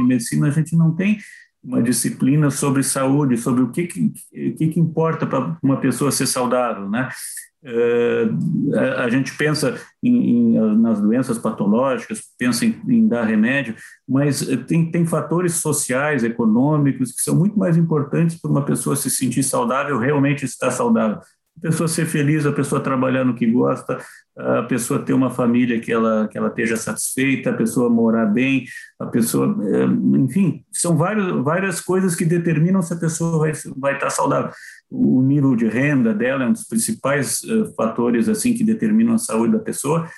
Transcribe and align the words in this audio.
em 0.00 0.06
medicina 0.06 0.48
a 0.48 0.50
gente 0.50 0.76
não 0.76 0.94
tem 0.94 1.18
uma 1.62 1.82
disciplina 1.82 2.50
sobre 2.50 2.82
saúde, 2.82 3.38
sobre 3.38 3.62
o 3.62 3.70
que, 3.70 3.86
que, 3.86 4.12
que, 4.52 4.68
que 4.68 4.80
importa 4.80 5.26
para 5.26 5.56
uma 5.62 5.78
pessoa 5.80 6.12
ser 6.12 6.26
saudável, 6.26 6.88
né? 6.90 7.08
Uh, 7.64 8.76
a, 8.76 9.04
a, 9.04 9.08
gente 9.08 9.34
pensa 9.38 9.80
em, 10.02 10.56
em, 10.56 10.76
nas 10.76 11.00
doenças 11.00 11.38
patológicas, 11.38 12.20
pensa 12.38 12.66
em, 12.66 12.78
em, 12.86 13.08
dar 13.08 13.24
remédio, 13.24 13.74
mas 14.06 14.46
tem, 14.66 14.90
tem 14.90 15.06
fatores 15.06 15.54
sociais, 15.54 16.22
econômicos, 16.22 17.12
que 17.12 17.22
são 17.22 17.34
muito 17.34 17.58
mais 17.58 17.78
importantes 17.78 18.38
para 18.38 18.50
uma 18.50 18.66
pessoa 18.66 18.94
se 18.96 19.08
sentir 19.08 19.42
saudável, 19.42 19.98
realmente 19.98 20.44
estar 20.44 20.70
saudável 20.70 21.20
a 21.56 21.60
pessoa 21.60 21.88
ser 21.88 22.06
feliz, 22.06 22.44
a 22.46 22.52
pessoa 22.52 22.80
trabalhar 22.80 23.24
no 23.24 23.34
que 23.34 23.46
gosta, 23.46 23.98
a 24.36 24.62
pessoa 24.64 25.02
ter 25.02 25.12
uma 25.12 25.30
família 25.30 25.80
que 25.80 25.92
ela, 25.92 26.26
que 26.28 26.36
ela 26.36 26.48
esteja 26.48 26.76
satisfeita, 26.76 27.50
a 27.50 27.56
pessoa 27.56 27.88
morar 27.88 28.26
bem, 28.26 28.64
a 28.98 29.06
pessoa, 29.06 29.56
eh, 29.62 29.86
enfim, 30.18 30.64
são 30.72 30.96
várias, 30.96 31.26
várias 31.44 31.80
coisas 31.80 32.16
que 32.16 32.24
determinam 32.24 32.82
se 32.82 32.92
a 32.92 32.98
pessoa 32.98 33.38
vai, 33.38 33.52
vai 33.76 33.94
estar 33.94 34.10
saudável. 34.10 34.50
O 34.90 35.22
nível 35.22 35.54
de 35.54 35.68
renda 35.68 36.12
dela 36.12 36.44
é 36.44 36.46
um 36.48 36.52
dos 36.52 36.66
principais 36.66 37.42
uh, 37.44 37.72
fatores 37.74 38.28
assim 38.28 38.54
que 38.54 38.64
determinam 38.64 39.14
a 39.14 39.18
saúde 39.18 39.52
da 39.52 39.58
pessoa. 39.60 40.08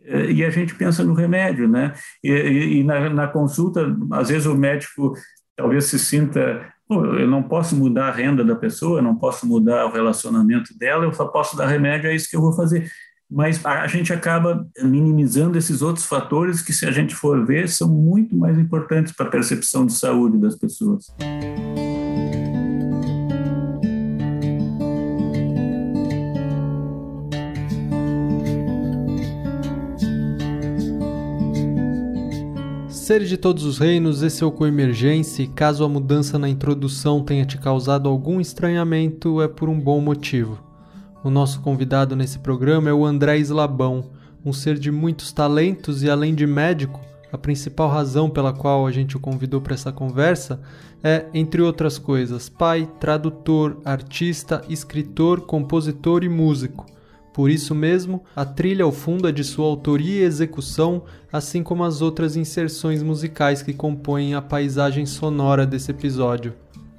Uh, 0.00 0.30
e 0.30 0.44
a 0.44 0.50
gente 0.50 0.74
pensa 0.74 1.04
no 1.04 1.14
remédio, 1.14 1.68
né? 1.68 1.94
E, 2.24 2.30
e, 2.30 2.80
e 2.80 2.84
na, 2.84 3.10
na 3.10 3.28
consulta, 3.28 3.94
às 4.12 4.28
vezes 4.28 4.46
o 4.46 4.54
médico 4.54 5.14
talvez 5.54 5.84
se 5.84 5.98
sinta 5.98 6.66
eu 6.90 7.28
não 7.28 7.42
posso 7.42 7.76
mudar 7.76 8.08
a 8.08 8.12
renda 8.12 8.44
da 8.44 8.56
pessoa, 8.56 8.98
eu 8.98 9.02
não 9.02 9.14
posso 9.14 9.46
mudar 9.46 9.86
o 9.86 9.92
relacionamento 9.92 10.76
dela, 10.76 11.04
eu 11.04 11.12
só 11.12 11.26
posso 11.26 11.56
dar 11.56 11.66
remédio, 11.66 12.10
é 12.10 12.14
isso 12.14 12.28
que 12.28 12.36
eu 12.36 12.40
vou 12.40 12.52
fazer. 12.52 12.90
Mas 13.30 13.64
a 13.64 13.86
gente 13.86 14.12
acaba 14.12 14.66
minimizando 14.82 15.56
esses 15.56 15.82
outros 15.82 16.04
fatores 16.04 16.60
que, 16.60 16.72
se 16.72 16.84
a 16.84 16.90
gente 16.90 17.14
for 17.14 17.46
ver, 17.46 17.68
são 17.68 17.88
muito 17.88 18.36
mais 18.36 18.58
importantes 18.58 19.12
para 19.12 19.26
a 19.26 19.30
percepção 19.30 19.86
de 19.86 19.92
saúde 19.92 20.36
das 20.36 20.56
pessoas. 20.56 21.06
Seres 33.10 33.28
de 33.28 33.36
todos 33.36 33.64
os 33.64 33.76
reinos, 33.76 34.22
esse 34.22 34.44
é 34.44 34.46
o 34.46 34.52
Coemergência 34.52 35.42
e 35.42 35.48
caso 35.48 35.82
a 35.82 35.88
mudança 35.88 36.38
na 36.38 36.48
introdução 36.48 37.24
tenha 37.24 37.44
te 37.44 37.58
causado 37.58 38.08
algum 38.08 38.40
estranhamento, 38.40 39.42
é 39.42 39.48
por 39.48 39.68
um 39.68 39.80
bom 39.80 40.00
motivo. 40.00 40.62
O 41.24 41.28
nosso 41.28 41.60
convidado 41.60 42.14
nesse 42.14 42.38
programa 42.38 42.88
é 42.88 42.92
o 42.92 43.04
André 43.04 43.38
Slabão, 43.38 44.12
um 44.44 44.52
ser 44.52 44.78
de 44.78 44.92
muitos 44.92 45.32
talentos 45.32 46.04
e 46.04 46.08
além 46.08 46.36
de 46.36 46.46
médico, 46.46 47.00
a 47.32 47.36
principal 47.36 47.88
razão 47.88 48.30
pela 48.30 48.52
qual 48.52 48.86
a 48.86 48.92
gente 48.92 49.16
o 49.16 49.20
convidou 49.20 49.60
para 49.60 49.74
essa 49.74 49.90
conversa 49.90 50.60
é, 51.02 51.26
entre 51.34 51.60
outras 51.60 51.98
coisas, 51.98 52.48
pai, 52.48 52.88
tradutor, 53.00 53.78
artista, 53.84 54.62
escritor, 54.68 55.40
compositor 55.40 56.22
e 56.22 56.28
músico. 56.28 56.86
Por 57.32 57.50
isso 57.50 57.74
mesmo, 57.74 58.22
a 58.34 58.44
trilha 58.44 58.84
ao 58.84 58.92
fundo 58.92 59.28
é 59.28 59.32
de 59.32 59.44
sua 59.44 59.66
autoria 59.66 60.20
e 60.20 60.24
execução, 60.24 61.04
assim 61.32 61.62
como 61.62 61.84
as 61.84 62.02
outras 62.02 62.36
inserções 62.36 63.02
musicais 63.02 63.62
que 63.62 63.72
compõem 63.72 64.34
a 64.34 64.42
paisagem 64.42 65.06
sonora 65.06 65.64
desse 65.64 65.90
episódio. 65.90 66.54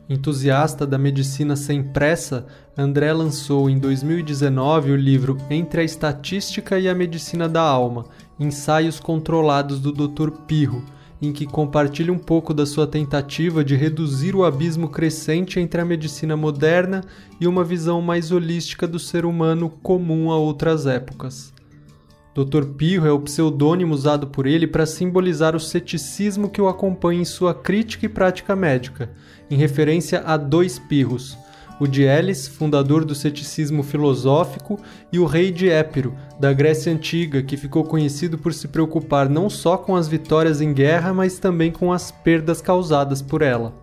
Entusiasta 0.09 0.85
da 0.85 0.97
medicina 0.97 1.55
sem 1.55 1.83
pressa, 1.83 2.45
André 2.77 3.13
lançou 3.13 3.69
em 3.69 3.79
2019 3.79 4.91
o 4.91 4.95
livro 4.95 5.37
Entre 5.49 5.81
a 5.81 5.83
Estatística 5.83 6.77
e 6.77 6.89
a 6.89 6.95
Medicina 6.95 7.47
da 7.47 7.61
Alma 7.61 8.05
Ensaios 8.39 8.99
Controlados 8.99 9.79
do 9.79 9.91
Dr. 9.91 10.31
Pirro 10.47 10.83
em 11.21 11.31
que 11.31 11.45
compartilha 11.45 12.11
um 12.11 12.17
pouco 12.17 12.53
da 12.53 12.65
sua 12.65 12.87
tentativa 12.87 13.63
de 13.63 13.75
reduzir 13.75 14.35
o 14.35 14.43
abismo 14.43 14.89
crescente 14.89 15.59
entre 15.59 15.79
a 15.79 15.85
medicina 15.85 16.35
moderna 16.35 17.03
e 17.39 17.47
uma 17.47 17.63
visão 17.63 18.01
mais 18.01 18.31
holística 18.31 18.87
do 18.87 18.97
ser 18.97 19.23
humano 19.23 19.69
comum 19.69 20.31
a 20.31 20.37
outras 20.37 20.87
épocas. 20.87 21.53
Dr. 22.33 22.65
Pirro 22.77 23.05
é 23.05 23.11
o 23.11 23.19
pseudônimo 23.19 23.93
usado 23.93 24.27
por 24.27 24.47
ele 24.47 24.65
para 24.65 24.85
simbolizar 24.85 25.55
o 25.55 25.59
ceticismo 25.59 26.49
que 26.49 26.61
o 26.61 26.69
acompanha 26.69 27.21
em 27.21 27.25
sua 27.25 27.53
crítica 27.53 28.05
e 28.05 28.09
prática 28.09 28.55
médica, 28.55 29.11
em 29.49 29.57
referência 29.57 30.21
a 30.21 30.37
dois 30.37 30.79
pirros, 30.79 31.37
o 31.81 31.87
de 31.87 32.03
Elis, 32.03 32.47
fundador 32.47 33.03
do 33.03 33.15
ceticismo 33.15 33.81
filosófico, 33.81 34.79
e 35.11 35.17
o 35.17 35.25
rei 35.25 35.49
de 35.49 35.67
Épiro, 35.67 36.13
da 36.39 36.53
Grécia 36.53 36.93
Antiga, 36.93 37.41
que 37.41 37.57
ficou 37.57 37.83
conhecido 37.83 38.37
por 38.37 38.53
se 38.53 38.67
preocupar 38.67 39.27
não 39.27 39.49
só 39.49 39.75
com 39.77 39.95
as 39.95 40.07
vitórias 40.07 40.61
em 40.61 40.73
guerra, 40.73 41.11
mas 41.11 41.39
também 41.39 41.71
com 41.71 41.91
as 41.91 42.11
perdas 42.11 42.61
causadas 42.61 43.19
por 43.19 43.41
ela. 43.41 43.73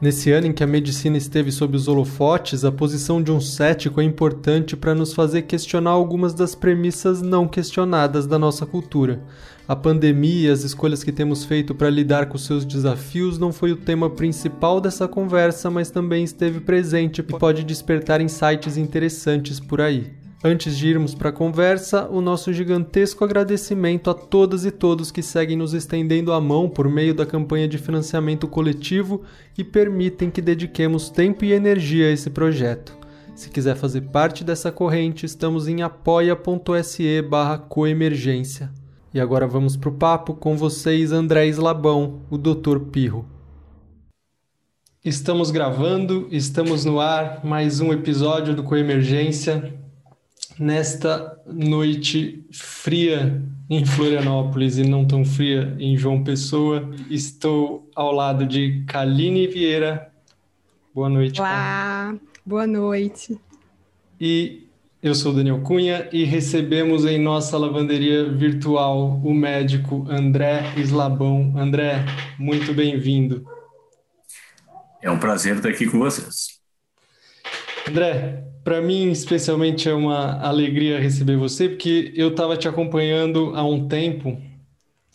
Nesse 0.00 0.30
ano 0.30 0.46
em 0.46 0.52
que 0.52 0.62
a 0.62 0.68
medicina 0.68 1.16
esteve 1.16 1.50
sob 1.50 1.76
os 1.76 1.88
holofotes, 1.88 2.64
a 2.64 2.70
posição 2.70 3.20
de 3.20 3.32
um 3.32 3.40
cético 3.40 4.00
é 4.00 4.04
importante 4.04 4.76
para 4.76 4.94
nos 4.94 5.12
fazer 5.12 5.42
questionar 5.42 5.90
algumas 5.90 6.34
das 6.34 6.54
premissas 6.54 7.20
não 7.22 7.48
questionadas 7.48 8.24
da 8.24 8.38
nossa 8.38 8.64
cultura. 8.64 9.20
A 9.68 9.76
pandemia 9.76 10.48
e 10.48 10.50
as 10.50 10.64
escolhas 10.64 11.04
que 11.04 11.12
temos 11.12 11.44
feito 11.44 11.72
para 11.72 11.88
lidar 11.88 12.26
com 12.26 12.36
seus 12.36 12.64
desafios 12.64 13.38
não 13.38 13.52
foi 13.52 13.70
o 13.70 13.76
tema 13.76 14.10
principal 14.10 14.80
dessa 14.80 15.06
conversa, 15.06 15.70
mas 15.70 15.88
também 15.88 16.24
esteve 16.24 16.60
presente 16.60 17.20
e 17.20 17.22
pode 17.22 17.62
despertar 17.62 18.20
insights 18.20 18.76
interessantes 18.76 19.60
por 19.60 19.80
aí. 19.80 20.12
Antes 20.44 20.76
de 20.76 20.88
irmos 20.88 21.14
para 21.14 21.28
a 21.28 21.32
conversa, 21.32 22.08
o 22.10 22.20
nosso 22.20 22.52
gigantesco 22.52 23.24
agradecimento 23.24 24.10
a 24.10 24.14
todas 24.14 24.64
e 24.64 24.72
todos 24.72 25.12
que 25.12 25.22
seguem 25.22 25.56
nos 25.56 25.72
estendendo 25.72 26.32
a 26.32 26.40
mão 26.40 26.68
por 26.68 26.88
meio 26.88 27.14
da 27.14 27.24
campanha 27.24 27.68
de 27.68 27.78
financiamento 27.78 28.48
coletivo 28.48 29.22
e 29.56 29.62
permitem 29.62 30.28
que 30.28 30.42
dediquemos 30.42 31.08
tempo 31.08 31.44
e 31.44 31.52
energia 31.52 32.08
a 32.08 32.10
esse 32.10 32.28
projeto. 32.28 32.98
Se 33.36 33.48
quiser 33.48 33.76
fazer 33.76 34.00
parte 34.00 34.42
dessa 34.42 34.72
corrente, 34.72 35.24
estamos 35.24 35.68
em 35.68 35.82
apoia.se 35.82 37.22
coemergência. 37.68 38.81
E 39.14 39.20
agora 39.20 39.46
vamos 39.46 39.76
para 39.76 39.90
o 39.90 39.92
papo 39.92 40.32
com 40.32 40.56
vocês, 40.56 41.12
André 41.12 41.46
Slabão, 41.48 42.22
o 42.30 42.38
Dr. 42.38 42.78
Pirro. 42.90 43.26
Estamos 45.04 45.50
gravando, 45.50 46.28
estamos 46.30 46.86
no 46.86 46.98
ar, 46.98 47.44
mais 47.44 47.78
um 47.80 47.92
episódio 47.92 48.54
do 48.54 48.62
Coemergência. 48.62 49.78
Nesta 50.58 51.38
noite 51.46 52.46
fria 52.50 53.42
em 53.68 53.84
Florianópolis 53.84 54.78
e 54.78 54.82
não 54.82 55.04
tão 55.04 55.26
fria 55.26 55.76
em 55.78 55.94
João 55.94 56.24
Pessoa, 56.24 56.90
estou 57.10 57.90
ao 57.94 58.12
lado 58.12 58.46
de 58.46 58.82
Kaline 58.86 59.46
Vieira. 59.46 60.10
Boa 60.94 61.10
noite. 61.10 61.38
Olá, 61.38 62.16
boa 62.46 62.66
noite. 62.66 63.38
E 64.18 64.61
eu 65.02 65.16
sou 65.16 65.32
Daniel 65.32 65.60
Cunha 65.62 66.08
e 66.12 66.22
recebemos 66.22 67.04
em 67.04 67.18
nossa 67.18 67.58
lavanderia 67.58 68.30
virtual 68.30 69.20
o 69.24 69.34
médico 69.34 70.06
André 70.08 70.62
Slabão. 70.76 71.58
André, 71.58 72.04
muito 72.38 72.72
bem-vindo. 72.72 73.44
É 75.02 75.10
um 75.10 75.18
prazer 75.18 75.56
estar 75.56 75.70
aqui 75.70 75.86
com 75.86 75.98
vocês. 75.98 76.60
André, 77.88 78.44
para 78.62 78.80
mim 78.80 79.10
especialmente 79.10 79.88
é 79.88 79.92
uma 79.92 80.40
alegria 80.40 81.00
receber 81.00 81.36
você, 81.36 81.68
porque 81.68 82.12
eu 82.14 82.28
estava 82.28 82.56
te 82.56 82.68
acompanhando 82.68 83.52
há 83.56 83.64
um 83.64 83.88
tempo, 83.88 84.40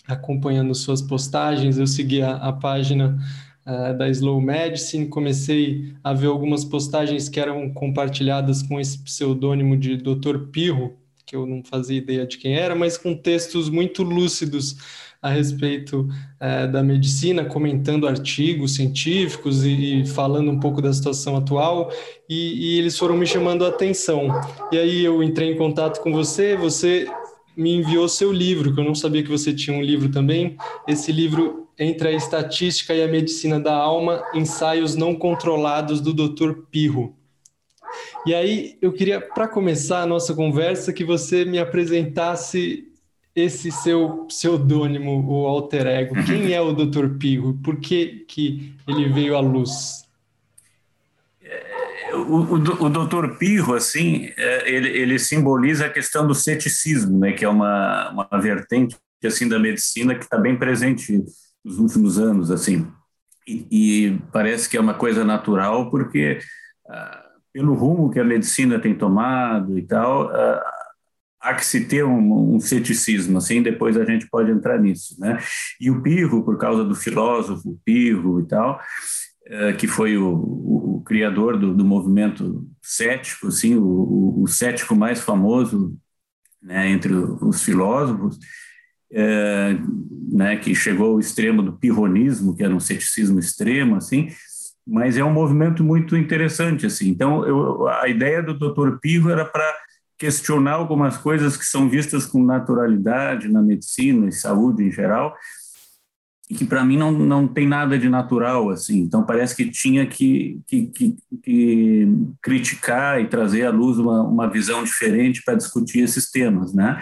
acompanhando 0.06 0.76
suas 0.76 1.02
postagens, 1.02 1.78
eu 1.78 1.88
segui 1.88 2.22
a, 2.22 2.36
a 2.36 2.52
página 2.52 3.18
uh, 3.68 3.98
da 3.98 4.10
Slow 4.10 4.40
Medicine, 4.40 5.08
comecei 5.08 5.94
a 6.04 6.14
ver 6.14 6.28
algumas 6.28 6.64
postagens 6.64 7.28
que 7.28 7.40
eram 7.40 7.70
compartilhadas 7.74 8.64
com 8.64 8.80
esse 8.80 8.98
pseudônimo 9.00 9.76
de 9.76 9.98
Dr. 9.98 10.48
Pirro, 10.52 10.94
que 11.26 11.36
eu 11.36 11.46
não 11.46 11.62
fazia 11.62 11.98
ideia 11.98 12.26
de 12.26 12.38
quem 12.38 12.56
era, 12.56 12.74
mas 12.74 12.98
com 12.98 13.14
textos 13.14 13.70
muito 13.70 14.02
lúcidos 14.02 14.78
a 15.22 15.30
respeito 15.30 16.02
uh, 16.02 16.72
da 16.72 16.82
medicina, 16.82 17.44
comentando 17.44 18.08
artigos 18.08 18.76
científicos 18.76 19.66
e, 19.66 20.02
e, 20.02 20.06
falando 20.06 20.50
um 20.50 20.60
pouco 20.60 20.82
da 20.82 20.94
situação 20.94 21.36
atual, 21.36 21.92
e, 22.30 22.76
e 22.76 22.80
eles 22.80 22.98
foram 22.98 23.18
me 23.18 23.26
chamando 23.26 23.66
a 23.66 23.70
atenção. 23.70 24.30
E 24.72 24.78
aí 24.78 25.04
eu 25.04 25.22
entrei 25.22 25.52
em 25.52 25.58
contato 25.58 26.02
com 26.02 26.14
você, 26.14 26.56
você 26.56 27.08
me 27.58 27.74
enviou 27.74 28.08
seu 28.08 28.32
livro, 28.32 28.74
que 28.74 28.80
eu 28.80 28.84
não 28.84 28.96
sabia 28.96 29.24
que 29.24 29.30
você 29.30 29.52
tinha 29.52 29.76
um 29.76 29.82
livro 29.82 30.10
também. 30.10 30.56
Esse 30.88 31.12
livro 31.12 31.67
entre 31.80 32.10
a 32.10 32.12
estatística 32.12 32.94
e 32.94 33.04
a 33.04 33.08
medicina 33.08 33.60
da 33.60 33.74
alma, 33.74 34.24
ensaios 34.34 34.96
não 34.96 35.16
controlados 35.16 36.02
do 36.02 36.14
Dr. 36.14 36.54
Pirro. 36.72 37.16
E 38.26 38.34
aí 38.34 38.78
eu 38.82 38.92
queria, 38.92 39.22
para 39.22 39.48
começar 39.48 40.02
a 40.02 40.06
nossa 40.06 40.34
conversa, 40.34 40.92
que 40.92 41.04
você 41.04 41.46
me 41.46 41.60
apresentasse 41.60 42.88
esse 43.36 43.72
seu 43.72 44.26
pseudônimo, 44.28 45.24
o 45.30 45.46
alter 45.46 45.86
ego. 45.86 46.16
Quem 46.26 46.54
é 46.54 46.60
o 46.60 46.74
Dr. 46.74 47.18
Pirro? 47.20 47.54
Por 47.64 47.80
que, 47.80 48.26
que 48.28 48.74
ele 48.88 49.10
veio 49.10 49.38
à 49.38 49.40
luz? 49.40 50.04
É, 51.44 52.16
o, 52.16 52.42
o, 52.42 52.56
o 52.56 52.90
doutor 52.90 53.38
Pirro, 53.38 53.76
assim, 53.76 54.32
é, 54.36 54.72
ele, 54.72 54.90
ele 54.90 55.20
simboliza 55.20 55.86
a 55.86 55.90
questão 55.90 56.26
do 56.26 56.34
ceticismo, 56.34 57.20
né, 57.20 57.32
que 57.32 57.46
é 57.46 57.50
uma, 57.50 58.10
uma 58.10 58.42
vertente 58.42 58.98
assim 59.24 59.48
da 59.48 59.60
medicina 59.60 60.16
que 60.16 60.24
está 60.24 60.38
bem 60.38 60.58
presente 60.58 61.24
nos 61.68 61.80
últimos 61.80 62.18
anos, 62.18 62.50
assim. 62.50 62.88
E, 63.46 63.68
e, 63.72 64.20
parece 64.32 64.70
que 64.70 64.78
é 64.78 64.80
uma 64.80 64.94
coisa 64.94 65.26
natural, 65.26 65.92
porque 65.92 66.40
ah, 66.90 67.26
pelo 67.52 67.74
rumo 67.74 68.10
que 68.10 68.20
a 68.20 68.24
medicina 68.24 68.80
tem 68.80 68.96
tomado 68.96 69.78
e 69.78 69.82
tal, 69.82 70.30
ah, 70.30 70.74
há 71.42 71.54
que 71.54 71.66
se 71.66 71.86
ter 71.86 72.06
um, 72.06 72.56
um, 72.56 72.60
ceticismo, 72.60 73.38
assim, 73.38 73.62
depois 73.62 73.98
a 73.98 74.06
gente 74.06 74.30
pode 74.30 74.50
entrar 74.50 74.80
nisso, 74.80 75.16
né? 75.20 75.38
E 75.80 75.92
o 75.92 76.02
Pirro, 76.02 76.44
por 76.44 76.58
causa 76.58 76.84
do 76.84 76.96
filósofo 76.96 77.80
Pirro 77.86 78.40
e 78.40 78.48
tal, 78.48 78.80
eh, 79.46 79.74
que 79.74 79.88
foi 79.88 80.18
o, 80.18 80.28
o, 80.36 80.98
o 80.98 81.02
criador 81.04 81.58
do, 81.58 81.74
do, 81.74 81.86
movimento 81.86 82.68
cético, 82.82 83.48
assim, 83.48 83.76
o, 83.76 84.42
o, 84.42 84.48
cético 84.48 84.96
mais 84.96 85.22
famoso 85.22 85.96
né, 86.62 86.90
entre 86.90 87.14
os 87.14 87.64
filósofos, 87.64 88.38
é, 89.12 89.78
né, 90.32 90.58
que 90.58 90.76
chegou 90.76 91.14
ao 91.14 91.20
extremo 91.20 91.62
do 91.62 91.74
pirronismo, 91.74 92.56
que 92.56 92.64
era 92.64 92.76
um 92.76 92.80
ceticismo 92.80 93.40
extremo, 93.40 93.96
assim, 93.96 94.30
mas 94.86 95.18
é 95.18 95.24
um 95.24 95.34
movimento 95.34 95.84
muito 95.84 96.16
interessante, 96.16 96.86
assim. 96.86 97.10
Então, 97.10 97.46
eu, 97.46 97.88
a 97.88 98.08
ideia 98.08 98.42
do 98.42 98.54
Dr. 98.54 98.98
Pirro 99.02 99.30
era 99.30 99.44
para 99.44 99.76
questionar 100.18 100.74
algumas 100.74 101.18
coisas 101.18 101.56
que 101.56 101.66
são 101.66 101.90
vistas 101.90 102.26
com 102.26 102.44
naturalidade 102.44 103.48
na 103.50 103.62
medicina 103.62 104.28
e 104.28 104.32
saúde 104.32 104.84
em 104.84 104.92
geral, 104.92 105.36
e 106.50 106.56
que 106.56 106.66
para 106.66 106.84
mim 106.84 106.98
não, 106.98 107.12
não 107.12 107.48
tem 107.48 107.68
nada 107.68 108.00
de 108.00 108.08
natural 108.08 108.70
assim. 108.70 109.00
Então 109.00 109.24
parece 109.24 109.56
que 109.56 109.70
tinha 109.70 110.08
que, 110.08 110.62
que, 110.66 110.88
que, 110.88 111.18
que 111.44 112.08
criticar 112.42 113.22
e 113.22 113.28
trazer 113.28 113.66
à 113.66 113.70
luz 113.70 114.00
uma, 114.00 114.24
uma 114.24 114.50
visão 114.50 114.84
diferente 114.84 115.44
para 115.44 115.56
discutir 115.56 116.00
esses 116.00 116.32
temas, 116.32 116.74
né? 116.74 117.00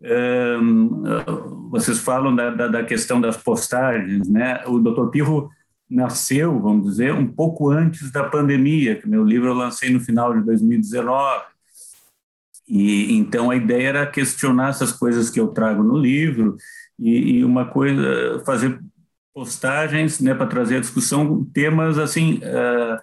Um, 0.00 1.02
vocês 1.70 1.98
falam 1.98 2.34
da, 2.34 2.50
da, 2.50 2.68
da, 2.68 2.84
questão 2.84 3.20
das 3.20 3.36
postagens, 3.36 4.28
né? 4.28 4.62
O 4.66 4.78
Dr. 4.78 5.08
Pirro 5.10 5.50
nasceu, 5.90 6.58
vamos 6.60 6.86
dizer, 6.86 7.12
um 7.12 7.26
pouco 7.26 7.70
antes 7.70 8.10
da 8.12 8.22
pandemia, 8.22 8.94
que 8.94 9.08
meu 9.08 9.24
livro 9.24 9.48
eu 9.48 9.54
lancei 9.54 9.90
no 9.90 10.00
final 10.00 10.32
de 10.38 10.44
2019. 10.44 11.44
E 12.68 13.16
então 13.16 13.50
a 13.50 13.56
ideia 13.56 13.88
era 13.88 14.06
questionar 14.06 14.70
essas 14.70 14.92
coisas 14.92 15.30
que 15.30 15.40
eu 15.40 15.48
trago 15.48 15.82
no 15.82 15.96
livro 15.96 16.56
e, 16.98 17.38
e 17.38 17.44
uma 17.44 17.64
coisa 17.64 18.42
fazer 18.44 18.78
postagens 19.34 20.20
né, 20.20 20.34
para 20.34 20.46
trazer 20.46 20.76
à 20.76 20.80
discussão 20.80 21.44
temas 21.54 21.98
assim 21.98 22.34
uh, 22.38 22.98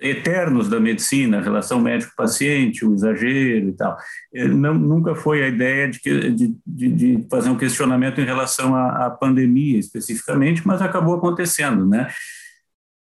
eternos 0.00 0.68
da 0.68 0.78
medicina, 0.78 1.38
a 1.38 1.42
relação 1.42 1.80
médico-paciente, 1.80 2.84
o 2.84 2.94
exagero 2.94 3.68
e 3.68 3.72
tal. 3.72 3.96
Não, 4.32 4.74
nunca 4.74 5.14
foi 5.14 5.42
a 5.42 5.48
ideia 5.48 5.88
de, 5.88 6.00
de, 6.30 6.54
de, 6.66 7.26
fazer 7.30 7.50
um 7.50 7.56
questionamento 7.56 8.20
em 8.20 8.24
relação 8.24 8.74
à, 8.74 9.06
à, 9.06 9.10
pandemia 9.10 9.78
especificamente, 9.78 10.66
mas 10.66 10.82
acabou 10.82 11.14
acontecendo, 11.14 11.86
né? 11.86 12.12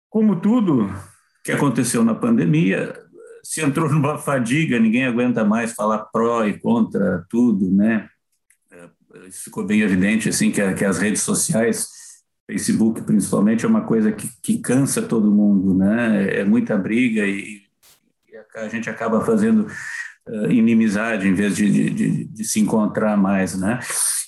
Como 0.10 0.38
tudo 0.38 0.94
que 1.44 1.52
aconteceu 1.52 2.04
na 2.04 2.16
pandemia, 2.16 2.94
se 3.44 3.62
entrou 3.62 3.90
numa 3.92 4.18
fadiga, 4.18 4.80
ninguém 4.80 5.06
aguenta 5.06 5.44
mais 5.44 5.74
falar 5.74 6.00
pró 6.12 6.46
e 6.46 6.58
contra 6.60 7.26
tudo, 7.30 7.70
né? 7.72 8.10
isso 9.28 9.46
ficou 9.46 9.66
bem 9.66 9.80
evidente 9.80 10.28
assim 10.28 10.52
que, 10.52 10.74
que 10.74 10.84
as 10.84 10.98
redes 10.98 11.22
sociais 11.22 11.88
Facebook 12.48 13.02
principalmente 13.02 13.66
é 13.66 13.68
uma 13.68 13.82
coisa 13.82 14.12
que, 14.12 14.30
que 14.42 14.60
cansa 14.60 15.02
todo 15.02 15.32
mundo 15.32 15.74
né? 15.74 16.42
É 16.42 16.44
muita 16.44 16.78
briga 16.78 17.26
e, 17.26 17.62
e 18.30 18.60
a 18.60 18.68
gente 18.68 18.90
acaba 18.90 19.22
fazendo 19.22 19.68
uh, 20.28 20.52
inimizade 20.52 21.28
em 21.28 21.34
vez 21.34 21.56
de, 21.56 21.72
de, 21.72 21.90
de, 21.90 22.24
de, 22.26 22.44
se 22.44 22.60
encontrar 22.60 23.18
mais 23.18 23.60
né? 23.60 23.80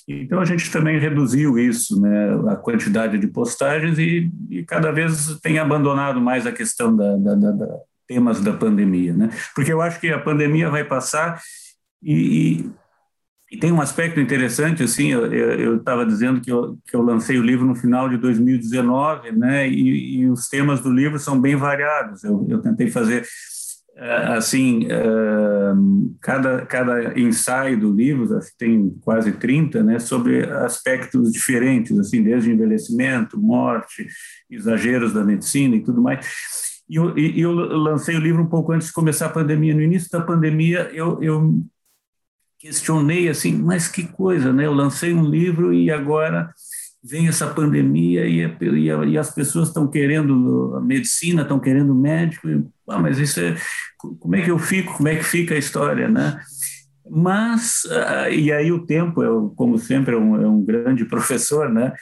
Então 0.08 0.40
a 0.40 0.44
gente 0.44 0.70
também 0.70 0.98
reduziu 0.98 1.58
isso 1.58 2.00
né? 2.00 2.34
A 2.50 2.56
quantidade 2.56 3.18
de 3.18 3.26
postagens 3.28 3.98
e, 3.98 4.30
e 4.50 4.64
cada 4.64 4.90
vez 4.90 5.38
tem 5.40 5.58
abandonado 5.58 6.20
mais 6.20 6.46
a 6.46 6.52
questão 6.52 6.94
da, 6.94 7.16
da, 7.16 7.34
da, 7.34 7.52
da 7.52 7.78
temas 8.06 8.40
da 8.40 8.52
pandemia 8.52 9.14
né? 9.14 9.30
Porque 9.54 9.72
eu 9.72 9.80
acho 9.80 10.00
que 10.00 10.08
a 10.08 10.18
pandemia 10.18 10.68
vai 10.70 10.82
passar 10.82 11.40
e, 12.02 12.14
e 12.14 12.70
tem 13.56 13.72
um 13.72 13.80
aspecto 13.80 14.20
interessante, 14.20 14.82
assim, 14.82 15.08
eu 15.08 15.76
estava 15.76 16.04
dizendo 16.04 16.38
que 16.40 16.52
eu, 16.52 16.78
que 16.86 16.94
eu 16.94 17.00
lancei 17.00 17.38
o 17.38 17.42
livro 17.42 17.64
no 17.64 17.74
final 17.74 18.06
de 18.06 18.18
2019, 18.18 19.32
né, 19.32 19.66
e, 19.66 20.18
e 20.18 20.28
os 20.28 20.48
temas 20.48 20.80
do 20.80 20.92
livro 20.92 21.18
são 21.18 21.40
bem 21.40 21.56
variados. 21.56 22.22
Eu, 22.24 22.46
eu 22.46 22.60
tentei 22.60 22.90
fazer, 22.90 23.24
eh, 23.96 24.34
assim, 24.36 24.86
eh, 24.90 25.72
cada, 26.20 26.66
cada 26.66 27.18
ensaio 27.18 27.80
do 27.80 27.90
livro, 27.90 28.36
acho 28.36 28.50
que 28.50 28.58
tem 28.58 28.90
quase 29.00 29.32
30, 29.32 29.82
né, 29.82 29.98
sobre 29.98 30.44
aspectos 30.44 31.32
diferentes, 31.32 31.98
assim, 31.98 32.22
desde 32.22 32.52
envelhecimento, 32.52 33.40
morte, 33.40 34.06
exageros 34.50 35.14
da 35.14 35.24
medicina 35.24 35.74
e 35.74 35.82
tudo 35.82 36.02
mais. 36.02 36.26
E 36.86 36.96
eu, 36.96 37.16
e 37.16 37.40
eu 37.40 37.52
lancei 37.52 38.14
o 38.14 38.20
livro 38.20 38.42
um 38.42 38.46
pouco 38.46 38.72
antes 38.72 38.88
de 38.88 38.94
começar 38.94 39.26
a 39.26 39.30
pandemia. 39.30 39.74
No 39.74 39.82
início 39.82 40.10
da 40.10 40.20
pandemia, 40.20 40.90
eu, 40.92 41.22
eu 41.22 41.62
questionei 42.58 43.28
assim, 43.28 43.52
mas 43.56 43.88
que 43.88 44.04
coisa, 44.04 44.52
né? 44.52 44.66
Eu 44.66 44.72
lancei 44.72 45.14
um 45.14 45.24
livro 45.24 45.72
e 45.72 45.90
agora 45.90 46.52
vem 47.02 47.28
essa 47.28 47.46
pandemia 47.46 48.26
e, 48.26 48.44
e, 48.44 49.10
e 49.10 49.18
as 49.18 49.30
pessoas 49.30 49.68
estão 49.68 49.88
querendo 49.88 50.74
a 50.76 50.80
medicina, 50.80 51.42
estão 51.42 51.60
querendo 51.60 51.94
médico, 51.94 52.48
e, 52.48 52.64
ah, 52.88 52.98
mas 52.98 53.18
isso 53.18 53.40
é, 53.40 53.56
como 54.18 54.36
é 54.36 54.42
que 54.42 54.50
eu 54.50 54.58
fico, 54.58 54.94
como 54.94 55.08
é 55.08 55.16
que 55.16 55.22
fica 55.22 55.54
a 55.54 55.58
história, 55.58 56.08
né? 56.08 56.40
Mas, 57.08 57.86
ah, 57.90 58.28
e 58.28 58.52
aí 58.52 58.70
o 58.72 58.84
tempo, 58.84 59.22
eu, 59.22 59.50
como 59.56 59.78
sempre, 59.78 60.14
é 60.14 60.18
um, 60.18 60.42
é 60.42 60.48
um 60.48 60.62
grande 60.62 61.04
professor, 61.04 61.70
né? 61.70 61.92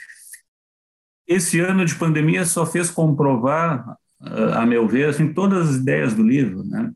Esse 1.27 1.59
ano 1.59 1.85
de 1.85 1.95
pandemia 1.95 2.45
só 2.45 2.65
fez 2.65 2.89
comprovar, 2.89 3.97
ah, 4.19 4.63
a 4.63 4.65
meu 4.65 4.87
ver, 4.87 5.09
assim, 5.09 5.31
todas 5.31 5.69
as 5.69 5.75
ideias 5.77 6.13
do 6.13 6.23
livro, 6.23 6.63
né? 6.65 6.91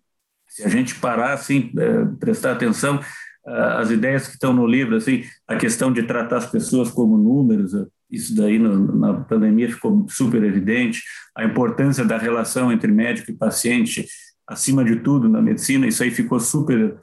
Se 0.47 0.63
a 0.63 0.67
gente 0.67 0.95
parar, 0.95 1.33
assim, 1.33 1.71
é, 1.77 2.05
prestar 2.19 2.51
atenção, 2.51 2.99
as 3.45 3.89
ideias 3.89 4.27
que 4.27 4.33
estão 4.33 4.53
no 4.53 4.67
livro, 4.67 4.95
assim, 4.95 5.23
a 5.47 5.55
questão 5.55 5.91
de 5.91 6.03
tratar 6.03 6.37
as 6.37 6.45
pessoas 6.45 6.91
como 6.91 7.17
números, 7.17 7.73
isso 8.09 8.35
daí 8.35 8.59
na 8.59 9.13
pandemia 9.23 9.69
ficou 9.69 10.05
super 10.09 10.43
evidente, 10.43 11.01
a 11.35 11.45
importância 11.45 12.03
da 12.03 12.17
relação 12.17 12.71
entre 12.71 12.91
médico 12.91 13.31
e 13.31 13.35
paciente, 13.35 14.05
acima 14.45 14.83
de 14.83 14.97
tudo 14.97 15.29
na 15.29 15.41
medicina, 15.41 15.87
isso 15.87 16.03
aí 16.03 16.11
ficou 16.11 16.39
super 16.39 16.97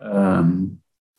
uh, 0.00 0.78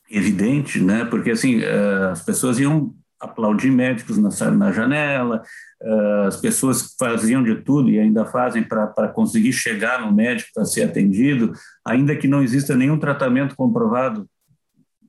evidente, 0.10 0.82
né? 0.82 1.06
Porque 1.06 1.32
assim 1.32 1.60
uh, 1.60 2.10
as 2.12 2.24
pessoas 2.24 2.60
iam 2.60 2.94
aplaudir 3.20 3.72
médicos 3.72 4.18
na, 4.18 4.52
na 4.52 4.72
janela, 4.72 5.44
uh, 5.82 6.28
as 6.28 6.38
pessoas 6.38 6.96
faziam 6.98 7.44
de 7.44 7.56
tudo 7.62 7.90
e 7.90 8.00
ainda 8.00 8.26
fazem 8.26 8.64
para 8.64 9.08
conseguir 9.10 9.54
chegar 9.54 10.02
no 10.02 10.12
médico 10.12 10.50
para 10.56 10.66
ser 10.66 10.84
atendido, 10.84 11.54
ainda 11.86 12.16
que 12.16 12.28
não 12.28 12.42
exista 12.42 12.76
nenhum 12.76 12.98
tratamento 12.98 13.56
comprovado 13.56 14.28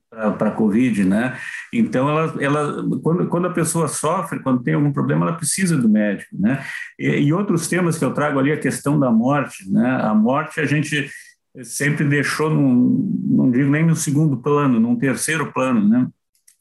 para 0.09 0.49
a 0.49 0.51
Covid, 0.51 1.03
né? 1.03 1.37
Então, 1.73 2.09
ela, 2.09 2.35
ela, 2.39 2.89
quando, 3.01 3.27
quando 3.27 3.47
a 3.47 3.53
pessoa 3.53 3.87
sofre, 3.87 4.39
quando 4.39 4.63
tem 4.63 4.73
algum 4.73 4.91
problema, 4.91 5.25
ela 5.25 5.35
precisa 5.35 5.77
do 5.77 5.89
médico, 5.89 6.35
né? 6.39 6.63
E, 6.97 7.07
e, 7.23 7.33
outros 7.33 7.67
temas 7.67 7.97
que 7.97 8.05
eu 8.05 8.13
trago 8.13 8.39
ali, 8.39 8.51
a 8.51 8.59
questão 8.59 8.99
da 8.99 9.11
morte, 9.11 9.69
né? 9.69 9.99
A 10.01 10.13
morte 10.13 10.59
a 10.59 10.65
gente 10.65 11.09
sempre 11.63 12.05
deixou, 12.05 12.49
num, 12.49 13.21
não 13.25 13.51
digo 13.51 13.69
nem 13.69 13.85
no 13.85 13.95
segundo 13.95 14.37
plano, 14.37 14.79
num 14.79 14.95
terceiro 14.95 15.51
plano, 15.51 15.87
né? 15.87 16.07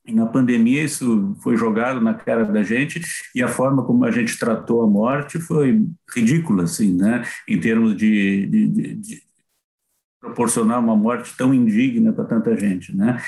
E 0.07 0.15
na 0.15 0.27
pandemia 0.27 0.85
isso 0.85 1.37
foi 1.43 1.57
jogado 1.57 2.01
na 2.01 2.15
cara 2.15 2.45
da 2.45 2.63
gente 2.63 3.01
e 3.35 3.43
a 3.43 3.49
forma 3.49 3.83
como 3.83 4.05
a 4.05 4.11
gente 4.11 4.39
tratou 4.39 4.83
a 4.83 4.87
morte 4.87 5.41
foi 5.41 5.85
ridícula, 6.15 6.63
assim, 6.63 6.97
né? 6.97 7.25
Em 7.49 7.59
termos 7.59 7.97
de, 7.97 8.47
de, 8.47 8.95
de 8.95 9.26
proporcionar 10.27 10.79
uma 10.81 10.97
morte 10.97 11.35
tão 11.37 11.55
indigna 11.55 12.13
para 12.13 12.25
tanta 12.25 12.57
gente, 12.57 12.95
né? 12.95 13.21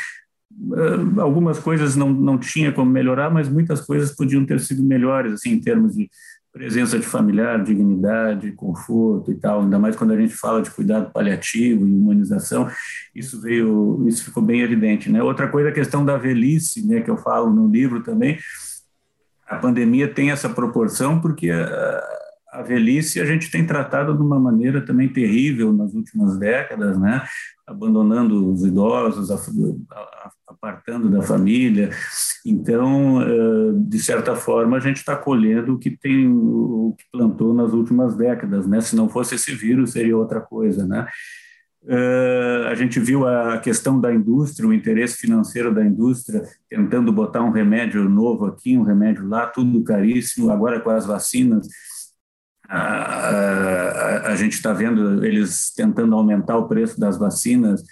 Algumas 1.19 1.59
coisas 1.59 1.95
não, 1.95 2.11
não 2.11 2.37
tinha 2.37 2.73
como 2.73 2.90
melhorar, 2.90 3.31
mas 3.31 3.49
muitas 3.49 3.81
coisas 3.81 4.14
podiam 4.14 4.45
ter 4.45 4.59
sido 4.61 4.83
melhores, 4.83 5.33
assim, 5.33 5.50
em 5.50 5.61
termos 5.61 5.95
de 5.95 6.11
presença 6.52 6.99
de 6.99 7.07
familiar, 7.07 7.62
dignidade, 7.62 8.50
conforto 8.52 9.31
e 9.31 9.37
tal, 9.37 9.62
ainda 9.62 9.78
mais 9.78 9.95
quando 9.95 10.12
a 10.12 10.17
gente 10.17 10.35
fala 10.35 10.61
de 10.61 10.71
cuidado 10.71 11.12
paliativo 11.12 11.87
e 11.87 11.93
humanização, 11.93 12.69
isso 13.14 13.40
veio, 13.40 14.05
isso 14.09 14.25
ficou 14.25 14.43
bem 14.43 14.62
evidente, 14.62 15.11
né? 15.11 15.23
Outra 15.23 15.47
coisa, 15.47 15.69
a 15.69 15.73
questão 15.73 16.05
da 16.05 16.17
velhice, 16.17 16.85
né, 16.85 17.00
que 17.00 17.11
eu 17.11 17.17
falo 17.17 17.50
no 17.50 17.69
livro 17.69 18.02
também, 18.02 18.38
a 19.47 19.57
pandemia 19.57 20.12
tem 20.12 20.31
essa 20.31 20.49
proporção 20.49 21.21
porque 21.21 21.50
uh, 21.50 22.18
a 22.52 22.62
velhice 22.62 23.21
a 23.21 23.25
gente 23.25 23.50
tem 23.50 23.67
tratado 23.67 24.17
de 24.17 24.23
uma 24.23 24.38
maneira 24.38 24.81
também 24.81 25.09
terrível 25.09 25.73
nas 25.73 25.95
últimas 25.95 26.38
décadas, 26.38 26.99
né? 26.99 27.23
abandonando 27.69 28.50
os 28.50 28.64
idosos, 28.64 29.31
apartando 30.47 31.11
da 31.11 31.21
família. 31.21 31.90
Então, 32.45 33.21
eh, 33.21 33.73
de 33.75 33.99
certa 33.99 34.35
forma, 34.35 34.78
a 34.78 34.81
gente 34.81 34.97
está 34.97 35.14
colhendo 35.14 35.75
o 35.75 35.78
que 35.78 35.90
tem, 35.90 36.26
o 36.28 36.95
que 36.99 37.05
plantou 37.12 37.52
nas 37.52 37.73
últimas 37.73 38.17
décadas, 38.17 38.67
né? 38.67 38.81
Se 38.81 38.97
não 38.97 39.09
fosse 39.09 39.35
esse 39.35 39.55
vírus, 39.55 39.93
seria 39.93 40.17
outra 40.17 40.40
coisa, 40.40 40.87
né? 40.87 41.07
Uh, 41.81 42.67
a 42.67 42.75
gente 42.75 42.99
viu 42.99 43.26
a 43.26 43.57
questão 43.59 44.00
da 44.00 44.12
indústria, 44.12 44.69
o 44.69 44.75
interesse 44.75 45.17
financeiro 45.17 45.73
da 45.73 45.85
indústria, 45.85 46.43
tentando 46.69 47.12
botar 47.12 47.43
um 47.43 47.50
remédio 47.50 48.07
novo 48.09 48.47
aqui, 48.47 48.76
um 48.76 48.83
remédio 48.83 49.26
lá, 49.28 49.47
tudo 49.47 49.85
caríssimo. 49.85 50.50
Agora 50.50 50.81
com 50.81 50.90
as 50.90 51.07
vacinas, 51.07 51.69
a, 52.69 52.79
a, 52.79 54.33
a 54.33 54.37
gente 54.37 54.53
está 54.53 54.73
vendo 54.73 55.25
eles 55.25 55.73
tentando 55.75 56.15
aumentar 56.15 56.59
o 56.59 56.69
preço 56.69 57.01
das 57.01 57.19
vacinas, 57.19 57.83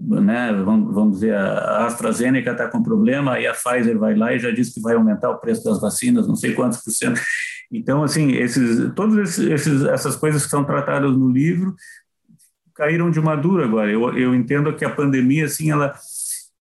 né? 0.00 0.52
Vamos, 0.64 0.94
vamos 0.94 1.14
dizer, 1.14 1.34
a 1.34 1.86
AstraZeneca 1.86 2.52
está 2.52 2.68
com 2.68 2.82
problema, 2.82 3.34
aí 3.34 3.46
a 3.46 3.52
Pfizer 3.52 3.98
vai 3.98 4.16
lá 4.16 4.34
e 4.34 4.38
já 4.38 4.50
diz 4.50 4.72
que 4.72 4.80
vai 4.80 4.94
aumentar 4.94 5.30
o 5.30 5.38
preço 5.38 5.62
das 5.64 5.80
vacinas, 5.80 6.26
não 6.26 6.34
sei 6.34 6.54
quantos 6.54 6.82
por 6.82 6.90
cento. 6.90 7.20
Então, 7.70 8.02
assim, 8.02 8.32
esses, 8.32 8.92
todas 8.94 9.38
esses, 9.38 9.82
essas 9.84 10.16
coisas 10.16 10.44
que 10.44 10.50
são 10.50 10.64
tratadas 10.64 11.16
no 11.16 11.30
livro 11.30 11.74
caíram 12.74 13.10
de 13.10 13.20
madura 13.20 13.64
agora. 13.64 13.90
Eu, 13.90 14.16
eu 14.16 14.34
entendo 14.34 14.74
que 14.74 14.84
a 14.84 14.90
pandemia, 14.90 15.46
assim, 15.46 15.70
ela 15.70 15.94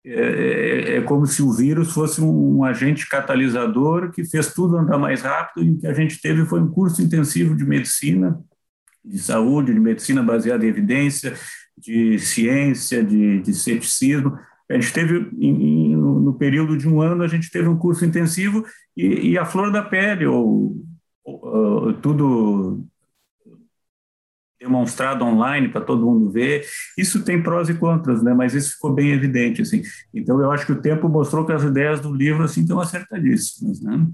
é, 0.05 0.13
é, 0.13 0.97
é, 0.97 1.01
como 1.03 1.27
se 1.27 1.43
o 1.43 1.53
vírus 1.53 1.93
fosse 1.93 2.23
um, 2.23 2.59
um, 2.59 2.65
agente 2.65 3.07
catalisador 3.07 4.11
que 4.11 4.25
fez 4.25 4.55
tudo 4.55 4.79
andar 4.79 4.97
mais 4.97 5.21
rápido 5.21 5.63
e 5.63 5.73
o 5.73 5.79
que 5.79 5.87
a 5.87 5.93
gente 5.93 6.21
teve 6.23 6.47
foi 6.47 6.59
um 6.59 6.71
curso 6.71 7.03
intensivo 7.03 7.55
de 7.55 7.67
medicina, 7.67 8.41
de 9.05 9.19
saúde, 9.19 9.75
de 9.75 9.81
medicina 9.81 10.23
baseada 10.23 10.65
em 10.65 10.69
evidência, 10.69 11.35
de 11.77 12.19
ciência, 12.19 13.05
de, 13.05 13.41
de 13.43 13.53
ceticismo. 13.53 14.39
A 14.71 14.75
gente 14.75 14.93
teve, 14.93 15.31
em, 15.39 15.95
no 15.95 16.33
período 16.33 16.79
de 16.79 16.89
um 16.89 17.03
ano, 17.03 17.23
a 17.23 17.29
gente 17.29 17.51
teve 17.51 17.69
um 17.69 17.77
curso 17.77 18.03
intensivo 18.03 18.65
e, 18.97 19.33
e 19.33 19.39
a 19.39 19.45
flor 19.45 19.71
da 19.71 19.83
pele, 19.83 20.25
ou, 20.25 20.77
ou, 21.23 21.45
ou 21.45 21.93
tudo 21.95 22.87
demonstrado 24.61 25.25
online 25.25 25.69
para 25.69 25.81
todo 25.81 26.05
mundo 26.05 26.31
ver. 26.31 26.67
Isso 26.97 27.25
tem 27.25 27.43
prós 27.43 27.69
e 27.69 27.75
contras, 27.75 28.23
né? 28.23 28.35
Mas 28.35 28.55
isso 28.55 28.75
ficou 28.75 28.93
bem 28.93 29.11
evidente, 29.11 29.63
assim. 29.63 29.83
Então 30.13 30.41
eu 30.41 30.53
acho 30.53 30.67
que 30.67 30.73
o 30.73 30.81
tempo 30.81 31.09
mostrou 31.09 31.47
que 31.47 31.53
as 31.53 31.63
ideias 31.63 32.01
do 32.01 32.13
livro 32.13 32.45
assim 32.45 32.61
estão 32.61 32.79
acertadíssimas, 32.79 33.81
né? 33.81 34.07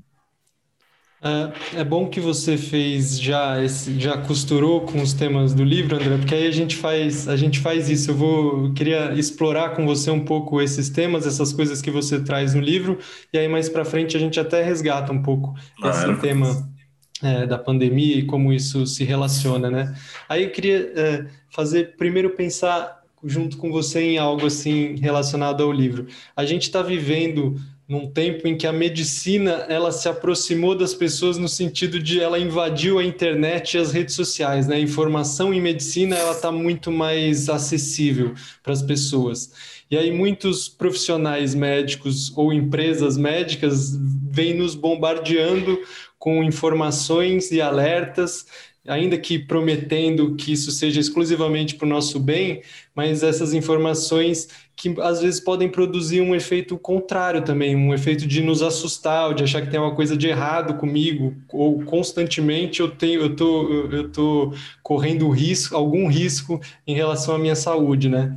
É, 1.20 1.80
é 1.80 1.84
bom 1.84 2.08
que 2.08 2.20
você 2.20 2.56
fez 2.56 3.18
já 3.18 3.60
esse, 3.62 3.98
já 3.98 4.18
costurou 4.18 4.82
com 4.82 5.00
os 5.02 5.14
temas 5.14 5.54
do 5.54 5.64
livro, 5.64 5.96
André, 5.96 6.18
porque 6.18 6.34
aí 6.34 6.46
a 6.46 6.50
gente 6.52 6.76
faz 6.76 7.26
a 7.26 7.36
gente 7.36 7.58
faz 7.58 7.88
isso. 7.88 8.12
Eu 8.12 8.14
vou 8.14 8.66
eu 8.66 8.72
queria 8.72 9.14
explorar 9.14 9.70
com 9.70 9.84
você 9.84 10.10
um 10.10 10.24
pouco 10.24 10.60
esses 10.60 10.88
temas, 10.88 11.26
essas 11.26 11.52
coisas 11.52 11.82
que 11.82 11.90
você 11.90 12.20
traz 12.20 12.54
no 12.54 12.60
livro, 12.60 12.98
e 13.32 13.38
aí 13.38 13.48
mais 13.48 13.68
para 13.68 13.84
frente 13.84 14.16
a 14.16 14.20
gente 14.20 14.38
até 14.38 14.62
resgata 14.62 15.12
um 15.12 15.22
pouco 15.22 15.54
claro. 15.80 16.12
esse 16.12 16.20
tema 16.20 16.75
é, 17.22 17.46
da 17.46 17.58
pandemia 17.58 18.16
e 18.16 18.24
como 18.24 18.52
isso 18.52 18.86
se 18.86 19.04
relaciona, 19.04 19.70
né? 19.70 19.94
Aí 20.28 20.44
eu 20.44 20.50
queria 20.50 20.92
é, 20.94 21.26
fazer 21.50 21.96
primeiro 21.96 22.30
pensar 22.30 23.02
junto 23.24 23.56
com 23.56 23.72
você 23.72 24.00
em 24.00 24.18
algo 24.18 24.46
assim 24.46 24.96
relacionado 24.96 25.62
ao 25.62 25.72
livro. 25.72 26.06
A 26.36 26.44
gente 26.44 26.62
está 26.62 26.82
vivendo 26.82 27.56
num 27.88 28.10
tempo 28.10 28.48
em 28.48 28.56
que 28.56 28.66
a 28.66 28.72
medicina 28.72 29.64
ela 29.68 29.92
se 29.92 30.08
aproximou 30.08 30.74
das 30.74 30.92
pessoas 30.92 31.38
no 31.38 31.48
sentido 31.48 32.00
de 32.02 32.20
ela 32.20 32.38
invadiu 32.38 32.98
a 32.98 33.04
internet 33.04 33.74
e 33.74 33.78
as 33.78 33.92
redes 33.92 34.14
sociais, 34.14 34.66
né? 34.66 34.78
Informação 34.80 35.54
em 35.54 35.60
medicina 35.60 36.16
ela 36.16 36.32
está 36.32 36.50
muito 36.50 36.90
mais 36.90 37.48
acessível 37.48 38.34
para 38.62 38.72
as 38.72 38.82
pessoas. 38.82 39.52
E 39.88 39.96
aí 39.96 40.10
muitos 40.10 40.68
profissionais 40.68 41.54
médicos 41.54 42.36
ou 42.36 42.52
empresas 42.52 43.16
médicas 43.16 43.96
vêm 44.28 44.54
nos 44.54 44.74
bombardeando 44.74 45.78
com 46.26 46.42
informações 46.42 47.52
e 47.52 47.60
alertas, 47.60 48.46
ainda 48.84 49.16
que 49.16 49.38
prometendo 49.38 50.34
que 50.34 50.50
isso 50.50 50.72
seja 50.72 50.98
exclusivamente 50.98 51.76
para 51.76 51.86
o 51.86 51.88
nosso 51.88 52.18
bem, 52.18 52.62
mas 52.96 53.22
essas 53.22 53.54
informações 53.54 54.48
que 54.74 54.92
às 55.00 55.22
vezes 55.22 55.38
podem 55.38 55.68
produzir 55.68 56.20
um 56.20 56.34
efeito 56.34 56.76
contrário 56.76 57.42
também, 57.42 57.76
um 57.76 57.94
efeito 57.94 58.26
de 58.26 58.42
nos 58.42 58.60
assustar, 58.60 59.32
de 59.36 59.44
achar 59.44 59.62
que 59.62 59.70
tem 59.70 59.78
uma 59.78 59.94
coisa 59.94 60.16
de 60.16 60.26
errado 60.26 60.74
comigo, 60.74 61.32
ou 61.48 61.84
constantemente 61.84 62.80
eu 62.80 62.90
tenho, 62.90 63.20
eu 63.20 63.36
tô, 63.36 63.72
eu 63.92 64.10
tô 64.10 64.52
correndo 64.82 65.30
risco, 65.30 65.76
algum 65.76 66.08
risco 66.08 66.60
em 66.84 66.96
relação 66.96 67.36
à 67.36 67.38
minha 67.38 67.54
saúde, 67.54 68.08
né? 68.08 68.36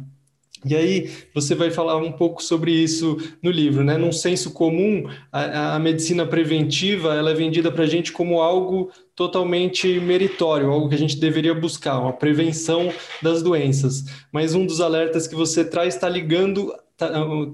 E 0.65 0.75
aí 0.75 1.09
você 1.33 1.55
vai 1.55 1.71
falar 1.71 1.97
um 1.97 2.11
pouco 2.11 2.43
sobre 2.43 2.71
isso 2.71 3.17
no 3.41 3.49
livro, 3.49 3.83
né? 3.83 3.97
Num 3.97 4.11
senso 4.11 4.51
comum, 4.51 5.09
a, 5.31 5.75
a 5.75 5.79
medicina 5.79 6.25
preventiva 6.25 7.15
ela 7.15 7.31
é 7.31 7.33
vendida 7.33 7.71
para 7.71 7.85
a 7.85 7.87
gente 7.87 8.11
como 8.11 8.41
algo 8.41 8.91
totalmente 9.15 9.99
meritório, 9.99 10.69
algo 10.69 10.89
que 10.89 10.95
a 10.95 10.97
gente 10.99 11.17
deveria 11.17 11.53
buscar, 11.53 11.99
uma 11.99 12.13
prevenção 12.13 12.91
das 13.21 13.41
doenças. 13.41 14.03
Mas 14.31 14.53
um 14.53 14.65
dos 14.65 14.81
alertas 14.81 15.27
que 15.27 15.35
você 15.35 15.63
traz 15.63 15.95
está 15.95 16.09
ligando 16.09 16.73
tá, 16.97 17.09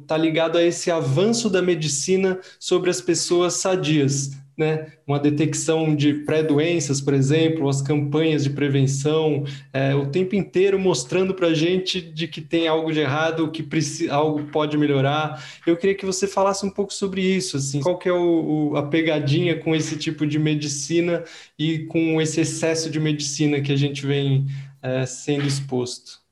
tá 0.07 0.17
ligado 0.17 0.57
a 0.57 0.63
esse 0.63 0.89
avanço 0.89 1.49
da 1.49 1.61
medicina 1.61 2.39
sobre 2.59 2.89
as 2.89 2.99
pessoas 2.99 3.53
sadias, 3.53 4.31
né? 4.57 4.87
Uma 5.05 5.19
detecção 5.19 5.95
de 5.95 6.13
pré-doenças, 6.13 7.01
por 7.01 7.13
exemplo, 7.13 7.67
as 7.67 7.81
campanhas 7.81 8.43
de 8.43 8.49
prevenção, 8.49 9.43
é, 9.73 9.93
o 9.93 10.07
tempo 10.07 10.35
inteiro 10.35 10.79
mostrando 10.79 11.33
para 11.33 11.47
a 11.47 11.53
gente 11.53 11.99
de 11.99 12.27
que 12.27 12.41
tem 12.41 12.67
algo 12.67 12.91
de 12.91 12.99
errado, 12.99 13.51
que 13.51 13.67
algo 14.09 14.43
pode 14.45 14.77
melhorar. 14.77 15.43
Eu 15.67 15.75
queria 15.75 15.95
que 15.95 16.05
você 16.05 16.27
falasse 16.27 16.65
um 16.65 16.69
pouco 16.69 16.93
sobre 16.93 17.21
isso, 17.21 17.57
assim, 17.57 17.81
qual 17.81 17.97
que 17.97 18.07
é 18.07 18.13
o, 18.13 18.71
o, 18.71 18.77
a 18.77 18.83
pegadinha 18.83 19.59
com 19.59 19.75
esse 19.75 19.97
tipo 19.97 20.25
de 20.25 20.39
medicina 20.39 21.23
e 21.59 21.79
com 21.85 22.21
esse 22.21 22.41
excesso 22.41 22.89
de 22.89 22.99
medicina 22.99 23.61
que 23.61 23.71
a 23.71 23.77
gente 23.77 24.05
vem 24.05 24.45
é, 24.81 25.05
sendo 25.05 25.45
exposto. 25.45 26.23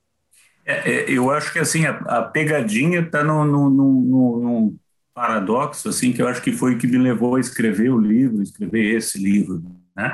É, 0.66 0.92
é 0.92 1.12
eu 1.12 1.30
acho 1.30 1.52
que 1.52 1.60
assim 1.60 1.86
a, 1.86 1.92
a 1.92 2.22
pegadinha 2.22 3.02
está 3.02 3.22
no, 3.24 3.44
no, 3.44 3.70
no, 3.70 4.40
no 4.40 4.76
paradoxo 5.14 5.90
assim 5.90 6.12
que 6.12 6.22
eu 6.22 6.28
acho 6.28 6.42
que 6.42 6.52
foi 6.52 6.76
o 6.76 6.78
que 6.78 6.88
me 6.88 6.98
levou 6.98 7.36
a 7.36 7.40
escrever 7.40 7.90
o 7.90 8.00
livro, 8.00 8.42
escrever 8.42 8.96
esse 8.96 9.18
livro, 9.18 9.64
né? 9.96 10.14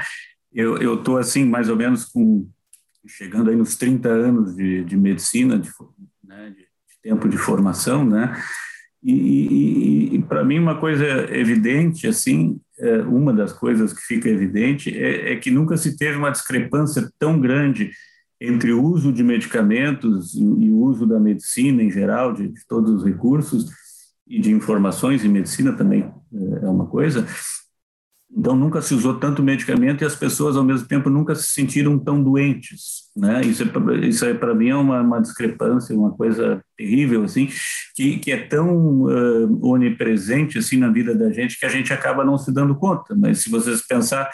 Eu 0.53 0.77
eu 0.77 0.97
tô 1.03 1.17
assim 1.17 1.45
mais 1.45 1.69
ou 1.69 1.75
menos 1.75 2.05
com 2.05 2.47
chegando 3.07 3.49
aí 3.49 3.55
nos 3.55 3.75
30 3.75 4.09
anos 4.09 4.55
de, 4.55 4.83
de 4.83 4.97
medicina, 4.97 5.57
de, 5.57 5.69
né, 6.23 6.49
de, 6.51 6.67
tempo 7.01 7.29
de 7.29 7.37
formação, 7.37 8.05
né? 8.05 8.35
E, 9.01 9.13
e, 9.13 10.15
e 10.15 10.21
para 10.23 10.43
mim 10.43 10.59
uma 10.59 10.77
coisa 10.77 11.05
evidente 11.33 12.05
assim, 12.05 12.59
é, 12.77 12.97
uma 13.03 13.33
das 13.33 13.53
coisas 13.53 13.93
que 13.93 14.01
fica 14.01 14.27
evidente 14.27 14.95
é, 14.97 15.33
é 15.33 15.35
que 15.37 15.49
nunca 15.49 15.77
se 15.77 15.97
teve 15.97 16.17
uma 16.17 16.29
discrepância 16.29 17.09
tão 17.17 17.39
grande 17.39 17.91
entre 18.41 18.71
o 18.71 18.83
uso 18.83 19.11
de 19.11 19.23
medicamentos 19.23 20.33
e, 20.35 20.41
o 20.41 20.77
uso 20.77 21.05
da 21.05 21.19
medicina 21.19 21.83
em 21.83 21.91
geral, 21.91 22.33
de, 22.33 22.47
de 22.47 22.65
todos 22.67 22.91
os 22.91 23.03
recursos, 23.03 23.69
e 24.29 24.39
de 24.39 24.51
informações, 24.51 25.23
e 25.23 25.27
medicina 25.27 25.73
também 25.73 26.01
é, 26.31 26.65
é 26.65 26.69
uma 26.69 26.85
coisa. 26.85 27.25
Então, 28.31 28.55
nunca 28.55 28.79
se 28.79 28.93
usou 28.93 29.15
tanto 29.15 29.41
medicamento 29.41 30.03
e 30.03 30.05
as 30.05 30.15
pessoas, 30.15 30.55
ao 30.55 30.63
mesmo 30.63 30.87
tempo, 30.87 31.09
nunca 31.09 31.33
se 31.33 31.47
sentiram 31.47 31.97
tão 31.97 32.21
doentes. 32.21 33.09
Né? 33.17 33.41
Isso, 33.41 33.63
é, 33.63 34.07
isso 34.07 34.23
é, 34.23 34.35
para 34.35 34.53
mim, 34.53 34.69
é 34.69 34.75
uma, 34.75 35.01
uma, 35.01 35.19
discrepância, 35.19 35.97
uma 35.97 36.11
coisa 36.11 36.63
terrível, 36.77 37.23
assim, 37.23 37.49
que, 37.95 38.19
que 38.19 38.31
é 38.31 38.37
tão 38.45 39.01
uh, 39.01 39.65
onipresente 39.65 40.59
assim, 40.59 40.77
na 40.77 40.89
vida 40.89 41.15
da 41.15 41.31
gente 41.31 41.59
que 41.59 41.65
a 41.65 41.69
gente 41.69 41.91
acaba 41.91 42.23
não 42.23 42.37
se 42.37 42.53
dando 42.53 42.75
conta. 42.75 43.15
Mas 43.15 43.39
se 43.39 43.49
vocês 43.49 43.85
pensar, 43.85 44.29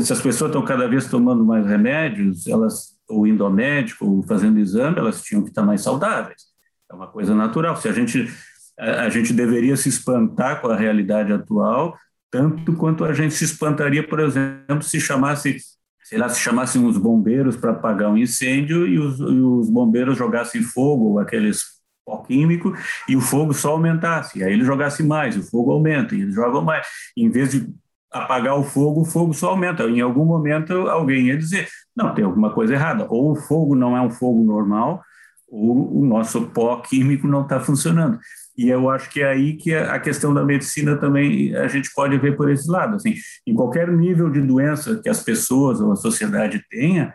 se 0.00 0.12
as 0.12 0.20
pessoas 0.20 0.50
estão 0.50 0.64
cada 0.64 0.88
vez 0.88 1.06
tomando 1.06 1.44
mais 1.44 1.64
remédios, 1.64 2.48
elas 2.48 2.94
ou 3.08 3.26
indo 3.26 3.44
ao 3.44 3.52
médico, 3.52 4.06
ou 4.06 4.22
fazendo 4.22 4.58
exame, 4.58 4.98
elas 4.98 5.22
tinham 5.22 5.42
que 5.42 5.50
estar 5.50 5.62
mais 5.62 5.82
saudáveis. 5.82 6.42
É 6.90 6.94
uma 6.94 7.06
coisa 7.06 7.34
natural. 7.34 7.76
Se 7.76 7.88
a 7.88 7.92
gente 7.92 8.28
a 8.78 9.08
gente 9.08 9.32
deveria 9.32 9.76
se 9.76 9.88
espantar 9.88 10.60
com 10.60 10.68
a 10.68 10.76
realidade 10.76 11.32
atual, 11.32 11.96
tanto 12.30 12.74
quanto 12.74 13.04
a 13.04 13.12
gente 13.12 13.34
se 13.34 13.44
espantaria, 13.44 14.06
por 14.06 14.18
exemplo, 14.20 14.82
se 14.82 15.00
chamasse, 15.00 15.58
sei 16.02 16.18
lá, 16.18 16.28
se 16.28 16.40
chamassem 16.40 16.84
os 16.84 16.98
bombeiros 16.98 17.56
para 17.56 17.70
apagar 17.70 18.10
um 18.10 18.18
incêndio 18.18 18.86
e 18.86 18.98
os, 18.98 19.20
e 19.20 19.40
os 19.40 19.70
bombeiros 19.70 20.18
jogassem 20.18 20.62
fogo, 20.62 21.18
aqueles 21.18 21.74
pó 22.04 22.18
químico, 22.18 22.74
e 23.08 23.16
o 23.16 23.20
fogo 23.20 23.54
só 23.54 23.70
aumentasse. 23.70 24.38
E 24.38 24.44
aí 24.44 24.52
eles 24.52 24.66
jogassem 24.66 25.06
mais, 25.06 25.36
o 25.36 25.42
fogo 25.42 25.72
aumenta, 25.72 26.14
e 26.14 26.22
eles 26.22 26.34
jogam 26.34 26.62
mais. 26.62 26.86
em 27.16 27.30
vez 27.30 27.52
de 27.52 27.72
apagar 28.10 28.56
o 28.56 28.62
fogo, 28.62 29.02
o 29.02 29.04
fogo 29.04 29.34
só 29.34 29.50
aumenta. 29.50 29.84
Em 29.84 30.00
algum 30.00 30.24
momento 30.24 30.72
alguém 30.88 31.26
ia 31.26 31.36
dizer, 31.36 31.68
não, 31.96 32.14
tem 32.14 32.24
alguma 32.24 32.52
coisa 32.52 32.74
errada. 32.74 33.06
Ou 33.08 33.32
o 33.32 33.36
fogo 33.36 33.74
não 33.74 33.96
é 33.96 34.00
um 34.00 34.10
fogo 34.10 34.44
normal, 34.44 35.02
ou 35.48 36.00
o 36.00 36.06
nosso 36.06 36.46
pó 36.48 36.76
químico 36.80 37.26
não 37.26 37.42
está 37.42 37.58
funcionando. 37.58 38.18
E 38.56 38.68
eu 38.68 38.88
acho 38.88 39.10
que 39.10 39.20
é 39.20 39.28
aí 39.28 39.54
que 39.54 39.74
a 39.74 39.98
questão 39.98 40.32
da 40.32 40.44
medicina 40.44 40.96
também 40.96 41.54
a 41.56 41.66
gente 41.66 41.92
pode 41.94 42.16
ver 42.18 42.36
por 42.36 42.50
esse 42.50 42.70
lado. 42.70 42.96
Assim, 42.96 43.14
em 43.46 43.54
qualquer 43.54 43.90
nível 43.90 44.30
de 44.30 44.40
doença 44.40 45.00
que 45.02 45.08
as 45.08 45.22
pessoas 45.22 45.80
ou 45.80 45.92
a 45.92 45.96
sociedade 45.96 46.64
tenha, 46.70 47.14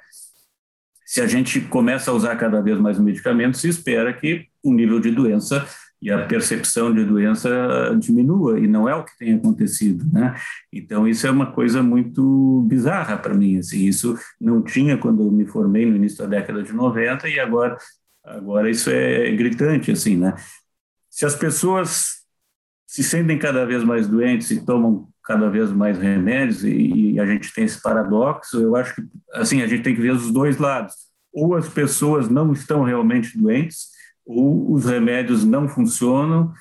se 1.05 1.21
a 1.21 1.27
gente 1.27 1.61
começa 1.61 2.11
a 2.11 2.13
usar 2.13 2.35
cada 2.35 2.61
vez 2.61 2.77
mais 2.77 2.99
medicamentos, 2.99 3.61
se 3.61 3.67
espera 3.67 4.13
que 4.13 4.45
o 4.61 4.73
nível 4.73 4.99
de 4.99 5.11
doença 5.11 5.65
e 6.01 6.11
a 6.11 6.25
percepção 6.25 6.93
de 6.93 7.03
doença 7.03 7.49
diminua, 7.99 8.59
e 8.59 8.67
não 8.67 8.87
é 8.87 8.95
o 8.95 9.03
que 9.03 9.17
tem 9.17 9.33
acontecido, 9.33 10.05
né? 10.13 10.33
Então, 10.71 11.07
isso 11.07 11.27
é 11.27 11.31
uma 11.31 11.51
coisa 11.51 11.83
muito 11.83 12.65
bizarra 12.69 13.17
para 13.17 13.33
mim, 13.33 13.57
assim, 13.57 13.85
isso 13.85 14.17
não 14.39 14.61
tinha 14.61 14.97
quando 14.97 15.23
eu 15.23 15.31
me 15.31 15.45
formei 15.45 15.85
no 15.85 15.95
início 15.95 16.19
da 16.19 16.25
década 16.25 16.63
de 16.63 16.71
90, 16.71 17.27
e 17.27 17.37
agora, 17.39 17.77
agora 18.23 18.69
isso 18.69 18.89
é 18.89 19.29
gritante, 19.31 19.91
assim, 19.91 20.15
né? 20.15 20.33
Se 21.19 21.25
as 21.25 21.35
pessoas 21.35 22.19
se 22.87 23.03
sentem 23.03 23.37
cada 23.37 23.65
vez 23.65 23.83
mais 23.83 24.07
doentes 24.07 24.51
e 24.51 24.65
tomam 24.65 25.09
cada 25.21 25.49
vez 25.49 25.69
mais 25.69 25.97
remédios, 25.97 26.63
e, 26.63 27.11
e 27.11 27.19
a 27.19 27.25
gente 27.25 27.53
tem 27.53 27.65
esse 27.65 27.81
paradoxo, 27.81 28.57
eu 28.61 28.73
acho 28.73 28.95
que, 28.95 29.01
assim, 29.33 29.61
a 29.61 29.67
gente 29.67 29.83
tem 29.83 29.93
que 29.93 30.01
ver 30.01 30.11
os 30.11 30.31
dois 30.31 30.57
lados. 30.57 30.93
Ou 31.33 31.57
as 31.57 31.67
pessoas 31.67 32.29
não 32.29 32.53
estão 32.53 32.83
realmente 32.83 33.37
doentes, 33.37 33.89
ou 34.25 34.71
os 34.71 34.85
remédios 34.85 35.43
não 35.43 35.67
funcionam 35.67 36.53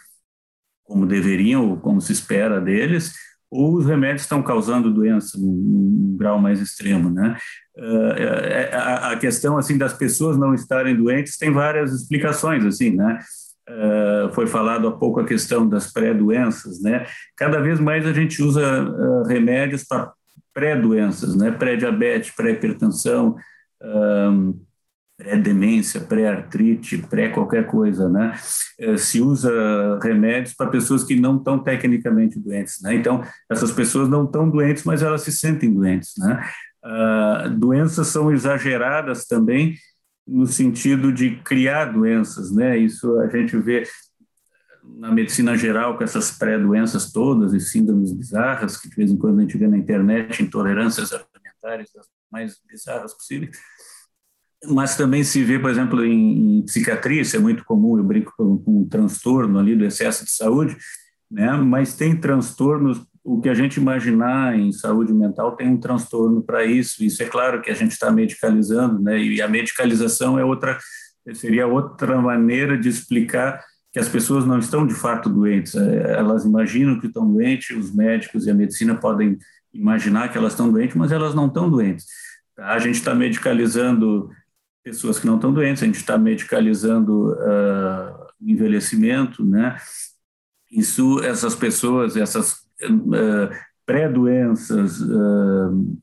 como 0.83 1.07
deveriam, 1.07 1.71
ou 1.71 1.77
como 1.77 2.01
se 2.01 2.11
espera 2.11 2.61
deles, 2.61 3.15
ou 3.49 3.77
os 3.77 3.87
remédios 3.87 4.23
estão 4.23 4.43
causando 4.43 4.93
doença 4.93 5.39
num, 5.39 6.17
grau 6.19 6.41
mais 6.41 6.61
extremo, 6.61 7.09
né? 7.11 7.39
Uh, 7.77 8.75
a, 8.75 9.13
a, 9.13 9.17
questão 9.19 9.57
assim 9.57 9.79
das 9.79 9.93
pessoas 9.93 10.37
não 10.37 10.53
estarem 10.53 10.97
doentes 10.97 11.37
tem 11.37 11.53
várias 11.53 11.93
explicações, 11.93 12.65
assim, 12.65 12.91
né? 12.91 13.21
Uh, 13.69 14.33
foi 14.33 14.47
falado 14.47 14.89
há 14.89 14.93
pouco 14.93 15.21
a 15.21 15.27
questão 15.27 15.69
das 15.69 15.93
pré-doenças, 15.93 16.81
né? 16.81 17.07
Cada 17.37 17.61
vez 17.61 17.79
mais 17.79 18.07
a 18.07 18.13
gente 18.13 18.43
usa 18.43 18.83
uh, 18.83 19.25
remédios 19.25 19.85
para 19.85 20.13
pré-doenças, 20.55 21.37
né? 21.37 21.51
Pré-diabetes, 21.51 22.31
pré-hipertensão, 22.35 23.37
pré-demência, 25.19 26.01
pré-artrite, 26.01 26.99
pré-qualquer 26.99 27.67
coisa, 27.67 28.09
né? 28.09 28.35
Eh, 28.79 28.97
se 28.97 29.21
usa 29.21 29.99
remédios 30.01 30.55
para 30.55 30.71
pessoas 30.71 31.03
que 31.03 31.19
não 31.19 31.37
estão 31.37 31.59
tecnicamente 31.59 32.39
doentes, 32.39 32.81
né? 32.81 32.95
Então, 32.95 33.23
essas 33.51 33.73
pessoas 33.73 34.09
não 34.09 34.25
estão 34.25 34.49
doentes, 34.49 34.85
mas 34.85 35.03
elas 35.03 35.23
se 35.23 35.33
sentem 35.33 35.75
doentes, 35.75 36.13
né? 36.17 36.49
Uh, 36.85 37.51
doenças 37.51 38.07
são 38.07 38.33
exageradas 38.33 39.27
também 39.27 39.75
no 40.29 40.47
sentido 40.47 41.13
de 41.13 41.37
criar 41.43 41.87
doenças, 41.87 42.55
né? 42.55 42.77
Isso 42.77 43.19
a 43.21 43.29
gente 43.29 43.57
vê 43.57 43.85
na 44.85 45.11
medicina 45.11 45.57
geral 45.57 45.97
com 45.97 46.05
essas 46.05 46.31
pré-doenças 46.31 47.11
todas 47.11 47.53
e 47.53 47.61
síndromes 47.61 48.13
bizarras 48.13 48.77
que 48.77 48.89
de 48.89 48.97
vez 48.97 49.11
em 49.11 49.17
quando 49.17 49.39
a 49.39 49.43
gente 49.43 49.57
vê 49.57 49.67
na 49.67 49.77
internet, 49.77 50.43
intolerâncias 50.43 51.13
alimentares 51.13 51.91
das 51.95 52.07
mais 52.31 52.59
bizarras 52.67 53.15
possíveis 53.15 53.57
mas 54.67 54.97
também 54.97 55.23
se 55.23 55.43
vê, 55.45 55.59
por 55.59 55.71
exemplo, 55.71 56.05
em, 56.05 56.59
em 56.59 56.63
psiquiatria, 56.63 57.23
isso 57.23 57.37
é 57.37 57.39
muito 57.39 57.65
comum, 57.65 57.97
eu 57.97 58.05
brinco 58.05 58.33
com, 58.37 58.59
com 58.59 58.81
um 58.81 58.89
transtorno 58.89 59.59
ali 59.59 59.77
do 59.77 59.85
excesso 59.85 60.25
de 60.25 60.33
saúde, 60.33 60.77
né? 61.31 61.53
mas 61.53 61.95
tem 61.95 62.19
transtornos, 62.19 63.01
o 63.29 63.43
que 63.43 63.49
a 63.51 63.55
gente 63.55 63.77
imaginar 63.77 64.59
em 64.59 64.73
saúde 64.73 65.13
mental 65.13 65.55
tem 65.55 65.69
um 65.69 65.79
transtorno 65.79 66.43
para 66.43 66.65
isso, 66.65 67.05
isso 67.05 67.23
é 67.23 67.27
claro 67.27 67.61
que 67.61 67.71
a 67.71 67.75
gente 67.75 67.93
está 67.93 68.11
medicalizando, 68.11 68.99
né? 69.03 69.23
e 69.23 69.43
a 69.43 69.47
medicalização 69.47 70.39
é 70.39 70.45
outra, 70.45 70.79
seria 71.35 71.67
outra 71.67 72.19
maneira 72.23 72.79
de 72.79 72.89
explicar 72.89 73.63
que 73.93 73.99
as 73.99 74.09
pessoas 74.09 74.47
não 74.47 74.59
estão 74.59 74.87
de 74.87 74.95
fato 74.95 75.29
doentes, 75.29 75.75
é, 75.75 76.15
elas 76.19 76.47
imaginam 76.47 76.99
que 76.99 77.07
estão 77.07 77.31
doentes, 77.31 77.77
os 77.77 77.95
médicos 77.95 78.47
e 78.47 78.51
a 78.51 78.55
medicina 78.55 78.95
podem 78.95 79.37
imaginar 79.75 80.33
que 80.33 80.39
elas 80.39 80.55
estão 80.55 80.73
doentes, 80.73 80.97
mas 80.97 81.13
elas 81.13 81.35
não 81.35 81.49
estão 81.49 81.69
doentes. 81.69 82.07
Tá? 82.57 82.69
A 82.69 82.79
gente 82.79 82.95
está 82.95 83.15
medicalizando 83.15 84.31
pessoas 84.83 85.19
que 85.19 85.27
não 85.27 85.35
estão 85.37 85.53
doentes, 85.53 85.83
a 85.83 85.87
gente 85.87 85.97
está 85.97 86.17
medicalizando 86.17 87.33
uh, 87.33 88.27
envelhecimento, 88.41 89.45
né? 89.45 89.77
Isso, 90.71 91.23
essas 91.23 91.55
pessoas, 91.55 92.17
essas 92.17 92.58
uh, 92.85 93.51
pré-doenças, 93.85 95.01
uh, 95.01 95.99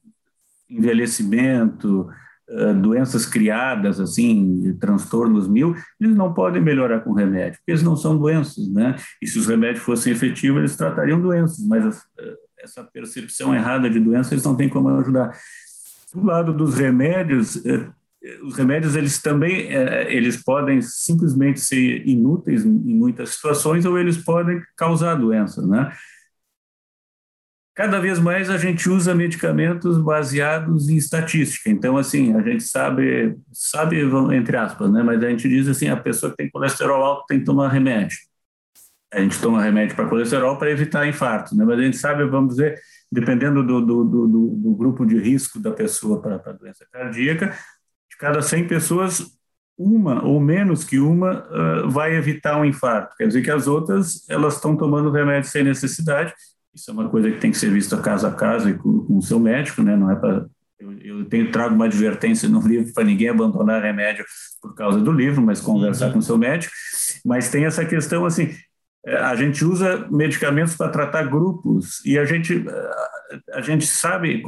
envelhecimento, 0.69 2.07
doenças 2.79 3.25
criadas, 3.25 3.99
assim, 3.99 4.77
transtornos 4.79 5.47
mil, 5.47 5.75
eles 5.99 6.15
não 6.15 6.31
podem 6.31 6.61
melhorar 6.61 6.99
com 6.99 7.11
remédio, 7.11 7.57
porque 7.57 7.71
eles 7.71 7.81
não 7.81 7.95
são 7.95 8.15
doenças, 8.15 8.71
né? 8.71 8.95
E 9.19 9.25
se 9.25 9.39
os 9.39 9.47
remédios 9.47 9.83
fossem 9.83 10.13
efetivos, 10.13 10.59
eles 10.59 10.75
tratariam 10.75 11.19
doenças, 11.19 11.65
mas 11.65 12.05
essa 12.59 12.83
percepção 12.83 13.53
errada 13.53 13.89
de 13.89 13.99
doença, 13.99 14.35
eles 14.35 14.43
não 14.43 14.55
têm 14.55 14.69
como 14.69 14.89
ajudar. 14.89 15.35
Do 16.13 16.23
lado 16.23 16.53
dos 16.53 16.75
remédios, 16.75 17.59
os 18.43 18.55
remédios 18.55 18.95
eles 18.95 19.19
também 19.19 19.71
eles 20.07 20.43
podem 20.43 20.81
simplesmente 20.81 21.59
ser 21.59 22.07
inúteis 22.07 22.63
em 22.63 22.93
muitas 22.95 23.29
situações 23.29 23.85
ou 23.85 23.97
eles 23.97 24.17
podem 24.17 24.61
causar 24.77 25.15
doença, 25.15 25.65
né? 25.65 25.91
Cada 27.75 27.99
vez 27.99 28.17
mais 28.19 28.49
a 28.49 28.57
gente 28.57 28.89
usa 28.89 29.13
medicamentos 29.13 29.97
baseados 29.97 30.87
em 30.87 30.95
estatística. 30.95 31.69
Então, 31.69 31.97
assim, 31.97 32.33
a 32.33 32.41
gente 32.41 32.63
sabe, 32.63 33.37
sabe 33.51 34.01
entre 34.33 34.55
aspas, 34.55 34.89
né? 34.89 35.03
Mas 35.03 35.21
a 35.21 35.29
gente 35.29 35.49
diz 35.49 35.67
assim, 35.67 35.89
a 35.89 35.97
pessoa 35.97 36.31
que 36.31 36.37
tem 36.37 36.49
colesterol 36.49 37.03
alto 37.03 37.25
tem 37.27 37.39
que 37.39 37.45
tomar 37.45 37.67
remédio. 37.67 38.17
A 39.13 39.19
gente 39.19 39.39
toma 39.41 39.61
remédio 39.61 39.93
para 39.93 40.07
colesterol 40.07 40.57
para 40.57 40.71
evitar 40.71 41.05
infarto, 41.05 41.53
né? 41.53 41.65
Mas 41.65 41.77
a 41.77 41.81
gente 41.81 41.97
sabe, 41.97 42.23
vamos 42.25 42.55
dizer, 42.55 42.79
dependendo 43.11 43.61
do, 43.61 43.81
do, 43.81 44.05
do, 44.05 44.27
do 44.27 44.75
grupo 44.75 45.05
de 45.05 45.19
risco 45.19 45.59
da 45.59 45.71
pessoa 45.71 46.21
para 46.21 46.35
a 46.35 46.53
doença 46.53 46.85
cardíaca, 46.89 47.47
de 48.09 48.17
cada 48.17 48.41
100 48.41 48.67
pessoas, 48.69 49.37
uma 49.77 50.23
ou 50.23 50.39
menos 50.39 50.85
que 50.85 50.97
uma 50.97 51.45
uh, 51.49 51.89
vai 51.89 52.15
evitar 52.15 52.57
um 52.57 52.63
infarto. 52.63 53.15
Quer 53.17 53.27
dizer 53.27 53.41
que 53.41 53.51
as 53.51 53.67
outras, 53.67 54.27
elas 54.29 54.55
estão 54.55 54.77
tomando 54.77 55.11
remédio 55.11 55.49
sem 55.49 55.63
necessidade. 55.63 56.33
Isso 56.75 56.91
é 56.91 56.93
uma 56.93 57.09
coisa 57.09 57.31
que 57.31 57.39
tem 57.39 57.51
que 57.51 57.57
ser 57.57 57.71
vista 57.71 57.97
caso 57.97 58.27
a 58.27 58.31
caso 58.31 58.69
e 58.69 58.73
com, 58.73 59.05
com 59.05 59.17
o 59.17 59.21
seu 59.21 59.39
médico, 59.39 59.81
né? 59.81 59.95
Não 59.95 60.11
é 60.11 60.15
para 60.15 60.45
eu, 60.77 60.91
eu, 60.99 61.25
tenho 61.25 61.51
trago 61.51 61.73
uma 61.73 61.85
advertência 61.85 62.49
no 62.49 62.59
livro 62.67 62.93
para 62.93 63.05
ninguém 63.05 63.29
abandonar 63.29 63.81
remédio 63.81 64.25
por 64.61 64.75
causa 64.75 64.99
do 64.99 65.11
livro, 65.11 65.41
mas 65.41 65.61
conversar 65.61 66.07
uhum. 66.07 66.13
com 66.13 66.19
o 66.19 66.23
seu 66.23 66.37
médico. 66.37 66.73
Mas 67.25 67.49
tem 67.49 67.65
essa 67.65 67.85
questão 67.85 68.25
assim, 68.25 68.53
é, 69.05 69.15
a 69.17 69.35
gente 69.35 69.63
usa 69.63 70.05
medicamentos 70.11 70.75
para 70.75 70.89
tratar 70.89 71.23
grupos 71.23 72.03
e 72.05 72.19
a 72.19 72.25
gente 72.25 72.65
a 73.53 73.61
gente 73.61 73.87
sabe 73.87 74.43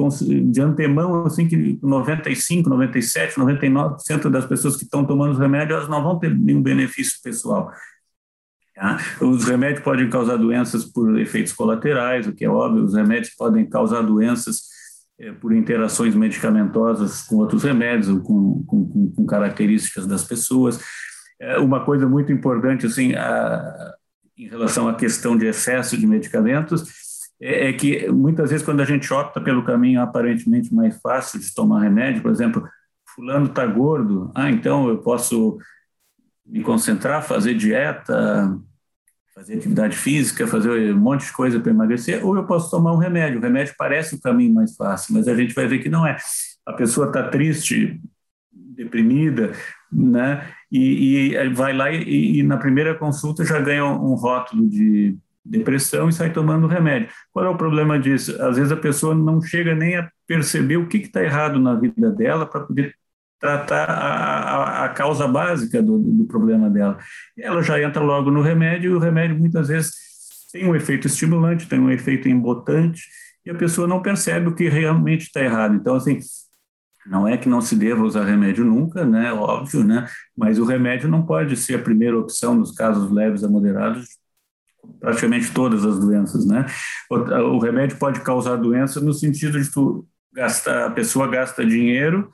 de 0.50 0.60
antemão 0.60 1.24
assim 1.24 1.48
que 1.48 1.78
95, 1.82 2.68
97, 2.68 3.36
99% 3.36 4.28
das 4.30 4.46
pessoas 4.46 4.76
que 4.76 4.84
estão 4.84 5.04
tomando 5.04 5.32
os 5.32 5.38
remédios 5.38 5.78
elas 5.78 5.88
não 5.88 6.02
vão 6.02 6.18
ter 6.18 6.34
nenhum 6.36 6.62
benefício 6.62 7.18
pessoal. 7.22 7.72
Tá? 8.78 8.96
Os 9.20 9.44
remédios 9.44 9.82
podem 9.82 10.08
causar 10.08 10.36
doenças 10.36 10.84
por 10.84 11.18
efeitos 11.18 11.52
colaterais, 11.52 12.28
o 12.28 12.32
que 12.32 12.44
é 12.44 12.48
óbvio. 12.48 12.84
Os 12.84 12.94
remédios 12.94 13.34
podem 13.34 13.68
causar 13.68 14.02
doenças 14.02 14.62
é, 15.18 15.32
por 15.32 15.52
interações 15.52 16.14
medicamentosas 16.14 17.22
com 17.22 17.36
outros 17.36 17.64
remédios, 17.64 18.08
ou 18.08 18.20
com, 18.20 18.62
com, 18.64 19.12
com 19.16 19.26
características 19.26 20.06
das 20.06 20.22
pessoas. 20.22 20.80
É 21.40 21.58
uma 21.58 21.84
coisa 21.84 22.08
muito 22.08 22.30
importante 22.30 22.86
assim, 22.86 23.14
a, 23.14 23.94
em 24.36 24.48
relação 24.48 24.88
à 24.88 24.94
questão 24.94 25.36
de 25.36 25.46
excesso 25.46 25.96
de 25.96 26.06
medicamentos 26.06 26.84
é, 27.40 27.68
é, 27.68 27.72
que 27.72 28.08
muitas 28.10 28.50
vezes 28.50 28.64
quando 28.64 28.80
a 28.80 28.84
gente 28.84 29.12
opta 29.12 29.40
pelo 29.40 29.64
caminho 29.64 30.00
aparentemente 30.00 30.72
mais 30.72 31.00
fácil 31.00 31.40
de 31.40 31.52
tomar 31.52 31.80
remédio, 31.80 32.22
por 32.22 32.30
exemplo, 32.30 32.68
fulano 33.14 33.46
está 33.46 33.66
gordo, 33.66 34.30
ah, 34.34 34.50
então 34.50 34.88
eu 34.88 34.98
posso 34.98 35.58
me 36.48 36.62
concentrar, 36.62 37.22
fazer 37.22 37.54
dieta, 37.54 38.58
fazer 39.34 39.56
atividade 39.56 39.96
física, 39.96 40.46
fazer 40.46 40.92
um 40.92 40.98
monte 40.98 41.26
de 41.26 41.32
coisa 41.32 41.60
para 41.60 41.70
emagrecer, 41.70 42.24
ou 42.26 42.36
eu 42.36 42.44
posso 42.44 42.70
tomar 42.70 42.92
um 42.92 42.98
remédio. 42.98 43.38
O 43.38 43.42
remédio 43.42 43.74
parece 43.78 44.16
o 44.16 44.20
caminho 44.20 44.54
mais 44.54 44.74
fácil, 44.74 45.14
mas 45.14 45.28
a 45.28 45.34
gente 45.34 45.54
vai 45.54 45.66
ver 45.66 45.78
que 45.78 45.88
não 45.88 46.06
é. 46.06 46.16
A 46.66 46.72
pessoa 46.72 47.06
está 47.06 47.28
triste, 47.28 48.00
deprimida, 48.50 49.52
né? 49.92 50.48
E, 50.70 51.32
e 51.34 51.48
vai 51.50 51.72
lá 51.72 51.90
e, 51.90 52.38
e, 52.38 52.42
na 52.42 52.56
primeira 52.56 52.94
consulta 52.94 53.44
já 53.44 53.60
ganha 53.60 53.84
um 53.84 54.14
rótulo 54.14 54.68
de 54.68 55.16
depressão 55.44 56.08
e 56.08 56.12
sai 56.12 56.32
tomando 56.32 56.66
remédio. 56.66 57.08
Qual 57.32 57.44
é 57.44 57.48
o 57.48 57.56
problema 57.56 57.98
disso? 57.98 58.40
Às 58.42 58.56
vezes 58.56 58.72
a 58.72 58.76
pessoa 58.76 59.14
não 59.14 59.40
chega 59.40 59.74
nem 59.74 59.96
a 59.96 60.10
perceber 60.26 60.76
o 60.76 60.86
que 60.86 60.98
está 60.98 61.22
errado 61.22 61.58
na 61.58 61.74
vida 61.74 62.10
dela 62.10 62.44
para 62.44 62.60
poder 62.60 62.94
tratar 63.38 63.88
a, 63.88 64.82
a, 64.82 64.84
a 64.84 64.88
causa 64.88 65.28
básica 65.28 65.82
do, 65.82 65.98
do, 65.98 66.24
problema 66.24 66.68
dela. 66.68 66.98
Ela 67.38 67.62
já 67.62 67.80
entra 67.80 68.02
logo 68.02 68.30
no 68.30 68.42
remédio 68.42 68.92
e 68.92 68.94
o 68.94 68.98
remédio 68.98 69.38
muitas 69.38 69.68
vezes 69.68 69.92
tem 70.52 70.68
um 70.68 70.74
efeito 70.74 71.06
estimulante, 71.06 71.68
tem 71.68 71.78
um 71.78 71.90
efeito 71.90 72.28
embotante 72.28 73.02
e 73.44 73.50
a 73.50 73.54
pessoa 73.54 73.86
não 73.86 74.02
percebe 74.02 74.48
o 74.48 74.54
que 74.54 74.68
realmente 74.68 75.22
está 75.22 75.40
errado. 75.40 75.74
Então, 75.74 75.94
assim, 75.94 76.18
não 77.06 77.26
é 77.26 77.36
que 77.36 77.48
não 77.48 77.60
se 77.60 77.76
deva 77.76 78.02
usar 78.02 78.24
remédio 78.24 78.64
nunca, 78.64 79.04
né? 79.04 79.32
Óbvio, 79.32 79.84
né? 79.84 80.06
Mas 80.36 80.58
o 80.58 80.64
remédio 80.64 81.08
não 81.08 81.24
pode 81.24 81.56
ser 81.56 81.76
a 81.76 81.82
primeira 81.82 82.18
opção 82.18 82.54
nos 82.54 82.72
casos 82.72 83.10
leves 83.10 83.44
a 83.44 83.48
moderados, 83.48 84.06
praticamente 85.00 85.52
todas 85.52 85.84
as 85.84 85.98
doenças, 85.98 86.44
né? 86.44 86.66
O, 87.10 87.14
o 87.14 87.58
remédio 87.58 87.98
pode 87.98 88.20
causar 88.20 88.56
doença 88.56 89.00
no 89.00 89.12
sentido 89.12 89.60
de 89.60 89.70
tu 89.70 90.06
gastar, 90.32 90.86
a 90.86 90.90
pessoa 90.90 91.28
gasta 91.28 91.64
dinheiro 91.64 92.30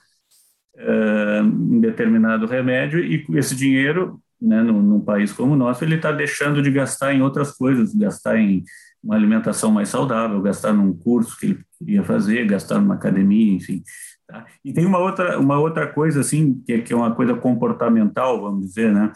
em 0.76 1.80
determinado 1.80 2.46
remédio 2.46 2.98
e 2.98 3.24
esse 3.36 3.54
dinheiro 3.54 4.20
né, 4.44 4.62
num, 4.62 4.82
num 4.82 5.00
país 5.00 5.32
como 5.32 5.54
o 5.54 5.56
nosso, 5.56 5.84
ele 5.84 5.96
está 5.96 6.12
deixando 6.12 6.60
de 6.60 6.70
gastar 6.70 7.14
em 7.14 7.22
outras 7.22 7.52
coisas, 7.52 7.94
gastar 7.94 8.38
em 8.38 8.62
uma 9.02 9.14
alimentação 9.14 9.70
mais 9.70 9.88
saudável, 9.88 10.40
gastar 10.40 10.72
num 10.72 10.92
curso 10.92 11.38
que 11.38 11.46
ele 11.46 11.64
queria 11.78 12.02
fazer, 12.02 12.46
gastar 12.46 12.80
numa 12.80 12.94
academia, 12.94 13.52
enfim. 13.52 13.82
Tá? 14.26 14.46
E 14.64 14.72
tem 14.72 14.86
uma 14.86 14.98
outra, 14.98 15.38
uma 15.38 15.58
outra 15.58 15.86
coisa, 15.86 16.20
assim, 16.20 16.62
que 16.66 16.72
é, 16.72 16.80
que 16.80 16.92
é 16.92 16.96
uma 16.96 17.14
coisa 17.14 17.34
comportamental, 17.34 18.40
vamos 18.40 18.66
dizer, 18.66 18.92
né? 18.92 19.12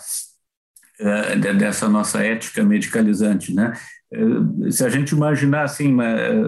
É, 1.00 1.36
dessa 1.54 1.88
nossa 1.88 2.22
ética 2.22 2.62
medicalizante, 2.64 3.54
né? 3.54 3.72
É, 4.12 4.70
se 4.70 4.84
a 4.84 4.88
gente 4.88 5.12
imaginar 5.12 5.62
assim, 5.62 5.96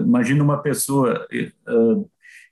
imagina 0.03 0.43
uma 0.43 0.61
pessoa 0.61 1.25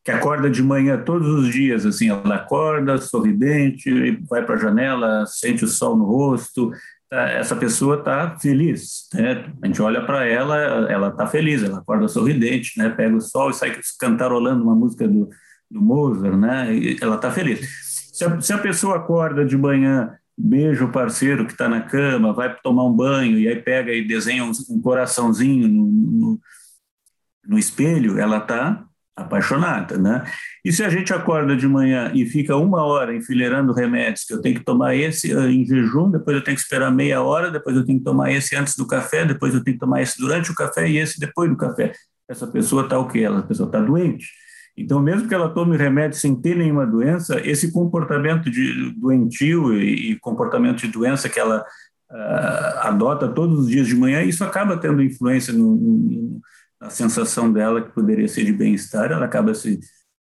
que 0.09 0.15
acorda 0.15 0.49
de 0.49 0.63
manhã 0.63 0.97
todos 0.97 1.27
os 1.27 1.53
dias, 1.53 1.85
assim, 1.85 2.09
ela 2.09 2.35
acorda 2.35 2.97
sorridente, 2.97 4.19
vai 4.27 4.43
para 4.43 4.55
a 4.55 4.57
janela, 4.57 5.25
sente 5.27 5.63
o 5.63 5.67
sol 5.67 5.95
no 5.95 6.05
rosto, 6.05 6.71
tá, 7.07 7.29
essa 7.29 7.55
pessoa 7.55 7.97
está 7.97 8.35
feliz, 8.39 9.07
né? 9.13 9.45
A 9.61 9.67
gente 9.67 9.81
olha 9.81 10.03
para 10.03 10.25
ela, 10.25 10.57
ela 10.91 11.09
está 11.09 11.27
feliz, 11.27 11.61
ela 11.61 11.77
acorda 11.77 12.07
sorridente, 12.07 12.77
né? 12.77 12.89
Pega 12.89 13.15
o 13.15 13.21
sol 13.21 13.51
e 13.51 13.53
sai 13.53 13.77
cantarolando 13.99 14.63
uma 14.63 14.75
música 14.75 15.07
do, 15.07 15.29
do 15.69 15.81
Mozart, 15.81 16.35
né? 16.35 16.73
E 16.75 16.97
ela 16.99 17.15
está 17.15 17.29
feliz. 17.29 17.59
Se 18.11 18.25
a, 18.25 18.41
se 18.41 18.51
a 18.51 18.57
pessoa 18.57 18.97
acorda 18.97 19.45
de 19.45 19.55
manhã 19.55 20.11
beija 20.35 20.85
o 20.85 20.91
parceiro 20.91 21.45
que 21.45 21.51
está 21.51 21.69
na 21.69 21.81
cama, 21.81 22.33
vai 22.33 22.55
tomar 22.63 22.85
um 22.85 22.93
banho 22.93 23.37
e 23.37 23.47
aí 23.47 23.61
pega 23.61 23.91
e 23.91 24.07
desenha 24.07 24.43
um, 24.43 24.51
um 24.69 24.81
coraçãozinho 24.81 25.67
no, 25.67 25.85
no, 25.85 26.39
no, 27.45 27.59
espelho, 27.59 28.17
ela 28.17 28.37
está 28.37 28.88
apaixonada, 29.21 29.97
né? 29.97 30.23
E 30.63 30.71
se 30.71 30.83
a 30.83 30.89
gente 30.89 31.13
acorda 31.13 31.55
de 31.55 31.67
manhã 31.67 32.11
e 32.13 32.25
fica 32.25 32.55
uma 32.55 32.83
hora 32.83 33.15
enfileirando 33.15 33.73
remédios, 33.73 34.25
que 34.25 34.33
eu 34.33 34.41
tenho 34.41 34.55
que 34.55 34.63
tomar 34.63 34.95
esse 34.95 35.31
eh, 35.31 35.51
em 35.51 35.65
jejum, 35.65 36.09
depois 36.09 36.35
eu 36.35 36.43
tenho 36.43 36.55
que 36.55 36.61
esperar 36.63 36.91
meia 36.91 37.21
hora, 37.21 37.51
depois 37.51 37.75
eu 37.75 37.85
tenho 37.85 37.99
que 37.99 38.05
tomar 38.05 38.31
esse 38.31 38.55
antes 38.55 38.75
do 38.75 38.87
café, 38.87 39.25
depois 39.25 39.53
eu 39.53 39.63
tenho 39.63 39.75
que 39.75 39.79
tomar 39.79 40.01
esse 40.01 40.17
durante 40.17 40.51
o 40.51 40.55
café 40.55 40.89
e 40.89 40.97
esse 40.97 41.19
depois 41.19 41.49
do 41.49 41.57
café. 41.57 41.93
Essa 42.27 42.47
pessoa 42.47 42.83
está 42.83 42.99
o 42.99 43.07
quê? 43.07 43.19
Essa 43.19 43.41
pessoa 43.41 43.67
está 43.67 43.79
doente. 43.79 44.27
Então, 44.77 45.01
mesmo 45.01 45.27
que 45.27 45.33
ela 45.33 45.49
tome 45.49 45.75
remédio 45.75 46.17
sem 46.17 46.33
ter 46.35 46.55
nenhuma 46.55 46.85
doença, 46.85 47.39
esse 47.43 47.71
comportamento 47.71 48.49
de 48.49 48.93
doentio 48.97 49.73
e, 49.73 50.11
e 50.11 50.19
comportamento 50.19 50.79
de 50.79 50.87
doença 50.87 51.27
que 51.27 51.39
ela 51.39 51.65
uh, 52.11 52.87
adota 52.87 53.27
todos 53.27 53.59
os 53.59 53.67
dias 53.67 53.87
de 53.87 53.95
manhã, 53.95 54.21
isso 54.21 54.43
acaba 54.43 54.77
tendo 54.77 55.03
influência 55.03 55.51
no, 55.53 55.75
no, 55.75 56.41
na 56.79 56.89
sensação 56.89 57.51
dela 57.51 57.81
que 57.81 57.93
poderia 57.93 58.27
ser 58.27 58.45
de 58.45 58.53
bem-estar, 58.53 59.11
ela 59.11 59.25
acaba 59.25 59.53
se 59.53 59.79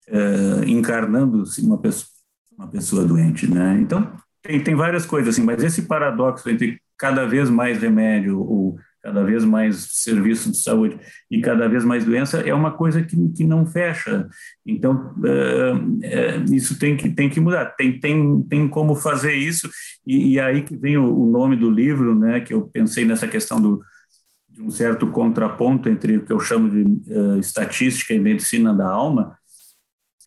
uh, 0.08 0.64
encarnando 0.66 1.44
uma 1.60 1.78
pessoa, 1.78 2.08
uma 2.56 2.68
pessoa 2.68 3.04
doente, 3.04 3.46
né? 3.48 3.78
Então, 3.80 4.12
tem, 4.42 4.62
tem 4.62 4.74
várias 4.74 5.06
coisas 5.06 5.34
assim, 5.34 5.44
mas 5.44 5.62
esse 5.62 5.82
paradoxo 5.82 6.50
entre 6.50 6.80
cada 6.98 7.26
vez 7.26 7.48
mais 7.48 7.78
remédio 7.78 8.40
ou 8.40 8.76
cada 9.02 9.24
vez 9.24 9.44
mais 9.44 9.88
serviço 9.90 10.50
de 10.52 10.58
saúde 10.58 10.98
e 11.28 11.40
cada 11.40 11.68
vez 11.68 11.84
mais 11.84 12.04
doença, 12.04 12.38
é 12.40 12.54
uma 12.54 12.70
coisa 12.70 13.02
que, 13.02 13.16
que 13.30 13.44
não 13.44 13.66
fecha. 13.66 14.28
Então, 14.64 15.12
é, 15.24 16.06
é, 16.06 16.36
isso 16.52 16.78
tem 16.78 16.96
que, 16.96 17.10
tem 17.10 17.28
que 17.28 17.40
mudar. 17.40 17.66
Tem, 17.76 17.98
tem, 17.98 18.42
tem 18.42 18.68
como 18.68 18.94
fazer 18.94 19.34
isso, 19.34 19.68
e, 20.06 20.34
e 20.34 20.40
aí 20.40 20.62
que 20.62 20.76
vem 20.76 20.96
o, 20.96 21.04
o, 21.04 21.28
nome 21.28 21.56
do 21.56 21.68
livro, 21.68 22.14
né, 22.14 22.40
que 22.40 22.54
eu 22.54 22.62
pensei 22.62 23.04
nessa 23.04 23.26
questão 23.26 23.60
do, 23.60 23.82
de 24.52 24.62
um 24.62 24.70
certo 24.70 25.06
contraponto 25.06 25.88
entre 25.88 26.18
o 26.18 26.24
que 26.24 26.32
eu 26.32 26.38
chamo 26.38 26.70
de 26.70 26.82
uh, 27.12 27.38
estatística 27.38 28.12
e 28.12 28.18
medicina 28.18 28.74
da 28.74 28.88
alma. 28.88 29.36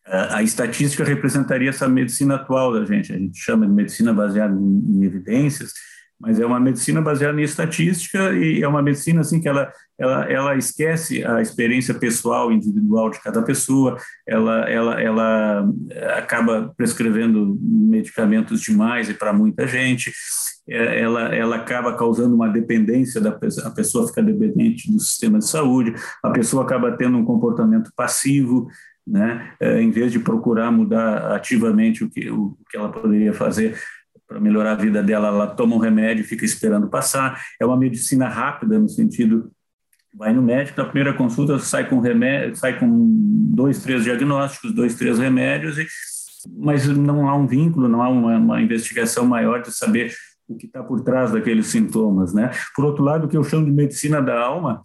Uh, 0.07 0.33
a 0.33 0.43
estatística 0.43 1.03
representaria 1.03 1.69
essa 1.69 1.88
medicina 1.88 2.35
atual 2.35 2.73
da 2.73 2.85
gente, 2.85 3.13
a 3.13 3.17
gente 3.17 3.38
chama 3.39 3.67
de 3.67 3.73
medicina 3.73 4.13
baseada 4.13 4.53
em, 4.53 4.83
em 4.97 5.03
evidências, 5.03 5.73
mas 6.19 6.39
é 6.39 6.45
uma 6.45 6.59
medicina 6.59 7.01
baseada 7.01 7.39
em 7.39 7.43
estatística 7.43 8.33
e 8.33 8.63
é 8.63 8.67
uma 8.67 8.81
medicina 8.81 9.21
assim 9.21 9.39
que 9.39 9.47
ela 9.47 9.71
ela, 9.97 10.29
ela 10.29 10.55
esquece 10.55 11.23
a 11.25 11.41
experiência 11.41 11.93
pessoal 11.93 12.51
individual 12.51 13.10
de 13.10 13.21
cada 13.21 13.41
pessoa 13.41 13.97
ela 14.27 14.69
ela 14.69 15.01
ela 15.01 15.69
acaba 16.17 16.73
prescrevendo 16.75 17.58
medicamentos 17.62 18.62
demais 18.62 19.10
e 19.10 19.13
para 19.13 19.31
muita 19.31 19.67
gente 19.67 20.12
é, 20.69 21.01
ela 21.01 21.34
ela 21.34 21.55
acaba 21.55 21.95
causando 21.95 22.36
uma 22.36 22.49
dependência 22.49 23.21
da 23.21 23.29
a 23.63 23.69
pessoa 23.71 24.08
fica 24.08 24.21
dependente 24.21 24.91
do 24.91 24.99
sistema 24.99 25.39
de 25.39 25.47
saúde 25.47 25.93
a 26.23 26.29
pessoa 26.31 26.63
acaba 26.63 26.91
tendo 26.97 27.17
um 27.17 27.25
comportamento 27.25 27.91
passivo 27.95 28.67
né, 29.08 29.53
é, 29.60 29.81
em 29.81 29.91
vez 29.91 30.12
de 30.12 30.19
procurar 30.19 30.71
mudar 30.71 31.36
ativamente 31.36 32.03
o 32.03 32.10
que, 32.10 32.29
o 32.29 32.58
que 32.69 32.75
ela 32.75 32.89
poderia 32.89 33.34
fazer 33.34 33.77
para 34.27 34.39
melhorar 34.39 34.71
a 34.71 34.75
vida 34.75 35.03
dela, 35.03 35.27
ela 35.27 35.47
toma 35.47 35.75
um 35.75 35.79
remédio 35.79 36.21
e 36.21 36.27
fica 36.27 36.43
esperando 36.45 36.89
passar. 36.89 37.39
É 37.62 37.65
uma 37.65 37.77
medicina 37.77 38.27
rápida 38.27 38.79
no 38.79 38.89
sentido 38.89 39.51
vai 40.17 40.34
no 40.34 40.41
médico 40.41 40.80
na 40.80 40.86
primeira 40.86 41.13
consulta 41.13 41.60
sai 41.60 41.88
com 41.89 41.99
remédio, 41.99 42.56
sai 42.56 42.80
com 42.80 42.88
dois, 43.54 43.82
três 43.82 44.04
diagnósticos, 44.04 44.73
dois, 44.73 44.95
três 44.95 45.19
remédios, 45.19 45.78
e, 45.78 45.86
mas 46.58 46.88
não 46.88 47.28
há 47.28 47.36
um 47.36 47.47
vínculo, 47.47 47.88
não 47.88 48.01
há 48.01 48.10
uma, 48.10 48.38
uma 48.38 48.62
investigação 48.62 49.25
maior 49.25 49.62
de 49.62 49.71
saber 49.75 50.13
o 50.47 50.56
que 50.56 50.67
está 50.67 50.84
por 50.84 51.01
trás 51.01 51.32
daqueles 51.32 51.67
sintomas, 51.67 52.34
né? 52.34 52.51
Por 52.75 52.86
outro 52.86 53.04
lado, 53.04 53.25
o 53.25 53.28
que 53.28 53.36
eu 53.36 53.43
chamo 53.43 53.65
de 53.65 53.71
medicina 53.71 54.21
da 54.21 54.39
alma 54.39 54.82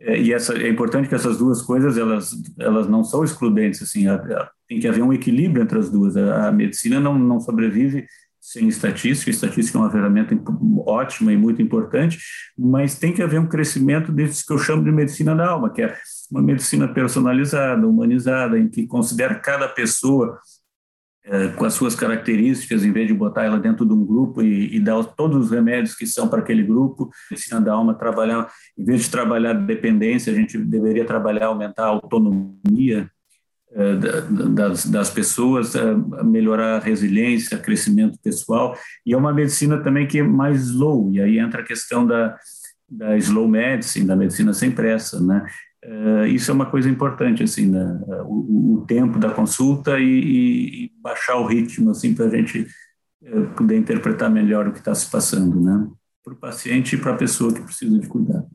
é, 0.00 0.18
e 0.18 0.32
essa 0.32 0.54
é 0.54 0.68
importante 0.68 1.08
que 1.08 1.14
essas 1.14 1.36
duas 1.36 1.60
coisas 1.60 1.98
elas 1.98 2.30
elas 2.58 2.88
não 2.88 3.04
são 3.04 3.22
excludentes 3.22 3.82
assim, 3.82 4.06
a, 4.06 4.14
a, 4.14 4.50
tem 4.66 4.80
que 4.80 4.88
haver 4.88 5.02
um 5.02 5.12
equilíbrio 5.12 5.62
entre 5.62 5.78
as 5.78 5.90
duas. 5.90 6.16
A, 6.16 6.48
a 6.48 6.52
medicina 6.52 6.98
não 6.98 7.18
não 7.18 7.40
sobrevive 7.40 8.06
sem 8.50 8.66
estatística. 8.66 9.30
Estatística 9.30 9.78
é 9.78 9.80
uma 9.80 9.90
ferramenta 9.90 10.36
ótima 10.84 11.32
e 11.32 11.36
muito 11.36 11.62
importante, 11.62 12.18
mas 12.58 12.98
tem 12.98 13.12
que 13.12 13.22
haver 13.22 13.38
um 13.38 13.46
crescimento 13.46 14.10
desses 14.10 14.42
que 14.42 14.52
eu 14.52 14.58
chamo 14.58 14.82
de 14.82 14.90
medicina 14.90 15.36
da 15.36 15.48
alma, 15.48 15.70
que 15.70 15.82
é 15.82 15.96
uma 16.30 16.42
medicina 16.42 16.92
personalizada, 16.92 17.86
humanizada, 17.86 18.58
em 18.58 18.68
que 18.68 18.88
considera 18.88 19.36
cada 19.36 19.68
pessoa 19.68 20.36
é, 21.24 21.48
com 21.48 21.64
as 21.64 21.74
suas 21.74 21.94
características, 21.94 22.84
em 22.84 22.90
vez 22.90 23.06
de 23.06 23.14
botar 23.14 23.44
ela 23.44 23.58
dentro 23.58 23.86
de 23.86 23.92
um 23.92 24.04
grupo 24.04 24.42
e, 24.42 24.74
e 24.74 24.80
dar 24.80 25.04
todos 25.04 25.44
os 25.44 25.50
remédios 25.52 25.94
que 25.94 26.06
são 26.06 26.26
para 26.26 26.40
aquele 26.40 26.64
grupo. 26.64 27.08
Medicina 27.30 27.60
da 27.60 27.72
alma 27.72 27.94
trabalhar, 27.94 28.50
em 28.76 28.84
vez 28.84 29.02
de 29.02 29.10
trabalhar 29.10 29.52
dependência, 29.52 30.32
a 30.32 30.36
gente 30.36 30.58
deveria 30.58 31.04
trabalhar, 31.04 31.46
aumentar 31.46 31.84
a 31.84 31.88
autonomia 31.90 33.08
das, 34.52 34.86
das 34.86 35.10
pessoas, 35.10 35.74
eh, 35.74 35.94
melhorar 36.24 36.76
a 36.76 36.80
resiliência, 36.80 37.58
crescimento 37.58 38.18
pessoal, 38.22 38.76
e 39.06 39.14
é 39.14 39.16
uma 39.16 39.32
medicina 39.32 39.78
também 39.78 40.06
que 40.06 40.18
é 40.18 40.22
mais 40.22 40.62
slow, 40.62 41.12
e 41.12 41.20
aí 41.20 41.38
entra 41.38 41.62
a 41.62 41.64
questão 41.64 42.04
da, 42.04 42.36
da 42.88 43.16
slow 43.16 43.46
medicine, 43.46 44.06
da 44.06 44.16
medicina 44.16 44.52
sem 44.52 44.70
pressa, 44.70 45.20
né? 45.20 45.46
Uh, 45.82 46.26
isso 46.26 46.50
é 46.50 46.54
uma 46.54 46.66
coisa 46.66 46.90
importante, 46.90 47.42
assim, 47.42 47.70
né? 47.70 48.00
o, 48.26 48.74
o, 48.74 48.84
tempo 48.86 49.18
da 49.18 49.30
consulta 49.30 49.98
e, 49.98 50.84
e 50.84 50.92
baixar 51.00 51.36
o 51.36 51.46
ritmo, 51.46 51.90
assim, 51.90 52.12
para 52.12 52.26
a 52.26 52.28
gente 52.28 52.66
poder 53.56 53.78
interpretar 53.78 54.30
melhor 54.30 54.68
o 54.68 54.72
que 54.72 54.78
está 54.78 54.94
se 54.94 55.10
passando, 55.10 55.58
né? 55.58 55.88
Para 56.22 56.34
o 56.34 56.36
paciente 56.36 56.96
e 56.96 56.98
para 56.98 57.14
a 57.14 57.16
pessoa 57.16 57.54
que 57.54 57.62
precisa 57.62 57.98
de 57.98 58.06
cuidado. 58.06 58.46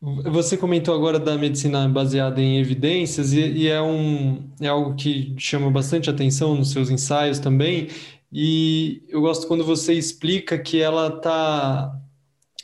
Você 0.00 0.56
comentou 0.56 0.94
agora 0.94 1.18
da 1.18 1.38
medicina 1.38 1.88
baseada 1.88 2.40
em 2.40 2.58
evidências 2.58 3.32
e, 3.32 3.40
e, 3.40 3.68
é, 3.68 3.80
um, 3.80 4.50
é 4.60 4.68
algo 4.68 4.94
que 4.94 5.34
chama 5.38 5.70
bastante 5.70 6.10
atenção 6.10 6.54
nos 6.54 6.70
seus 6.70 6.90
ensaios 6.90 7.38
também. 7.38 7.88
E 8.30 9.02
eu 9.08 9.22
gosto 9.22 9.46
quando 9.46 9.64
você 9.64 9.94
explica 9.94 10.58
que 10.58 10.80
ela 10.80 11.08
está 11.08 11.92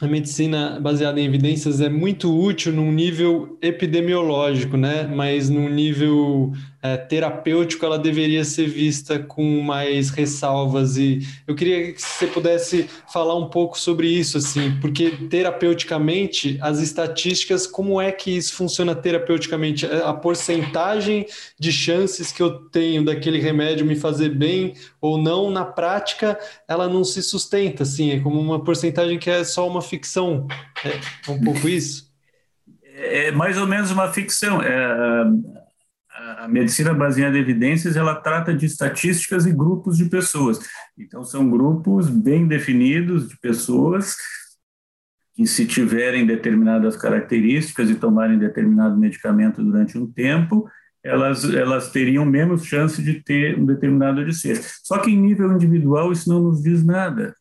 a 0.00 0.06
medicina 0.08 0.80
baseada 0.80 1.20
em 1.20 1.24
evidências 1.24 1.80
é 1.80 1.88
muito 1.88 2.36
útil 2.36 2.72
num 2.72 2.90
nível 2.90 3.56
epidemiológico, 3.62 4.76
né? 4.76 5.04
Mas 5.04 5.48
num 5.48 5.68
nível 5.68 6.52
é, 6.82 6.96
terapêutico 6.96 7.86
ela 7.86 7.98
deveria 7.98 8.44
ser 8.44 8.66
vista 8.66 9.18
com 9.20 9.62
mais 9.62 10.10
ressalvas 10.10 10.96
e 10.96 11.20
eu 11.46 11.54
queria 11.54 11.92
que 11.92 12.02
você 12.02 12.26
pudesse 12.26 12.90
falar 13.12 13.36
um 13.36 13.48
pouco 13.48 13.78
sobre 13.78 14.08
isso, 14.08 14.36
assim, 14.38 14.76
porque 14.80 15.12
terapeuticamente 15.30 16.58
as 16.60 16.80
estatísticas, 16.80 17.68
como 17.68 18.00
é 18.00 18.10
que 18.10 18.36
isso 18.36 18.54
funciona 18.54 18.96
terapeuticamente? 18.96 19.86
É, 19.86 20.02
a 20.02 20.12
porcentagem 20.12 21.26
de 21.58 21.70
chances 21.70 22.32
que 22.32 22.42
eu 22.42 22.68
tenho 22.68 23.04
daquele 23.04 23.38
remédio 23.38 23.86
me 23.86 23.94
fazer 23.94 24.30
bem 24.30 24.74
ou 25.00 25.16
não, 25.16 25.50
na 25.50 25.64
prática, 25.64 26.36
ela 26.66 26.88
não 26.88 27.04
se 27.04 27.22
sustenta, 27.22 27.84
assim, 27.84 28.10
é 28.10 28.20
como 28.20 28.40
uma 28.40 28.62
porcentagem 28.64 29.18
que 29.20 29.30
é 29.30 29.44
só 29.44 29.68
uma 29.68 29.80
ficção. 29.80 30.48
É 30.84 31.30
um 31.30 31.40
pouco 31.40 31.68
isso? 31.68 32.10
É 32.94 33.30
mais 33.30 33.56
ou 33.56 33.66
menos 33.66 33.90
uma 33.90 34.12
ficção. 34.12 34.60
É, 34.60 35.24
a 36.38 36.48
medicina 36.48 36.92
baseada 36.94 37.36
em 37.36 37.40
evidências 37.40 37.96
ela 37.96 38.14
trata 38.14 38.54
de 38.54 38.66
estatísticas 38.66 39.46
e 39.46 39.52
grupos 39.52 39.96
de 39.96 40.06
pessoas. 40.06 40.60
Então 40.96 41.24
são 41.24 41.48
grupos 41.50 42.08
bem 42.08 42.46
definidos 42.46 43.28
de 43.28 43.38
pessoas 43.38 44.16
que 45.34 45.46
se 45.46 45.66
tiverem 45.66 46.26
determinadas 46.26 46.96
características 46.96 47.88
e 47.88 47.94
tomarem 47.94 48.38
determinado 48.38 48.96
medicamento 48.96 49.62
durante 49.62 49.96
um 49.96 50.06
tempo, 50.06 50.68
elas 51.02 51.44
elas 51.52 51.90
teriam 51.90 52.24
menos 52.24 52.64
chance 52.64 53.02
de 53.02 53.22
ter 53.22 53.58
um 53.58 53.64
determinado 53.64 54.24
desfecho. 54.24 54.62
Só 54.82 54.98
que 54.98 55.10
em 55.10 55.20
nível 55.20 55.52
individual 55.52 56.12
isso 56.12 56.28
não 56.28 56.42
nos 56.42 56.62
diz 56.62 56.84
nada. 56.84 57.34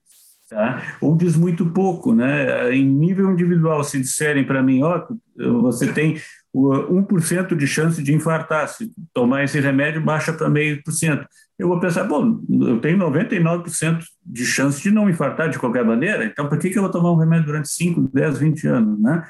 Tá? 0.49 0.97
Ou 0.99 1.15
diz 1.15 1.37
muito 1.37 1.65
pouco, 1.67 2.13
né? 2.13 2.73
Em 2.75 2.85
nível 2.85 3.31
individual, 3.31 3.85
se 3.85 3.97
disserem 3.99 4.43
para 4.45 4.61
mim, 4.61 4.83
ó, 4.83 5.07
oh, 5.39 5.61
você 5.61 5.93
tem 5.93 6.17
1% 6.53 7.55
de 7.55 7.65
chance 7.65 8.01
de 8.03 8.13
infartar, 8.13 8.67
se 8.67 8.91
tomar 9.13 9.43
esse 9.43 9.59
remédio, 9.59 10.03
baixa 10.03 10.33
para 10.33 10.49
meio 10.49 10.83
por 10.83 10.91
cento. 10.91 11.25
Eu 11.57 11.67
vou 11.67 11.79
pensar, 11.79 12.03
bom, 12.03 12.41
eu 12.49 12.79
tenho 12.81 12.97
99% 12.97 14.03
de 14.25 14.45
chance 14.45 14.81
de 14.81 14.91
não 14.91 15.09
infartar 15.09 15.49
de 15.49 15.59
qualquer 15.59 15.85
maneira, 15.85 16.25
então 16.25 16.49
por 16.49 16.57
que, 16.57 16.69
que 16.69 16.77
eu 16.77 16.81
vou 16.81 16.91
tomar 16.91 17.11
um 17.11 17.17
remédio 17.17 17.45
durante 17.45 17.69
5, 17.69 18.09
10, 18.13 18.39
20 18.39 18.67
anos, 18.67 18.99
né? 18.99 19.25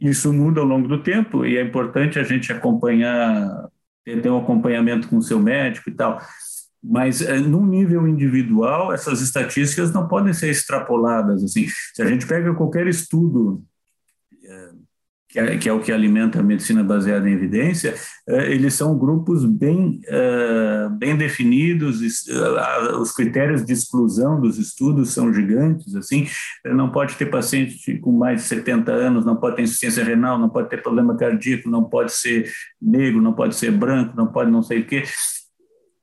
Isso 0.00 0.32
muda 0.32 0.60
ao 0.60 0.66
longo 0.66 0.86
do 0.86 1.02
tempo 1.02 1.44
e 1.44 1.56
é 1.56 1.62
importante 1.62 2.18
a 2.18 2.22
gente 2.22 2.52
acompanhar, 2.52 3.68
ter 4.04 4.30
um 4.30 4.38
acompanhamento 4.38 5.08
com 5.08 5.16
o 5.16 5.22
seu 5.22 5.40
médico 5.40 5.90
e 5.90 5.92
tal. 5.92 6.20
Mas, 6.82 7.20
é, 7.20 7.38
num 7.40 7.66
nível 7.66 8.06
individual, 8.06 8.92
essas 8.92 9.20
estatísticas 9.20 9.92
não 9.92 10.06
podem 10.06 10.32
ser 10.32 10.50
extrapoladas. 10.50 11.42
Assim. 11.42 11.66
Se 11.92 12.00
a 12.00 12.06
gente 12.06 12.26
pega 12.26 12.54
qualquer 12.54 12.86
estudo, 12.86 13.64
que 15.28 15.38
é, 15.38 15.58
que 15.58 15.68
é 15.68 15.72
o 15.72 15.80
que 15.80 15.92
alimenta 15.92 16.40
a 16.40 16.42
medicina 16.42 16.82
baseada 16.82 17.28
em 17.28 17.32
evidência, 17.32 17.94
é, 18.28 18.52
eles 18.52 18.74
são 18.74 18.98
grupos 18.98 19.44
bem, 19.44 20.00
bem 20.98 21.16
definidos, 21.16 22.00
os 23.00 23.12
critérios 23.12 23.64
de 23.64 23.72
exclusão 23.72 24.40
dos 24.40 24.58
estudos 24.58 25.12
são 25.12 25.32
gigantes, 25.32 25.94
assim, 25.94 26.26
não 26.64 26.90
pode 26.90 27.14
ter 27.16 27.26
paciente 27.26 27.98
com 27.98 28.12
mais 28.12 28.42
de 28.42 28.48
70 28.48 28.92
anos, 28.92 29.24
não 29.24 29.36
pode 29.36 29.56
ter 29.56 29.62
insuficiência 29.62 30.04
renal, 30.04 30.38
não 30.38 30.48
pode 30.48 30.68
ter 30.70 30.82
problema 30.82 31.16
cardíaco, 31.16 31.68
não 31.68 31.84
pode 31.84 32.12
ser 32.12 32.50
negro, 32.80 33.20
não 33.20 33.32
pode 33.32 33.54
ser 33.54 33.70
branco, 33.70 34.16
não 34.16 34.26
pode 34.26 34.50
não 34.50 34.62
sei 34.62 34.80
o 34.80 34.86
quê 34.86 35.02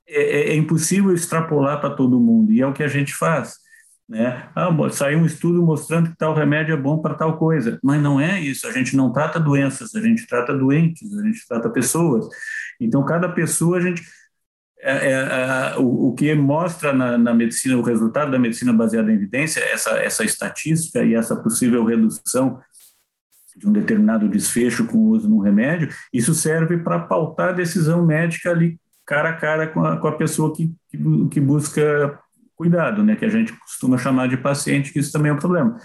é, 0.08 0.22
é, 0.22 0.50
é 0.50 0.56
impossível 0.56 1.14
extrapolar 1.14 1.80
para 1.80 1.96
todo 1.96 2.20
mundo, 2.20 2.54
e 2.54 2.62
é 2.62 2.68
o 2.68 2.74
que 2.74 2.84
a 2.84 2.88
gente 2.88 3.14
faz. 3.14 3.56
Né? 4.08 4.50
Ah, 4.56 4.70
saiu 4.92 5.20
um 5.20 5.26
estudo 5.26 5.64
mostrando 5.64 6.12
que 6.12 6.18
tal 6.18 6.36
remédio 6.36 6.74
é 6.74 6.78
bom 6.78 7.00
para 7.00 7.16
tal 7.16 7.38
coisa, 7.38 7.80
mas 7.84 8.02
não 8.02 8.20
é 8.20 8.40
isso. 8.40 8.68
A 8.68 8.72
gente 8.72 8.96
não 8.96 9.12
trata 9.12 9.40
doenças, 9.40 9.96
a 9.96 10.02
gente 10.02 10.28
trata 10.28 10.56
doentes, 10.56 11.18
a 11.18 11.24
gente 11.24 11.46
trata 11.48 11.70
pessoas. 11.70 12.28
Então, 12.80 13.04
cada 13.04 13.28
pessoa 13.30 13.78
a 13.78 13.82
gente 13.82 14.04
é, 14.80 14.92
é, 14.92 15.12
é, 15.12 15.78
o, 15.80 16.10
o, 16.10 16.14
que 16.14 16.34
mostra 16.36 16.94
na, 16.94 17.18
na, 17.18 17.34
medicina, 17.34 17.76
o 17.76 17.82
resultado 17.82 18.30
da 18.32 18.38
medicina 18.38 18.72
baseada 18.72 19.12
em 19.12 19.16
evidência, 19.16 19.60
essa, 19.62 19.92
essa 19.98 20.24
estatística 20.24 21.04
e 21.04 21.16
essa 21.16 21.36
possível 21.36 21.84
redução 21.84 22.60
de 23.56 23.68
um 23.68 23.72
determinado 23.72 24.30
desfecho 24.30 24.86
com 24.86 24.98
o 24.98 25.08
uso 25.08 25.28
de 25.28 25.34
um 25.34 25.40
remédio, 25.40 25.90
isso 26.14 26.36
serve 26.36 26.78
para 26.78 27.00
pautar 27.00 27.50
a 27.50 27.54
decisão 27.54 28.06
médica 28.06 28.52
ali 28.52 28.78
cara 29.06 29.30
a 29.30 29.34
cara 29.34 29.68
com 29.68 29.86
a, 29.86 29.98
com 29.98 30.08
a 30.08 30.18
pessoa 30.18 30.54
que, 30.54 30.74
que, 30.90 30.98
que, 31.30 31.40
busca 31.40 32.20
cuidado, 32.56 33.04
né, 33.04 33.16
que 33.16 33.26
a 33.26 33.30
gente 33.30 33.54
costuma 33.54 33.98
chamar 33.98 34.28
de 34.28 34.38
paciente, 34.38 34.92
que 34.92 35.00
isso 35.00 35.12
também 35.12 35.32
é 35.32 35.34
um 35.34 35.40
problema. 35.40 35.78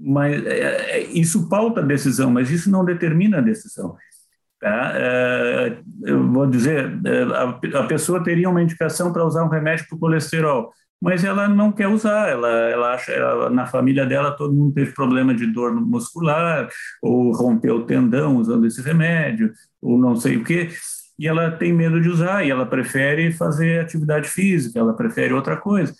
Mas 0.00 0.44
é, 0.46 0.98
é 0.98 1.02
isso 1.06 1.48
pauta 1.48 1.80
a 1.80 1.84
decisão, 1.84 2.30
mas 2.30 2.50
isso 2.50 2.70
não 2.70 2.84
determina 2.84 3.38
a 3.38 3.42
decisão. 3.42 3.96
Tá? 4.60 4.92
É, 4.94 5.78
eu 6.02 6.30
vou 6.32 6.46
dizer, 6.46 7.00
é, 7.04 7.22
a, 7.22 7.80
a 7.80 7.86
pessoa 7.86 8.22
teria 8.22 8.50
uma 8.50 8.62
indicação 8.62 9.12
para 9.12 9.24
usar 9.24 9.44
um 9.44 9.48
remédio 9.48 9.86
para 9.88 9.96
o 9.96 10.00
colesterol, 10.00 10.72
mas 11.00 11.22
ela 11.22 11.48
não 11.48 11.70
quer 11.70 11.86
usar, 11.86 12.28
ela, 12.28 12.48
ela 12.48 12.94
acha, 12.94 13.12
ela, 13.12 13.48
na 13.50 13.66
família 13.66 14.04
dela 14.04 14.32
todo 14.32 14.54
mundo 14.54 14.74
teve 14.74 14.92
problema 14.92 15.32
de 15.32 15.46
dor 15.46 15.72
muscular, 15.72 16.68
ou 17.00 17.32
rompeu 17.32 17.76
o 17.76 17.86
tendão 17.86 18.36
usando 18.36 18.66
esse 18.66 18.82
remédio, 18.82 19.52
ou 19.80 19.96
não 19.96 20.16
sei 20.16 20.36
o 20.36 20.44
quê, 20.44 20.70
e 21.18 21.26
ela 21.26 21.50
tem 21.50 21.72
medo 21.72 22.00
de 22.00 22.08
usar, 22.08 22.44
e 22.44 22.50
ela 22.50 22.66
prefere 22.66 23.32
fazer 23.32 23.80
atividade 23.80 24.28
física, 24.28 24.78
ela 24.78 24.94
prefere 24.94 25.34
outra 25.34 25.56
coisa. 25.56 25.94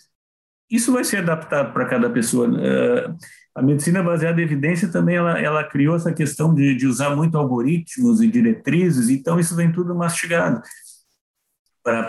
Isso 0.69 0.93
vai 0.93 1.03
ser 1.03 1.17
adaptado 1.17 1.73
para 1.73 1.85
cada 1.85 2.09
pessoa. 2.09 2.47
Uh, 2.47 3.17
a 3.55 3.61
medicina 3.61 4.01
baseada 4.03 4.39
em 4.39 4.43
evidência 4.43 4.87
também 4.87 5.15
ela, 5.15 5.39
ela 5.39 5.63
criou 5.63 5.95
essa 5.95 6.13
questão 6.13 6.53
de, 6.53 6.75
de 6.75 6.87
usar 6.87 7.15
muito 7.15 7.37
algoritmos 7.37 8.21
e 8.21 8.27
diretrizes, 8.27 9.09
então 9.09 9.39
isso 9.39 9.55
vem 9.55 9.71
tudo 9.71 9.93
mastigado 9.95 10.61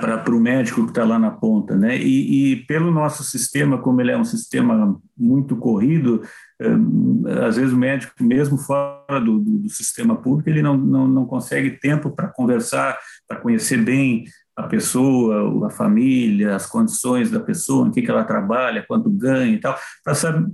para 0.00 0.34
o 0.34 0.40
médico 0.40 0.84
que 0.84 0.90
está 0.90 1.04
lá 1.04 1.18
na 1.18 1.30
ponta, 1.30 1.76
né? 1.76 1.96
E, 1.96 2.52
e, 2.52 2.56
pelo 2.66 2.90
nosso 2.90 3.24
sistema, 3.24 3.78
como 3.78 4.00
ele 4.00 4.10
é 4.10 4.16
um 4.16 4.24
sistema 4.24 5.00
muito 5.16 5.56
corrido, 5.56 6.22
eh, 6.60 7.46
às 7.46 7.56
vezes 7.56 7.72
o 7.72 7.76
médico, 7.76 8.12
mesmo 8.20 8.58
fora 8.58 9.20
do, 9.20 9.38
do, 9.38 9.58
do 9.58 9.68
sistema 9.68 10.16
público, 10.16 10.48
ele 10.48 10.62
não, 10.62 10.76
não, 10.76 11.08
não 11.08 11.26
consegue 11.26 11.70
tempo 11.70 12.10
para 12.10 12.28
conversar, 12.28 12.98
para 13.28 13.38
conhecer 13.38 13.82
bem 13.82 14.24
a 14.56 14.64
pessoa, 14.64 15.66
a 15.66 15.70
família, 15.70 16.54
as 16.54 16.66
condições 16.66 17.30
da 17.30 17.40
pessoa, 17.40 17.88
em 17.88 17.90
que, 17.90 18.02
que 18.02 18.10
ela 18.10 18.24
trabalha, 18.24 18.84
quanto 18.86 19.08
ganha 19.10 19.54
e 19.54 19.58
tal, 19.58 19.78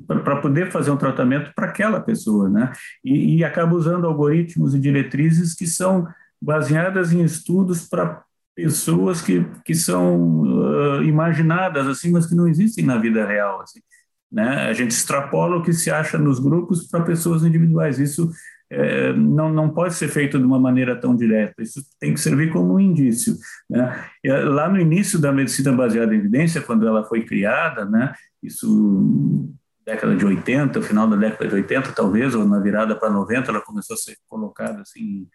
para 0.07 0.37
poder 0.37 0.71
fazer 0.71 0.91
um 0.91 0.97
tratamento 0.97 1.53
para 1.55 1.67
aquela 1.67 2.01
pessoa, 2.01 2.49
né? 2.49 2.73
E, 3.05 3.37
e 3.37 3.45
acaba 3.45 3.75
usando 3.75 4.07
algoritmos 4.07 4.75
e 4.75 4.81
diretrizes 4.81 5.55
que 5.55 5.67
são 5.67 6.07
baseadas 6.41 7.13
em 7.13 7.23
estudos 7.23 7.89
para 7.89 8.23
pessoas 8.57 9.21
que, 9.21 9.45
que 9.65 9.75
são 9.75 10.41
uh, 10.41 11.03
imaginadas 11.03 11.87
assim, 11.87 12.11
mas 12.11 12.27
que 12.27 12.35
não 12.35 12.49
existem 12.49 12.85
na 12.85 12.97
vida 12.97 13.27
real. 13.27 13.61
Assim, 13.61 13.81
né? 14.33 14.67
A 14.67 14.73
gente 14.73 14.93
extrapola 14.93 15.57
o 15.57 15.63
que 15.63 15.75
se 15.75 15.91
acha 15.91 16.17
nos 16.17 16.41
grupos 16.41 16.89
para 16.89 17.05
pessoas 17.05 17.45
individuais. 17.45 17.99
Isso 17.99 18.31
é, 18.71 19.13
não, 19.13 19.53
não 19.53 19.69
pode 19.69 19.95
ser 19.95 20.09
feito 20.09 20.39
de 20.39 20.45
uma 20.45 20.59
maneira 20.59 20.99
tão 20.99 21.15
direta. 21.15 21.63
Isso 21.63 21.83
tem 22.01 22.15
que 22.15 22.21
servir 22.21 22.51
como 22.51 22.75
um 22.75 22.81
indício. 22.81 23.37
Né? 23.69 24.09
Lá 24.25 24.71
no 24.71 24.81
início 24.81 25.21
da 25.21 25.31
medicina 25.31 25.71
baseada 25.71 26.15
em 26.15 26.19
evidência, 26.19 26.63
quando 26.63 26.89
ela 26.89 27.05
foi 27.05 27.25
criada, 27.27 27.85
né? 27.85 28.15
Isso 28.43 29.53
década 29.85 30.17
de 30.17 30.27
80, 30.27 30.83
final 30.83 31.09
da 31.09 31.15
década 31.15 31.47
de 31.47 31.55
80 31.55 31.93
talvez, 31.93 32.35
ou 32.35 32.45
na 32.45 32.59
virada 32.59 32.97
para 32.97 33.09
90, 33.09 33.53
ela 33.53 33.61
começou 33.61 33.95
a 33.95 33.97
ser 33.97 34.17
colocada 34.27 34.81
assim 34.81 35.29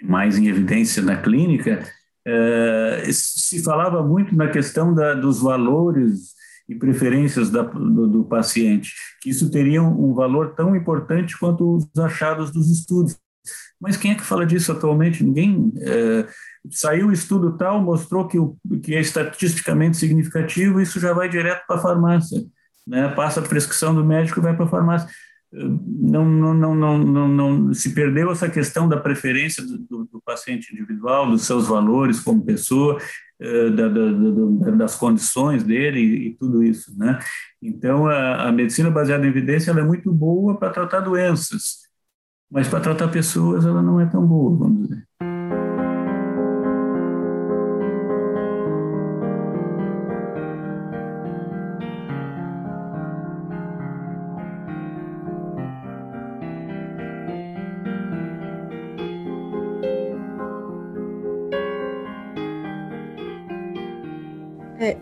mais 0.00 0.38
em 0.38 0.48
evidência 0.48 1.02
na 1.02 1.16
clínica, 1.16 1.82
é, 2.26 3.04
se 3.12 3.62
falava 3.62 4.02
muito 4.02 4.36
na 4.36 4.48
questão 4.48 4.94
da, 4.94 5.14
dos 5.14 5.40
valores 5.40 6.32
e 6.68 6.74
preferências 6.74 7.50
da, 7.50 7.62
do, 7.62 8.06
do, 8.06 8.24
paciente, 8.24 8.94
que 9.20 9.30
isso 9.30 9.50
teria 9.50 9.82
um 9.82 10.14
valor 10.14 10.54
tão 10.54 10.76
importante 10.76 11.38
quanto 11.38 11.76
os 11.76 11.98
achados 11.98 12.50
dos 12.50 12.70
estudos. 12.70 13.16
Mas 13.80 13.96
quem 13.96 14.12
é 14.12 14.14
que 14.14 14.22
fala 14.22 14.46
disso 14.46 14.70
atualmente? 14.70 15.24
Ninguém. 15.24 15.72
É, 15.80 16.26
saiu 16.70 17.08
um 17.08 17.12
estudo 17.12 17.56
tal, 17.56 17.82
mostrou 17.82 18.28
que, 18.28 18.38
o, 18.38 18.56
que 18.80 18.94
é 18.94 19.00
estatisticamente 19.00 19.96
significativo, 19.96 20.80
isso 20.80 21.00
já 21.00 21.12
vai 21.12 21.28
direto 21.28 21.66
para 21.66 21.76
a 21.76 21.82
farmácia. 21.82 22.44
Né? 22.86 23.08
Passa 23.08 23.40
a 23.40 23.42
prescrição 23.42 23.92
do 23.92 24.04
médico 24.04 24.38
e 24.38 24.42
vai 24.42 24.54
para 24.54 24.64
a 24.64 24.68
farmácia 24.68 25.08
não, 25.52 26.24
não, 26.24 26.54
não, 26.54 26.74
não, 26.74 26.98
não, 26.98 27.28
não, 27.28 27.74
se 27.74 27.94
perdeu 27.94 28.32
essa 28.32 28.48
questão 28.48 28.88
da 28.88 28.96
preferência 28.96 29.62
do, 29.62 29.78
do, 29.78 30.04
do 30.04 30.22
paciente 30.24 30.72
individual, 30.72 31.30
dos 31.30 31.42
seus 31.42 31.68
valores 31.68 32.20
como 32.20 32.44
pessoa, 32.44 32.98
eh, 33.38 33.70
da, 33.70 33.88
da, 33.88 34.70
das 34.70 34.94
condições 34.96 35.62
dele 35.62 36.00
e, 36.00 36.28
e, 36.28 36.34
tudo 36.36 36.62
isso, 36.62 36.96
né? 36.96 37.18
Então, 37.60 38.06
a, 38.06 38.48
a 38.48 38.52
medicina 38.52 38.90
baseada 38.90 39.26
em 39.26 39.28
evidência 39.28 39.72
é 39.72 39.84
muito 39.84 40.10
boa 40.12 40.56
para 40.56 40.70
tratar 40.70 41.00
doenças, 41.00 41.80
mas 42.50 42.68
para 42.68 42.80
tratar 42.80 43.08
pessoas 43.08 43.66
ela 43.66 43.82
não 43.82 44.00
é 44.00 44.06
tão 44.06 44.26
boa, 44.26 44.56
vamos 44.56 44.88
dizer. 44.88 45.06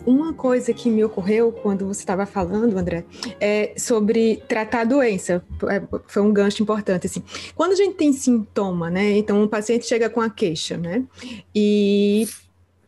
Uma 0.06 0.32
coisa 0.32 0.72
que 0.72 0.90
me 0.90 1.04
ocorreu 1.04 1.52
quando 1.52 1.86
você 1.86 2.00
estava 2.00 2.26
falando, 2.26 2.76
André, 2.76 3.04
é 3.40 3.72
sobre 3.76 4.42
tratar 4.48 4.82
a 4.82 4.84
doença. 4.84 5.42
É, 5.68 5.82
foi 6.06 6.22
um 6.22 6.32
gancho 6.32 6.62
importante, 6.62 7.06
assim. 7.06 7.22
Quando 7.54 7.72
a 7.72 7.76
gente 7.76 7.94
tem 7.94 8.12
sintoma, 8.12 8.90
né? 8.90 9.12
Então, 9.16 9.42
o 9.42 9.48
paciente 9.48 9.86
chega 9.86 10.08
com 10.10 10.20
a 10.20 10.30
queixa, 10.30 10.76
né? 10.76 11.04
E 11.54 12.26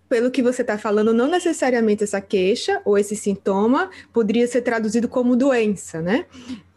pelo 0.08 0.30
que 0.30 0.42
você 0.42 0.60
está 0.60 0.76
falando, 0.76 1.14
não 1.14 1.26
necessariamente 1.26 2.04
essa 2.04 2.20
queixa 2.20 2.82
ou 2.84 2.98
esse 2.98 3.16
sintoma 3.16 3.90
poderia 4.12 4.46
ser 4.46 4.60
traduzido 4.60 5.08
como 5.08 5.34
doença, 5.34 6.02
né? 6.02 6.26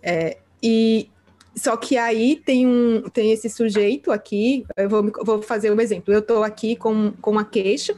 É, 0.02 0.38
e 0.64 1.10
só 1.56 1.78
que 1.78 1.98
aí 1.98 2.36
tem, 2.36 2.68
um, 2.68 3.02
tem 3.14 3.32
esse 3.32 3.50
sujeito 3.50 4.12
aqui, 4.12 4.66
eu 4.76 4.90
vou, 4.90 5.12
vou 5.24 5.42
fazer 5.42 5.72
um 5.72 5.80
exemplo. 5.80 6.14
Eu 6.14 6.20
estou 6.20 6.44
aqui 6.44 6.76
com, 6.76 7.14
com 7.22 7.32
uma 7.32 7.46
queixa 7.46 7.96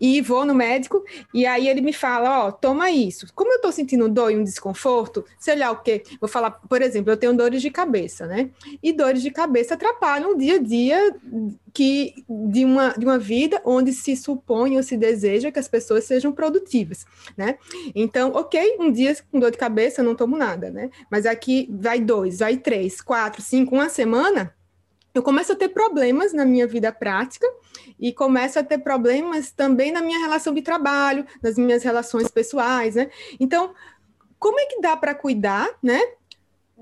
e 0.00 0.20
vou 0.20 0.44
no 0.44 0.54
médico, 0.54 1.04
e 1.32 1.46
aí 1.46 1.68
ele 1.68 1.80
me 1.80 1.92
fala: 1.92 2.44
Ó, 2.44 2.48
oh, 2.48 2.52
toma 2.52 2.90
isso. 2.90 3.26
Como 3.34 3.52
eu 3.52 3.56
estou 3.56 3.70
sentindo 3.70 4.08
dor 4.08 4.32
e 4.32 4.36
um 4.36 4.42
desconforto, 4.42 5.24
sei 5.38 5.56
lá 5.56 5.70
o 5.70 5.76
quê. 5.76 6.02
Vou 6.20 6.28
falar, 6.28 6.50
por 6.50 6.82
exemplo, 6.82 7.12
eu 7.12 7.16
tenho 7.16 7.36
dores 7.36 7.62
de 7.62 7.70
cabeça, 7.70 8.26
né? 8.26 8.50
E 8.82 8.92
dores 8.92 9.22
de 9.22 9.30
cabeça 9.30 9.74
atrapalham 9.74 10.32
o 10.32 10.36
dia 10.36 10.56
a 10.56 10.58
dia 10.58 11.14
que 11.76 12.24
de 12.26 12.64
uma, 12.64 12.94
de 12.96 13.04
uma 13.04 13.18
vida 13.18 13.60
onde 13.62 13.92
se 13.92 14.16
supõe 14.16 14.78
ou 14.78 14.82
se 14.82 14.96
deseja 14.96 15.52
que 15.52 15.58
as 15.58 15.68
pessoas 15.68 16.04
sejam 16.04 16.32
produtivas, 16.32 17.04
né? 17.36 17.58
Então, 17.94 18.32
ok, 18.32 18.78
um 18.80 18.90
dia 18.90 19.14
com 19.30 19.38
dor 19.38 19.50
de 19.50 19.58
cabeça 19.58 20.00
eu 20.00 20.04
não 20.06 20.14
tomo 20.14 20.38
nada, 20.38 20.70
né? 20.70 20.88
Mas 21.10 21.26
aqui 21.26 21.68
vai 21.70 22.00
dois, 22.00 22.38
vai 22.38 22.56
três, 22.56 23.02
quatro, 23.02 23.42
cinco, 23.42 23.74
uma 23.74 23.90
semana, 23.90 24.54
eu 25.14 25.22
começo 25.22 25.52
a 25.52 25.54
ter 25.56 25.68
problemas 25.68 26.32
na 26.32 26.46
minha 26.46 26.66
vida 26.66 26.90
prática 26.90 27.46
e 28.00 28.10
começo 28.10 28.58
a 28.58 28.62
ter 28.62 28.78
problemas 28.78 29.50
também 29.50 29.92
na 29.92 30.00
minha 30.00 30.18
relação 30.18 30.54
de 30.54 30.62
trabalho, 30.62 31.26
nas 31.42 31.58
minhas 31.58 31.82
relações 31.82 32.30
pessoais, 32.30 32.94
né? 32.94 33.10
Então, 33.38 33.74
como 34.38 34.58
é 34.58 34.64
que 34.64 34.80
dá 34.80 34.96
para 34.96 35.14
cuidar, 35.14 35.68
né, 35.82 36.00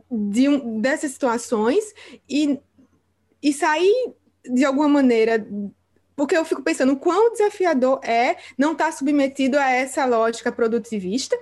de 0.09 0.49
um, 0.49 0.81
dessas 0.81 1.11
situações 1.11 1.93
e, 2.31 2.61
e 3.43 3.53
sair 3.53 4.15
de 4.53 4.65
alguma 4.65 4.89
maneira 4.89 5.47
porque 6.17 6.37
eu 6.37 6.45
fico 6.45 6.63
pensando 6.63 6.97
quão 6.97 7.33
desafiador 7.33 7.99
é 8.05 8.37
não 8.57 8.73
estar 8.73 8.87
tá 8.87 8.93
submetido 8.93 9.59
a 9.59 9.71
essa 9.71 10.05
lógica 10.05 10.53
produtivista, 10.53 11.37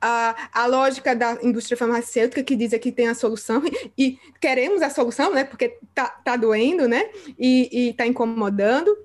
a, 0.00 0.50
a 0.52 0.66
lógica 0.66 1.16
da 1.16 1.38
indústria 1.42 1.76
farmacêutica 1.76 2.42
que 2.42 2.54
diz 2.54 2.72
que 2.78 2.92
tem 2.92 3.08
a 3.08 3.14
solução 3.14 3.62
e 3.96 4.18
queremos 4.40 4.82
a 4.82 4.90
solução, 4.90 5.32
né? 5.32 5.44
Porque 5.44 5.78
tá, 5.94 6.08
tá 6.08 6.36
doendo, 6.36 6.86
né? 6.86 7.08
E 7.38 7.90
está 7.90 8.06
incomodando. 8.06 8.96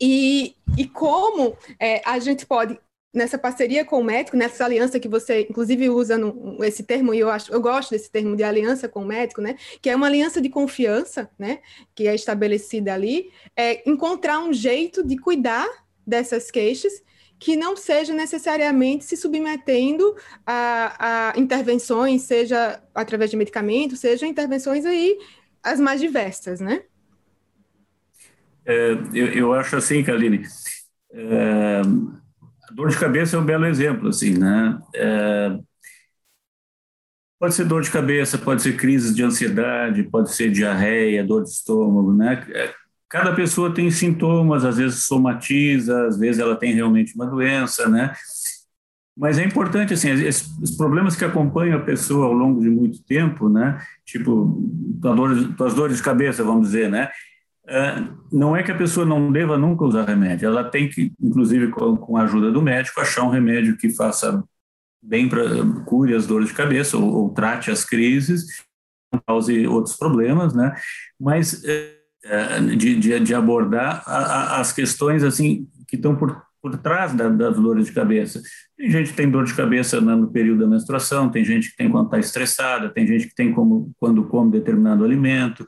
E, 0.00 0.54
e 0.76 0.86
como 0.86 1.56
é, 1.80 2.02
a 2.04 2.18
gente 2.18 2.44
pode 2.46 2.78
nessa 3.16 3.38
parceria 3.38 3.84
com 3.84 3.98
o 3.98 4.04
médico, 4.04 4.36
nessa 4.36 4.64
aliança 4.64 5.00
que 5.00 5.08
você, 5.08 5.46
inclusive, 5.48 5.88
usa 5.88 6.18
no, 6.18 6.62
esse 6.62 6.82
termo, 6.82 7.14
e 7.14 7.18
eu, 7.18 7.30
acho, 7.30 7.52
eu 7.52 7.60
gosto 7.60 7.90
desse 7.90 8.10
termo 8.10 8.36
de 8.36 8.44
aliança 8.44 8.88
com 8.88 9.02
o 9.02 9.06
médico, 9.06 9.40
né? 9.40 9.56
Que 9.80 9.90
é 9.90 9.96
uma 9.96 10.06
aliança 10.06 10.40
de 10.40 10.50
confiança, 10.50 11.30
né? 11.38 11.60
Que 11.94 12.06
é 12.06 12.14
estabelecida 12.14 12.92
ali, 12.92 13.30
é 13.56 13.88
encontrar 13.88 14.38
um 14.40 14.52
jeito 14.52 15.02
de 15.02 15.16
cuidar 15.16 15.66
dessas 16.06 16.50
queixas 16.50 17.02
que 17.38 17.56
não 17.56 17.76
seja 17.76 18.14
necessariamente 18.14 19.04
se 19.04 19.16
submetendo 19.16 20.14
a, 20.46 21.32
a 21.32 21.38
intervenções, 21.38 22.22
seja 22.22 22.82
através 22.94 23.30
de 23.30 23.36
medicamentos, 23.36 24.00
seja 24.00 24.26
intervenções 24.26 24.86
aí 24.86 25.18
as 25.62 25.80
mais 25.80 26.00
diversas, 26.00 26.60
né? 26.60 26.82
É, 28.64 28.92
eu, 29.12 29.26
eu 29.32 29.52
acho 29.52 29.76
assim, 29.76 30.02
Kaline, 30.02 30.42
é, 31.12 31.82
dor 32.76 32.90
de 32.90 32.98
cabeça 32.98 33.36
é 33.36 33.38
um 33.38 33.44
belo 33.44 33.64
exemplo, 33.64 34.08
assim, 34.10 34.36
né? 34.36 34.78
É, 34.94 35.58
pode 37.40 37.54
ser 37.54 37.64
dor 37.64 37.80
de 37.80 37.90
cabeça, 37.90 38.36
pode 38.36 38.60
ser 38.60 38.76
crises 38.76 39.16
de 39.16 39.22
ansiedade, 39.24 40.02
pode 40.02 40.30
ser 40.34 40.50
diarreia, 40.50 41.24
dor 41.24 41.42
de 41.42 41.48
estômago, 41.48 42.12
né? 42.12 42.46
É, 42.50 42.74
cada 43.08 43.34
pessoa 43.34 43.72
tem 43.72 43.90
sintomas, 43.90 44.62
às 44.62 44.76
vezes 44.76 45.06
somatiza, 45.06 46.06
às 46.06 46.18
vezes 46.18 46.38
ela 46.38 46.54
tem 46.54 46.74
realmente 46.74 47.14
uma 47.14 47.26
doença, 47.26 47.88
né? 47.88 48.12
Mas 49.16 49.38
é 49.38 49.44
importante, 49.44 49.94
assim, 49.94 50.10
os 50.12 50.76
problemas 50.76 51.16
que 51.16 51.24
acompanham 51.24 51.78
a 51.78 51.82
pessoa 51.82 52.26
ao 52.26 52.34
longo 52.34 52.60
de 52.60 52.68
muito 52.68 53.02
tempo, 53.04 53.48
né? 53.48 53.80
Tipo, 54.04 54.62
as 55.64 55.72
dores 55.72 55.96
de 55.96 56.02
cabeça, 56.02 56.44
vamos 56.44 56.66
dizer, 56.66 56.90
né? 56.90 57.08
É, 57.68 58.04
não 58.32 58.56
é 58.56 58.62
que 58.62 58.70
a 58.70 58.76
pessoa 58.76 59.04
não 59.04 59.32
deva 59.32 59.58
nunca 59.58 59.84
usar 59.84 60.04
remédio, 60.04 60.46
ela 60.46 60.62
tem 60.62 60.88
que, 60.88 61.12
inclusive 61.20 61.68
com, 61.68 62.16
a 62.16 62.22
ajuda 62.22 62.52
do 62.52 62.62
médico, 62.62 63.00
achar 63.00 63.24
um 63.24 63.30
remédio 63.30 63.76
que 63.76 63.90
faça 63.90 64.42
bem 65.02 65.28
para 65.28 65.44
cure 65.84 66.14
as 66.14 66.26
dores 66.26 66.48
de 66.48 66.54
cabeça 66.54 66.96
ou, 66.96 67.12
ou 67.12 67.30
trate 67.30 67.70
as 67.70 67.84
crises, 67.84 68.64
cause 69.26 69.66
outros 69.66 69.96
problemas, 69.96 70.54
né? 70.54 70.74
Mas 71.18 71.64
é, 71.64 71.96
é, 72.24 72.60
de, 72.60 72.96
de, 72.96 73.20
de, 73.20 73.34
abordar 73.34 74.02
as 74.06 74.72
questões 74.72 75.22
assim 75.22 75.68
que 75.88 75.96
estão 75.96 76.14
por, 76.16 76.42
por 76.60 76.76
trás 76.78 77.14
da, 77.14 77.28
das 77.28 77.56
dores 77.56 77.86
de 77.86 77.92
cabeça. 77.92 78.42
Tem 78.76 78.90
gente 78.90 79.10
que 79.10 79.16
tem 79.16 79.30
dor 79.30 79.44
de 79.44 79.54
cabeça 79.54 80.00
no 80.00 80.30
período 80.30 80.60
da 80.60 80.66
menstruação, 80.66 81.30
tem 81.30 81.44
gente 81.44 81.70
que 81.70 81.76
tem 81.76 81.90
quando 81.90 82.06
está 82.06 82.18
estressada, 82.18 82.90
tem 82.90 83.06
gente 83.06 83.28
que 83.28 83.34
tem 83.34 83.52
como, 83.52 83.92
quando 83.98 84.24
come 84.24 84.50
determinado 84.50 85.04
alimento, 85.04 85.64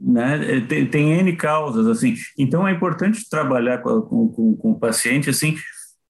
né? 0.00 0.60
Tem, 0.68 0.86
tem 0.86 1.12
N 1.12 1.34
causas, 1.36 1.86
assim. 1.86 2.14
Então, 2.38 2.66
é 2.66 2.72
importante 2.72 3.28
trabalhar 3.28 3.78
com, 3.78 4.02
com, 4.02 4.56
com 4.56 4.70
o 4.72 4.78
paciente, 4.78 5.30
assim, 5.30 5.56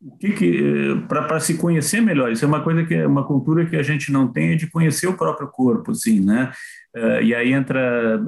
o 0.01 0.17
que, 0.19 0.31
que 0.31 1.05
para 1.09 1.41
se 1.41 1.57
conhecer 1.57 2.01
melhor. 2.01 2.31
Isso 2.31 2.45
é 2.45 2.49
uma 2.49 2.63
coisa 2.63 2.85
que 2.85 2.95
é 2.95 3.07
uma 3.07 3.25
cultura 3.25 3.65
que 3.67 3.77
a 3.77 3.83
gente 3.83 4.13
não 4.13 4.31
tem, 4.31 4.53
é 4.53 4.57
de 4.57 4.71
conhecer 4.71 5.07
o 5.07 5.17
próprio 5.17 5.49
corpo, 5.49 5.93
assim, 5.93 6.21
né? 6.21 6.53
Uh, 6.95 7.23
e 7.23 7.35
aí 7.35 7.53
entra 7.53 8.21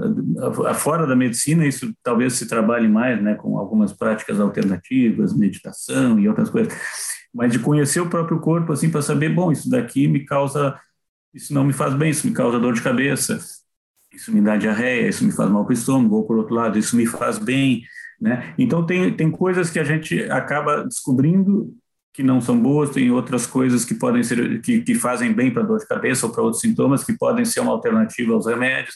fora 0.75 1.07
da 1.07 1.17
medicina, 1.17 1.67
isso 1.67 1.93
talvez 2.03 2.35
se 2.35 2.47
trabalhe 2.47 2.87
mais, 2.87 3.23
né, 3.23 3.35
com 3.35 3.57
algumas 3.57 3.95
práticas 3.95 4.39
alternativas, 4.41 5.35
meditação 5.35 6.19
e 6.19 6.29
outras 6.29 6.51
coisas. 6.51 6.73
Mas 7.35 7.53
de 7.53 7.59
conhecer 7.59 8.01
o 8.01 8.11
próprio 8.11 8.41
corpo, 8.41 8.73
assim, 8.73 8.91
para 8.91 9.03
saber, 9.03 9.31
bom, 9.31 9.53
isso 9.53 9.71
daqui 9.71 10.07
me 10.07 10.25
causa, 10.25 10.79
isso 11.33 11.55
não 11.55 11.65
me 11.65 11.73
faz 11.73 11.95
bem, 11.95 12.11
isso 12.11 12.27
me 12.27 12.33
causa 12.35 12.59
dor 12.59 12.75
de 12.75 12.83
cabeça 12.83 13.39
isso 14.13 14.33
me 14.33 14.41
dá 14.41 14.57
diarreia, 14.57 15.09
isso 15.09 15.25
me 15.25 15.33
faz 15.33 15.51
mal 15.51 15.65
para 15.65 15.71
o 15.71 15.75
estômago, 15.75 16.17
ou 16.17 16.27
por 16.27 16.37
outro 16.37 16.55
lado, 16.55 16.79
isso 16.79 16.97
me 16.97 17.07
faz 17.07 17.39
bem, 17.39 17.83
né? 18.21 18.55
Então 18.59 18.85
tem, 18.85 19.15
tem 19.15 19.31
coisas 19.31 19.71
que 19.71 19.79
a 19.79 19.85
gente 19.85 20.23
acaba 20.31 20.85
descobrindo 20.85 21.73
que 22.13 22.23
não 22.23 22.41
são 22.41 22.61
boas, 22.61 22.91
tem 22.91 23.11
outras 23.13 23.47
coisas 23.47 23.85
que 23.85 23.95
podem 23.95 24.25
ser 24.25 24.61
que, 24.61 24.81
que 24.81 24.95
fazem 24.95 25.33
bem 25.33 25.53
para 25.53 25.63
dor 25.63 25.79
de 25.79 25.87
cabeça 25.87 26.27
ou 26.27 26.33
para 26.33 26.43
outros 26.43 26.61
sintomas 26.61 27.05
que 27.05 27.17
podem 27.17 27.45
ser 27.45 27.61
uma 27.61 27.71
alternativa 27.71 28.33
aos 28.33 28.47
remédios. 28.47 28.95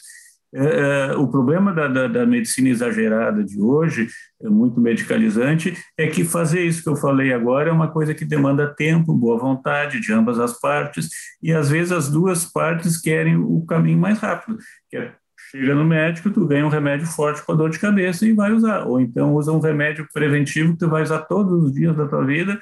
É, 0.55 1.09
é, 1.09 1.15
o 1.15 1.27
problema 1.27 1.73
da, 1.73 1.87
da, 1.87 2.07
da, 2.07 2.25
medicina 2.27 2.69
exagerada 2.69 3.43
de 3.43 3.59
hoje, 3.59 4.07
é 4.41 4.47
muito 4.47 4.79
medicalizante, 4.79 5.75
é 5.97 6.05
que 6.05 6.23
fazer 6.23 6.61
isso 6.61 6.83
que 6.83 6.89
eu 6.89 6.95
falei 6.95 7.33
agora 7.33 7.69
é 7.69 7.73
uma 7.73 7.87
coisa 7.87 8.13
que 8.13 8.23
demanda 8.23 8.73
tempo, 8.73 9.15
boa 9.15 9.37
vontade 9.37 9.99
de 9.99 10.13
ambas 10.13 10.39
as 10.39 10.59
partes, 10.59 11.09
e 11.41 11.51
às 11.51 11.69
vezes 11.69 11.91
as 11.91 12.07
duas 12.07 12.45
partes 12.45 13.01
querem 13.01 13.35
o 13.35 13.65
caminho 13.65 13.97
mais 13.97 14.19
rápido, 14.19 14.57
que 14.89 14.97
é 14.97 15.13
chega 15.49 15.75
no 15.75 15.85
médico, 15.85 16.31
tu 16.31 16.47
ganha 16.47 16.65
um 16.65 16.69
remédio 16.69 17.05
forte 17.05 17.45
para 17.45 17.55
dor 17.55 17.69
de 17.69 17.77
cabeça 17.77 18.25
e 18.25 18.33
vai 18.33 18.51
usar, 18.51 18.87
ou 18.87 18.99
então 18.99 19.35
usa 19.35 19.51
um 19.51 19.59
remédio 19.59 20.07
preventivo 20.11 20.73
que 20.73 20.79
tu 20.79 20.89
vai 20.89 21.03
usar 21.03 21.19
todos 21.19 21.63
os 21.63 21.73
dias 21.73 21.95
da 21.95 22.07
tua 22.07 22.25
vida 22.25 22.59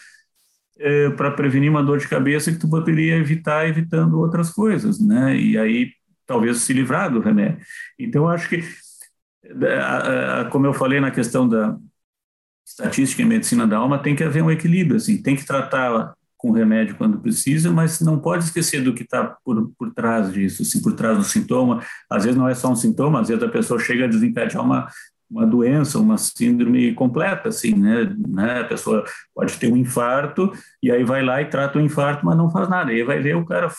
é, 0.78 1.10
para 1.12 1.32
prevenir 1.32 1.70
uma 1.70 1.84
dor 1.84 2.00
de 2.00 2.08
cabeça 2.08 2.52
que 2.52 2.58
tu 2.58 2.70
poderia 2.70 3.16
evitar 3.16 3.68
evitando 3.68 4.20
outras 4.20 4.50
coisas, 4.50 5.00
né? 5.00 5.36
E 5.38 5.58
aí 5.58 5.92
talvez 6.32 6.60
se 6.60 6.72
livrar 6.72 7.12
do 7.12 7.20
remédio. 7.20 7.60
Então, 8.00 8.30
acho 8.30 8.48
que, 8.48 8.64
como 10.50 10.66
eu 10.66 10.74
falei 10.74 11.02
na 11.02 11.12
questão 11.12 11.48
da 11.48 11.78
estatística 12.66 13.22
em 13.22 13.26
medicina 13.26 13.68
da 13.68 13.78
alma, 13.78 14.00
tem 14.00 14.16
que 14.16 14.24
haver 14.24 14.42
um 14.42 14.50
equilíbrio, 14.50 14.96
assim, 14.96 15.22
tem 15.22 15.36
que 15.36 15.46
tratar 15.46 16.14
com 16.38 16.52
remédio 16.52 16.96
quando 16.96 17.20
precisa, 17.20 17.70
mas 17.70 18.00
não 18.00 18.18
pode 18.18 18.46
esquecer 18.46 18.82
do 18.82 18.94
que 18.94 19.04
está 19.04 19.36
por, 19.44 19.74
por 19.78 19.94
trás 19.94 20.32
disso, 20.32 20.62
assim, 20.62 20.82
por 20.82 20.94
trás 20.94 21.18
do 21.18 21.24
sintoma. 21.26 21.84
Às 22.10 22.24
vezes 22.24 22.38
não 22.38 22.48
é 22.48 22.56
só 22.56 22.72
um 22.72 22.76
sintoma, 22.76 23.20
às 23.20 23.28
vezes 23.28 23.44
a 23.44 23.50
pessoa 23.50 23.78
chega 23.78 24.06
a 24.06 24.08
desencadear 24.08 24.64
uma, 24.64 24.88
uma 25.30 25.46
doença, 25.46 26.00
uma 26.00 26.18
síndrome 26.18 26.94
completa, 26.94 27.50
assim, 27.50 27.76
né? 27.76 28.16
né? 28.28 28.62
A 28.62 28.64
pessoa 28.64 29.04
pode 29.36 29.58
ter 29.58 29.72
um 29.72 29.76
infarto 29.76 30.52
e 30.82 30.90
aí 30.90 31.04
vai 31.04 31.24
lá 31.24 31.42
e 31.42 31.50
trata 31.50 31.78
o 31.78 31.82
infarto, 31.82 32.26
mas 32.26 32.38
não 32.38 32.50
faz 32.50 32.70
nada. 32.70 32.92
E 32.92 32.96
aí 32.96 33.04
vai 33.04 33.20
ver 33.20 33.36
o 33.36 33.46
cara 33.46 33.70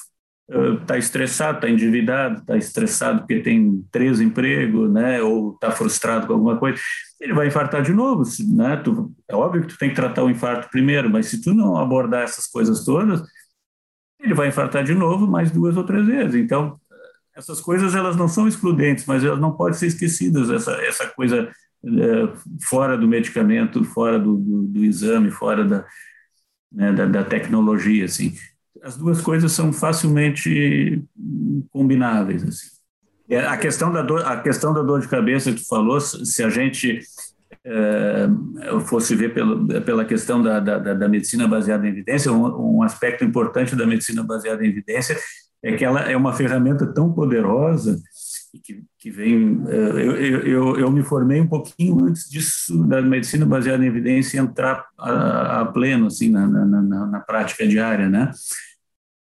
está 0.48 0.98
estressado, 0.98 1.58
está 1.58 1.70
endividado, 1.70 2.40
está 2.40 2.56
estressado 2.56 3.20
porque 3.20 3.40
tem 3.40 3.84
três 3.90 4.20
empregos, 4.20 4.90
né, 4.90 5.22
ou 5.22 5.54
está 5.54 5.70
frustrado 5.70 6.26
com 6.26 6.34
alguma 6.34 6.58
coisa, 6.58 6.80
ele 7.20 7.32
vai 7.32 7.46
infartar 7.46 7.82
de 7.82 7.92
novo, 7.92 8.24
né? 8.54 8.76
Tu, 8.76 9.12
é 9.28 9.34
óbvio 9.34 9.62
que 9.62 9.68
tu 9.68 9.78
tem 9.78 9.90
que 9.90 9.96
tratar 9.96 10.24
o 10.24 10.30
infarto 10.30 10.68
primeiro, 10.70 11.08
mas 11.08 11.26
se 11.26 11.40
tu 11.40 11.54
não 11.54 11.76
abordar 11.76 12.24
essas 12.24 12.46
coisas 12.46 12.84
todas, 12.84 13.22
ele 14.20 14.34
vai 14.34 14.48
infartar 14.48 14.84
de 14.84 14.94
novo 14.94 15.26
mais 15.26 15.50
duas 15.50 15.76
ou 15.76 15.84
três 15.84 16.04
vezes. 16.04 16.34
Então, 16.34 16.78
essas 17.34 17.60
coisas 17.60 17.94
elas 17.94 18.16
não 18.16 18.28
são 18.28 18.48
excludentes, 18.48 19.06
mas 19.06 19.24
elas 19.24 19.40
não 19.40 19.52
podem 19.52 19.78
ser 19.78 19.86
esquecidas. 19.86 20.50
Essa 20.50 20.72
essa 20.82 21.06
coisa 21.08 21.48
é, 21.84 22.32
fora 22.68 22.98
do 22.98 23.08
medicamento, 23.08 23.84
fora 23.84 24.18
do, 24.18 24.36
do, 24.36 24.62
do 24.64 24.84
exame, 24.84 25.30
fora 25.30 25.64
da, 25.64 25.86
né, 26.72 26.92
da, 26.92 27.06
da 27.06 27.24
tecnologia, 27.24 28.04
assim 28.04 28.34
as 28.82 28.96
duas 28.96 29.20
coisas 29.20 29.52
são 29.52 29.72
facilmente 29.72 31.02
combináveis. 31.70 32.42
Assim. 32.42 32.82
A 33.46 33.56
questão 33.56 33.92
da 33.92 34.02
dor, 34.02 34.26
a 34.26 34.36
questão 34.40 34.74
da 34.74 34.82
dor 34.82 35.00
de 35.00 35.08
cabeça 35.08 35.52
que 35.52 35.60
tu 35.60 35.68
falou, 35.68 36.00
se 36.00 36.42
a 36.42 36.50
gente 36.50 37.00
é, 37.64 38.28
fosse 38.86 39.14
ver 39.14 39.32
pelo, 39.32 39.66
pela 39.82 40.04
questão 40.04 40.42
da, 40.42 40.58
da, 40.58 40.78
da, 40.78 41.08
medicina 41.08 41.46
baseada 41.46 41.86
em 41.86 41.90
evidência, 41.90 42.32
um, 42.32 42.78
um, 42.78 42.82
aspecto 42.82 43.24
importante 43.24 43.76
da 43.76 43.86
medicina 43.86 44.22
baseada 44.22 44.64
em 44.64 44.68
evidência 44.68 45.16
é 45.62 45.76
que 45.76 45.84
ela 45.84 46.00
é 46.00 46.16
uma 46.16 46.32
ferramenta 46.32 46.84
tão 46.86 47.12
poderosa 47.12 47.96
que, 48.64 48.82
que 48.98 49.10
vem. 49.10 49.62
É, 49.68 49.76
eu, 49.76 50.16
eu, 50.16 50.76
eu, 50.80 50.90
me 50.90 51.02
formei 51.02 51.40
um 51.40 51.46
pouquinho 51.46 52.04
antes 52.04 52.28
disso, 52.28 52.84
da 52.84 53.00
medicina 53.00 53.46
baseada 53.46 53.82
em 53.84 53.86
evidência, 53.88 54.40
entrar 54.40 54.84
a, 54.98 55.60
a 55.60 55.66
pleno 55.66 56.08
assim, 56.08 56.28
na, 56.28 56.46
na, 56.46 56.66
na, 56.66 57.06
na 57.06 57.20
prática 57.20 57.66
diária, 57.66 58.10
né? 58.10 58.30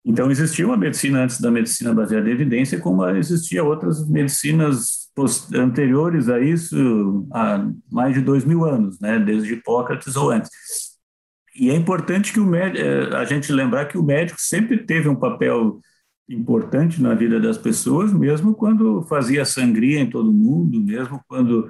Então, 0.09 0.31
existia 0.31 0.65
uma 0.65 0.75
medicina 0.75 1.23
antes 1.23 1.39
da 1.39 1.51
medicina 1.51 1.93
baseada 1.93 2.27
em 2.27 2.31
evidência, 2.31 2.79
como 2.79 3.07
existia 3.09 3.63
outras 3.63 4.09
medicinas 4.09 5.07
anteriores 5.53 6.27
a 6.29 6.39
isso, 6.39 7.27
há 7.31 7.63
mais 7.91 8.15
de 8.15 8.21
dois 8.21 8.43
mil 8.43 8.65
anos, 8.65 8.99
né, 8.99 9.19
desde 9.19 9.53
Hipócrates 9.53 10.15
ou 10.15 10.31
antes. 10.31 10.49
E 11.55 11.69
é 11.69 11.75
importante 11.75 12.33
que 12.33 12.39
o 12.39 12.45
médico, 12.45 12.83
eh, 12.83 13.15
a 13.15 13.23
gente 13.23 13.51
lembrar 13.53 13.85
que 13.85 13.99
o 13.99 14.03
médico 14.03 14.39
sempre 14.41 14.79
teve 14.79 15.07
um 15.07 15.15
papel 15.15 15.79
importante 16.27 16.99
na 16.99 17.13
vida 17.13 17.39
das 17.39 17.59
pessoas, 17.59 18.11
mesmo 18.11 18.55
quando 18.55 19.03
fazia 19.03 19.45
sangria 19.45 19.99
em 19.99 20.09
todo 20.09 20.33
mundo, 20.33 20.79
mesmo 20.79 21.21
quando 21.27 21.69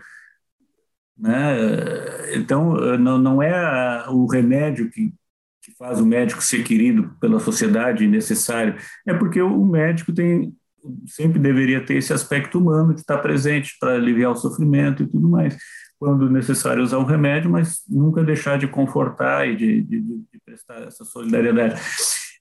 né? 1.17 2.35
Então, 2.35 2.97
não, 2.97 3.17
não 3.17 3.43
é 3.43 4.07
o 4.09 4.25
remédio 4.25 4.89
que 4.89 5.13
faz 5.79 6.01
o 6.01 6.05
médico 6.05 6.43
ser 6.43 6.63
querido 6.63 7.15
pela 7.21 7.39
sociedade 7.39 8.05
necessário, 8.05 8.75
é 9.07 9.13
porque 9.13 9.41
o 9.41 9.65
médico 9.65 10.11
tem 10.13 10.53
sempre 11.07 11.39
deveria 11.39 11.83
ter 11.83 11.95
esse 11.95 12.13
aspecto 12.13 12.59
humano 12.59 12.93
de 12.93 13.01
estar 13.01 13.17
presente 13.17 13.75
para 13.79 13.93
aliviar 13.93 14.31
o 14.31 14.35
sofrimento 14.35 15.03
e 15.03 15.07
tudo 15.07 15.27
mais, 15.27 15.57
quando 15.99 16.29
necessário 16.29 16.83
usar 16.83 16.97
um 16.99 17.05
remédio, 17.05 17.51
mas 17.51 17.81
nunca 17.87 18.23
deixar 18.23 18.57
de 18.57 18.67
confortar 18.67 19.47
e 19.47 19.55
de, 19.55 19.81
de, 19.81 19.99
de 20.01 20.39
prestar 20.45 20.81
essa 20.83 21.03
solidariedade. 21.03 21.79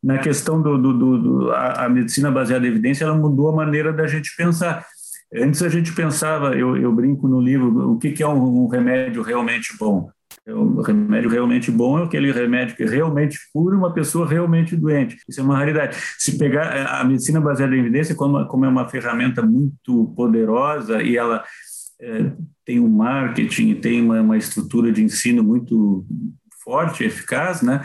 Na 0.02 0.18
questão 0.18 0.62
do, 0.62 0.78
do, 0.78 0.92
do, 0.92 1.18
do 1.18 1.50
a, 1.50 1.86
a, 1.86 1.88
medicina 1.88 2.30
baseada 2.30 2.64
em 2.64 2.70
evidência, 2.70 3.04
ela 3.04 3.16
mudou 3.16 3.48
a 3.48 3.56
maneira 3.56 3.92
da 3.92 4.06
gente 4.06 4.34
pensar. 4.36 4.86
Antes 5.34 5.60
a 5.62 5.68
gente 5.68 5.92
pensava, 5.92 6.56
eu, 6.56 6.76
eu 6.76 6.92
brinco 6.92 7.26
no 7.26 7.40
livro, 7.40 7.90
o 7.90 7.98
que, 7.98 8.12
que 8.12 8.22
é 8.22 8.28
um, 8.28 8.64
um 8.64 8.68
remédio 8.68 9.22
realmente 9.22 9.76
bom? 9.76 10.08
O 10.48 10.80
remédio 10.80 11.28
realmente 11.28 11.70
bom 11.70 11.98
é 11.98 12.04
aquele 12.04 12.32
remédio 12.32 12.74
que 12.74 12.84
realmente 12.84 13.38
cura 13.52 13.76
uma 13.76 13.92
pessoa 13.92 14.26
realmente 14.26 14.74
doente. 14.74 15.18
Isso 15.28 15.40
é 15.40 15.42
uma 15.42 15.56
raridade. 15.56 15.96
Se 16.18 16.38
pegar 16.38 16.74
é, 16.74 16.86
a 16.86 17.04
medicina 17.04 17.40
baseada 17.40 17.76
em 17.76 17.80
evidência, 17.80 18.14
como, 18.14 18.46
como 18.46 18.64
é 18.64 18.68
uma 18.68 18.88
ferramenta 18.88 19.42
muito 19.42 20.12
poderosa 20.16 21.02
e 21.02 21.16
ela 21.16 21.44
é, 22.00 22.32
tem 22.64 22.80
um 22.80 22.88
marketing, 22.88 23.74
tem 23.74 24.02
uma, 24.02 24.20
uma 24.20 24.38
estrutura 24.38 24.90
de 24.90 25.02
ensino 25.02 25.42
muito 25.42 26.06
forte, 26.64 27.04
eficaz, 27.04 27.60
né? 27.62 27.82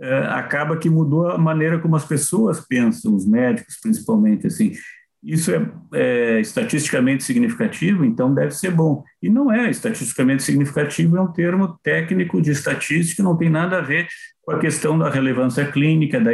É, 0.00 0.18
acaba 0.30 0.76
que 0.76 0.90
mudou 0.90 1.28
a 1.28 1.38
maneira 1.38 1.78
como 1.78 1.94
as 1.94 2.04
pessoas 2.04 2.60
pensam, 2.60 3.14
os 3.14 3.26
médicos 3.26 3.78
principalmente, 3.80 4.46
assim. 4.46 4.72
Isso 5.22 5.52
é, 5.52 5.70
é, 5.94 6.40
estatisticamente 6.40 7.22
significativo, 7.22 8.04
então 8.04 8.34
deve 8.34 8.50
ser 8.50 8.72
bom. 8.72 9.04
E 9.22 9.30
não 9.30 9.52
é 9.52 9.70
estatisticamente 9.70 10.42
significativo, 10.42 11.16
é 11.16 11.20
um 11.20 11.32
termo 11.32 11.78
técnico 11.82 12.42
de 12.42 12.50
estatística, 12.50 13.22
não 13.22 13.36
tem 13.36 13.48
nada 13.48 13.78
a 13.78 13.82
ver 13.82 14.08
com 14.42 14.52
a 14.52 14.58
questão 14.58 14.98
da 14.98 15.08
relevância 15.08 15.64
clínica, 15.70 16.20
da 16.20 16.32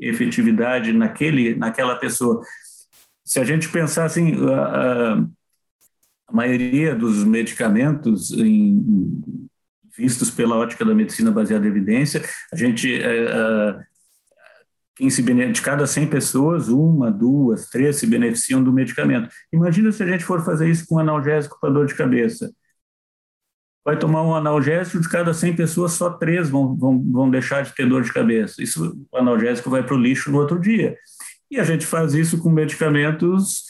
efetividade 0.00 0.92
naquele, 0.92 1.54
naquela 1.54 1.94
pessoa. 1.94 2.42
Se 3.24 3.38
a 3.38 3.44
gente 3.44 3.68
pensar 3.68 4.06
assim, 4.06 4.34
a, 4.48 5.24
a 6.26 6.32
maioria 6.32 6.96
dos 6.96 7.22
medicamentos 7.22 8.32
em, 8.32 9.22
vistos 9.96 10.30
pela 10.30 10.56
ótica 10.56 10.84
da 10.84 10.94
medicina 10.94 11.30
baseada 11.30 11.64
em 11.64 11.70
evidência, 11.70 12.22
a 12.52 12.56
gente 12.56 12.92
é, 13.00 13.76
quem 14.96 15.10
se 15.10 15.22
de 15.22 15.62
cada 15.62 15.86
100 15.86 16.06
pessoas, 16.06 16.68
uma, 16.68 17.10
duas, 17.10 17.68
três 17.68 17.96
se 17.96 18.06
beneficiam 18.06 18.62
do 18.62 18.72
medicamento. 18.72 19.28
Imagina 19.52 19.90
se 19.90 20.02
a 20.02 20.06
gente 20.06 20.24
for 20.24 20.44
fazer 20.44 20.68
isso 20.68 20.86
com 20.86 20.98
analgésico 20.98 21.58
para 21.60 21.72
dor 21.72 21.86
de 21.86 21.94
cabeça. 21.94 22.52
Vai 23.84 23.98
tomar 23.98 24.22
um 24.22 24.34
analgésico, 24.34 25.00
de 25.00 25.08
cada 25.08 25.34
100 25.34 25.56
pessoas, 25.56 25.92
só 25.92 26.10
três 26.10 26.48
vão, 26.48 26.76
vão, 26.76 27.02
vão 27.10 27.30
deixar 27.30 27.62
de 27.62 27.74
ter 27.74 27.88
dor 27.88 28.02
de 28.02 28.12
cabeça. 28.12 28.62
Isso, 28.62 28.96
o 29.12 29.16
analgésico 29.16 29.68
vai 29.68 29.82
para 29.82 29.94
o 29.94 29.98
lixo 29.98 30.30
no 30.30 30.38
outro 30.38 30.58
dia. 30.58 30.96
E 31.50 31.58
a 31.58 31.64
gente 31.64 31.84
faz 31.84 32.14
isso 32.14 32.38
com 32.38 32.48
medicamentos 32.48 33.64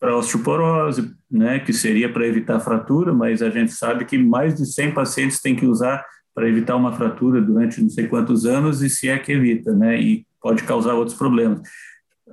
para 0.00 0.16
osteoporose, 0.16 1.14
né, 1.30 1.60
que 1.60 1.72
seria 1.72 2.12
para 2.12 2.26
evitar 2.26 2.58
fratura, 2.58 3.12
mas 3.12 3.40
a 3.40 3.50
gente 3.50 3.72
sabe 3.72 4.04
que 4.04 4.18
mais 4.18 4.54
de 4.54 4.66
100 4.66 4.94
pacientes 4.94 5.40
têm 5.40 5.54
que 5.54 5.64
usar 5.64 6.04
para 6.34 6.48
evitar 6.48 6.74
uma 6.74 6.92
fratura 6.92 7.40
durante 7.40 7.80
não 7.80 7.88
sei 7.88 8.08
quantos 8.08 8.44
anos, 8.44 8.82
e 8.82 8.90
se 8.90 9.08
é 9.08 9.18
que 9.18 9.30
evita, 9.30 9.72
né? 9.72 10.00
E 10.00 10.26
pode 10.42 10.62
causar 10.64 10.94
outros 10.94 11.16
problemas. 11.16 11.60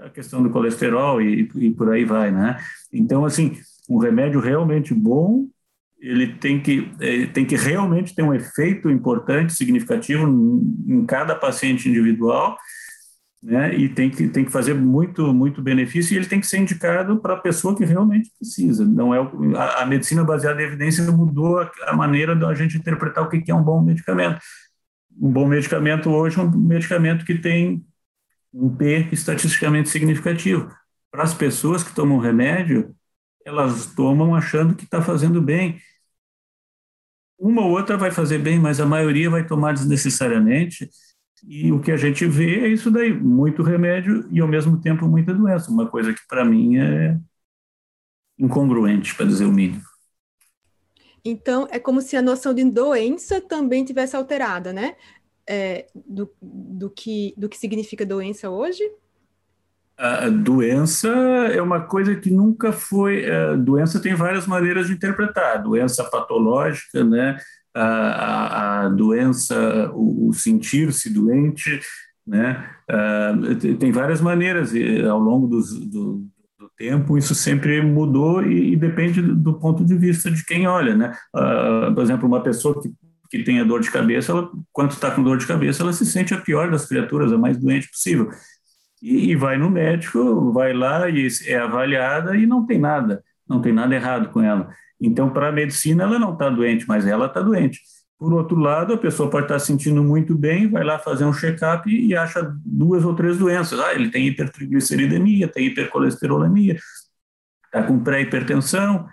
A 0.01 0.09
questão 0.09 0.41
do 0.41 0.49
colesterol 0.49 1.21
e, 1.21 1.49
e 1.55 1.71
por 1.71 1.91
aí 1.91 2.05
vai, 2.05 2.31
né? 2.31 2.57
Então, 2.91 3.25
assim, 3.25 3.57
um 3.89 3.97
remédio 3.97 4.39
realmente 4.39 4.93
bom, 4.93 5.47
ele 5.99 6.35
tem 6.35 6.61
que, 6.61 6.91
ele 6.99 7.27
tem 7.27 7.45
que 7.45 7.55
realmente 7.55 8.15
ter 8.15 8.23
um 8.23 8.33
efeito 8.33 8.89
importante, 8.89 9.53
significativo 9.53 10.25
em 10.87 11.05
cada 11.05 11.35
paciente 11.35 11.89
individual, 11.89 12.57
né? 13.41 13.73
E 13.73 13.87
tem 13.87 14.09
que, 14.09 14.27
tem 14.27 14.43
que 14.43 14.51
fazer 14.51 14.73
muito, 14.73 15.33
muito 15.33 15.61
benefício 15.61 16.13
e 16.13 16.17
ele 16.17 16.25
tem 16.25 16.41
que 16.41 16.47
ser 16.47 16.57
indicado 16.57 17.19
para 17.19 17.35
a 17.35 17.39
pessoa 17.39 17.75
que 17.75 17.85
realmente 17.85 18.31
precisa. 18.37 18.85
Não 18.85 19.13
é 19.13 19.21
o, 19.21 19.55
a, 19.55 19.83
a, 19.83 19.85
medicina 19.85 20.23
baseada 20.23 20.61
em 20.61 20.65
evidência 20.65 21.09
mudou 21.11 21.59
a, 21.59 21.71
a 21.87 21.95
maneira 21.95 22.35
da 22.35 22.53
gente 22.53 22.77
interpretar 22.77 23.23
o 23.23 23.29
que, 23.29 23.41
que 23.41 23.51
é 23.51 23.55
um 23.55 23.63
bom 23.63 23.81
medicamento. 23.81 24.39
Um 25.21 25.31
bom 25.31 25.47
medicamento 25.47 26.09
hoje 26.09 26.37
é 26.37 26.43
um 26.43 26.49
medicamento 26.51 27.25
que 27.25 27.37
tem 27.37 27.83
um 28.53 28.75
P 28.75 29.07
estatisticamente 29.11 29.89
significativo. 29.89 30.69
Para 31.11 31.23
as 31.23 31.33
pessoas 31.33 31.83
que 31.83 31.93
tomam 31.93 32.17
remédio, 32.17 32.95
elas 33.45 33.87
tomam 33.95 34.35
achando 34.35 34.75
que 34.75 34.83
está 34.83 35.01
fazendo 35.01 35.41
bem. 35.41 35.79
Uma 37.37 37.63
ou 37.63 37.71
outra 37.71 37.97
vai 37.97 38.11
fazer 38.11 38.39
bem, 38.39 38.59
mas 38.59 38.79
a 38.79 38.85
maioria 38.85 39.29
vai 39.29 39.45
tomar 39.45 39.73
desnecessariamente. 39.73 40.89
E 41.47 41.71
o 41.71 41.79
que 41.79 41.91
a 41.91 41.97
gente 41.97 42.25
vê 42.25 42.65
é 42.65 42.67
isso 42.67 42.91
daí: 42.91 43.13
muito 43.13 43.63
remédio 43.63 44.27
e, 44.29 44.41
ao 44.41 44.47
mesmo 44.47 44.79
tempo, 44.81 45.07
muita 45.07 45.33
doença. 45.33 45.71
Uma 45.71 45.87
coisa 45.87 46.13
que, 46.13 46.21
para 46.27 46.43
mim, 46.43 46.77
é 46.77 47.17
incongruente, 48.37 49.15
para 49.15 49.25
dizer 49.25 49.45
o 49.45 49.51
mínimo. 49.51 49.83
Então, 51.23 51.67
é 51.69 51.79
como 51.79 52.01
se 52.01 52.15
a 52.15 52.21
noção 52.21 52.53
de 52.53 52.63
doença 52.63 53.41
também 53.41 53.83
tivesse 53.83 54.15
alterada, 54.15 54.71
né? 54.71 54.95
É, 55.49 55.87
do, 55.93 56.29
do, 56.41 56.89
que, 56.89 57.33
do 57.35 57.49
que 57.49 57.57
significa 57.57 58.05
doença 58.05 58.49
hoje? 58.49 58.83
A 59.97 60.29
doença 60.29 61.09
é 61.09 61.61
uma 61.61 61.81
coisa 61.81 62.15
que 62.15 62.31
nunca 62.31 62.71
foi. 62.71 63.29
A 63.29 63.55
doença 63.55 63.99
tem 63.99 64.13
várias 64.15 64.47
maneiras 64.47 64.87
de 64.87 64.93
interpretar. 64.93 65.61
Doença 65.61 66.05
patológica, 66.05 67.03
né? 67.03 67.37
a, 67.73 67.83
a, 67.83 68.85
a 68.85 68.89
doença, 68.89 69.91
o, 69.93 70.29
o 70.29 70.33
sentir-se 70.33 71.13
doente, 71.13 71.79
né? 72.25 72.69
tem 73.79 73.91
várias 73.91 74.21
maneiras 74.21 74.73
e 74.73 75.01
ao 75.03 75.19
longo 75.19 75.47
dos, 75.47 75.71
do, 75.79 76.25
do 76.59 76.69
tempo 76.77 77.17
isso 77.17 77.33
sempre 77.33 77.81
mudou 77.81 78.43
e, 78.43 78.73
e, 78.73 78.75
depende 78.75 79.21
do 79.21 79.53
ponto 79.59 79.85
de 79.85 79.95
vista 79.95 80.29
de 80.29 80.45
quem 80.45 80.67
olha, 80.67 80.95
né? 80.95 81.13
por 81.93 82.03
exemplo, 82.03 82.27
uma 82.27 82.43
pessoa 82.43 82.79
que 82.79 82.91
que 83.29 83.43
tenha 83.43 83.63
dor 83.63 83.81
de 83.81 83.91
cabeça, 83.91 84.31
ela, 84.31 84.49
quando 84.71 84.91
está 84.91 85.11
com 85.11 85.23
dor 85.23 85.37
de 85.37 85.45
cabeça, 85.45 85.83
ela 85.83 85.93
se 85.93 86.05
sente 86.05 86.33
a 86.33 86.41
pior 86.41 86.71
das 86.71 86.87
criaturas, 86.87 87.31
a 87.31 87.37
mais 87.37 87.57
doente 87.57 87.89
possível. 87.89 88.29
E, 89.01 89.31
e, 89.31 89.35
vai 89.35 89.57
no 89.57 89.69
médico, 89.69 90.51
vai 90.51 90.73
lá 90.73 91.09
e 91.09 91.27
é 91.45 91.57
avaliada 91.57 92.35
e 92.35 92.45
não 92.45 92.65
tem 92.65 92.79
nada, 92.79 93.23
não 93.47 93.61
tem 93.61 93.71
nada 93.71 93.93
errado 93.95 94.29
com 94.29 94.41
ela. 94.41 94.69
Então, 94.99 95.29
para 95.29 95.49
a 95.49 95.51
medicina, 95.51 96.03
ela 96.03 96.19
não 96.19 96.33
está 96.33 96.49
doente, 96.49 96.85
mas 96.87 97.07
ela 97.07 97.27
está 97.27 97.41
doente. 97.41 97.79
Por 98.17 98.33
outro 98.33 98.57
lado, 98.57 98.93
a 98.93 98.97
pessoa 98.97 99.29
pode 99.29 99.45
estar 99.45 99.55
tá 99.55 99.59
se 99.59 99.67
sentindo 99.67 100.03
muito 100.03 100.35
bem, 100.35 100.69
vai 100.69 100.83
lá 100.83 100.99
fazer 100.99 101.23
um 101.23 101.31
check-up 101.31 101.89
e 101.89 102.13
acha 102.13 102.53
duas 102.65 103.05
ou 103.05 103.15
três 103.15 103.37
doenças. 103.37 103.79
Ah, 103.79 103.93
ele 103.93 104.09
tem 104.09 104.27
hipertrigliceridemia, 104.27 105.47
tem 105.47 105.67
hipercolesterolemia, 105.67 106.77
está 107.65 107.83
com 107.83 107.99
pré-hipertensão, 108.03 109.07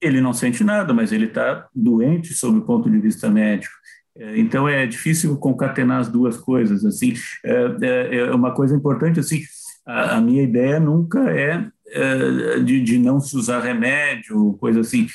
ele 0.00 0.20
não 0.20 0.32
sente 0.32 0.62
nada, 0.62 0.92
mas 0.92 1.12
ele 1.12 1.26
está 1.26 1.66
doente 1.74 2.34
sob 2.34 2.58
o 2.58 2.62
ponto 2.62 2.90
de 2.90 2.98
vista 2.98 3.30
médico. 3.30 3.74
É, 4.18 4.38
então 4.38 4.68
é 4.68 4.86
difícil 4.86 5.36
concatenar 5.36 6.00
as 6.00 6.08
duas 6.08 6.36
coisas. 6.36 6.84
Assim, 6.84 7.14
é, 7.44 7.76
é, 7.82 8.16
é 8.16 8.34
uma 8.34 8.52
coisa 8.52 8.74
importante. 8.74 9.20
Assim, 9.20 9.42
a, 9.84 10.20
minha 10.20 10.42
ideia 10.42 10.80
nunca 10.80 11.30
é, 11.30 11.66
é, 11.88 12.58
de, 12.60 12.80
de 12.80 12.98
não 12.98 13.20
se 13.20 13.36
usar 13.36 13.60
remédio, 13.60 14.54
coisa 14.54 14.80
assim, 14.80 15.06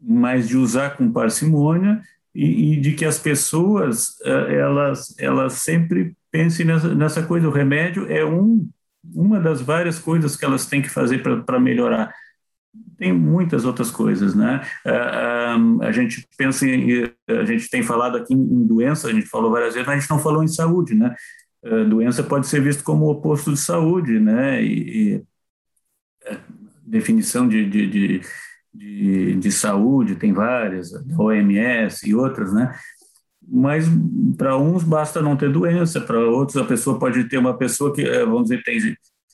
mas 0.00 0.48
de 0.48 0.56
usar 0.56 0.96
com 0.96 1.12
parcimônia 1.12 2.00
e, 2.34 2.74
e 2.74 2.80
de 2.80 2.92
que 2.92 3.04
as 3.04 3.18
pessoas 3.18 4.16
elas 4.24 5.14
elas 5.18 5.54
sempre 5.54 6.14
pensem 6.30 6.64
nessa, 6.64 6.94
nessa 6.94 7.22
coisa. 7.22 7.48
O 7.48 7.52
remédio 7.52 8.06
é 8.10 8.24
um 8.24 8.68
uma 9.14 9.40
das 9.40 9.60
várias 9.60 9.98
coisas 9.98 10.36
que 10.36 10.44
elas 10.44 10.66
têm 10.66 10.82
que 10.82 10.88
fazer 10.90 11.22
para 11.22 11.58
melhorar 11.58 12.12
tem 12.96 13.12
muitas 13.12 13.64
outras 13.64 13.90
coisas, 13.90 14.34
né? 14.34 14.60
A 14.84 15.92
gente 15.92 16.26
pensa 16.36 16.66
em, 16.66 17.04
a 17.28 17.44
gente 17.44 17.70
tem 17.70 17.82
falado 17.82 18.16
aqui 18.16 18.34
em 18.34 18.66
doença, 18.66 19.08
a 19.08 19.12
gente 19.12 19.26
falou 19.26 19.50
várias 19.50 19.74
vezes, 19.74 19.86
mas 19.86 19.96
a 19.96 20.00
gente 20.00 20.10
não 20.10 20.18
falou 20.18 20.42
em 20.42 20.48
saúde, 20.48 20.94
né? 20.94 21.14
A 21.64 21.84
doença 21.84 22.22
pode 22.22 22.46
ser 22.46 22.60
vista 22.60 22.82
como 22.82 23.06
o 23.06 23.10
oposto 23.10 23.52
de 23.52 23.58
saúde, 23.58 24.18
né? 24.18 24.62
E, 24.62 25.16
e 25.16 25.22
definição 26.84 27.48
de, 27.48 27.68
de, 27.68 27.86
de, 27.86 28.20
de, 28.74 29.34
de 29.36 29.52
saúde 29.52 30.16
tem 30.16 30.32
várias, 30.32 30.90
OMS 31.16 32.08
e 32.08 32.14
outras, 32.14 32.52
né? 32.52 32.74
mas 33.50 33.86
para 34.36 34.58
uns 34.58 34.84
basta 34.84 35.22
não 35.22 35.36
ter 35.36 35.50
doença, 35.50 36.00
para 36.00 36.20
outros 36.20 36.56
a 36.58 36.64
pessoa 36.64 36.98
pode 36.98 37.24
ter 37.24 37.38
uma 37.38 37.56
pessoa 37.56 37.94
que, 37.94 38.04
vamos 38.24 38.42
dizer, 38.42 38.62
tem, 38.62 38.78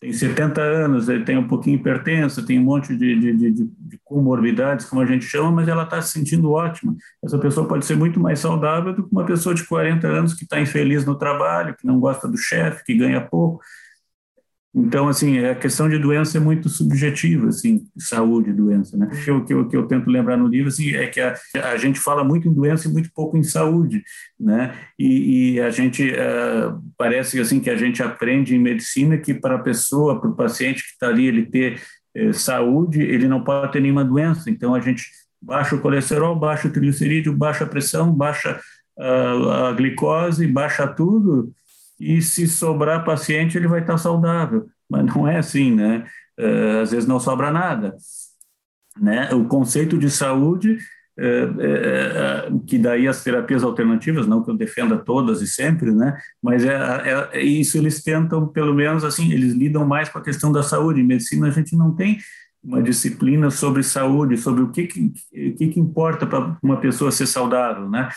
tem 0.00 0.12
70 0.12 0.60
anos, 0.60 1.08
ele 1.08 1.24
tem 1.24 1.38
um 1.38 1.46
pouquinho 1.46 1.76
hipertensa, 1.76 2.44
tem 2.44 2.58
um 2.58 2.64
monte 2.64 2.96
de, 2.96 3.18
de, 3.18 3.32
de, 3.32 3.50
de 3.52 4.00
comorbidades, 4.04 4.86
como 4.86 5.00
a 5.00 5.06
gente 5.06 5.24
chama, 5.24 5.50
mas 5.50 5.68
ela 5.68 5.84
está 5.84 6.00
se 6.02 6.12
sentindo 6.12 6.50
ótima. 6.50 6.94
Essa 7.24 7.38
pessoa 7.38 7.66
pode 7.66 7.86
ser 7.86 7.96
muito 7.96 8.20
mais 8.20 8.38
saudável 8.40 8.92
do 8.92 9.04
que 9.04 9.12
uma 9.12 9.24
pessoa 9.24 9.54
de 9.54 9.66
40 9.66 10.06
anos 10.06 10.34
que 10.34 10.44
está 10.44 10.60
infeliz 10.60 11.04
no 11.06 11.14
trabalho, 11.14 11.76
que 11.76 11.86
não 11.86 12.00
gosta 12.00 12.28
do 12.28 12.36
chefe, 12.36 12.84
que 12.84 12.94
ganha 12.94 13.20
pouco. 13.20 13.60
Então, 14.74 15.06
assim, 15.06 15.38
a 15.38 15.54
questão 15.54 15.88
de 15.88 15.98
doença 15.98 16.36
é 16.36 16.40
muito 16.40 16.68
subjetiva, 16.68 17.48
assim, 17.48 17.86
saúde 17.96 18.50
e 18.50 18.52
doença, 18.52 18.96
né? 18.96 19.08
O 19.28 19.44
que 19.44 19.54
eu, 19.54 19.68
que 19.68 19.76
eu 19.76 19.86
tento 19.86 20.10
lembrar 20.10 20.36
no 20.36 20.48
livro 20.48 20.68
assim, 20.68 20.94
é 20.94 21.06
que 21.06 21.20
a, 21.20 21.36
a 21.72 21.76
gente 21.76 22.00
fala 22.00 22.24
muito 22.24 22.48
em 22.48 22.52
doença 22.52 22.88
e 22.88 22.92
muito 22.92 23.08
pouco 23.14 23.36
em 23.36 23.44
saúde, 23.44 24.02
né? 24.38 24.74
E, 24.98 25.52
e 25.54 25.60
a 25.60 25.70
gente, 25.70 26.10
uh, 26.10 26.82
parece 26.98 27.38
assim 27.38 27.60
que 27.60 27.70
a 27.70 27.76
gente 27.76 28.02
aprende 28.02 28.56
em 28.56 28.58
medicina 28.58 29.16
que 29.16 29.32
para 29.32 29.54
a 29.54 29.60
pessoa, 29.60 30.20
para 30.20 30.30
o 30.30 30.34
paciente 30.34 30.82
que 30.82 30.90
está 30.90 31.06
ali, 31.06 31.26
ele 31.26 31.46
ter 31.46 31.80
eh, 32.16 32.32
saúde, 32.32 33.00
ele 33.00 33.28
não 33.28 33.44
pode 33.44 33.72
ter 33.72 33.80
nenhuma 33.80 34.04
doença. 34.04 34.50
Então, 34.50 34.74
a 34.74 34.80
gente 34.80 35.04
baixa 35.40 35.76
o 35.76 35.80
colesterol, 35.80 36.34
baixa 36.34 36.66
o 36.66 36.70
triglicerídeo, 36.70 37.36
baixa 37.36 37.64
a 37.64 37.66
pressão, 37.66 38.12
baixa 38.12 38.60
uh, 38.98 39.50
a 39.50 39.72
glicose, 39.72 40.46
baixa 40.46 40.86
tudo, 40.86 41.52
e 41.98 42.20
se 42.20 42.46
sobrar 42.46 43.04
paciente, 43.04 43.56
ele 43.56 43.68
vai 43.68 43.80
estar 43.80 43.98
saudável. 43.98 44.66
Mas 44.88 45.06
não 45.06 45.26
é 45.26 45.38
assim, 45.38 45.74
né? 45.74 46.04
Uh, 46.38 46.82
às 46.82 46.90
vezes 46.90 47.06
não 47.06 47.20
sobra 47.20 47.50
nada. 47.50 47.96
Né? 49.00 49.32
O 49.32 49.44
conceito 49.46 49.98
de 49.98 50.10
saúde, 50.10 50.78
uh, 51.18 52.54
uh, 52.54 52.60
que 52.66 52.78
daí 52.78 53.08
as 53.08 53.22
terapias 53.22 53.62
alternativas, 53.62 54.26
não 54.26 54.42
que 54.42 54.50
eu 54.50 54.56
defenda 54.56 54.96
todas 54.96 55.40
e 55.40 55.46
sempre, 55.46 55.92
né? 55.92 56.16
Mas 56.42 56.64
é, 56.64 56.74
é, 56.74 57.28
é, 57.32 57.42
isso 57.42 57.78
eles 57.78 58.02
tentam, 58.02 58.46
pelo 58.48 58.74
menos 58.74 59.04
assim, 59.04 59.32
eles 59.32 59.54
lidam 59.54 59.86
mais 59.86 60.08
com 60.08 60.18
a 60.18 60.22
questão 60.22 60.52
da 60.52 60.62
saúde. 60.62 61.00
Em 61.00 61.06
medicina 61.06 61.48
a 61.48 61.50
gente 61.50 61.76
não 61.76 61.94
tem 61.94 62.18
uma 62.62 62.82
disciplina 62.82 63.50
sobre 63.50 63.82
saúde, 63.82 64.38
sobre 64.38 64.62
o 64.62 64.70
que, 64.70 64.86
que, 64.86 65.12
que, 65.52 65.68
que 65.68 65.80
importa 65.80 66.26
para 66.26 66.56
uma 66.62 66.80
pessoa 66.80 67.12
ser 67.12 67.26
saudável, 67.26 67.90
né? 67.90 68.08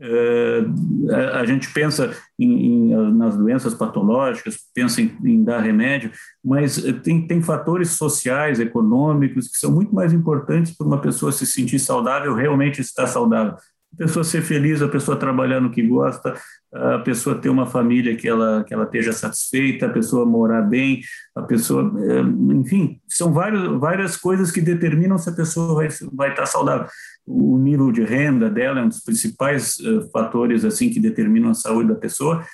Uh, 0.00 1.12
a, 1.12 1.40
a, 1.40 1.46
gente 1.46 1.70
pensa 1.74 2.16
em, 2.38 2.92
em, 2.92 3.12
nas 3.12 3.36
doenças 3.36 3.74
patológicas, 3.74 4.56
pensa 4.74 5.02
em, 5.02 5.14
em, 5.22 5.44
dar 5.44 5.60
remédio, 5.60 6.10
mas 6.42 6.82
tem, 7.02 7.26
tem 7.26 7.42
fatores 7.42 7.90
sociais, 7.90 8.60
econômicos, 8.60 9.48
que 9.48 9.58
são 9.58 9.70
muito 9.70 9.94
mais 9.94 10.14
importantes 10.14 10.74
para 10.74 10.86
uma 10.86 11.02
pessoa 11.02 11.32
se 11.32 11.46
sentir 11.46 11.78
saudável, 11.78 12.34
realmente 12.34 12.80
estar 12.80 13.06
saudável. 13.06 13.56
A 13.92 13.96
pessoa 13.96 14.24
ser 14.24 14.40
feliz, 14.40 14.80
a 14.80 14.88
pessoa 14.88 15.18
trabalhar 15.18 15.60
no 15.60 15.70
que 15.70 15.82
gosta, 15.82 16.34
a 16.72 16.98
pessoa 17.00 17.36
ter 17.36 17.48
uma 17.48 17.66
família 17.66 18.16
que 18.16 18.28
ela, 18.28 18.62
que 18.64 18.72
ela 18.72 18.84
esteja 18.84 19.12
satisfeita, 19.12 19.86
a 19.86 19.92
pessoa 19.92 20.24
morar 20.24 20.62
bem, 20.62 21.00
a 21.34 21.42
pessoa, 21.42 21.92
eh, 21.98 22.22
enfim, 22.54 23.00
são 23.08 23.32
várias, 23.32 23.62
várias 23.80 24.16
coisas 24.16 24.52
que 24.52 24.60
determinam 24.60 25.18
se 25.18 25.28
a 25.28 25.32
pessoa 25.32 25.74
vai, 25.74 25.88
vai 26.12 26.30
estar 26.30 26.46
saudável 26.46 26.86
o 27.30 27.58
nível 27.58 27.92
de 27.92 28.02
renda 28.02 28.50
dela 28.50 28.80
é 28.80 28.82
um 28.82 28.88
dos 28.88 29.00
principais 29.00 29.78
uh, 29.78 30.10
fatores 30.10 30.64
assim 30.64 30.90
que 30.90 30.98
determinam 30.98 31.50
a 31.50 31.54
saúde 31.54 31.88
da 31.88 31.94
pessoa 31.94 32.44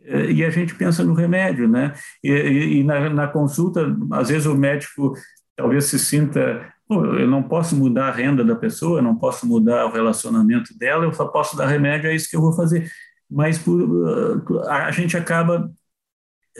uh, 0.00 0.30
e 0.30 0.44
a 0.44 0.50
gente 0.50 0.74
pensa 0.74 1.02
no 1.02 1.14
remédio, 1.14 1.66
né? 1.66 1.94
E, 2.22 2.30
e, 2.30 2.80
e 2.80 2.84
na, 2.84 3.08
na, 3.08 3.28
consulta, 3.28 3.96
às 4.12 4.28
vezes 4.28 4.46
o 4.46 4.54
médico 4.54 5.14
talvez 5.56 5.86
se 5.86 5.98
sinta, 5.98 6.72
eu 6.88 7.28
não 7.28 7.42
posso 7.42 7.76
mudar 7.76 8.08
a 8.08 8.12
renda 8.12 8.44
da 8.44 8.56
pessoa, 8.56 8.98
eu 8.98 9.02
não 9.02 9.16
posso 9.16 9.46
mudar 9.46 9.86
o 9.86 9.92
relacionamento 9.92 10.76
dela, 10.76 11.04
eu 11.04 11.12
só 11.12 11.26
posso 11.26 11.56
dar 11.56 11.66
remédio, 11.66 12.08
é 12.08 12.14
isso 12.14 12.28
que 12.28 12.36
eu 12.36 12.40
vou 12.40 12.52
fazer. 12.52 12.90
Mas 13.30 13.58
por, 13.58 13.80
uh, 13.80 14.60
a 14.68 14.90
gente 14.90 15.16
acaba 15.16 15.70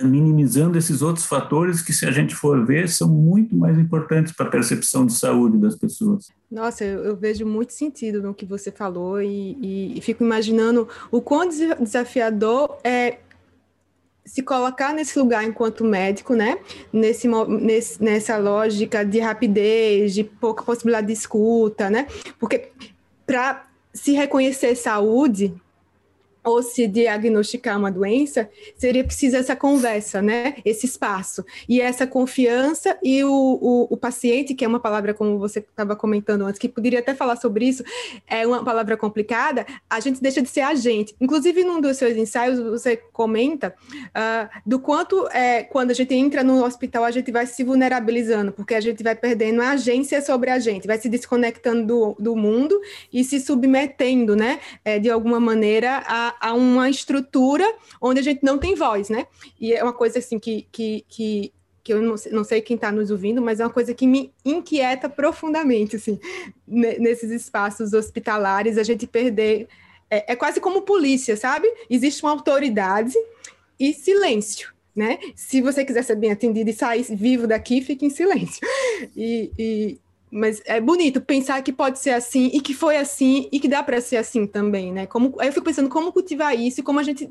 minimizando 0.03 0.79
esses 0.79 1.03
outros 1.03 1.27
fatores 1.27 1.83
que, 1.83 1.93
se 1.93 2.07
a 2.07 2.11
gente 2.11 2.35
for 2.35 2.65
ver, 2.65 2.89
são 2.89 3.09
muito 3.09 3.57
mais 3.57 3.77
importantes 3.79 4.33
para 4.33 4.47
a 4.47 4.51
percepção 4.51 5.05
de 5.05 5.13
saúde 5.13 5.59
das 5.59 5.75
pessoas. 5.75 6.29
Nossa, 6.51 6.85
eu, 6.85 7.05
eu 7.05 7.17
vejo 7.17 7.45
muito 7.45 7.73
sentido 7.73 8.23
no 8.23 8.33
que 8.33 8.47
você 8.47 8.71
falou 8.71 9.21
e, 9.21 9.59
e, 9.61 9.99
e 9.99 10.01
fico 10.01 10.23
imaginando 10.23 10.89
o 11.11 11.21
quão 11.21 11.49
desafiador 11.49 12.79
é 12.85 13.19
se 14.25 14.43
colocar 14.43 14.95
nesse 14.95 15.19
lugar 15.19 15.45
enquanto 15.45 15.85
médico, 15.85 16.35
né? 16.35 16.59
Nesse, 16.93 17.27
nesse, 17.27 18.03
nessa 18.03 18.37
lógica 18.37 19.05
de 19.05 19.19
rapidez, 19.19 20.15
de 20.15 20.23
pouca 20.23 20.63
possibilidade 20.63 21.09
de 21.09 21.13
escuta, 21.15 21.91
né? 21.91 22.07
Porque 22.39 22.71
para 23.27 23.67
se 23.93 24.13
reconhecer 24.13 24.77
saúde, 24.77 25.53
ou 26.45 26.63
se 26.63 26.87
diagnosticar 26.87 27.79
uma 27.79 27.91
doença, 27.91 28.49
seria 28.77 29.05
preciso 29.05 29.37
essa 29.37 29.55
conversa, 29.55 30.23
né? 30.23 30.57
Esse 30.65 30.87
espaço. 30.87 31.45
E 31.69 31.81
essa 31.81 32.07
confiança 32.07 32.99
e 33.03 33.23
o, 33.25 33.31
o, 33.31 33.87
o 33.91 33.97
paciente, 33.97 34.55
que 34.55 34.65
é 34.65 34.69
uma 34.69 34.81
palavra, 34.81 35.13
como 35.13 35.39
você 35.39 35.59
estava 35.59 35.95
comentando 35.95 36.47
antes, 36.47 36.59
que 36.59 36.69
poderia 36.69 37.01
até 37.01 37.15
falar 37.15 37.37
sobre 37.37 37.67
isso, 37.67 37.85
é 38.27 38.47
uma 38.47 38.65
palavra 38.65 38.97
complicada, 38.97 39.67
a 39.89 40.01
gente 40.01 40.21
deixa 40.21 40.41
de 40.41 40.49
ser 40.49 40.63
agente. 40.63 41.15
Inclusive, 41.21 41.65
num 41.65 41.81
dos 41.81 41.97
seus 41.97 42.17
ensaios, 42.17 42.59
você 42.59 42.97
comenta 42.97 43.75
uh, 44.09 44.61
do 44.65 44.79
quanto, 44.81 45.29
é, 45.33 45.63
quando 45.63 45.91
a 45.91 45.95
gente 45.95 46.15
entra 46.15 46.43
no 46.43 46.65
hospital, 46.65 47.05
a 47.05 47.11
gente 47.11 47.31
vai 47.31 47.47
se 47.47 47.63
vulnerabilizando, 47.63 48.53
porque 48.53 48.75
a 48.75 48.81
gente 48.81 49.03
vai 49.03 49.15
perdendo 49.15 49.61
a 49.61 49.71
agência 49.71 50.23
sobre 50.23 50.51
a 50.51 50.59
gente, 50.59 50.87
vai 50.87 50.99
se 50.99 51.09
desconectando 51.09 51.87
do, 51.87 52.17
do 52.19 52.37
mundo 52.37 52.81
e 53.13 53.23
se 53.25 53.41
submetendo, 53.41 54.35
né? 54.35 54.61
É, 54.85 54.99
de 54.99 55.11
alguma 55.11 55.41
maneira, 55.41 56.03
a 56.07 56.30
a, 56.41 56.53
uma 56.55 56.89
estrutura 56.89 57.65
onde 58.01 58.21
a 58.21 58.23
gente 58.23 58.43
não 58.43 58.59
tem 58.59 58.75
voz, 58.75 59.09
né? 59.09 59.27
E 59.61 59.73
é 59.73 59.83
uma 59.83 59.93
coisa 59.93 60.19
assim 60.19 60.39
que, 60.39 60.67
que, 60.71 61.05
que, 61.09 61.53
que 61.83 61.93
eu 61.93 62.03
não 62.03 62.17
sei, 62.17 62.33
não 62.33 62.45
sei 62.45 62.61
quem 62.61 62.75
está 62.75 62.93
nos 62.93 63.11
ouvindo, 63.11 63.41
mas 63.41 63.61
é 63.61 63.65
uma 63.65 63.73
coisa 63.73 63.95
que 63.95 64.07
me 64.07 64.33
inquieta 64.45 65.09
profundamente, 65.09 65.97
assim, 65.97 66.19
nesses 66.67 67.31
espaços 67.31 67.93
hospitalares, 67.93 68.79
a 68.79 68.83
gente 68.83 69.07
perder. 69.07 69.69
É, 70.11 70.33
é 70.33 70.37
quase 70.37 70.61
como 70.61 70.83
polícia, 70.83 71.37
sabe? 71.37 71.69
Existe 71.89 72.23
uma 72.23 72.33
autoridade 72.33 73.15
e 73.79 73.95
silêncio. 73.95 74.73
Né? 74.95 75.19
Se 75.37 75.63
você 75.63 75.85
quiser 75.85 76.03
ser 76.03 76.17
bem 76.17 76.33
atendido 76.33 76.69
e 76.69 76.73
sair 76.73 77.05
vivo 77.15 77.47
daqui, 77.47 77.81
fique 77.81 78.05
em 78.05 78.11
silêncio. 78.11 78.61
E, 79.17 79.51
e, 79.59 80.01
mas 80.31 80.63
é 80.65 80.81
bonito 80.81 81.21
pensar 81.21 81.61
que 81.63 81.73
pode 81.73 81.99
ser 81.99 82.11
assim 82.11 82.51
e 82.55 82.61
que 82.61 82.73
foi 82.73 82.97
assim 82.97 83.49
e 83.51 83.59
que 83.59 83.67
dá 83.67 83.83
para 83.83 84.01
ser 84.01 84.17
assim 84.17 84.47
também, 84.47 84.93
né? 84.93 85.07
Como, 85.07 85.35
aí 85.41 85.49
eu 85.49 85.53
fico 85.53 85.65
pensando 85.65 85.89
como 85.89 86.13
cultivar 86.13 86.57
isso 86.57 86.81
e 86.81 86.83
como 86.85 87.01
a 87.01 87.03
gente, 87.03 87.29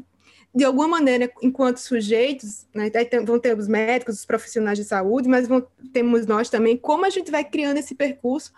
de 0.54 0.66
alguma 0.66 0.88
maneira, 0.88 1.32
enquanto 1.42 1.78
sujeitos, 1.78 2.68
né? 2.76 2.92
Vão 3.26 3.40
ter 3.40 3.58
os 3.58 3.70
médicos, 3.70 4.16
os 4.20 4.26
profissionais 4.26 4.78
de 4.78 4.84
saúde, 4.84 5.30
mas 5.30 5.48
vão, 5.48 5.66
temos 5.94 6.26
nós 6.26 6.50
também, 6.50 6.76
como 6.76 7.06
a 7.06 7.10
gente 7.10 7.32
vai 7.32 7.44
criando 7.44 7.78
esse 7.78 7.96
percurso 7.96 8.52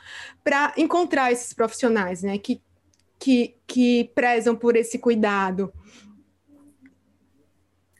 para 0.44 0.74
encontrar 0.76 1.32
esses 1.32 1.54
profissionais, 1.54 2.24
né? 2.24 2.40
Que, 2.40 2.60
que, 3.20 3.56
que 3.68 4.10
prezam 4.16 4.56
por 4.56 4.76
esse 4.76 4.98
cuidado. 4.98 5.72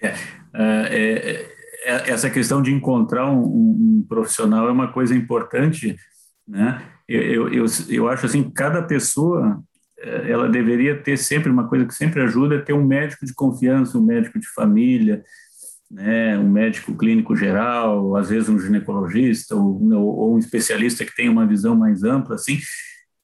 É, 0.02 0.08
é, 0.08 0.88
é, 0.90 1.52
é 1.86 2.10
essa 2.10 2.32
questão 2.32 2.64
de 2.64 2.72
encontrar 2.72 3.30
um, 3.30 3.44
um 3.44 4.06
profissional 4.10 4.68
é 4.68 4.72
uma 4.72 4.92
coisa 4.92 5.16
importante 5.16 5.96
né? 6.48 6.82
Eu, 7.08 7.50
eu, 7.50 7.66
eu 7.90 8.08
acho 8.10 8.26
assim, 8.26 8.50
cada 8.50 8.82
pessoa 8.82 9.62
eh, 10.00 10.32
ela 10.32 10.50
deveria 10.50 11.02
ter 11.02 11.18
sempre 11.18 11.50
uma 11.50 11.68
coisa 11.68 11.86
que 11.86 11.94
sempre 11.94 12.22
ajuda 12.22 12.56
é 12.56 12.60
ter 12.60 12.74
um 12.74 12.86
médico 12.86 13.26
de 13.26 13.34
confiança, 13.34 13.98
um 13.98 14.04
médico 14.04 14.40
de 14.40 14.48
família, 14.48 15.24
né, 15.92 16.38
um 16.38 16.50
médico 16.50 16.96
clínico 16.96 17.36
geral, 17.36 18.16
às 18.16 18.30
vezes 18.30 18.48
um 18.48 18.58
ginecologista 18.60 19.56
ou, 19.56 19.82
ou 19.94 20.36
um 20.36 20.38
especialista 20.38 21.04
que 21.06 21.16
tenha 21.16 21.32
uma 21.32 21.46
visão 21.46 21.76
mais 21.76 22.04
ampla, 22.04 22.36
assim, 22.36 22.60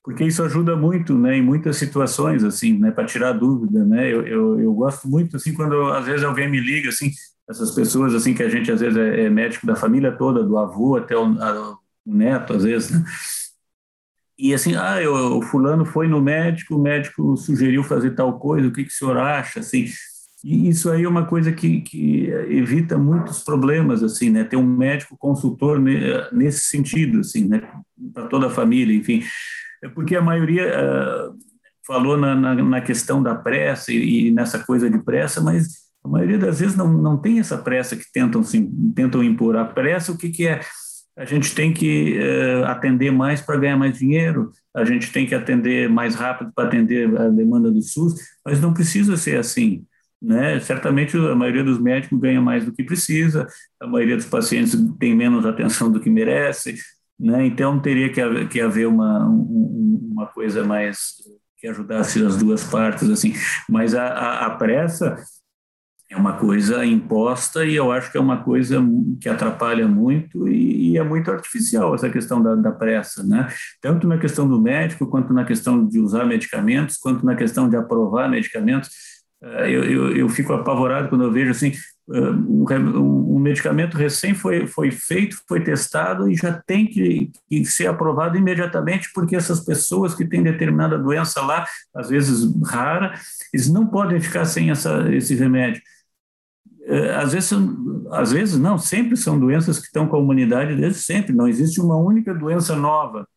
porque 0.03 0.23
isso 0.25 0.43
ajuda 0.43 0.75
muito, 0.75 1.17
né, 1.17 1.37
em 1.37 1.41
muitas 1.41 1.77
situações, 1.77 2.43
assim, 2.43 2.77
né, 2.77 2.91
para 2.91 3.05
tirar 3.05 3.31
dúvida, 3.33 3.85
né, 3.85 4.11
eu, 4.11 4.27
eu, 4.27 4.59
eu, 4.59 4.73
gosto 4.73 5.07
muito, 5.07 5.37
assim, 5.37 5.53
quando 5.53 5.81
às 5.93 6.05
vezes 6.05 6.23
alguém 6.23 6.49
me 6.49 6.59
liga, 6.59 6.89
assim, 6.89 7.11
essas 7.49 7.71
pessoas, 7.73 8.13
assim, 8.13 8.33
que 8.33 8.43
a 8.43 8.49
gente 8.49 8.69
às 8.69 8.81
vezes 8.81 8.97
é, 8.97 9.25
é 9.25 9.29
médico 9.29 9.65
da 9.65 9.75
família 9.75 10.11
toda, 10.11 10.43
do 10.43 10.57
avô 10.57 10.97
até 10.97 11.15
o, 11.15 11.23
a, 11.41 11.77
o 12.07 12.15
neto, 12.15 12.53
às 12.53 12.63
vezes, 12.63 12.91
né? 12.91 13.03
E 14.37 14.53
assim, 14.53 14.75
ah, 14.75 15.01
eu, 15.01 15.37
o 15.37 15.41
fulano 15.41 15.83
foi 15.83 16.07
no 16.07 16.21
médico, 16.21 16.75
o 16.75 16.81
médico 16.81 17.35
sugeriu 17.35 17.83
fazer 17.83 18.11
tal 18.11 18.37
coisa, 18.37 18.67
o 18.67 18.71
que, 18.71 18.83
que 18.83 18.91
o 18.91 18.95
senhor 18.95 19.17
acha, 19.17 19.59
assim? 19.59 19.87
E 20.43 20.69
isso 20.69 20.91
aí 20.91 21.03
é 21.03 21.09
uma 21.09 21.25
coisa 21.25 21.51
que, 21.51 21.81
que 21.81 22.27
evita 22.47 22.97
muitos 22.97 23.43
problemas, 23.43 24.03
assim, 24.03 24.29
né? 24.29 24.43
Ter 24.43 24.55
um 24.55 24.65
médico 24.65 25.17
consultor 25.17 25.81
nesse 26.31 26.65
sentido, 26.65 27.21
assim, 27.21 27.47
né? 27.47 27.67
Para 28.13 28.27
toda 28.27 28.45
a 28.47 28.51
família, 28.51 28.95
enfim. 28.95 29.23
É 29.83 29.89
porque 29.89 30.15
a 30.15 30.21
maioria 30.21 30.67
uh, 30.67 31.37
falou 31.85 32.15
na, 32.15 32.35
na, 32.35 32.55
na, 32.55 32.81
questão 32.81 33.21
da 33.21 33.33
pressa 33.33 33.91
e, 33.91 34.27
e, 34.27 34.31
nessa 34.31 34.59
coisa 34.59 34.89
de 34.89 34.99
pressa, 34.99 35.41
mas 35.41 35.87
a 36.03 36.07
maioria 36.07 36.37
das 36.37 36.59
vezes 36.59 36.75
não, 36.75 36.91
não 36.93 37.17
tem 37.17 37.39
essa 37.39 37.57
pressa 37.57 37.95
que 37.95 38.05
tentam, 38.11 38.41
assim, 38.41 38.69
tentam 38.95 39.23
impor. 39.23 39.55
A 39.55 39.65
pressa, 39.65 40.11
o 40.11 40.17
que, 40.17 40.29
que 40.29 40.47
é? 40.47 40.61
A 41.17 41.25
gente 41.25 41.55
tem 41.55 41.73
que 41.73 42.19
uh, 42.19 42.65
atender 42.65 43.11
mais 43.11 43.41
para 43.41 43.57
ganhar 43.57 43.75
mais 43.75 43.97
dinheiro, 43.97 44.51
a 44.75 44.85
gente 44.85 45.11
tem 45.11 45.25
que 45.25 45.33
atender 45.33 45.89
mais 45.89 46.13
rápido 46.13 46.51
para 46.53 46.67
atender 46.67 47.09
a 47.19 47.27
demanda 47.29 47.71
do 47.71 47.81
SUS, 47.81 48.13
mas 48.45 48.61
não 48.61 48.71
precisa 48.71 49.17
ser 49.17 49.39
assim. 49.39 49.83
Né? 50.21 50.59
Certamente 50.59 51.17
a 51.17 51.35
maioria 51.35 51.63
dos 51.63 51.79
médicos 51.79 52.19
ganha 52.19 52.39
mais 52.39 52.63
do 52.63 52.71
que 52.71 52.83
precisa, 52.83 53.47
a 53.81 53.87
maioria 53.87 54.15
dos 54.15 54.27
pacientes 54.27 54.75
tem 54.99 55.15
menos 55.15 55.45
atenção 55.45 55.91
do 55.91 55.99
que 55.99 56.09
merece, 56.09 56.75
né? 57.19 57.47
então 57.47 57.79
teria 57.79 58.11
que 58.11 58.21
haver, 58.21 58.47
que 58.47 58.61
haver 58.61 58.87
uma, 58.87 59.27
uma 59.27 60.27
coisa 60.27 60.63
mais 60.63 61.15
que 61.57 61.67
ajudasse 61.67 62.23
as 62.23 62.37
duas 62.37 62.63
partes, 62.63 63.09
assim. 63.09 63.33
Mas 63.67 63.95
a, 63.95 64.05
a, 64.05 64.45
a 64.45 64.49
pressa 64.51 65.17
é 66.09 66.15
uma 66.15 66.33
coisa 66.33 66.85
imposta 66.85 67.65
e 67.65 67.75
eu 67.75 67.91
acho 67.91 68.11
que 68.11 68.17
é 68.17 68.21
uma 68.21 68.41
coisa 68.41 68.81
que 69.19 69.27
atrapalha 69.27 69.87
muito 69.87 70.47
e, 70.47 70.97
é 70.97 71.03
muito 71.03 71.29
artificial 71.29 71.93
essa 71.93 72.09
questão 72.09 72.41
da, 72.41 72.55
da, 72.55 72.71
pressa, 72.71 73.23
né? 73.23 73.47
Tanto 73.81 74.07
na 74.07 74.17
questão 74.17 74.47
do 74.47 74.59
médico, 74.59 75.05
quanto 75.07 75.33
na 75.33 75.43
questão 75.43 75.85
de 75.85 75.99
usar 75.99 76.25
medicamentos, 76.25 76.97
quanto 76.97 77.25
na 77.25 77.35
questão 77.35 77.69
de 77.69 77.75
aprovar 77.75 78.29
medicamentos. 78.29 78.89
Eh, 79.43 79.69
eu, 79.69 79.83
eu, 79.83 80.17
eu 80.17 80.29
fico 80.29 80.53
apavorado 80.53 81.09
quando 81.09 81.25
eu 81.25 81.31
vejo 81.31 81.51
assim, 81.51 81.73
eh, 82.13 82.31
um, 82.31 83.39
medicamento 83.47 83.97
recém 83.97 84.33
foi, 84.33 84.67
foi 84.67 84.91
feito, 84.91 85.37
foi 85.47 85.61
testado 85.61 86.29
e 86.29 86.35
já 86.35 86.53
tem 86.65 86.85
que, 86.87 87.31
que, 87.47 87.65
ser 87.65 87.87
aprovado 87.87 88.37
imediatamente, 88.37 89.09
porque 89.13 89.35
essas 89.35 89.59
pessoas 89.59 90.13
que 90.13 90.25
têm 90.25 90.43
determinada 90.43 90.97
doença 90.97 91.41
lá, 91.41 91.65
às 91.95 92.09
vezes 92.09 92.49
rara, 92.65 93.13
eles 93.53 93.69
não 93.69 93.87
podem 93.87 94.19
ficar 94.19 94.45
sem 94.45 94.71
essa, 94.71 95.13
esse 95.13 95.35
remédio. 95.35 95.81
É, 96.87 97.15
às 97.15 97.33
vezes, 97.33 97.51
às 98.11 98.31
vezes 98.31 98.57
não, 98.57 98.77
sempre 98.77 99.17
são 99.17 99.37
doenças 99.37 99.77
que 99.77 99.87
estão 99.87 100.07
com 100.07 100.15
a 100.15 100.19
humanidade 100.19 100.73
desde 100.73 100.99
sempre, 101.01 101.33
não 101.33 101.45
existe 101.45 101.81
uma 101.81 101.97
única 101.97 102.33
doença 102.33 102.77
nova, 102.77 103.27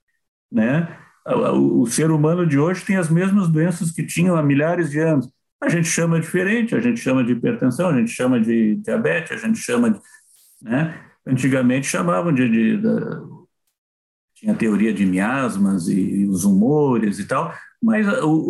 né? 0.50 0.96
O, 1.26 1.86
ser 1.86 2.10
humano 2.10 2.46
de 2.46 2.58
hoje 2.58 2.84
tem 2.84 2.96
as 2.96 3.10
mesmas 3.10 3.48
doenças 3.48 3.90
que 3.90 4.06
tinham 4.06 4.36
há 4.36 4.42
milhares 4.42 4.90
de 4.90 5.00
anos. 5.00 5.28
A 5.60 5.68
gente 5.68 5.88
chama 5.88 6.20
diferente, 6.20 6.74
a 6.74 6.80
gente 6.80 7.00
chama 7.00 7.24
de 7.24 7.32
hipertensão, 7.32 7.88
a 7.90 7.98
gente 7.98 8.10
chama 8.10 8.40
de 8.40 8.76
diabetes, 8.76 9.32
a 9.32 9.46
gente 9.46 9.58
chama 9.58 9.90
de, 9.90 10.00
né? 10.62 10.98
Antigamente 11.26 11.86
chamavam 11.86 12.32
de, 12.32 12.48
de, 12.48 12.76
de 12.78 12.88
tinha 14.34 14.54
teoria 14.54 14.92
de 14.94 15.04
miasmas 15.04 15.88
e, 15.88 16.00
e, 16.00 16.28
os 16.28 16.44
humores 16.44 17.18
e 17.18 17.26
tal, 17.26 17.52
mas 17.82 18.06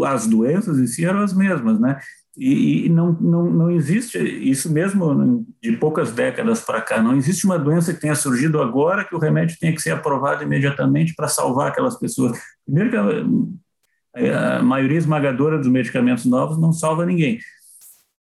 as 0.07 0.27
doenças 0.27 0.79
em 0.79 0.87
si 0.87 1.05
eram 1.05 1.21
as 1.21 1.33
mesmas, 1.33 1.81
né? 1.81 1.99
E, 2.37 2.87
e 2.87 2.89
não, 2.89 3.13
não, 3.21 3.51
não 3.51 3.71
existe 3.71 4.19
isso 4.19 4.73
mesmo 4.73 5.47
de 5.61 5.73
poucas 5.77 6.13
décadas 6.13 6.61
para 6.61 6.81
cá. 6.81 7.03
Não 7.03 7.17
existe 7.17 7.45
uma 7.45 7.59
doença 7.59 7.93
que 7.93 8.01
tenha 8.01 8.15
surgido 8.15 8.63
agora 8.63 9.05
que 9.05 9.15
o 9.15 9.19
remédio 9.19 9.57
tenha 9.59 9.75
que 9.75 9.83
ser 9.83 9.91
aprovado 9.91 10.43
imediatamente 10.43 11.15
para 11.15 11.29
salvar 11.29 11.69
aquelas 11.69 11.99
pessoas. 11.99 12.39
Primeiro, 12.65 12.91
que 12.91 14.27
a, 14.27 14.59
a 14.59 14.63
maioria 14.63 14.99
esmagadora 14.99 15.59
dos 15.59 15.69
medicamentos 15.69 16.25
novos 16.25 16.59
não 16.59 16.73
salva 16.73 17.05
ninguém. 17.05 17.39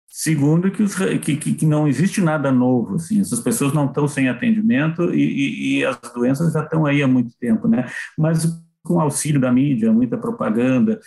Segundo, 0.08 0.70
que, 0.70 0.82
os, 0.82 0.96
que, 0.96 1.36
que, 1.36 1.66
não 1.66 1.86
existe 1.86 2.20
nada 2.20 2.50
novo, 2.50 2.96
assim, 2.96 3.20
essas 3.20 3.38
pessoas 3.38 3.72
não 3.72 3.86
estão 3.86 4.08
sem 4.08 4.28
atendimento 4.28 5.14
e, 5.14 5.22
e, 5.22 5.78
e 5.78 5.84
as 5.84 5.96
doenças 6.12 6.52
já 6.52 6.64
estão 6.64 6.84
aí 6.86 7.02
há 7.02 7.06
muito 7.06 7.32
tempo, 7.38 7.68
né? 7.68 7.86
Mas 8.18 8.44
com 8.88 9.00
auxílio 9.00 9.40
da 9.40 9.52
mídia, 9.52 9.92
muita 9.92 10.16
propaganda, 10.16 10.98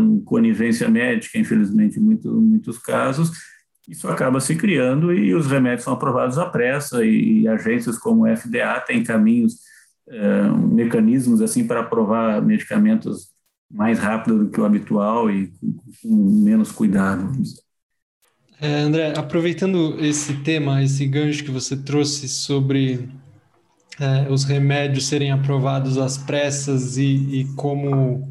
um, 0.00 0.20
conivência 0.20 0.88
médica, 0.88 1.38
infelizmente, 1.38 1.98
muito, 1.98 2.32
muitos 2.32 2.78
casos, 2.78 3.32
isso 3.88 4.06
acaba 4.06 4.40
se 4.40 4.54
criando 4.54 5.12
e 5.12 5.34
os 5.34 5.48
remédios 5.48 5.82
são 5.82 5.92
aprovados 5.92 6.38
à 6.38 6.46
pressa 6.46 7.04
e, 7.04 7.48
agências 7.48 7.98
como 7.98 8.22
o 8.22 8.36
FDA 8.36 8.78
têm 8.86 9.02
caminhos, 9.02 9.56
mecanismos 10.72 11.40
assim 11.40 11.66
para 11.66 11.80
aprovar 11.80 12.40
medicamentos 12.40 13.30
mais 13.70 13.98
rápido 13.98 14.44
do 14.44 14.50
que 14.50 14.60
o 14.60 14.64
habitual 14.64 15.28
e 15.30 15.52
com 16.02 16.14
menos 16.44 16.70
cuidado. 16.70 17.32
É, 18.60 18.80
André, 18.80 19.14
aproveitando 19.16 19.96
esse 20.04 20.34
tema, 20.42 20.82
esse 20.82 21.06
gancho 21.06 21.44
que 21.44 21.50
você 21.50 21.76
trouxe 21.76 22.28
sobre 22.28 23.08
é, 24.00 24.30
os 24.30 24.44
remédios 24.44 25.06
serem 25.06 25.30
aprovados 25.30 25.98
às 25.98 26.16
pressas 26.16 26.96
e, 26.96 27.40
e 27.40 27.44
como 27.54 28.28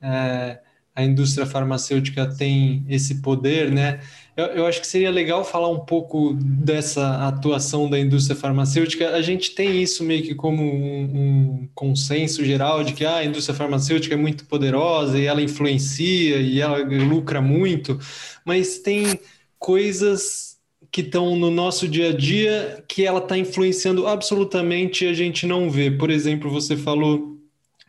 é, 0.00 0.58
a 0.94 1.04
indústria 1.04 1.46
farmacêutica 1.46 2.26
tem 2.26 2.84
esse 2.88 3.20
poder, 3.20 3.70
né? 3.70 4.00
Eu, 4.36 4.46
eu, 4.46 4.66
acho 4.66 4.80
que 4.80 4.86
seria 4.86 5.10
legal 5.10 5.44
falar 5.44 5.68
um 5.68 5.80
pouco 5.80 6.32
dessa 6.34 7.26
atuação 7.26 7.90
da 7.90 7.98
indústria 7.98 8.34
farmacêutica. 8.34 9.10
A 9.10 9.20
gente 9.20 9.54
tem 9.54 9.82
isso 9.82 10.02
meio 10.02 10.22
que 10.22 10.34
como 10.34 10.62
um, 10.62 11.02
um 11.02 11.68
consenso 11.74 12.42
geral 12.42 12.82
de 12.82 12.94
que 12.94 13.04
ah, 13.04 13.16
a 13.16 13.24
indústria 13.24 13.54
farmacêutica 13.54 14.14
é 14.14 14.18
muito 14.18 14.46
poderosa 14.46 15.18
e 15.18 15.26
ela 15.26 15.42
influencia 15.42 16.38
e 16.38 16.60
ela 16.60 16.78
lucra 16.78 17.42
muito, 17.42 17.98
mas 18.44 18.78
tem 18.78 19.20
coisas 19.58 20.49
que 20.90 21.02
estão 21.02 21.36
no 21.36 21.50
nosso 21.50 21.86
dia 21.86 22.10
a 22.10 22.16
dia 22.16 22.82
que 22.88 23.04
ela 23.04 23.20
está 23.20 23.38
influenciando 23.38 24.06
absolutamente 24.06 25.04
e 25.04 25.08
a 25.08 25.14
gente 25.14 25.46
não 25.46 25.70
vê. 25.70 25.90
Por 25.90 26.10
exemplo, 26.10 26.50
você 26.50 26.76
falou 26.76 27.38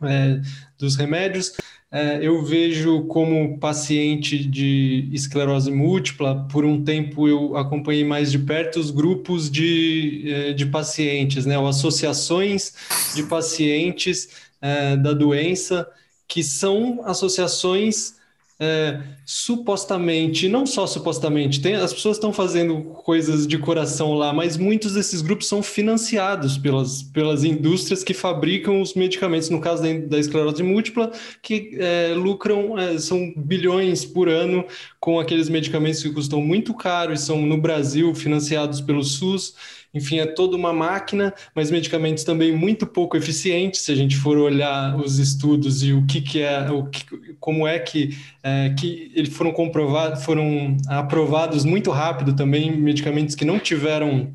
é, 0.03 0.39
dos 0.77 0.95
remédios. 0.95 1.53
É, 1.93 2.19
eu 2.21 2.41
vejo 2.45 3.01
como 3.07 3.57
paciente 3.59 4.37
de 4.37 5.09
esclerose 5.11 5.69
múltipla, 5.69 6.47
por 6.49 6.63
um 6.63 6.81
tempo 6.83 7.27
eu 7.27 7.57
acompanhei 7.57 8.05
mais 8.05 8.31
de 8.31 8.39
perto 8.39 8.79
os 8.79 8.91
grupos 8.91 9.51
de, 9.51 10.23
é, 10.25 10.53
de 10.53 10.65
pacientes, 10.67 11.45
né, 11.45 11.59
ou 11.59 11.67
associações 11.67 12.73
de 13.13 13.23
pacientes 13.23 14.29
é, 14.61 14.95
da 14.95 15.11
doença, 15.11 15.85
que 16.29 16.41
são 16.41 17.01
associações 17.03 18.20
é, 18.63 19.01
supostamente, 19.25 20.47
não 20.47 20.67
só 20.67 20.85
supostamente, 20.85 21.59
tem, 21.59 21.73
as 21.73 21.91
pessoas 21.91 22.17
estão 22.17 22.31
fazendo 22.31 22.83
coisas 23.03 23.47
de 23.47 23.57
coração 23.57 24.13
lá, 24.13 24.31
mas 24.31 24.55
muitos 24.55 24.93
desses 24.93 25.23
grupos 25.23 25.47
são 25.47 25.63
financiados 25.63 26.59
pelas, 26.59 27.01
pelas 27.01 27.43
indústrias 27.43 28.03
que 28.03 28.13
fabricam 28.13 28.79
os 28.79 28.93
medicamentos, 28.93 29.49
no 29.49 29.59
caso 29.59 29.81
da, 29.81 29.91
da 30.05 30.19
esclerose 30.19 30.61
múltipla, 30.61 31.11
que 31.41 31.75
é, 31.79 32.13
lucram, 32.15 32.77
é, 32.77 32.99
são 32.99 33.33
bilhões 33.35 34.05
por 34.05 34.29
ano 34.29 34.63
com 34.99 35.19
aqueles 35.19 35.49
medicamentos 35.49 36.03
que 36.03 36.11
custam 36.11 36.39
muito 36.39 36.71
caro 36.75 37.13
e 37.13 37.17
são 37.17 37.41
no 37.41 37.59
Brasil 37.59 38.13
financiados 38.13 38.79
pelo 38.79 39.03
SUS. 39.03 39.55
Enfim, 39.93 40.19
é 40.19 40.25
toda 40.25 40.55
uma 40.55 40.71
máquina, 40.71 41.33
mas 41.53 41.69
medicamentos 41.69 42.23
também 42.23 42.55
muito 42.55 42.87
pouco 42.87 43.17
eficientes, 43.17 43.81
se 43.81 43.91
a 43.91 43.95
gente 43.95 44.15
for 44.15 44.37
olhar 44.37 44.95
os 44.95 45.19
estudos 45.19 45.83
e 45.83 45.91
o 45.91 46.05
que, 46.05 46.21
que 46.21 46.41
é, 46.41 46.71
o 46.71 46.85
que, 46.85 47.05
como 47.39 47.67
é 47.67 47.77
que, 47.77 48.17
é, 48.41 48.69
que 48.69 49.11
eles 49.13 49.33
foram 49.33 49.51
comprovados, 49.51 50.23
foram 50.23 50.77
aprovados 50.87 51.65
muito 51.65 51.91
rápido 51.91 52.33
também, 52.33 52.71
medicamentos 52.71 53.35
que 53.35 53.43
não 53.43 53.59
tiveram 53.59 54.33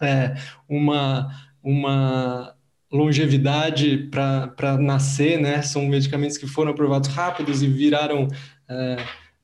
é, 0.00 0.34
uma, 0.68 1.28
uma 1.62 2.54
longevidade 2.92 4.08
para 4.10 4.76
nascer, 4.78 5.40
né? 5.40 5.62
São 5.62 5.86
medicamentos 5.86 6.36
que 6.36 6.46
foram 6.46 6.70
aprovados 6.72 7.08
rápidos 7.08 7.62
e 7.62 7.68
viraram. 7.68 8.28
É, 8.68 8.96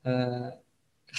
é 0.03 0.64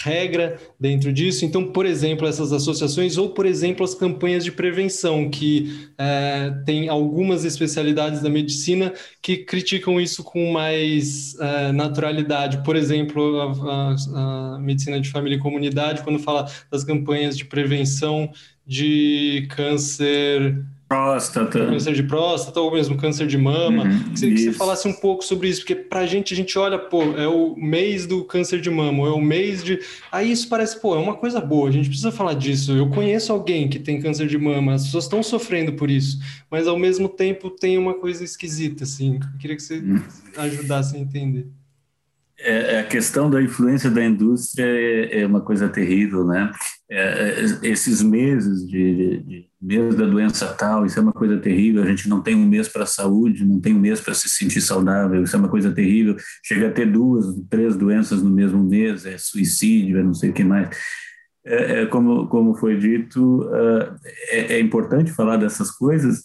regra 0.03 0.59
dentro 0.79 1.13
disso. 1.13 1.45
Então, 1.45 1.73
por 1.73 1.87
exemplo, 1.87 2.27
essas 2.27 2.53
associações 2.53 3.17
ou, 3.17 3.31
por 3.31 3.47
exemplo, 3.47 3.85
as 3.85 3.95
campanhas 3.95 4.45
de 4.45 4.53
prevenção, 4.53 5.31
que 5.31 5.89
é, 5.99 6.53
tem 6.65 6.89
algumas 6.89 7.45
especialidades 7.45 8.21
da 8.21 8.29
medicina 8.29 8.93
que 9.23 9.39
criticam 9.39 10.01
isso 10.01 10.23
com 10.23 10.53
mais 10.53 11.39
é, 11.41 11.73
naturalidade. 11.73 12.63
Por 12.63 12.77
exemplo, 12.77 13.41
a, 13.41 13.95
a, 14.15 14.55
a 14.55 14.59
medicina 14.59 15.01
de 15.01 15.09
família 15.09 15.37
e 15.37 15.41
comunidade, 15.41 16.03
quando 16.03 16.19
fala 16.19 16.51
das 16.71 16.85
campanhas 16.85 17.37
de 17.37 17.45
prevenção 17.45 18.31
de 18.67 19.47
câncer 19.51 20.65
próstata. 20.89 21.67
Câncer 21.67 21.95
de 21.95 22.03
próstata 22.03 22.61
ou 22.61 22.73
mesmo 22.73 22.97
câncer 22.97 23.27
de 23.27 23.37
mama. 23.37 23.85
Uhum, 23.85 24.05
que, 24.11 24.19
você, 24.19 24.31
que, 24.31 24.39
você, 24.39 24.53
falasse 24.53 24.89
um 24.89 24.93
pouco 24.93 25.25
sobre 25.25 25.49
isso, 25.49 25.61
porque 25.61 25.75
pra 25.75 26.07
gente, 26.07 26.33
a 26.33 26.37
gente 26.37 26.59
olha, 26.59 26.79
pô, 26.79 27.03
é 27.03 27.27
o 27.27 27.55
mês 27.57 28.07
do 28.07 28.25
câncer 28.25 28.61
de 28.61 28.71
mama, 28.71 29.07
é 29.07 29.11
o 29.11 29.21
mês 29.21 29.63
de. 29.63 29.81
Aí 30.11 30.31
isso 30.31 30.49
parece, 30.49 30.81
pô, 30.81 30.95
é 30.95 30.99
uma 30.99 31.15
coisa 31.15 31.41
boa, 31.41 31.69
a 31.69 31.73
gente 31.73 31.89
precisa 31.89 32.13
falar 32.13 32.35
disso. 32.35 32.73
Eu 32.73 32.89
conheço 32.91 33.33
alguém 33.33 33.69
que 33.69 33.79
tem 33.79 34.01
câncer 34.01 34.27
de 34.27 34.39
mama, 34.39 34.75
as 34.75 34.85
pessoas 34.85 35.05
estão 35.05 35.23
sofrendo 35.23 35.73
por 35.73 35.91
isso, 35.91 36.19
mas 36.51 36.67
ao 36.67 36.79
mesmo 36.79 37.09
tempo 37.09 37.51
tem 37.51 37.77
uma 37.79 37.95
coisa 37.95 38.23
esquisita, 38.23 38.85
assim. 38.85 39.15
Eu 39.17 39.39
queria 39.39 39.57
que 39.57 39.63
você 39.63 39.79
uhum. 39.79 40.03
ajudasse 40.37 40.97
a 40.97 40.99
entender. 40.99 41.47
É, 42.39 42.75
é, 42.75 42.81
a 42.81 42.85
questão 42.85 43.31
da 43.31 43.41
influência 43.41 43.91
da 43.91 44.05
indústria 44.05 44.67
é, 44.67 45.23
é 45.23 45.27
uma 45.27 45.41
coisa 45.41 45.69
terrível, 45.71 46.27
né? 46.27 46.53
É, 46.91 47.41
é 47.41 47.45
esses 47.63 48.03
meses 48.03 48.67
de, 48.67 49.23
de, 49.23 49.49
mês 49.61 49.95
da 49.95 50.05
doença 50.05 50.47
tal, 50.53 50.85
isso 50.85 50.99
é 50.99 51.03
uma 51.03 51.15
coisa 51.15 51.39
terrível. 51.39 51.83
A 51.83 51.87
gente 51.87 52.09
não 52.09 52.23
tem 52.23 52.35
um 52.35 52.47
mês 52.47 52.69
para 52.69 52.83
a 52.83 52.87
saúde, 52.87 53.45
não 53.45 53.59
tem 53.59 53.75
um 53.75 53.81
mês 53.81 54.01
para 54.03 54.13
se 54.13 54.29
sentir 54.29 54.61
saudável, 54.61 55.23
isso 55.23 55.35
é 55.35 55.39
uma 55.39 55.49
coisa 55.49 55.73
terrível. 55.73 56.15
Chega 56.45 56.69
a 56.69 56.73
ter 56.73 56.91
duas, 56.93 57.25
três 57.49 57.75
doenças 57.75 58.23
no 58.23 58.31
mesmo 58.31 58.63
mês, 58.63 59.07
é 59.07 59.17
suicídio, 59.17 59.99
é 59.99 60.03
não 60.03 60.15
sei 60.15 60.31
o 60.31 60.35
que 60.35 60.45
mais. 60.45 60.69
É, 61.43 61.87
como 61.87 62.27
como 62.29 62.55
foi 62.57 62.77
dito, 62.77 63.49
é, 64.31 64.57
é 64.57 64.61
importante 64.61 65.13
falar 65.13 65.37
dessas 65.39 65.71
coisas 65.71 66.25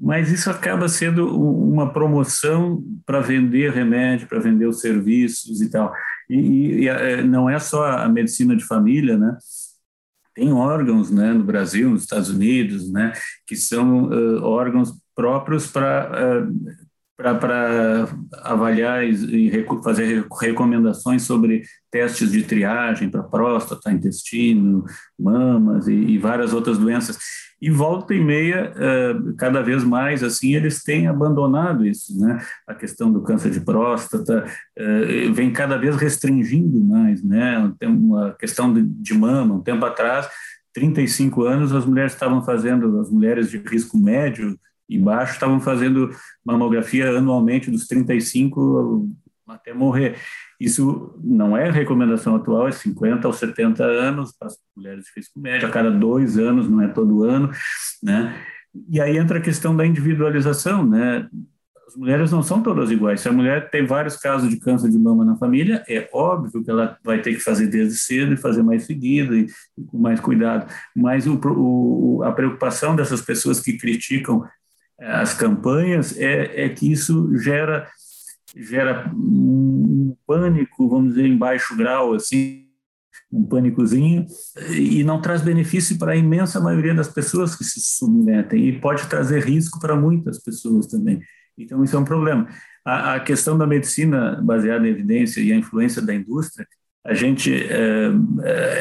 mas 0.00 0.32
isso 0.32 0.48
acaba 0.48 0.88
sendo 0.88 1.26
uma 1.28 1.92
promoção 1.92 2.82
para 3.04 3.20
vender 3.20 3.72
remédio, 3.72 4.26
para 4.26 4.40
vender 4.40 4.66
os 4.66 4.80
serviços 4.80 5.60
e 5.60 5.70
tal. 5.70 5.92
E, 6.28 6.84
e, 6.84 6.88
e, 6.88 7.22
não 7.22 7.50
é 7.50 7.58
só 7.58 7.84
a 7.84 8.08
medicina 8.08 8.56
de 8.56 8.64
família, 8.64 9.18
né? 9.18 9.36
Tem 10.34 10.52
órgãos, 10.52 11.10
né, 11.10 11.32
no 11.34 11.44
Brasil, 11.44 11.90
nos 11.90 12.02
Estados 12.02 12.30
Unidos, 12.30 12.90
né, 12.90 13.12
que 13.46 13.56
são 13.56 14.04
uh, 14.04 14.42
órgãos 14.42 14.94
próprios 15.14 15.66
para 15.66 16.46
uh, 16.46 16.79
para 17.20 18.08
avaliar 18.42 19.04
e 19.04 19.66
fazer 19.82 20.26
recomendações 20.40 21.22
sobre 21.22 21.62
testes 21.90 22.32
de 22.32 22.42
triagem 22.42 23.10
para 23.10 23.22
próstata, 23.22 23.92
intestino, 23.92 24.84
mamas 25.18 25.88
e, 25.88 25.92
e, 25.92 26.18
várias 26.18 26.52
outras 26.52 26.78
doenças. 26.78 27.18
E 27.60 27.68
volta 27.70 28.14
e 28.14 28.20
meia, 28.24 28.72
uh, 28.72 29.34
cada 29.36 29.60
vez 29.62 29.84
mais, 29.84 30.22
assim, 30.22 30.54
eles 30.54 30.82
têm 30.82 31.08
abandonado 31.08 31.86
isso, 31.86 32.18
né? 32.18 32.38
A 32.66 32.74
questão 32.74 33.12
do 33.12 33.20
câncer 33.22 33.50
de 33.50 33.60
próstata 33.60 34.46
uh, 34.78 35.32
vem 35.34 35.52
cada 35.52 35.76
vez 35.76 35.96
restringindo 35.96 36.80
mais, 36.80 37.22
né? 37.22 37.70
Tem 37.78 37.88
uma 37.88 38.32
questão 38.32 38.72
de 38.74 39.12
mama, 39.12 39.56
um 39.56 39.62
tempo 39.62 39.84
atrás, 39.84 40.26
35 40.72 41.42
anos, 41.42 41.74
as 41.74 41.84
mulheres 41.84 42.12
estavam 42.12 42.42
fazendo, 42.42 42.98
as 43.00 43.10
mulheres 43.10 43.50
de 43.50 43.58
risco 43.58 43.98
médio, 43.98 44.58
e 44.90 44.98
baixo 44.98 45.34
estavam 45.34 45.60
fazendo 45.60 46.10
mamografia 46.44 47.16
anualmente 47.16 47.70
dos 47.70 47.86
35 47.86 49.08
até 49.46 49.72
morrer. 49.72 50.16
Isso 50.58 51.18
não 51.22 51.56
é 51.56 51.70
recomendação 51.70 52.36
atual, 52.36 52.68
é 52.68 52.72
50 52.72 53.26
aos 53.26 53.38
70 53.38 53.82
anos 53.84 54.32
para 54.36 54.48
as 54.48 54.58
mulheres 54.76 55.04
de 55.04 55.12
risco 55.16 55.40
médio, 55.40 55.68
a 55.68 55.70
cada 55.70 55.90
dois 55.90 56.36
anos, 56.36 56.68
não 56.68 56.82
é 56.82 56.88
todo 56.88 57.24
ano, 57.24 57.50
né? 58.02 58.36
E 58.88 59.00
aí 59.00 59.16
entra 59.16 59.38
a 59.38 59.42
questão 59.42 59.74
da 59.74 59.86
individualização, 59.86 60.86
né? 60.86 61.28
As 61.88 61.96
mulheres 61.96 62.30
não 62.30 62.40
são 62.40 62.62
todas 62.62 62.90
iguais. 62.92 63.20
Se 63.20 63.28
a 63.28 63.32
mulher 63.32 63.68
tem 63.68 63.84
vários 63.84 64.16
casos 64.16 64.48
de 64.48 64.60
câncer 64.60 64.90
de 64.90 64.98
mama 64.98 65.24
na 65.24 65.36
família, 65.36 65.82
é 65.88 66.08
óbvio 66.12 66.62
que 66.62 66.70
ela 66.70 66.96
vai 67.02 67.20
ter 67.20 67.34
que 67.34 67.40
fazer 67.40 67.66
desde 67.66 67.98
cedo 67.98 68.32
e 68.32 68.36
fazer 68.36 68.62
mais 68.62 68.84
seguido 68.84 69.34
e, 69.34 69.46
e 69.76 69.82
com 69.82 69.98
mais 69.98 70.20
cuidado. 70.20 70.72
Mas 70.94 71.26
o, 71.26 71.34
o, 71.34 72.22
a 72.22 72.30
preocupação 72.30 72.94
dessas 72.94 73.20
pessoas 73.22 73.58
que 73.58 73.76
criticam 73.76 74.46
as 75.00 75.34
campanhas, 75.34 76.16
é, 76.18 76.64
é 76.64 76.68
que 76.68 76.90
isso 76.90 77.36
gera, 77.38 77.88
gera 78.54 79.10
um 79.14 80.14
pânico, 80.26 80.88
vamos 80.88 81.14
dizer, 81.14 81.26
em 81.26 81.36
baixo 81.36 81.76
grau, 81.76 82.12
assim, 82.12 82.66
um 83.32 83.44
pânicozinho, 83.44 84.26
e 84.70 85.02
não 85.04 85.20
traz 85.20 85.40
benefício 85.40 85.98
para 85.98 86.12
a 86.12 86.16
imensa 86.16 86.60
maioria 86.60 86.94
das 86.94 87.08
pessoas 87.08 87.54
que 87.54 87.64
se 87.64 87.80
submetem, 87.80 88.68
e 88.68 88.78
pode 88.78 89.06
trazer 89.06 89.44
risco 89.44 89.80
para 89.80 89.96
muitas 89.96 90.42
pessoas 90.42 90.86
também. 90.86 91.20
Então, 91.56 91.82
isso 91.82 91.96
é 91.96 91.98
um 91.98 92.04
problema. 92.04 92.48
A, 92.84 93.14
a 93.14 93.20
questão 93.20 93.56
da 93.56 93.66
medicina 93.66 94.40
baseada 94.42 94.86
em 94.86 94.90
evidência 94.90 95.40
e 95.40 95.52
a 95.52 95.56
influência 95.56 96.02
da 96.02 96.14
indústria, 96.14 96.66
a 97.04 97.14
gente 97.14 97.52
é, 97.54 98.10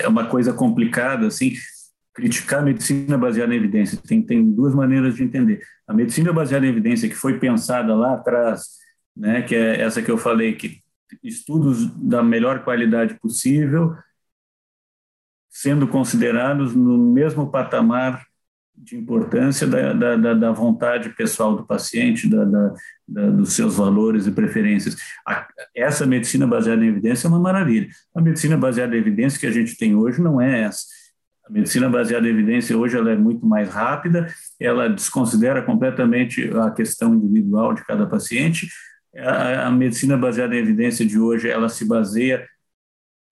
é 0.03 0.07
uma 0.07 0.26
coisa 0.26 0.51
complicada, 0.51 1.28
assim, 1.28 1.53
criticar 2.20 2.59
a 2.59 2.63
medicina 2.63 3.17
baseada 3.17 3.53
em 3.53 3.57
evidência. 3.57 3.97
Tem, 4.05 4.22
tem 4.22 4.51
duas 4.51 4.76
maneiras 4.76 5.15
de 5.15 5.24
entender. 5.24 5.61
A 5.88 5.93
medicina 5.93 6.34
baseada 6.34 6.65
em 6.65 6.70
evidência, 6.70 7.09
que 7.09 7.15
foi 7.15 7.39
pensada 7.39 7.95
lá 7.95 8.13
atrás, 8.13 8.78
né, 9.15 9.41
que 9.41 9.55
é 9.55 9.82
essa 9.82 10.01
que 10.01 10.11
eu 10.11 10.17
falei, 10.17 10.53
que 10.53 10.82
estudos 11.24 11.88
da 11.95 12.22
melhor 12.22 12.63
qualidade 12.63 13.15
possível, 13.15 13.95
sendo 15.49 15.88
considerados 15.88 16.76
no 16.76 16.97
mesmo 16.97 17.49
patamar 17.49 18.24
de 18.76 18.95
importância 18.95 19.67
da, 19.67 19.93
da, 19.93 20.34
da 20.34 20.51
vontade 20.51 21.09
pessoal 21.09 21.55
do 21.55 21.65
paciente, 21.65 22.30
da, 22.30 22.45
da, 22.45 23.30
dos 23.32 23.53
seus 23.53 23.76
valores 23.76 24.26
e 24.26 24.32
preferências. 24.32 24.95
A, 25.28 25.47
essa 25.76 26.05
medicina 26.05 26.47
baseada 26.47 26.86
em 26.86 26.88
evidência 26.88 27.28
é 27.28 27.30
uma 27.30 27.39
maravilha. 27.39 27.89
A 28.15 28.22
medicina 28.22 28.55
baseada 28.55 28.95
em 28.95 28.99
evidência 28.99 29.39
que 29.39 29.47
a 29.47 29.51
gente 29.51 29.76
tem 29.76 29.95
hoje 29.95 30.22
não 30.22 30.39
é 30.39 30.61
essa 30.61 30.99
a 31.50 31.52
medicina 31.52 31.89
baseada 31.89 32.28
em 32.28 32.32
evidência 32.32 32.78
hoje 32.78 32.95
ela 32.95 33.12
é 33.12 33.16
muito 33.16 33.45
mais 33.45 33.70
rápida, 33.70 34.28
ela 34.60 34.88
desconsidera 34.88 35.64
completamente 35.64 36.50
a 36.56 36.70
questão 36.70 37.16
individual 37.16 37.74
de 37.74 37.84
cada 37.84 38.06
paciente. 38.06 38.70
A, 39.18 39.68
a 39.68 39.72
medicina 39.72 40.16
baseada 40.16 40.56
em 40.56 40.60
evidência 40.60 41.06
de 41.06 41.20
hoje 41.20 41.50
ela 41.50 41.68
se 41.68 41.86
baseia 41.86 42.47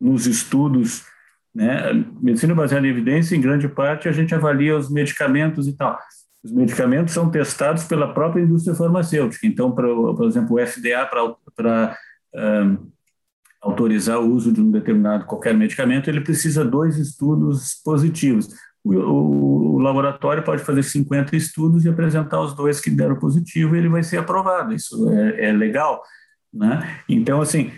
nos 0.02 0.26
estudos, 0.26 1.06
né? 1.54 1.94
Medicina 2.20 2.54
baseada 2.56 2.86
em 2.88 2.90
evidência, 2.90 3.36
em 3.36 3.42
grande 3.42 3.68
parte, 3.68 4.08
a 4.10 4.12
gente 4.12 4.34
avalia 4.34 4.76
os 4.76 4.92
medicamentos 4.92 5.68
e 5.68 5.76
tal. 5.76 5.98
Os 6.44 6.52
medicamentos 6.52 7.14
são 7.14 7.30
testados 7.30 7.84
pela 7.84 8.14
própria 8.14 8.42
indústria 8.42 8.76
farmacêutica. 8.76 9.46
Então, 9.46 9.72
para, 9.72 9.88
por 9.88 10.26
exemplo, 10.28 10.56
o 10.56 10.66
FDA 10.66 11.06
para 11.56 11.98
autorizar 13.68 14.20
o 14.20 14.32
uso 14.32 14.52
de 14.52 14.62
um 14.62 14.72
determinado 14.72 15.26
qualquer 15.26 15.54
medicamento, 15.54 16.10
ele 16.10 16.22
precisa 16.22 16.64
dois 16.64 16.98
estudos 16.98 17.76
positivos. 17.84 18.48
O, 18.84 18.94
o, 18.94 19.76
o, 19.76 19.80
laboratório 19.80 20.44
pode 20.44 20.64
fazer 20.64 20.84
50 20.84 21.36
estudos 21.36 21.84
e 21.84 21.90
apresentar 21.90 22.40
os 22.42 22.54
dois 22.54 22.80
que 22.80 22.90
deram 22.90 23.18
positivo 23.18 23.76
e 23.76 23.80
ele 23.80 23.90
vai 23.90 24.04
ser 24.04 24.18
aprovado. 24.18 24.74
Isso 24.74 25.10
é, 25.10 25.50
é 25.50 25.52
legal, 25.52 26.02
né? 26.54 27.02
Então, 27.10 27.42
assim, 27.42 27.72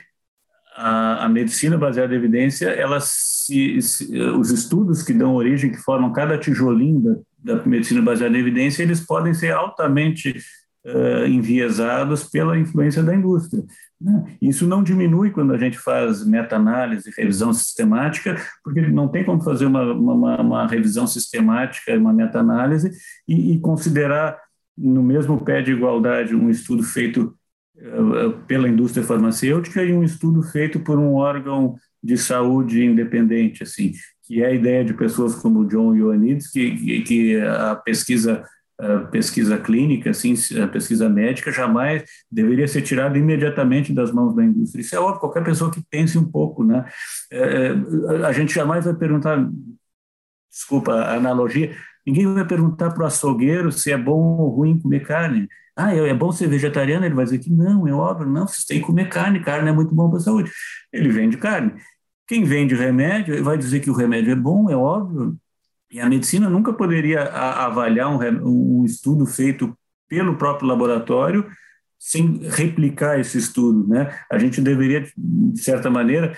a, 0.75 1.25
a, 1.25 1.29
medicina 1.29 1.77
baseada 1.77 2.13
em 2.13 2.17
evidência, 2.17 2.67
ela 2.67 2.99
se, 3.01 3.81
se, 3.81 4.15
os 4.21 4.51
estudos 4.51 5.01
que 5.01 5.13
dão 5.13 5.33
origem, 5.33 5.71
que 5.71 5.77
formam 5.77 6.13
cada 6.13 6.37
tijolinho 6.37 7.23
da, 7.39 7.55
da 7.55 7.65
medicina 7.65 8.01
baseada 8.01 8.37
em 8.37 8.41
evidência, 8.41 8.83
eles 8.83 9.01
podem 9.01 9.33
ser 9.33 9.51
altamente 9.51 10.35
uh, 10.85 11.25
enviesados 11.27 12.23
pela 12.23 12.57
influência 12.57 13.03
da 13.03 13.13
indústria. 13.13 13.63
Né? 13.99 14.37
Isso 14.41 14.65
não 14.65 14.83
diminui 14.83 15.31
quando 15.31 15.53
a 15.53 15.57
gente 15.57 15.77
faz 15.77 16.25
meta-análise, 16.25 17.11
revisão 17.17 17.53
sistemática, 17.53 18.35
porque 18.63 18.81
não 18.81 19.07
tem 19.07 19.25
como 19.25 19.41
fazer 19.41 19.65
uma, 19.65 19.93
uma, 19.93 20.41
uma 20.41 20.67
revisão 20.67 21.05
sistemática, 21.05 21.97
uma 21.97 22.13
meta-análise 22.13 22.91
e, 23.27 23.53
e, 23.53 23.59
considerar 23.59 24.39
no 24.77 25.03
mesmo 25.03 25.43
pé 25.43 25.61
de 25.61 25.71
igualdade 25.71 26.33
um 26.33 26.49
estudo 26.49 26.83
feito 26.83 27.35
uh, 27.77 28.31
pela 28.47 28.69
indústria 28.69 29.03
farmacêutica 29.03 29.83
e 29.83 29.93
um 29.93 30.03
estudo 30.03 30.41
feito 30.41 30.79
por 30.79 30.97
um 30.97 31.15
órgão 31.15 31.75
de 32.01 32.17
saúde 32.17 32.85
independente, 32.85 33.63
assim, 33.63 33.91
que 34.23 34.41
é 34.41 34.45
a 34.45 34.53
ideia 34.53 34.85
de 34.85 34.93
pessoas 34.93 35.35
como 35.35 35.67
John 35.67 35.93
Ioannidis, 35.93 36.49
que, 36.49 37.01
que 37.01 37.37
a 37.41 37.75
pesquisa 37.75 38.45
pesquisa 39.11 39.57
clínica, 39.57 40.11
assim, 40.11 40.33
a 40.61 40.67
pesquisa 40.67 41.09
médica 41.09 41.51
jamais 41.51 42.03
deveria 42.31 42.67
ser 42.67 42.81
tirada 42.81 43.17
imediatamente 43.17 43.93
das 43.93 44.11
mãos 44.11 44.33
da 44.33 44.43
indústria. 44.43 44.81
Isso 44.81 44.95
é 44.95 44.99
óbvio, 44.99 45.19
qualquer 45.19 45.43
pessoa 45.43 45.69
que 45.69 45.83
pense 45.89 46.17
um 46.17 46.23
pouco, 46.23 46.63
né? 46.63 46.85
É, 47.31 47.73
é 47.73 48.25
a 48.25 48.31
gente 48.31 48.53
jamais 48.53 48.85
vai 48.85 48.93
perguntar, 48.93 49.49
desculpa 50.49 50.93
a 50.93 51.15
analogia, 51.15 51.75
ninguém 52.07 52.33
vai 52.33 52.45
perguntar 52.45 52.91
para 52.91 53.03
o 53.03 53.05
açougueiro 53.05 53.71
se 53.71 53.91
é 53.91 53.97
bom 53.97 54.37
ou 54.37 54.49
ruim 54.49 54.79
comer 54.79 55.05
carne. 55.05 55.47
Ah, 55.75 55.93
é, 55.93 56.09
é 56.09 56.13
bom 56.13 56.31
ser 56.31 56.47
vegetariano? 56.47 57.05
Ele 57.05 57.15
vai 57.15 57.25
dizer 57.25 57.39
que 57.39 57.49
não, 57.51 57.87
é 57.87 57.93
óbvio, 57.93 58.27
não, 58.27 58.45
tem 58.67 58.79
que 58.79 58.85
comer 58.85 59.09
carne, 59.09 59.41
carne 59.41 59.69
é 59.69 59.73
muito 59.73 59.93
bom 59.93 60.09
para 60.09 60.19
a 60.19 60.21
saúde. 60.21 60.51
Ele 60.91 61.09
vende 61.09 61.37
carne. 61.37 61.73
Quem 62.27 62.43
vende 62.43 62.75
remédio 62.75 63.43
vai 63.43 63.57
dizer 63.57 63.79
que 63.81 63.89
o 63.89 63.93
remédio 63.93 64.31
é 64.31 64.35
bom, 64.35 64.69
é 64.69 64.75
óbvio, 64.75 65.37
e 65.91 65.99
a 65.99 66.07
medicina 66.07 66.49
nunca 66.49 66.71
poderia 66.71 67.23
avaliar 67.23 68.09
um, 68.09 68.81
um 68.81 68.85
estudo 68.85 69.25
feito 69.25 69.77
pelo 70.07 70.37
próprio 70.37 70.67
laboratório 70.67 71.45
sem 71.97 72.39
replicar 72.49 73.19
esse 73.19 73.37
estudo, 73.37 73.87
né? 73.87 74.17
A 74.31 74.37
gente 74.37 74.61
deveria, 74.61 75.05
de 75.17 75.61
certa 75.61 75.89
maneira, 75.89 76.35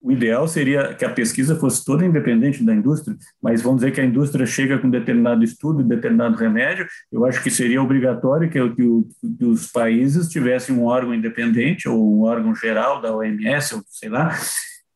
o 0.00 0.12
ideal 0.12 0.46
seria 0.46 0.94
que 0.94 1.04
a 1.04 1.10
pesquisa 1.10 1.56
fosse 1.56 1.84
toda 1.84 2.06
independente 2.06 2.64
da 2.64 2.72
indústria, 2.72 3.16
mas 3.42 3.60
vamos 3.60 3.80
dizer 3.80 3.92
que 3.92 4.00
a 4.00 4.04
indústria 4.04 4.46
chega 4.46 4.78
com 4.78 4.88
determinado 4.88 5.42
estudo, 5.42 5.82
determinado 5.82 6.36
remédio, 6.36 6.86
eu 7.12 7.24
acho 7.26 7.42
que 7.42 7.50
seria 7.50 7.82
obrigatório 7.82 8.48
que, 8.48 8.60
que, 8.70 8.84
que 9.38 9.44
os 9.44 9.66
países 9.66 10.28
tivessem 10.28 10.74
um 10.74 10.84
órgão 10.84 11.12
independente 11.12 11.88
ou 11.88 12.18
um 12.18 12.22
órgão 12.22 12.54
geral 12.54 13.00
da 13.02 13.14
OMS, 13.14 13.74
ou 13.74 13.82
sei 13.88 14.08
lá, 14.08 14.38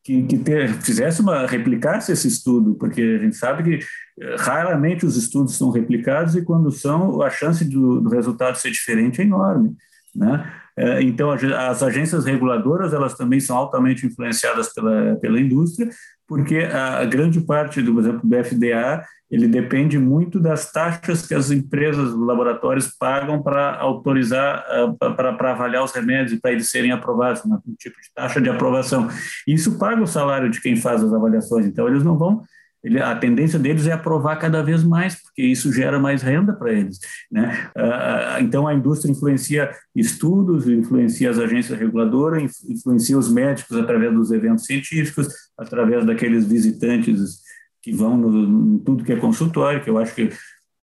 que, 0.04 0.22
que 0.24 0.38
ter, 0.38 0.68
fizesse 0.82 1.20
uma 1.20 1.46
replicasse 1.46 2.12
esse 2.12 2.26
estudo, 2.26 2.74
porque 2.74 3.00
a 3.00 3.18
gente 3.18 3.36
sabe 3.36 3.62
que 3.62 3.84
eh, 4.20 4.36
raramente 4.38 5.06
os 5.06 5.16
estudos 5.16 5.56
são 5.56 5.70
replicados 5.70 6.34
e 6.34 6.42
quando 6.42 6.70
são 6.70 7.22
a 7.22 7.30
chance 7.30 7.64
do, 7.64 8.00
do 8.00 8.08
resultado 8.10 8.56
ser 8.56 8.70
diferente 8.70 9.20
é 9.20 9.24
enorme, 9.24 9.76
né? 10.14 10.52
É, 10.74 11.02
então 11.02 11.30
as 11.30 11.82
agências 11.82 12.24
reguladoras 12.24 12.94
elas 12.94 13.14
também 13.14 13.38
são 13.38 13.58
altamente 13.58 14.06
influenciadas 14.06 14.72
pela 14.72 15.16
pela 15.16 15.38
indústria, 15.38 15.90
porque 16.28 16.58
a, 16.58 17.04
grande 17.04 17.40
parte 17.40 17.82
do, 17.82 17.92
por 17.92 18.00
exemplo, 18.00 18.20
do 18.22 18.44
FDA 18.44 19.04
ele 19.30 19.48
depende 19.48 19.98
muito 19.98 20.38
das 20.38 20.70
taxas 20.70 21.26
que 21.26 21.34
as 21.34 21.50
empresas, 21.50 22.10
os 22.10 22.26
laboratórios 22.26 22.88
pagam 22.98 23.42
para 23.42 23.76
autorizar, 23.76 24.62
eh, 24.68 25.10
para 25.16 25.52
avaliar 25.52 25.82
os 25.82 25.90
remédios 25.90 26.32
e 26.32 26.40
para 26.40 26.52
eles 26.52 26.68
serem 26.68 26.92
aprovados, 26.92 27.42
um 27.46 27.58
tipo 27.78 27.98
de 27.98 28.12
taxa 28.14 28.42
de 28.42 28.50
aprovação. 28.50 29.08
Isso 29.48 29.78
paga 29.78 30.02
o 30.02 30.06
salário 30.06 30.50
de 30.50 30.60
quem 30.60 30.76
faz 30.76 31.02
as 31.02 31.14
avaliações, 31.14 31.64
então 31.64 31.88
eles 31.88 32.04
não 32.04 32.18
vão 32.18 32.42
ele, 32.82 33.00
a 33.00 33.14
tendência 33.14 33.58
deles 33.58 33.86
é 33.86 33.92
aprovar 33.92 34.36
cada 34.36 34.62
vez 34.62 34.82
mais, 34.82 35.14
porque 35.14 35.42
isso 35.42 35.72
gera 35.72 36.00
mais 36.00 36.22
renda 36.22 36.52
para 36.52 36.72
eles. 36.72 36.98
Né? 37.30 37.70
Uh, 37.76 38.42
então, 38.42 38.66
a 38.66 38.74
indústria 38.74 39.10
influencia 39.10 39.70
estudos, 39.94 40.68
influencia 40.68 41.30
as 41.30 41.38
agências 41.38 41.78
reguladoras, 41.78 42.42
influencia 42.68 43.16
os 43.16 43.30
médicos 43.30 43.76
através 43.76 44.12
dos 44.12 44.32
eventos 44.32 44.64
científicos, 44.64 45.28
através 45.56 46.04
daqueles 46.04 46.44
visitantes 46.44 47.42
que 47.80 47.92
vão 47.92 48.16
no, 48.16 48.74
em 48.74 48.78
tudo 48.78 49.04
que 49.04 49.12
é 49.12 49.16
consultório, 49.16 49.82
que 49.82 49.90
eu 49.90 49.98
acho 49.98 50.14
que 50.14 50.30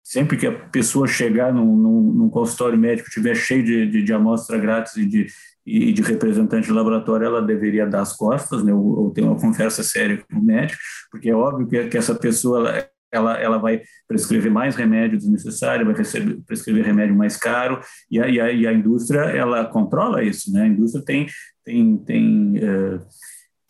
sempre 0.03 0.37
que 0.37 0.47
a 0.47 0.51
pessoa 0.51 1.07
chegar 1.07 1.53
num, 1.53 1.75
num, 1.75 2.13
num 2.13 2.29
consultório 2.29 2.77
médico 2.77 3.07
estiver 3.07 3.35
cheio 3.35 3.63
de, 3.63 3.89
de, 3.89 4.03
de 4.03 4.13
amostra 4.13 4.57
grátis 4.57 4.97
e 4.97 5.05
de, 5.05 5.27
e 5.65 5.93
de 5.93 6.01
representante 6.01 6.67
de 6.67 6.73
laboratório, 6.73 7.25
ela 7.25 7.41
deveria 7.41 7.87
dar 7.87 8.01
as 8.01 8.13
costas, 8.13 8.63
né, 8.63 8.73
ou, 8.73 8.99
ou 8.99 9.11
ter 9.11 9.21
uma 9.21 9.39
conversa 9.39 9.81
séria 9.83 10.21
com 10.29 10.39
o 10.39 10.43
médico, 10.43 10.81
porque 11.09 11.29
é 11.29 11.35
óbvio 11.35 11.67
que, 11.67 11.87
que 11.87 11.97
essa 11.97 12.13
pessoa 12.13 12.59
ela, 12.59 12.89
ela, 13.11 13.39
ela 13.39 13.57
vai 13.57 13.81
prescrever 14.07 14.51
mais 14.51 14.75
remédio 14.75 15.17
desnecessário, 15.17 15.85
vai 15.85 15.95
receber, 15.95 16.41
prescrever 16.45 16.85
remédio 16.85 17.15
mais 17.15 17.37
caro, 17.37 17.79
e 18.09 18.19
a, 18.19 18.27
e 18.27 18.41
a, 18.41 18.51
e 18.51 18.67
a 18.67 18.73
indústria 18.73 19.21
ela 19.21 19.65
controla 19.65 20.23
isso, 20.23 20.51
né? 20.51 20.63
A 20.63 20.67
indústria 20.67 21.03
tem 21.05 21.27
tem 21.63 21.97
tem 21.97 22.57
uh, 22.57 22.99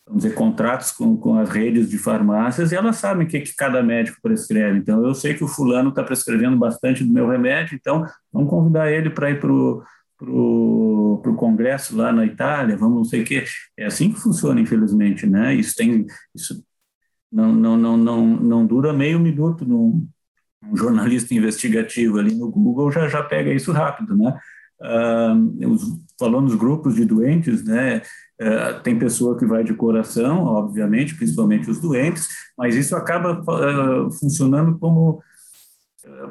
vamos 0.06 0.22
dizer, 0.22 0.34
contratos 0.34 0.92
com, 0.92 1.16
com 1.16 1.38
as 1.38 1.48
redes 1.48 1.88
de 1.88 1.98
farmácias 1.98 2.72
e 2.72 2.76
elas 2.76 2.96
sabem 2.96 3.26
o 3.26 3.28
que, 3.28 3.40
que 3.40 3.54
cada 3.54 3.82
médico 3.82 4.18
prescreve. 4.22 4.78
Então, 4.78 5.04
eu 5.04 5.14
sei 5.14 5.34
que 5.34 5.44
o 5.44 5.48
fulano 5.48 5.88
está 5.90 6.02
prescrevendo 6.02 6.56
bastante 6.56 7.02
do 7.02 7.12
meu 7.12 7.28
remédio, 7.28 7.74
então 7.74 8.04
vamos 8.32 8.50
convidar 8.50 8.90
ele 8.90 9.10
para 9.10 9.30
ir 9.30 9.40
para 9.40 9.52
o 9.52 9.82
pro 10.24 11.34
congresso 11.36 11.96
lá 11.96 12.12
na 12.12 12.26
Itália, 12.26 12.76
vamos 12.76 12.96
não 12.96 13.04
sei 13.04 13.22
o 13.22 13.24
quê. 13.24 13.44
É 13.76 13.86
assim 13.86 14.12
que 14.12 14.20
funciona, 14.20 14.60
infelizmente, 14.60 15.26
né? 15.26 15.54
Isso 15.54 15.74
tem... 15.76 16.06
Isso 16.34 16.64
não, 17.30 17.52
não, 17.52 17.76
não, 17.76 17.96
não, 17.96 18.26
não 18.26 18.66
dura 18.66 18.92
meio 18.92 19.18
minuto 19.18 19.66
num, 19.66 20.06
um 20.70 20.76
jornalista 20.76 21.34
investigativo 21.34 22.18
ali 22.18 22.34
no 22.34 22.50
Google 22.50 22.90
já, 22.92 23.08
já 23.08 23.22
pega 23.22 23.52
isso 23.52 23.72
rápido, 23.72 24.16
né? 24.16 24.38
Uh, 24.80 25.72
os, 25.72 25.82
falando 26.18 26.44
nos 26.44 26.54
grupos 26.54 26.94
de 26.94 27.04
doentes, 27.04 27.64
né? 27.64 28.02
Uh, 28.40 28.80
tem 28.82 28.98
pessoa 28.98 29.38
que 29.38 29.46
vai 29.46 29.62
de 29.62 29.74
coração, 29.74 30.44
obviamente, 30.44 31.14
principalmente 31.14 31.70
os 31.70 31.80
doentes, 31.80 32.28
mas 32.58 32.74
isso 32.74 32.94
acaba 32.96 33.40
uh, 33.40 34.10
funcionando 34.12 34.78
como 34.78 35.22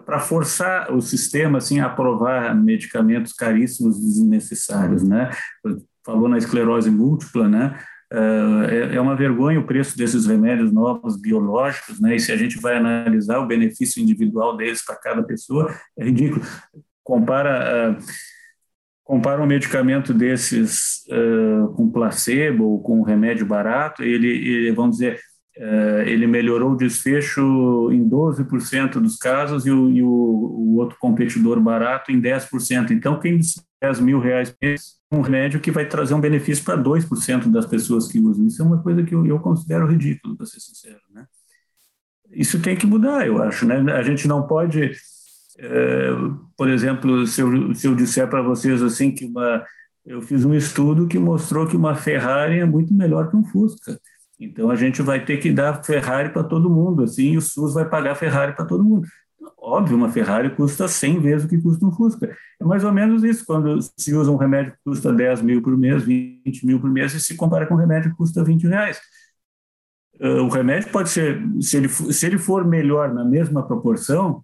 para 0.06 0.20
forçar 0.20 0.94
o 0.94 1.02
sistema 1.02 1.58
assim 1.58 1.80
a 1.80 1.88
aprovar 1.88 2.56
medicamentos 2.56 3.34
caríssimos 3.34 4.00
desnecessários, 4.00 5.04
né? 5.04 5.32
Falou 6.06 6.28
na 6.28 6.38
esclerose 6.38 6.92
múltipla, 6.92 7.48
né? 7.48 7.80
É, 8.12 8.96
é 8.96 9.02
uma 9.02 9.16
vergonha 9.16 9.60
o 9.60 9.66
preço 9.66 9.98
desses 9.98 10.28
remédios 10.28 10.72
novos 10.72 11.20
biológicos, 11.20 12.00
né? 12.00 12.16
E 12.16 12.20
se 12.20 12.32
a 12.32 12.38
gente 12.38 12.60
vai 12.60 12.78
analisar 12.78 13.40
o 13.40 13.48
benefício 13.48 14.02
individual 14.02 14.56
deles 14.56 14.86
para 14.86 14.96
cada 14.96 15.24
pessoa, 15.24 15.74
é 15.98 16.06
ridículo. 16.06 16.46
Compara 17.04 17.98
compara 19.04 19.42
um 19.42 19.46
medicamento 19.46 20.14
desses 20.14 21.04
uh, 21.10 21.68
com 21.76 21.92
placebo 21.92 22.64
ou 22.64 22.82
com 22.82 23.00
um 23.00 23.04
remédio 23.04 23.46
barato, 23.46 24.02
ele, 24.02 24.28
ele 24.28 24.72
vamos 24.72 24.98
dizer, 24.98 25.20
ele 26.08 26.26
melhorou 26.26 26.72
o 26.72 26.78
desfecho 26.78 27.92
em 27.92 28.08
12% 28.10 28.94
dos 28.94 29.18
casos 29.18 29.66
e, 29.66 29.72
o, 29.72 29.92
e 29.92 30.02
o, 30.02 30.08
o, 30.08 30.76
outro 30.78 30.98
competidor 31.00 31.60
barato 31.60 32.12
em 32.12 32.20
10%. 32.20 32.92
Então, 32.92 33.20
quem 33.20 33.40
10 33.82 34.00
mil 34.00 34.20
reais 34.20 34.56
um 35.12 35.22
remédio 35.22 35.60
que 35.60 35.70
vai 35.70 35.86
trazer 35.86 36.14
um 36.14 36.22
benefício 36.22 36.64
para 36.64 36.82
2% 36.82 37.52
das 37.52 37.68
pessoas 37.68 38.08
que 38.08 38.20
usam. 38.20 38.48
Isso 38.48 38.62
é 38.62 38.66
uma 38.66 38.82
coisa 38.82 39.04
que 39.04 39.14
eu, 39.14 39.26
eu 39.26 39.40
considero 39.40 39.86
ridículo, 39.86 40.36
para 40.36 40.46
ser 40.48 40.60
sincero. 40.60 41.00
Né? 41.14 41.26
Isso 42.32 42.60
tem 42.60 42.76
que 42.76 42.88
mudar, 42.88 43.28
eu 43.28 43.42
acho. 43.44 43.66
Né? 43.66 43.76
A 43.94 44.02
gente 44.02 44.28
não 44.28 44.48
pode 44.48 44.92
é, 45.60 46.10
por 46.58 46.70
exemplo, 46.70 47.26
se 47.28 47.42
eu, 47.42 47.76
se 47.76 47.88
eu 47.88 47.96
disser 47.96 48.28
para 48.28 48.42
vocês 48.42 48.82
assim 48.82 49.12
que 49.12 49.26
uma, 49.26 49.64
eu 50.06 50.22
fiz 50.22 50.44
um 50.46 50.54
estudo 50.54 51.08
que 51.08 51.20
mostrou 51.20 51.68
que 51.68 51.78
uma 51.78 51.96
Ferrari 51.96 52.60
é 52.60 52.66
muito 52.66 52.94
melhor 52.94 53.30
que 53.30 53.36
um 53.36 53.44
Fusca. 53.44 54.00
Então 54.40 54.70
a 54.70 54.76
gente 54.76 55.02
vai 55.02 55.24
ter 55.24 55.38
que 55.38 55.52
dar 55.52 55.84
Ferrari 55.84 56.30
para 56.30 56.44
todo 56.44 56.70
mundo, 56.70 57.04
assim, 57.04 57.34
e 57.34 57.38
o 57.38 57.42
SUS 57.42 57.74
vai 57.74 57.88
pagar 57.88 58.16
Ferrari 58.16 58.54
para 58.56 58.66
todo 58.66 58.84
mundo. 58.84 59.08
Óbvio, 59.58 59.96
uma 59.96 60.10
Ferrari 60.10 60.56
custa 60.56 60.88
100 60.88 61.20
vezes 61.20 61.46
o 61.46 61.50
que 61.50 61.62
custa 61.62 61.86
um 61.86 61.92
Fusca. 61.92 62.36
É 62.60 62.64
mais 62.64 62.84
ou 62.84 62.92
menos 62.92 63.24
isso, 63.24 63.46
quando 63.46 63.80
se 63.98 64.14
usa 64.14 64.32
um 64.32 64.36
remédio 64.36 64.74
que 64.74 64.80
custa 64.84 65.12
10 65.12 65.42
mil 65.42 65.62
por 65.62 65.78
mês, 65.78 66.04
20 66.04 66.66
mil 66.66 66.80
por 66.80 66.90
mês, 66.90 67.14
e 67.14 67.20
se 67.20 67.36
compara 67.36 67.66
com 67.66 67.76
um 67.76 67.78
remédio 67.78 68.12
que 68.12 68.18
custa 68.18 68.44
20 68.44 68.68
reais. 68.68 69.00
Uh, 70.20 70.44
o 70.44 70.50
remédio 70.50 70.92
pode 70.92 71.10
ser, 71.10 71.42
se 71.62 71.78
ele, 71.78 71.90
se 71.90 72.26
ele 72.26 72.38
for 72.38 72.66
melhor 72.66 73.14
na 73.14 73.24
mesma 73.24 73.66
proporção, 73.66 74.44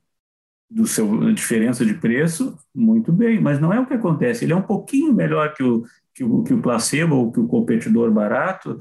do 0.69 0.85
seu 0.85 1.33
diferença 1.33 1.83
de 1.83 1.95
preço, 1.95 2.55
muito 2.75 3.11
bem, 3.11 3.41
mas 3.41 3.59
não 3.59 3.73
é 3.73 3.79
o 3.79 3.87
que 3.87 3.95
acontece. 3.95 4.45
Ele 4.45 4.53
é 4.53 4.55
um 4.55 4.61
pouquinho 4.61 5.11
melhor 5.11 5.53
que 5.53 5.63
o, 5.63 5.83
que 6.13 6.23
o, 6.23 6.43
que 6.43 6.53
o 6.53 6.61
placebo 6.61 7.15
ou 7.15 7.31
que 7.31 7.39
o 7.39 7.47
competidor 7.47 8.11
barato, 8.11 8.77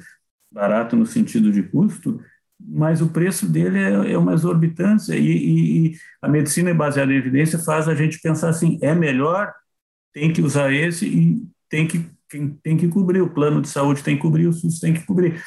barato 0.58 0.96
no 0.96 1.06
sentido 1.06 1.52
de 1.52 1.62
custo, 1.62 2.20
mas 2.58 3.00
o 3.00 3.08
preço 3.08 3.48
dele 3.48 3.78
é, 3.78 4.12
é 4.12 4.18
uma 4.18 4.34
exorbitância 4.34 5.14
e, 5.14 5.92
e, 5.92 5.96
a 6.20 6.28
medicina 6.28 6.74
baseada 6.74 7.12
em 7.12 7.16
evidência 7.16 7.60
faz 7.60 7.88
a 7.88 7.94
gente 7.94 8.20
pensar 8.20 8.48
assim, 8.48 8.76
é 8.82 8.92
melhor, 8.92 9.54
tem 10.12 10.32
que 10.32 10.42
usar 10.42 10.72
esse 10.72 11.06
e 11.06 11.46
tem 11.68 11.86
que, 11.86 12.04
tem 12.60 12.76
que 12.76 12.88
cobrir, 12.88 13.20
o 13.20 13.30
plano 13.30 13.62
de 13.62 13.68
saúde 13.68 14.02
tem 14.02 14.16
que 14.16 14.22
cobrir, 14.22 14.48
o 14.48 14.52
SUS 14.52 14.80
tem 14.80 14.92
que 14.92 15.06
cobrir. 15.06 15.40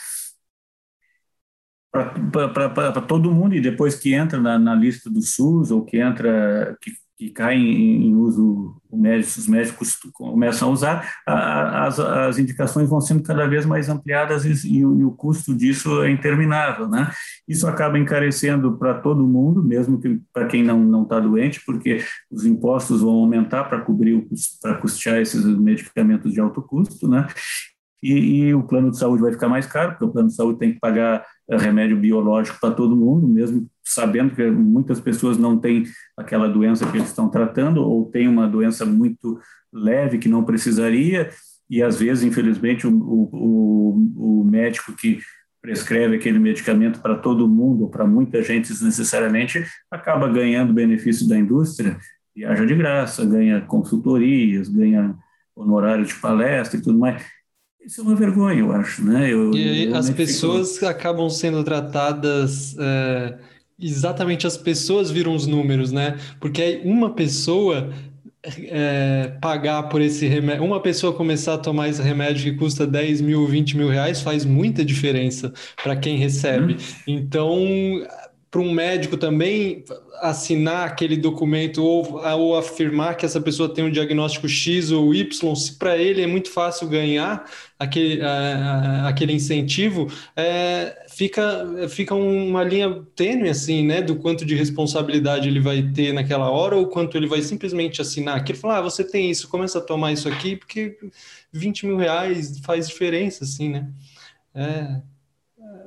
Para 1.91 3.01
todo 3.01 3.33
mundo, 3.33 3.53
e 3.53 3.59
depois 3.59 3.95
que 3.95 4.13
entra 4.13 4.39
na, 4.39 4.57
na, 4.57 4.73
lista 4.73 5.09
do 5.09 5.21
SUS, 5.21 5.71
ou 5.71 5.83
que 5.83 5.97
entra, 5.97 6.77
que, 6.79 6.93
que 7.21 7.29
cai 7.29 7.55
em, 7.55 8.15
uso, 8.15 8.81
os 8.91 9.47
médicos 9.47 9.95
começam 10.11 10.69
a 10.69 10.71
usar, 10.71 11.13
as, 11.23 11.99
as 11.99 12.39
indicações 12.39 12.89
vão 12.89 12.99
sendo 12.99 13.21
cada 13.21 13.45
vez 13.45 13.63
mais 13.63 13.89
ampliadas 13.89 14.43
e, 14.43 14.79
e 14.79 14.83
o, 14.83 15.11
custo 15.11 15.53
disso 15.53 16.01
é 16.01 16.09
interminável, 16.09 16.87
né? 16.89 17.11
Isso 17.47 17.67
acaba 17.67 17.99
encarecendo 17.99 18.75
para 18.75 18.95
todo 18.95 19.27
mundo, 19.27 19.63
mesmo 19.63 20.01
que 20.01 20.19
para 20.33 20.47
quem 20.47 20.63
não 20.63 21.03
está 21.03 21.19
doente, 21.19 21.61
porque 21.63 22.03
os 22.31 22.43
impostos 22.43 23.01
vão 23.01 23.13
aumentar 23.13 23.65
para 23.65 23.81
cobrir, 23.81 24.27
para 24.59 24.77
custear 24.77 25.19
esses 25.21 25.45
medicamentos 25.45 26.33
de 26.33 26.39
alto 26.39 26.59
custo, 26.59 27.07
né? 27.07 27.27
E, 28.01 28.47
e, 28.47 28.53
o 28.55 28.63
plano 28.63 28.89
de 28.89 28.97
saúde 28.97 29.21
vai 29.21 29.31
ficar 29.31 29.47
mais 29.47 29.67
caro, 29.67 29.91
porque 29.91 30.05
o 30.05 30.09
plano 30.09 30.29
de 30.29 30.33
saúde 30.33 30.57
tem 30.57 30.73
que 30.73 30.79
pagar 30.79 31.23
eh, 31.47 31.57
remédio 31.57 31.95
biológico 31.97 32.57
para 32.59 32.73
todo 32.73 32.95
mundo, 32.95 33.27
mesmo 33.27 33.69
sabendo 33.83 34.35
que 34.35 34.49
muitas 34.49 34.99
pessoas 34.99 35.37
não 35.37 35.57
têm 35.57 35.85
aquela 36.17 36.47
doença 36.47 36.89
que 36.89 36.97
eles 36.97 37.09
estão 37.09 37.29
tratando, 37.29 37.81
ou 37.81 38.05
têm 38.05 38.27
uma 38.27 38.47
doença 38.47 38.85
muito 38.85 39.39
leve 39.73 40.17
que 40.17 40.29
não 40.29 40.43
precisaria, 40.43 41.29
e 41.69 41.81
às 41.81 41.99
vezes, 41.99 42.23
infelizmente, 42.23 42.85
o, 42.85 42.93
o, 42.93 44.41
o 44.41 44.43
médico 44.43 44.93
que 44.93 45.19
prescreve 45.61 46.15
aquele 46.15 46.39
medicamento 46.39 46.99
para 46.99 47.15
todo 47.15 47.47
mundo, 47.47 47.83
ou 47.83 47.89
para 47.89 48.05
muita 48.05 48.43
gente 48.43 48.69
desnecessariamente, 48.69 49.63
acaba 49.89 50.27
ganhando 50.27 50.73
benefício 50.73 51.27
da 51.27 51.37
indústria, 51.37 51.97
viaja 52.35 52.65
de 52.65 52.75
graça, 52.75 53.25
ganha 53.25 53.61
consultorias, 53.61 54.67
ganha 54.67 55.15
honorário 55.55 56.05
de 56.05 56.15
palestra 56.15 56.79
e 56.79 56.81
tudo 56.81 56.97
mais. 56.97 57.23
Isso 57.85 58.01
é 58.01 58.03
uma 58.03 58.15
vergonha, 58.15 58.59
eu 58.59 58.71
acho, 58.71 59.03
né? 59.03 59.31
Eu, 59.31 59.53
e 59.53 59.85
eu 59.85 59.95
as 59.95 60.09
pessoas 60.09 60.75
fico... 60.75 60.85
acabam 60.85 61.29
sendo 61.29 61.63
tratadas. 61.63 62.75
É, 62.77 63.39
exatamente 63.81 64.45
as 64.45 64.55
pessoas 64.55 65.09
viram 65.09 65.33
os 65.33 65.47
números, 65.47 65.91
né? 65.91 66.17
Porque 66.39 66.61
aí 66.61 66.81
uma 66.83 67.11
pessoa 67.13 67.91
é, 68.43 69.33
pagar 69.39 69.83
por 69.83 70.01
esse 70.01 70.27
remédio, 70.27 70.63
uma 70.63 70.79
pessoa 70.79 71.13
começar 71.13 71.55
a 71.55 71.57
tomar 71.57 71.89
esse 71.89 72.01
remédio 72.01 72.51
que 72.51 72.57
custa 72.57 72.87
10 72.87 73.21
mil, 73.21 73.45
20 73.47 73.77
mil 73.77 73.89
reais 73.89 74.21
faz 74.21 74.45
muita 74.45 74.83
diferença 74.83 75.53
para 75.83 75.95
quem 75.95 76.17
recebe. 76.17 76.73
Hum. 76.73 76.77
Então, 77.07 77.59
para 78.51 78.59
um 78.59 78.73
médico 78.73 79.15
também 79.15 79.85
assinar 80.19 80.85
aquele 80.85 81.15
documento 81.15 81.81
ou, 81.81 82.21
ou 82.21 82.57
afirmar 82.57 83.15
que 83.15 83.25
essa 83.25 83.39
pessoa 83.39 83.73
tem 83.73 83.85
um 83.85 83.89
diagnóstico 83.89 84.47
X 84.49 84.91
ou 84.91 85.15
Y, 85.15 85.55
se 85.55 85.77
para 85.77 85.97
ele 85.97 86.21
é 86.21 86.27
muito 86.27 86.51
fácil 86.51 86.89
ganhar 86.89 87.49
aquele, 87.79 88.21
aquele 89.05 89.31
incentivo, 89.31 90.07
é, 90.35 91.05
fica, 91.09 91.87
fica 91.87 92.13
uma 92.13 92.61
linha 92.61 93.01
tênue 93.15 93.47
assim, 93.47 93.85
né, 93.87 94.01
do 94.01 94.17
quanto 94.17 94.45
de 94.45 94.53
responsabilidade 94.53 95.47
ele 95.47 95.61
vai 95.61 95.81
ter 95.81 96.13
naquela 96.13 96.49
hora 96.49 96.75
ou 96.75 96.87
quanto 96.87 97.15
ele 97.15 97.27
vai 97.27 97.41
simplesmente 97.41 98.01
assinar 98.01 98.35
aquilo 98.35 98.57
e 98.57 98.61
falar, 98.61 98.79
ah, 98.79 98.81
você 98.81 99.01
tem 99.01 99.31
isso, 99.31 99.47
começa 99.47 99.79
a 99.79 99.81
tomar 99.81 100.11
isso 100.11 100.27
aqui, 100.27 100.57
porque 100.57 100.97
20 101.53 101.85
mil 101.85 101.95
reais 101.95 102.59
faz 102.59 102.89
diferença, 102.89 103.45
assim, 103.45 103.69
né? 103.69 103.87
É, 104.53 105.01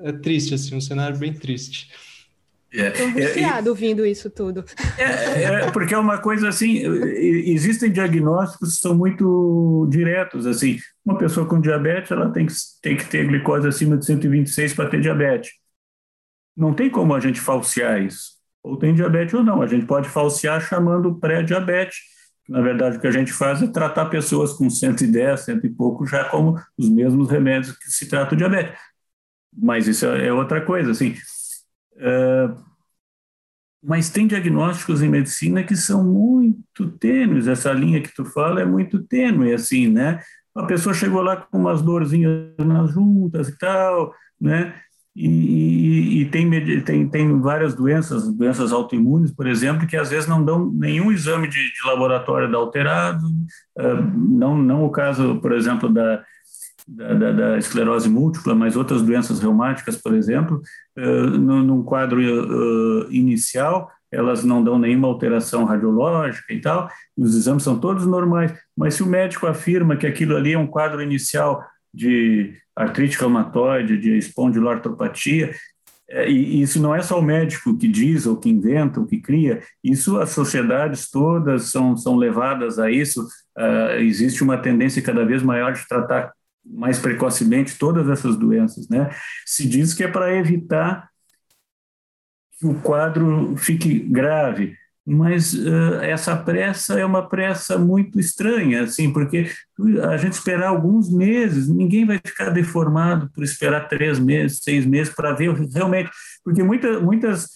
é 0.05 0.13
triste, 0.13 0.55
assim, 0.55 0.75
um 0.75 0.81
cenário 0.81 1.19
bem 1.19 1.35
triste. 1.35 1.91
Estou 2.75 3.09
viciado 3.13 3.69
é, 3.69 3.71
ouvindo 3.71 4.05
isso 4.05 4.29
tudo. 4.29 4.65
É, 4.99 5.43
é, 5.45 5.71
porque 5.71 5.95
é 5.95 5.99
uma 5.99 6.19
coisa 6.19 6.49
assim, 6.49 6.79
existem 6.79 7.93
diagnósticos 7.93 8.75
que 8.75 8.81
são 8.81 8.95
muito 8.97 9.87
diretos, 9.91 10.47
assim, 10.47 10.79
uma 11.05 11.17
pessoa 11.17 11.47
com 11.47 11.61
diabetes, 11.61 12.11
ela 12.11 12.31
tem 12.33 12.47
que, 12.47 12.55
tem 12.83 12.97
que 12.97 13.07
ter 13.07 13.27
glicose 13.27 13.69
acima 13.69 13.97
de 13.97 14.05
126 14.07 14.75
para 14.75 14.89
ter 14.91 15.01
diabetes. 15.01 15.53
não 16.57 16.75
tem 16.75 16.91
como 16.91 17.15
a 17.15 17.21
gente 17.21 17.41
falsear 17.41 18.01
isso. 18.03 18.35
Ou 18.63 18.77
tem 18.79 18.95
diabetes 18.95 19.35
ou 19.35 19.43
não. 19.45 19.61
A 19.63 19.67
gente 19.67 19.87
pode 19.87 20.09
falsear 20.09 20.61
chamando 20.61 21.19
pré-diabetes. 21.19 21.99
Na 22.49 22.61
verdade, 22.61 22.97
o 22.97 23.01
que 23.01 23.07
a 23.07 23.11
gente 23.11 23.33
faz 23.33 23.63
é 23.63 23.67
tratar 23.67 24.07
pessoas 24.07 24.53
com 24.53 24.69
110, 24.71 25.41
cento 25.41 25.67
e 25.67 25.71
pouco, 25.71 26.07
já 26.07 26.25
como 26.25 26.59
os 26.77 26.89
mesmos 26.91 27.29
remédios 27.31 27.77
que 27.77 27.91
se 27.91 28.09
trata 28.09 28.35
o 28.35 28.39
diabetes. 28.39 28.79
Mas 29.57 29.87
isso 29.87 30.07
é 30.07 30.33
outra 30.33 30.61
coisa, 30.61 30.91
assim. 30.91 31.15
Uh, 31.97 32.75
mas 33.83 34.09
tem 34.09 34.27
diagnósticos 34.27 35.03
em 35.03 35.09
medicina 35.09 35.63
que 35.63 35.77
são 35.77 36.03
muito 36.03 36.89
tênues. 36.99 37.47
Essa 37.47 37.71
linha 37.73 38.01
que 38.01 38.15
tu 38.15 38.25
fala 38.25 38.63
é 38.63 38.65
muito 38.65 39.03
tênue, 39.03 39.53
assim, 39.53 39.89
né? 39.89 40.21
A 40.55 40.65
pessoa 40.65 40.95
chegou 40.95 41.21
lá 41.21 41.37
com 41.37 41.59
umas 41.59 41.83
dorzinhas 41.83 42.55
nas 42.59 42.93
juntas 42.93 43.49
e 43.49 43.59
tal, 43.59 44.15
né? 44.41 44.75
E, 45.15 45.29
e, 45.29 46.21
e 46.23 46.25
tem, 46.27 46.83
tem, 46.83 47.09
tem 47.09 47.41
várias 47.41 47.75
doenças, 47.75 48.33
doenças 48.35 48.73
autoimunes, 48.73 49.31
por 49.31 49.47
exemplo, 49.47 49.87
que 49.87 49.97
às 49.97 50.11
vezes 50.11 50.29
não 50.29 50.45
dão 50.45 50.73
nenhum 50.73 51.13
exame 51.13 51.47
de, 51.49 51.57
de 51.57 51.87
laboratório 51.87 52.51
da 52.51 52.59
alterado, 52.59 53.25
uh, 53.79 54.03
não, 54.17 54.57
não 54.57 54.85
o 54.85 54.91
caso, 54.91 55.39
por 55.41 55.53
exemplo, 55.53 55.89
da, 55.89 56.25
da, 56.87 57.15
da, 57.15 57.33
da, 57.33 57.59
esclerose 57.59 58.09
múltipla, 58.09 58.55
mas 58.55 58.77
outras 58.77 59.03
doenças 59.03 59.41
reumáticas, 59.41 59.97
por 59.97 60.15
exemplo, 60.15 60.61
uh, 60.99 61.39
num 61.39 61.83
quadro 61.83 62.21
uh, 62.21 63.11
inicial, 63.11 63.91
elas 64.13 64.45
não 64.45 64.63
dão 64.63 64.79
nenhuma 64.79 65.09
alteração 65.09 65.65
radiológica 65.65 66.53
e 66.53 66.61
tal, 66.61 66.89
os 67.17 67.35
exames 67.35 67.63
são 67.63 67.79
todos 67.79 68.07
normais, 68.07 68.53
mas 68.77 68.95
se 68.95 69.03
o 69.03 69.07
médico 69.07 69.47
afirma 69.47 69.97
que 69.97 70.07
aquilo 70.07 70.37
ali 70.37 70.53
é 70.53 70.59
um 70.59 70.67
quadro 70.67 71.03
inicial 71.03 71.65
de 71.93 72.55
artrite 72.77 73.19
reumatoide, 73.19 73.99
de 73.99 74.17
espondiloartropatia, 74.17 75.55
é, 76.09 76.31
e 76.31 76.61
isso 76.61 76.81
não 76.81 76.95
é 76.95 77.01
só 77.01 77.19
o 77.19 77.23
médico 77.23 77.77
que 77.77 77.89
diz, 77.89 78.27
ou 78.27 78.37
que 78.37 78.51
inventa, 78.51 79.01
ou 79.01 79.07
que 79.07 79.21
cria, 79.21 79.63
isso 79.83 80.19
as 80.19 80.31
sociedades 80.31 81.11
todas 81.11 81.71
são, 81.71 81.97
são 81.97 82.17
levadas 82.17 82.79
a 82.79 82.91
isso, 82.91 83.27
uh, 83.57 83.99
existe 84.01 84.43
uma 84.43 84.59
tendência 84.59 85.03
cada 85.03 85.25
vez 85.25 85.43
maior 85.43 85.73
de 85.73 85.87
tratar 85.89 86.33
mais 86.65 86.99
precocemente 86.99 87.79
todas 87.79 88.09
essas 88.09 88.37
doenças, 88.37 88.89
né? 88.89 89.11
Se 89.45 89.69
diz 89.69 89.93
que 89.93 90.05
é 90.05 90.09
para 90.09 90.35
evitar 90.35 91.09
que 92.59 92.67
o 92.67 92.75
quadro 92.81 93.57
fique 93.57 93.99
grave, 93.99 94.77
mas 95.07 95.53
uh, 95.53 96.01
essa 96.01 96.35
pressa 96.35 96.99
é 96.99 97.05
uma 97.05 97.29
pressa 97.29 97.79
muito 97.79 98.19
estranha, 98.19 98.85
assim, 98.85 99.13
porque 99.13 99.51
a 100.11 100.17
gente 100.17 100.33
esperar 100.33 100.69
alguns 100.69 101.13
meses, 101.13 101.69
ninguém 101.69 102.07
vai 102.07 102.19
ficar 102.25 102.49
deformado 102.49 103.31
por 103.35 103.45
esperar 103.45 103.89
três 103.89 104.19
meses, 104.19 104.61
seis 104.63 104.87
meses 104.87 105.13
para 105.15 105.33
ver 105.33 105.53
realmente, 105.53 106.11
porque 106.43 106.63
muita, 106.63 106.99
muitas 107.01 107.49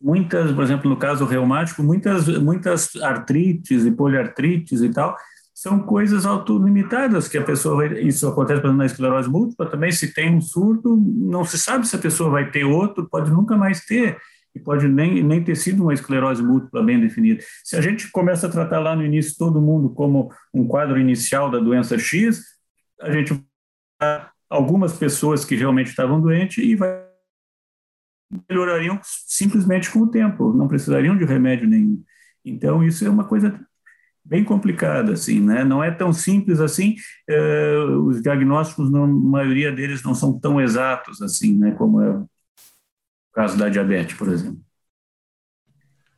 muitas, 0.00 0.50
por 0.52 0.64
exemplo, 0.64 0.90
no 0.90 0.96
caso 0.96 1.24
reumático, 1.24 1.82
muitas 1.82 2.26
muitas 2.38 2.96
artrites 2.96 3.84
e 3.84 3.90
poliartrites 3.90 4.80
e 4.82 4.88
tal, 4.88 5.16
são 5.62 5.78
coisas 5.78 6.26
autolimitadas 6.26 7.28
que 7.28 7.38
a 7.38 7.44
pessoa 7.44 7.76
vai. 7.76 8.00
Isso 8.00 8.26
acontece 8.26 8.60
por 8.60 8.66
exemplo, 8.66 8.78
na 8.78 8.86
esclerose 8.86 9.28
múltipla 9.28 9.70
também. 9.70 9.92
Se 9.92 10.12
tem 10.12 10.34
um 10.34 10.40
surto, 10.40 10.96
não 10.96 11.44
se 11.44 11.56
sabe 11.56 11.86
se 11.86 11.94
a 11.94 12.00
pessoa 12.00 12.30
vai 12.30 12.50
ter 12.50 12.64
outro, 12.64 13.08
pode 13.08 13.30
nunca 13.30 13.56
mais 13.56 13.84
ter, 13.84 14.18
e 14.52 14.58
pode 14.58 14.88
nem, 14.88 15.22
nem 15.22 15.40
ter 15.40 15.54
sido 15.54 15.84
uma 15.84 15.94
esclerose 15.94 16.42
múltipla 16.42 16.82
bem 16.82 17.00
definida. 17.00 17.44
Se 17.62 17.76
a 17.76 17.80
gente 17.80 18.10
começa 18.10 18.48
a 18.48 18.50
tratar 18.50 18.80
lá 18.80 18.96
no 18.96 19.06
início 19.06 19.36
todo 19.38 19.62
mundo 19.62 19.90
como 19.90 20.32
um 20.52 20.66
quadro 20.66 20.98
inicial 20.98 21.48
da 21.48 21.60
doença 21.60 21.96
X, 21.96 22.42
a 23.00 23.12
gente 23.12 23.32
vai 24.00 24.26
algumas 24.50 24.94
pessoas 24.94 25.44
que 25.44 25.54
realmente 25.54 25.90
estavam 25.90 26.20
doentes 26.20 26.58
e 26.58 26.74
vai 26.74 27.06
melhorariam 28.48 28.98
simplesmente 29.02 29.88
com 29.92 30.00
o 30.00 30.10
tempo, 30.10 30.52
não 30.52 30.66
precisariam 30.66 31.16
de 31.16 31.24
remédio 31.24 31.68
nenhum. 31.68 32.02
Então, 32.44 32.82
isso 32.82 33.06
é 33.06 33.08
uma 33.08 33.24
coisa 33.24 33.64
bem 34.24 34.44
complicada, 34.44 35.12
assim, 35.12 35.40
né? 35.40 35.64
Não 35.64 35.82
é 35.82 35.90
tão 35.90 36.12
simples 36.12 36.60
assim. 36.60 36.96
Uh, 37.28 38.06
os 38.06 38.22
diagnósticos, 38.22 38.90
na 38.90 39.06
maioria 39.06 39.72
deles, 39.72 40.02
não 40.02 40.14
são 40.14 40.38
tão 40.38 40.60
exatos 40.60 41.20
assim, 41.20 41.58
né? 41.58 41.72
Como 41.72 42.00
é 42.00 42.10
o 42.10 42.28
caso 43.32 43.56
da 43.58 43.68
diabetes, 43.68 44.16
por 44.16 44.28
exemplo. 44.28 44.60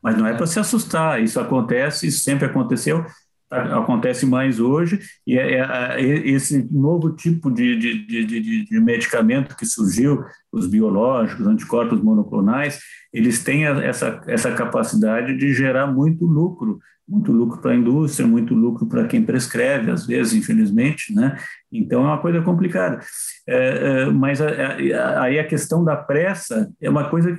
Mas 0.03 0.19
não 0.19 0.27
é 0.27 0.35
para 0.35 0.47
se 0.47 0.61
assustar. 0.61 1.23
Isso 1.23 1.41
acontece, 1.41 2.07
isso 2.07 2.23
sempre 2.23 2.47
aconteceu, 2.47 3.07
acontece 3.51 4.27
mais 4.27 4.59
hoje. 4.61 5.01
E 5.27 5.39
é, 5.39 5.55
é, 5.55 6.01
é 6.01 6.29
esse 6.29 6.69
novo 6.73 7.11
tipo 7.15 7.51
de, 7.51 7.77
de, 7.77 8.07
de, 8.07 8.65
de, 8.65 8.81
medicamento 8.81 9.57
que 9.57 9.67
surgiu, 9.67 10.25
os 10.53 10.67
biológicos, 10.67 11.47
anticorpos 11.47 12.01
monoclonais, 12.01 12.79
eles 13.13 13.43
têm 13.43 13.65
essa, 13.67 14.23
essa 14.27 14.53
capacidade 14.53 15.37
de 15.37 15.53
gerar 15.53 15.87
muito 15.87 16.25
lucro 16.25 16.79
muito 17.07 17.33
lucro 17.33 17.61
para 17.61 17.73
a 17.73 17.77
indústria, 17.77 18.27
muito 18.27 18.55
lucro 18.55 18.87
para 18.87 19.07
quem 19.07 19.23
prescreve, 19.23 19.91
às 19.91 20.07
vezes, 20.07 20.33
infelizmente, 20.33 21.15
né? 21.15 21.39
Então 21.71 22.01
é 22.01 22.07
uma 22.07 22.21
coisa 22.21 22.41
complicada. 22.41 23.01
É, 23.47 23.57
é, 23.57 24.07
mas 24.07 24.41
aí 24.41 25.39
a 25.39 25.47
questão 25.47 25.85
da 25.85 25.97
pressa 25.97 26.71
é 26.81 26.89
uma 26.89 27.09
coisa 27.11 27.39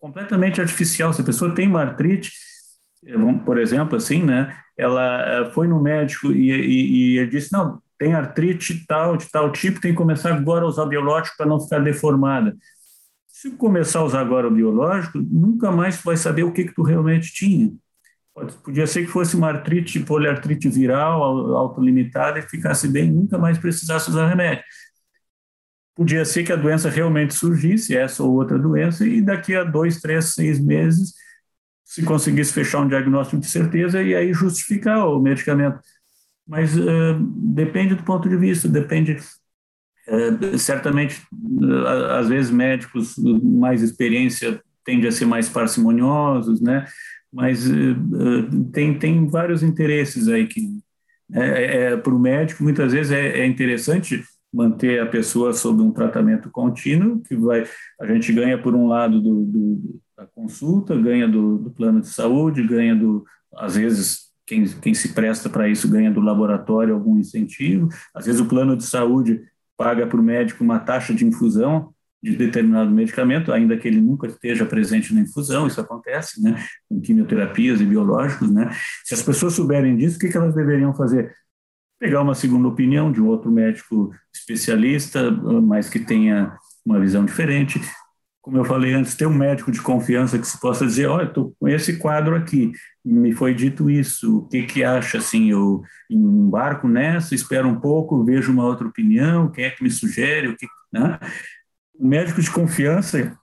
completamente 0.00 0.60
artificial. 0.60 1.12
Se 1.12 1.20
a 1.20 1.24
pessoa 1.24 1.54
tem 1.54 1.68
uma 1.68 1.82
artrite, 1.82 2.32
por 3.44 3.58
exemplo, 3.58 3.96
assim, 3.96 4.22
né? 4.22 4.56
Ela 4.76 5.46
é, 5.46 5.50
foi 5.50 5.68
no 5.68 5.80
médico 5.80 6.32
e, 6.32 6.50
e, 6.50 7.14
e 7.14 7.18
ele 7.18 7.30
disse 7.30 7.52
não, 7.52 7.80
tem 7.98 8.14
artrite 8.14 8.84
tal 8.86 9.16
de 9.16 9.30
tal 9.30 9.52
tipo, 9.52 9.80
tem 9.80 9.92
que 9.92 9.96
começar 9.96 10.34
agora 10.34 10.64
a 10.64 10.68
usar 10.68 10.86
biológico 10.86 11.36
para 11.36 11.46
não 11.46 11.60
ficar 11.60 11.78
deformada. 11.80 12.56
Se 13.28 13.50
começar 13.52 14.00
a 14.00 14.04
usar 14.04 14.20
agora 14.20 14.48
o 14.48 14.50
biológico, 14.50 15.18
nunca 15.18 15.70
mais 15.70 16.00
vai 16.02 16.16
saber 16.16 16.44
o 16.44 16.52
que 16.52 16.64
que 16.64 16.74
tu 16.74 16.82
realmente 16.82 17.32
tinha 17.32 17.72
Podia 18.64 18.86
ser 18.86 19.06
que 19.06 19.12
fosse 19.12 19.36
uma 19.36 19.48
artrite, 19.48 20.00
poliartrite 20.00 20.68
viral, 20.68 21.22
autolimitada, 21.54 22.40
e 22.40 22.42
ficasse 22.42 22.88
bem, 22.88 23.10
nunca 23.10 23.38
mais 23.38 23.58
precisasse 23.58 24.10
usar 24.10 24.26
remédio. 24.26 24.64
Podia 25.94 26.24
ser 26.24 26.42
que 26.42 26.52
a 26.52 26.56
doença 26.56 26.90
realmente 26.90 27.32
surgisse, 27.32 27.96
essa 27.96 28.24
ou 28.24 28.34
outra 28.34 28.58
doença, 28.58 29.06
e 29.06 29.22
daqui 29.22 29.54
a 29.54 29.62
dois, 29.62 30.00
três, 30.00 30.34
seis 30.34 30.58
meses, 30.58 31.14
se 31.94 32.02
conseguisse 32.02 32.52
fechar 32.52 32.80
um 32.80 32.88
diagnóstico 32.88 33.40
de 33.40 33.46
certeza, 33.46 34.02
e 34.02 34.16
aí 34.16 34.32
justificar 34.32 35.06
o 35.06 35.20
medicamento. 35.20 35.78
Mas 36.46 36.76
uh, 36.76 37.14
depende 37.20 37.94
do 37.94 38.02
ponto 38.02 38.28
de 38.28 38.36
vista, 38.36 38.68
depende. 38.68 39.16
Uh, 40.08 40.58
certamente, 40.58 41.22
uh, 41.32 41.86
às 42.18 42.28
vezes, 42.28 42.50
médicos 42.50 43.14
mais 43.16 43.80
experiência 43.80 44.60
tendem 44.84 45.08
a 45.08 45.12
ser 45.12 45.24
mais 45.24 45.48
parcimoniosos, 45.48 46.60
né? 46.60 46.84
mas 47.32 47.64
tem, 48.72 48.96
tem 48.96 49.26
vários 49.28 49.62
interesses 49.64 50.28
aí 50.28 50.46
que 50.46 50.60
é, 51.32 51.40
é, 51.40 51.82
é 51.92 51.96
para 51.96 52.14
o 52.14 52.18
médico 52.18 52.62
muitas 52.62 52.92
vezes 52.92 53.10
é, 53.10 53.40
é, 53.40 53.46
interessante 53.46 54.22
manter 54.52 55.00
a 55.00 55.06
pessoa 55.06 55.52
sob 55.52 55.82
um 55.82 55.90
tratamento 55.90 56.48
contínuo 56.48 57.20
que 57.22 57.34
vai 57.34 57.64
a 58.00 58.06
gente 58.06 58.32
ganha 58.32 58.56
por 58.56 58.72
um 58.72 58.86
lado 58.86 59.20
do, 59.20 59.44
do 59.44 60.00
da 60.16 60.26
consulta 60.26 60.96
ganha 60.96 61.28
do, 61.28 61.58
do, 61.58 61.70
plano 61.70 62.00
de 62.00 62.08
saúde 62.08 62.66
ganha 62.66 62.94
do 62.94 63.24
às 63.54 63.76
vezes 63.76 64.32
quem, 64.46 64.64
quem 64.64 64.94
se 64.94 65.14
presta 65.14 65.48
para 65.48 65.68
isso 65.68 65.88
ganha 65.88 66.10
do 66.10 66.20
laboratório 66.20 66.94
algum 66.94 67.18
incentivo 67.18 67.88
às 68.14 68.26
vezes 68.26 68.40
o 68.40 68.46
plano 68.46 68.76
de 68.76 68.84
saúde 68.84 69.42
paga 69.76 70.06
para 70.06 70.20
o 70.20 70.22
médico 70.22 70.62
uma 70.62 70.78
taxa 70.78 71.12
de 71.12 71.24
infusão 71.24 71.94
de 72.24 72.34
determinado 72.36 72.90
medicamento, 72.90 73.52
ainda 73.52 73.76
que 73.76 73.86
ele 73.86 74.00
nunca 74.00 74.26
esteja 74.26 74.64
presente 74.64 75.12
na 75.12 75.20
infusão, 75.20 75.66
isso 75.66 75.78
acontece, 75.78 76.42
né, 76.42 76.56
com 76.88 76.98
quimioterapias 76.98 77.82
e 77.82 77.84
biológicos, 77.84 78.50
né, 78.50 78.70
se 79.04 79.12
as 79.12 79.22
pessoas 79.22 79.52
souberem 79.52 79.94
disso, 79.94 80.16
o 80.16 80.18
que, 80.18 80.30
que 80.30 80.36
elas 80.36 80.54
deveriam 80.54 80.94
fazer? 80.94 81.34
Pegar 82.00 82.22
uma 82.22 82.34
segunda 82.34 82.66
opinião 82.66 83.12
de 83.12 83.20
um 83.20 83.26
outro 83.26 83.50
médico 83.50 84.10
especialista, 84.34 85.30
mas 85.30 85.90
que 85.90 85.98
tenha 85.98 86.56
uma 86.84 86.98
visão 86.98 87.26
diferente, 87.26 87.78
como 88.44 88.58
eu 88.58 88.64
falei 88.66 88.92
antes, 88.92 89.14
ter 89.14 89.26
um 89.26 89.32
médico 89.32 89.72
de 89.72 89.80
confiança 89.80 90.38
que 90.38 90.46
se 90.46 90.60
possa 90.60 90.84
dizer, 90.84 91.06
olha, 91.06 91.26
estou 91.26 91.56
com 91.58 91.66
esse 91.66 91.96
quadro 91.96 92.36
aqui, 92.36 92.72
me 93.02 93.32
foi 93.32 93.54
dito 93.54 93.88
isso, 93.88 94.40
o 94.40 94.46
que 94.46 94.64
que 94.64 94.84
acha, 94.84 95.16
assim, 95.16 95.50
eu 95.50 95.82
embarco 96.10 96.86
nessa, 96.86 97.34
espero 97.34 97.66
um 97.66 97.80
pouco, 97.80 98.22
vejo 98.22 98.52
uma 98.52 98.66
outra 98.66 98.86
opinião, 98.86 99.50
quem 99.50 99.64
é 99.64 99.70
que 99.70 99.82
me 99.82 99.90
sugere, 99.90 100.48
o 100.48 100.56
que, 100.58 100.66
né? 100.92 101.18
o 101.98 102.06
médico 102.06 102.42
de 102.42 102.50
confiança 102.50 103.34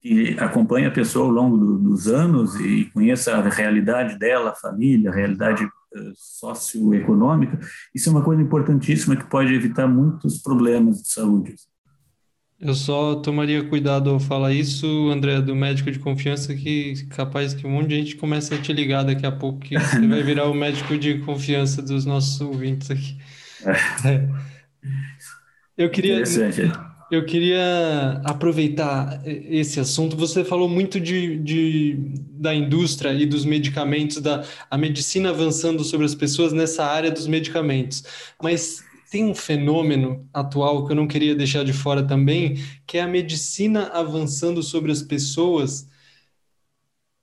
que 0.00 0.34
acompanha 0.40 0.88
a 0.88 0.92
pessoa 0.92 1.26
ao 1.26 1.30
longo 1.30 1.58
do, 1.58 1.78
dos 1.78 2.08
anos 2.08 2.58
e 2.58 2.86
conheça 2.94 3.36
a 3.36 3.46
realidade 3.46 4.18
dela, 4.18 4.52
a 4.52 4.56
família, 4.56 5.10
a 5.10 5.14
realidade 5.14 5.66
uh, 5.66 6.12
socioeconômica, 6.14 7.60
isso 7.94 8.08
é 8.08 8.12
uma 8.12 8.24
coisa 8.24 8.40
importantíssima 8.40 9.16
que 9.16 9.28
pode 9.28 9.52
evitar 9.52 9.86
muitos 9.86 10.38
problemas 10.38 11.02
de 11.02 11.12
saúde. 11.12 11.56
Eu 12.60 12.74
só 12.74 13.14
tomaria 13.14 13.64
cuidado 13.64 14.10
ao 14.10 14.20
falar 14.20 14.52
isso, 14.52 14.86
André, 15.08 15.40
do 15.40 15.56
médico 15.56 15.90
de 15.90 15.98
confiança, 15.98 16.54
que 16.54 17.06
capaz 17.06 17.54
que 17.54 17.66
um 17.66 17.70
monte 17.70 17.88
de 17.88 17.96
gente 17.96 18.16
começa 18.16 18.54
a 18.54 18.58
te 18.58 18.70
ligar 18.70 19.02
daqui 19.02 19.24
a 19.24 19.32
pouco, 19.32 19.60
que 19.60 19.78
você 19.78 20.06
vai 20.06 20.22
virar 20.22 20.46
o 20.46 20.52
médico 20.52 20.98
de 20.98 21.20
confiança 21.20 21.80
dos 21.80 22.04
nossos 22.04 22.38
ouvintes 22.40 22.90
aqui. 22.90 23.16
É. 24.04 24.28
Eu 25.76 25.88
queria. 25.88 26.22
Eu 27.10 27.24
queria 27.24 28.20
aproveitar 28.24 29.20
esse 29.24 29.80
assunto. 29.80 30.16
Você 30.16 30.44
falou 30.44 30.68
muito 30.68 31.00
de, 31.00 31.38
de, 31.38 31.96
da 32.14 32.54
indústria 32.54 33.12
e 33.12 33.26
dos 33.26 33.44
medicamentos, 33.44 34.18
da 34.20 34.44
a 34.70 34.78
medicina 34.78 35.30
avançando 35.30 35.82
sobre 35.82 36.06
as 36.06 36.14
pessoas 36.14 36.52
nessa 36.52 36.84
área 36.84 37.10
dos 37.10 37.26
medicamentos. 37.26 38.04
Mas 38.40 38.84
tem 39.10 39.24
um 39.24 39.34
fenômeno 39.34 40.28
atual 40.32 40.86
que 40.86 40.92
eu 40.92 40.96
não 40.96 41.08
queria 41.08 41.34
deixar 41.34 41.64
de 41.64 41.72
fora 41.72 42.02
também, 42.02 42.56
que 42.86 42.96
é 42.96 43.02
a 43.02 43.08
medicina 43.08 43.88
avançando 43.88 44.62
sobre 44.62 44.92
as 44.92 45.02
pessoas 45.02 45.90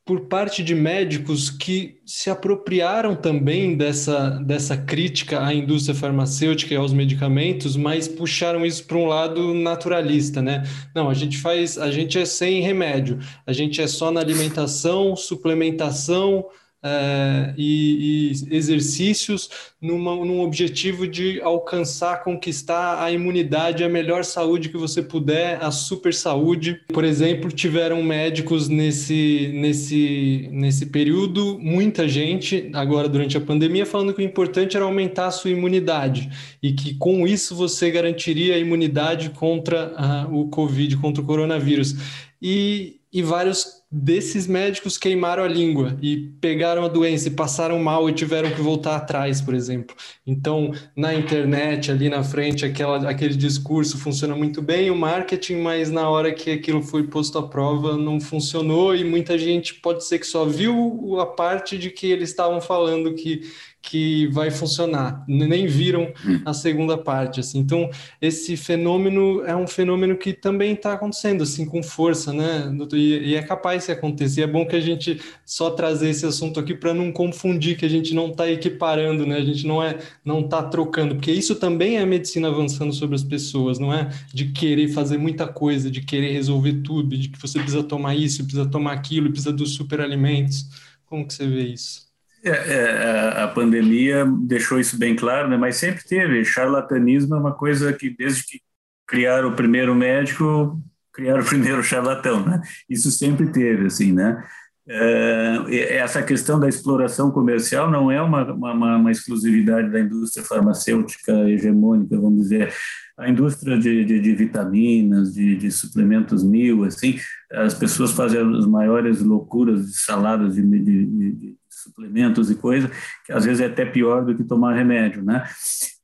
por 0.08 0.22
parte 0.22 0.64
de 0.64 0.74
médicos 0.74 1.50
que 1.50 2.00
se 2.06 2.30
apropriaram 2.30 3.14
também 3.14 3.76
dessa, 3.76 4.30
dessa 4.40 4.78
crítica 4.78 5.46
à 5.46 5.54
indústria 5.54 5.94
farmacêutica 5.94 6.74
e 6.74 6.78
aos 6.78 6.94
medicamentos, 6.94 7.76
mas 7.76 8.08
puxaram 8.08 8.66
isso 8.66 8.86
para 8.86 8.98
um 8.98 9.06
lado 9.06 9.54
naturalista, 9.54 10.42
né? 10.42 10.64
Não, 10.96 11.10
a 11.10 11.14
gente 11.14 11.38
faz, 11.38 11.78
a 11.78 11.92
gente 11.92 12.18
é 12.18 12.26
sem 12.26 12.62
remédio, 12.62 13.20
a 13.46 13.52
gente 13.52 13.82
é 13.82 13.88
só 13.88 14.10
na 14.10 14.22
alimentação, 14.22 15.14
suplementação, 15.14 16.46
é, 16.84 17.53
e, 17.57 18.32
e, 18.32 18.55
exercícios 18.55 19.49
numa, 19.82 20.15
num 20.15 20.41
objetivo 20.41 21.07
de 21.07 21.41
alcançar, 21.41 22.23
conquistar 22.23 23.03
a 23.03 23.11
imunidade, 23.11 23.84
a 23.84 23.89
melhor 23.89 24.23
saúde 24.23 24.69
que 24.69 24.78
você 24.78 25.01
puder, 25.01 25.63
a 25.63 25.71
super 25.71 26.13
saúde. 26.13 26.80
Por 26.93 27.03
exemplo, 27.03 27.51
tiveram 27.51 28.03
médicos 28.03 28.69
nesse, 28.69 29.51
nesse, 29.53 30.49
nesse 30.51 30.86
período, 30.88 31.57
muita 31.59 32.07
gente, 32.07 32.69
agora 32.73 33.09
durante 33.09 33.36
a 33.38 33.41
pandemia, 33.41 33.86
falando 33.86 34.13
que 34.13 34.21
o 34.21 34.25
importante 34.25 34.78
era 34.78 34.86
aumentar 34.86 35.28
a 35.28 35.32
sua 35.32 35.49
imunidade 35.49 36.30
e 36.61 36.73
que 36.73 36.93
com 36.95 37.28
isso 37.28 37.55
você 37.55 37.89
garantiria 37.89 38.55
a 38.55 38.59
imunidade 38.59 39.32
contra 39.32 39.93
a, 39.95 40.28
o 40.32 40.47
Covid, 40.49 40.97
contra 40.97 41.23
o 41.23 41.25
coronavírus. 41.25 41.95
E, 42.39 42.99
e 43.11 43.23
vários 43.23 43.78
desses 43.90 44.48
médicos 44.48 44.98
queimaram 44.98 45.44
a 45.44 45.48
língua 45.48 45.98
e 46.02 46.30
pegaram 46.42 46.84
a 46.84 46.90
doença 46.90 47.30
e 47.30 47.32
passaram 47.32 47.80
mal 47.80 48.10
e 48.10 48.14
tiveram 48.14 48.52
que 48.52 48.62
voltar 48.62 48.98
atrás, 48.98 49.40
por 49.40 49.54
exemplo. 49.54 49.96
Então, 50.26 50.74
na 50.96 51.14
internet, 51.14 51.90
ali 51.90 52.10
na 52.10 52.22
frente, 52.22 52.66
aquela, 52.66 53.10
aquele 53.10 53.36
discurso 53.36 53.98
funciona 53.98 54.36
muito 54.36 54.62
bem, 54.62 54.92
o 54.92 54.96
marketing, 54.96 55.62
mas 55.62 55.90
na 55.90 56.10
hora 56.10 56.34
que 56.34 56.52
aquilo 56.52 56.82
foi 56.82 57.04
posto 57.08 57.38
à 57.38 57.48
prova 57.48 57.96
não 57.96 58.20
funcionou 58.20 58.94
e 58.94 59.06
muita 59.06 59.38
gente 59.38 59.76
pode 59.76 60.06
ser 60.06 60.20
que 60.20 60.28
só 60.28 60.44
viu 60.44 61.18
a 61.20 61.26
parte 61.26 61.78
de 61.78 61.90
que 61.90 62.08
eles 62.08 62.30
estavam 62.30 62.60
falando 62.60 63.14
que 63.14 63.42
que 63.90 64.28
vai 64.28 64.52
funcionar, 64.52 65.24
nem 65.26 65.66
viram 65.66 66.12
hum. 66.26 66.42
a 66.46 66.54
segunda 66.54 66.98
parte, 66.98 67.40
assim. 67.40 67.60
Então, 67.60 67.90
esse 68.22 68.58
fenômeno 68.58 69.46
é 69.46 69.56
um 69.56 69.66
fenômeno 69.66 70.18
que 70.18 70.34
também 70.34 70.74
está 70.74 70.92
acontecendo, 70.92 71.44
assim, 71.44 71.66
com 71.66 71.82
força, 71.82 72.34
né? 72.34 72.70
E, 72.92 73.30
e, 73.30 73.36
é 73.36 73.42
capaz 73.42 73.86
de 73.86 73.94
acontecer. 73.94 74.42
É 74.42 74.48
bom 74.48 74.66
que 74.66 74.76
a 74.76 74.82
gente 74.82 75.22
só 75.46 75.70
trazer 75.70 76.10
esse 76.10 76.26
assunto 76.26 76.60
aqui 76.60 76.76
para 76.76 76.94
não 76.94 77.14
confundir 77.14 77.78
que 77.78 77.86
a 77.86 77.90
gente 77.90 78.14
não 78.14 78.28
está 78.32 78.50
equiparando, 78.50 79.26
né? 79.26 79.38
A 79.38 79.46
gente 79.46 79.66
não 79.66 79.82
é, 79.82 79.98
não 80.24 80.42
está 80.42 80.62
trocando, 80.64 81.16
porque 81.16 81.32
isso 81.32 81.56
também 81.56 81.96
é 81.96 82.02
a 82.02 82.06
medicina 82.06 82.50
avançando 82.50 82.92
sobre 82.92 83.16
as 83.16 83.24
pessoas, 83.24 83.80
não 83.80 83.94
é? 83.94 84.10
De 84.34 84.52
querer 84.52 84.90
fazer 84.90 85.18
muita 85.18 85.48
coisa, 85.48 85.90
de 85.90 86.02
querer 86.02 86.34
resolver 86.34 86.82
tudo, 86.84 87.18
de 87.18 87.30
que 87.30 87.40
você 87.40 87.58
precisa 87.58 87.84
tomar 87.84 88.16
isso, 88.16 88.44
precisa 88.44 88.66
tomar 88.66 88.92
aquilo, 88.92 89.32
precisa 89.32 89.54
dos 89.54 89.76
superalimentos. 89.76 90.66
Como 91.06 91.26
que 91.26 91.34
você 91.34 91.48
vê 91.48 91.68
isso? 91.68 92.07
É, 92.48 93.38
é, 93.38 93.41
a 93.43 93.48
pandemia 93.48 94.26
deixou 94.26 94.80
isso 94.80 94.98
bem 94.98 95.16
claro, 95.16 95.48
né? 95.48 95.58
mas 95.58 95.78
sempre 95.78 96.04
teve. 96.04 96.45
Charlatanismo 96.45 97.36
é 97.36 97.39
uma 97.39 97.54
coisa 97.54 97.91
que, 97.93 98.10
desde 98.10 98.43
que 98.45 98.62
criaram 99.08 99.50
o 99.50 99.56
primeiro 99.56 99.95
médico, 99.95 100.82
criaram 101.14 101.41
o 101.41 101.45
primeiro 101.45 101.84
charlatão. 101.84 102.45
Né? 102.45 102.62
Isso 102.89 103.12
sempre 103.12 103.48
teve, 103.48 103.88
assim, 103.88 104.14
né? 104.14 104.43
É, 104.89 105.98
essa 105.98 106.24
questão 106.24 106.58
da 106.58 106.70
exploração 106.70 107.30
comercial 107.30 107.91
não 107.91 108.10
é 108.10 108.22
uma, 108.22 108.54
uma, 108.54 108.95
uma, 108.95 109.12
exclusividade 109.12 109.91
da 109.91 110.00
indústria 110.00 110.45
farmacêutica 110.45 111.34
hegemônica, 111.50 112.18
vamos 112.18 112.43
dizer. 112.43 112.74
A 113.18 113.30
indústria 113.30 113.78
de, 113.78 114.06
de, 114.06 114.20
de 114.22 114.36
vitaminas, 114.36 115.34
de, 115.34 115.58
de, 115.58 115.72
suplementos 115.72 116.41
mil, 116.41 116.86
assim, 116.86 117.20
as 117.52 117.74
pessoas 117.74 118.12
fazem 118.12 118.39
as 118.39 118.66
maiores 118.66 119.22
loucuras 119.22 119.88
de 119.88 119.98
saladas 119.98 120.56
de, 120.56 121.57
suplementos 121.88 122.52
e 122.52 122.56
coisa, 122.56 122.92
que 123.26 123.32
às 123.32 123.46
vezes 123.46 123.62
é 123.62 123.66
até 123.66 123.86
pior 123.86 124.24
do 124.24 124.36
que 124.36 124.44
tomar 124.44 124.76
remédio, 124.76 125.24
né? 125.24 125.44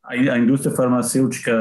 A, 0.03 0.37
indústria 0.37 0.75
farmacêutica 0.75 1.53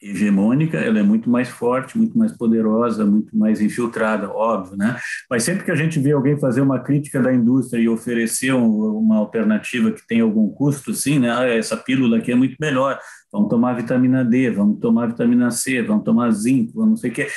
hegemônica, 0.00 0.76
ela 0.76 0.98
é 0.98 1.02
muito 1.02 1.30
mais 1.30 1.48
forte, 1.48 1.96
muito 1.96 2.16
mais 2.16 2.32
poderosa, 2.36 3.06
muito 3.06 3.36
mais 3.36 3.60
infiltrada, 3.60 4.30
óbvio, 4.30 4.76
né? 4.76 4.98
Mas 5.30 5.42
sempre 5.44 5.64
que 5.64 5.70
a 5.70 5.74
gente 5.74 5.98
vê 5.98 6.12
alguém 6.12 6.38
fazer 6.38 6.60
uma 6.60 6.78
crítica 6.78 7.22
da 7.22 7.32
indústria 7.32 7.80
e 7.80 7.88
oferecer 7.88 8.52
um, 8.52 8.98
uma 8.98 9.16
alternativa 9.16 9.90
que 9.90 10.06
tem 10.06 10.20
algum 10.20 10.48
custo, 10.50 10.92
sim, 10.92 11.18
né? 11.18 11.30
Ah, 11.30 11.46
essa 11.46 11.76
pílula 11.76 12.18
aqui 12.18 12.32
é 12.32 12.34
muito 12.34 12.56
melhor, 12.60 12.98
vamos 13.32 13.48
tomar 13.48 13.74
vitamina 13.74 14.24
D, 14.24 14.50
vamos 14.50 14.78
tomar 14.78 15.06
vitamina 15.08 15.50
C, 15.50 15.82
vamos 15.82 16.04
tomar 16.04 16.30
zinco, 16.32 16.72
vamos 16.74 16.90
não 16.90 16.96
sei 16.96 17.10
o 17.10 17.14
quê. 17.14 17.28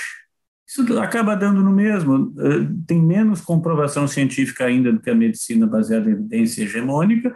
Isso 0.68 1.00
acaba 1.00 1.36
dando 1.36 1.64
no 1.64 1.72
mesmo. 1.72 2.34
Eh, 2.40 2.68
tem 2.86 3.02
menos 3.02 3.40
comprovação 3.42 4.08
científica 4.08 4.66
ainda 4.66 4.92
do 4.92 5.00
que 5.00 5.10
a 5.10 5.16
medicina 5.16 5.66
baseada 5.66 6.10
em 6.10 6.14
evidência 6.14 6.64
hegemônica, 6.64 7.34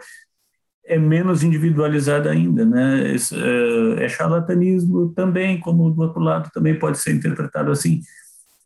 é 0.84 0.98
menos 0.98 1.42
individualizada 1.42 2.30
ainda, 2.30 2.64
né? 2.66 3.14
Eh, 3.14 4.04
é 4.04 4.08
charlatanismo 4.08 5.12
também, 5.14 5.58
como 5.60 5.90
do 5.90 6.02
outro 6.02 6.20
lado 6.20 6.50
também 6.52 6.78
pode 6.78 6.98
ser 6.98 7.14
interpretado 7.14 7.70
assim 7.70 8.02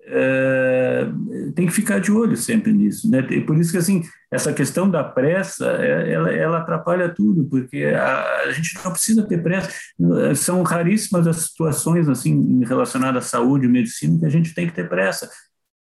é, 0.09 1.09
tem 1.55 1.67
que 1.67 1.73
ficar 1.73 1.99
de 1.99 2.13
olho 2.13 2.37
sempre 2.37 2.73
nisso, 2.73 3.11
né? 3.11 3.23
Por 3.45 3.59
isso 3.59 3.73
que 3.73 3.79
assim 3.79 4.05
essa 4.31 4.53
questão 4.53 4.89
da 4.89 5.03
pressa, 5.03 5.67
é, 5.81 6.13
ela, 6.13 6.33
ela 6.33 6.59
atrapalha 6.59 7.09
tudo, 7.09 7.45
porque 7.47 7.85
a, 7.85 8.45
a, 8.45 8.53
gente 8.53 8.75
não 8.77 8.93
precisa 8.93 9.27
ter 9.27 9.43
pressa. 9.43 9.71
São 10.37 10.63
raríssimas 10.63 11.27
as 11.27 11.37
situações 11.37 12.09
assim 12.09 12.65
relacionadas 12.65 13.25
à 13.25 13.29
saúde 13.29 13.67
medicina 13.67 14.19
que 14.19 14.27
a 14.27 14.31
gente 14.31 14.55
tem 14.55 14.67
que 14.67 14.75
ter 14.75 14.89
pressa. 14.89 15.29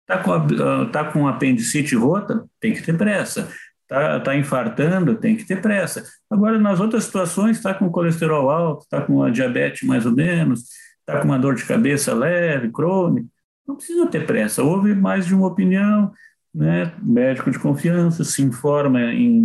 Tá 0.07 0.19
com 0.19 0.33
a, 0.33 0.87
tá 0.91 1.05
com 1.05 1.27
apendicite 1.27 1.95
rota, 1.95 2.45
tem 2.61 2.75
que 2.75 2.83
ter 2.83 2.97
pressa. 2.97 3.49
Tá, 3.89 4.21
tá 4.21 4.37
infartando, 4.37 5.17
tem 5.17 5.35
que 5.35 5.45
ter 5.45 5.61
pressa. 5.63 6.05
Agora 6.31 6.59
nas 6.59 6.79
outras 6.79 7.05
situações, 7.05 7.57
está 7.57 7.73
com 7.75 7.91
colesterol 7.91 8.51
alto, 8.51 8.83
está 8.83 9.01
com 9.01 9.23
a 9.23 9.31
diabetes 9.31 9.87
mais 9.87 10.05
ou 10.07 10.13
menos, 10.13 10.65
está 11.01 11.21
com 11.21 11.25
uma 11.27 11.39
dor 11.39 11.55
de 11.55 11.65
cabeça 11.65 12.15
leve, 12.15 12.71
crônica 12.71 13.27
não 13.71 13.77
precisa 13.77 14.07
ter 14.07 14.27
pressa, 14.27 14.63
houve 14.63 14.95
mais 14.95 15.27
de 15.27 15.35
uma 15.35 15.47
opinião, 15.47 16.13
né? 16.55 16.93
médico 17.03 17.51
de 17.51 17.59
confiança 17.59 18.25
se 18.25 18.43
informa 18.43 19.01
em, 19.13 19.39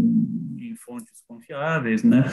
em 0.60 0.76
fontes 0.84 1.24
confiáveis, 1.28 2.04
né? 2.04 2.26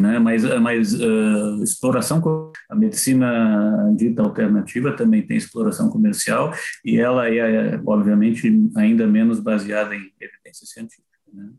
né? 0.00 0.18
Mas, 0.18 0.44
mas 0.60 0.94
uh, 0.94 1.62
exploração, 1.62 2.20
a 2.68 2.74
medicina 2.74 3.92
dita 3.96 4.22
alternativa 4.22 4.96
também 4.96 5.26
tem 5.26 5.36
exploração 5.36 5.88
comercial 5.88 6.52
e 6.84 6.98
ela 6.98 7.28
é, 7.32 7.80
obviamente, 7.86 8.52
ainda 8.76 9.06
menos 9.06 9.38
baseada 9.40 9.94
em 9.94 10.12
evidência 10.20 10.66
científica. 10.66 11.06
Né? 11.32 11.50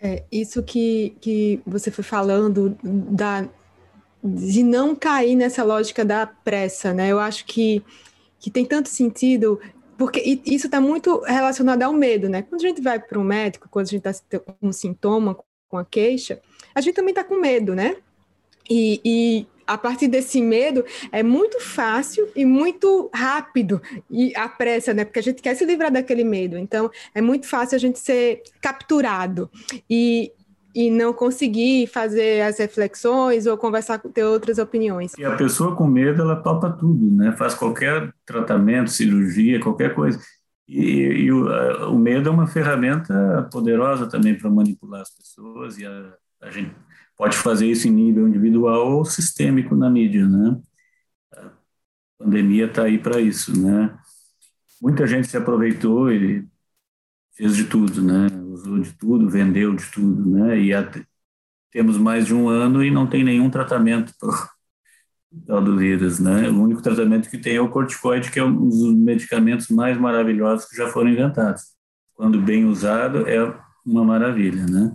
É, 0.00 0.24
isso 0.30 0.62
que, 0.62 1.16
que 1.20 1.60
você 1.66 1.90
foi 1.90 2.04
falando 2.04 2.76
da, 2.82 3.46
de 4.22 4.62
não 4.62 4.94
cair 4.94 5.34
nessa 5.34 5.64
lógica 5.64 6.04
da 6.04 6.26
pressa, 6.26 6.92
né? 6.92 7.10
Eu 7.10 7.18
acho 7.18 7.46
que 7.46 7.82
que 8.46 8.50
tem 8.52 8.64
tanto 8.64 8.88
sentido, 8.88 9.60
porque 9.98 10.40
isso 10.46 10.66
está 10.66 10.80
muito 10.80 11.18
relacionado 11.22 11.82
ao 11.82 11.92
medo, 11.92 12.28
né? 12.28 12.42
Quando 12.42 12.64
a 12.64 12.68
gente 12.68 12.80
vai 12.80 12.96
para 12.96 13.18
um 13.18 13.24
médico, 13.24 13.66
quando 13.68 13.86
a 13.86 13.90
gente 13.90 14.06
está 14.06 14.38
com 14.38 14.68
um 14.68 14.70
sintoma, 14.70 15.36
com 15.68 15.76
a 15.76 15.84
queixa, 15.84 16.40
a 16.72 16.80
gente 16.80 16.94
também 16.94 17.10
está 17.10 17.24
com 17.24 17.40
medo, 17.40 17.74
né? 17.74 17.96
E, 18.70 19.00
e, 19.04 19.46
a 19.66 19.76
partir 19.76 20.06
desse 20.06 20.40
medo 20.40 20.84
é 21.10 21.24
muito 21.24 21.58
fácil 21.58 22.28
e 22.36 22.44
muito 22.44 23.10
rápido 23.12 23.82
e 24.08 24.32
a 24.36 24.48
pressa, 24.48 24.94
né? 24.94 25.04
Porque 25.04 25.18
a 25.18 25.22
gente 25.24 25.42
quer 25.42 25.56
se 25.56 25.64
livrar 25.64 25.90
daquele 25.90 26.22
medo. 26.22 26.56
Então 26.56 26.88
é 27.12 27.20
muito 27.20 27.48
fácil 27.48 27.74
a 27.74 27.80
gente 27.80 27.98
ser 27.98 28.44
capturado. 28.60 29.50
E 29.90 30.32
e 30.76 30.90
não 30.90 31.10
conseguir 31.14 31.86
fazer 31.86 32.42
as 32.42 32.58
reflexões 32.58 33.46
ou 33.46 33.56
conversar 33.56 33.98
ter 33.98 34.24
outras 34.24 34.58
opiniões. 34.58 35.14
E 35.16 35.24
a 35.24 35.34
pessoa 35.34 35.74
com 35.74 35.86
medo, 35.86 36.20
ela 36.20 36.36
topa 36.36 36.70
tudo, 36.70 37.10
né? 37.10 37.32
Faz 37.32 37.54
qualquer 37.54 38.12
tratamento, 38.26 38.90
cirurgia, 38.90 39.58
qualquer 39.58 39.94
coisa. 39.94 40.20
E, 40.68 40.82
e 40.82 41.32
o, 41.32 41.48
a, 41.48 41.88
o, 41.88 41.98
medo 41.98 42.28
é 42.28 42.32
uma 42.32 42.46
ferramenta 42.46 43.48
poderosa 43.50 44.06
também 44.06 44.36
para 44.36 44.50
manipular 44.50 45.00
as 45.00 45.08
pessoas 45.08 45.78
e 45.78 45.86
a, 45.86 46.12
a, 46.42 46.50
gente 46.50 46.74
pode 47.16 47.38
fazer 47.38 47.66
isso 47.66 47.88
em 47.88 47.92
nível 47.92 48.28
individual 48.28 48.98
ou 48.98 49.04
sistêmico 49.06 49.74
na 49.74 49.88
mídia, 49.88 50.28
né? 50.28 50.60
A 51.32 51.50
pandemia 52.18 52.66
está 52.66 52.82
aí 52.82 52.98
para 52.98 53.18
isso, 53.18 53.58
né? 53.58 53.96
Muita 54.82 55.06
gente 55.06 55.26
se 55.26 55.38
aproveitou 55.38 56.12
e 56.12 56.46
fez 57.34 57.56
de 57.56 57.64
tudo, 57.64 58.02
né? 58.02 58.28
Usou 58.56 58.78
de 58.78 58.92
tudo, 58.94 59.28
vendeu 59.28 59.74
de 59.74 59.84
tudo, 59.90 60.28
né? 60.30 60.58
E 60.58 60.74
até, 60.74 61.04
temos 61.70 61.98
mais 61.98 62.26
de 62.26 62.34
um 62.34 62.48
ano 62.48 62.82
e 62.82 62.90
não 62.90 63.06
tem 63.06 63.22
nenhum 63.22 63.50
tratamento 63.50 64.12
tal 65.46 65.62
do 65.62 65.76
vírus, 65.76 66.18
né? 66.18 66.48
O 66.48 66.62
único 66.62 66.80
tratamento 66.80 67.28
que 67.28 67.38
tem 67.38 67.56
é 67.56 67.60
o 67.60 67.68
corticoide, 67.68 68.30
que 68.30 68.38
é 68.38 68.44
um 68.44 68.68
dos 68.68 68.94
medicamentos 68.94 69.68
mais 69.68 69.98
maravilhosos 69.98 70.66
que 70.66 70.76
já 70.76 70.88
foram 70.88 71.10
inventados. 71.10 71.62
Quando 72.14 72.40
bem 72.40 72.64
usado, 72.64 73.28
é 73.28 73.54
uma 73.84 74.04
maravilha, 74.04 74.64
né? 74.66 74.94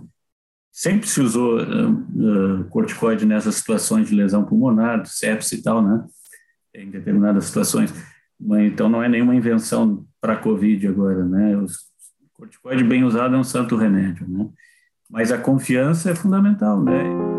Sempre 0.72 1.06
se 1.06 1.20
usou 1.20 1.60
uh, 1.60 1.90
uh, 1.90 2.64
corticoide 2.70 3.26
nessas 3.26 3.56
situações 3.56 4.08
de 4.08 4.14
lesão 4.14 4.44
pulmonar, 4.44 5.04
sepsis 5.06 5.60
e 5.60 5.62
tal, 5.62 5.82
né? 5.82 6.04
Em 6.74 6.90
determinadas 6.90 7.44
situações. 7.44 7.92
Então, 8.40 8.88
não 8.88 9.02
é 9.02 9.08
nenhuma 9.08 9.36
invenção 9.36 10.04
para 10.20 10.32
a 10.32 10.38
Covid 10.38 10.88
agora, 10.88 11.24
né? 11.24 11.56
O 11.56 11.66
corticoide 12.42 12.82
bem 12.82 13.04
usado 13.04 13.36
é 13.36 13.38
um 13.38 13.44
santo 13.44 13.76
remédio, 13.76 14.26
né? 14.28 14.48
Mas 15.08 15.30
a 15.30 15.38
confiança 15.38 16.10
é 16.10 16.14
fundamental, 16.14 16.82
né? 16.82 17.31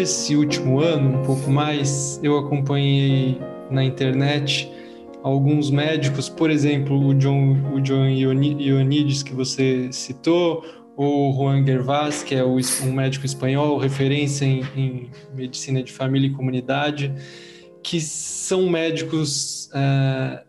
Esse 0.00 0.34
último 0.34 0.80
ano, 0.80 1.18
um 1.18 1.22
pouco 1.22 1.50
mais, 1.50 2.18
eu 2.22 2.38
acompanhei 2.38 3.38
na 3.70 3.84
internet 3.84 4.70
alguns 5.22 5.70
médicos, 5.70 6.28
por 6.28 6.50
exemplo, 6.50 6.98
o 6.98 7.14
John, 7.14 7.56
o 7.74 7.80
John 7.80 8.06
Ioannidis, 8.08 9.22
que 9.22 9.34
você 9.34 9.92
citou, 9.92 10.64
ou 10.96 11.32
Juan 11.34 11.64
Gervás, 11.64 12.22
que 12.22 12.34
é 12.34 12.44
um 12.44 12.92
médico 12.92 13.26
espanhol, 13.26 13.78
referência 13.78 14.44
em, 14.44 14.62
em 14.74 15.10
medicina 15.34 15.82
de 15.82 15.92
família 15.92 16.28
e 16.28 16.30
comunidade, 16.30 17.14
que 17.82 18.00
são 18.00 18.68
médicos 18.68 19.70
é, 19.74 20.42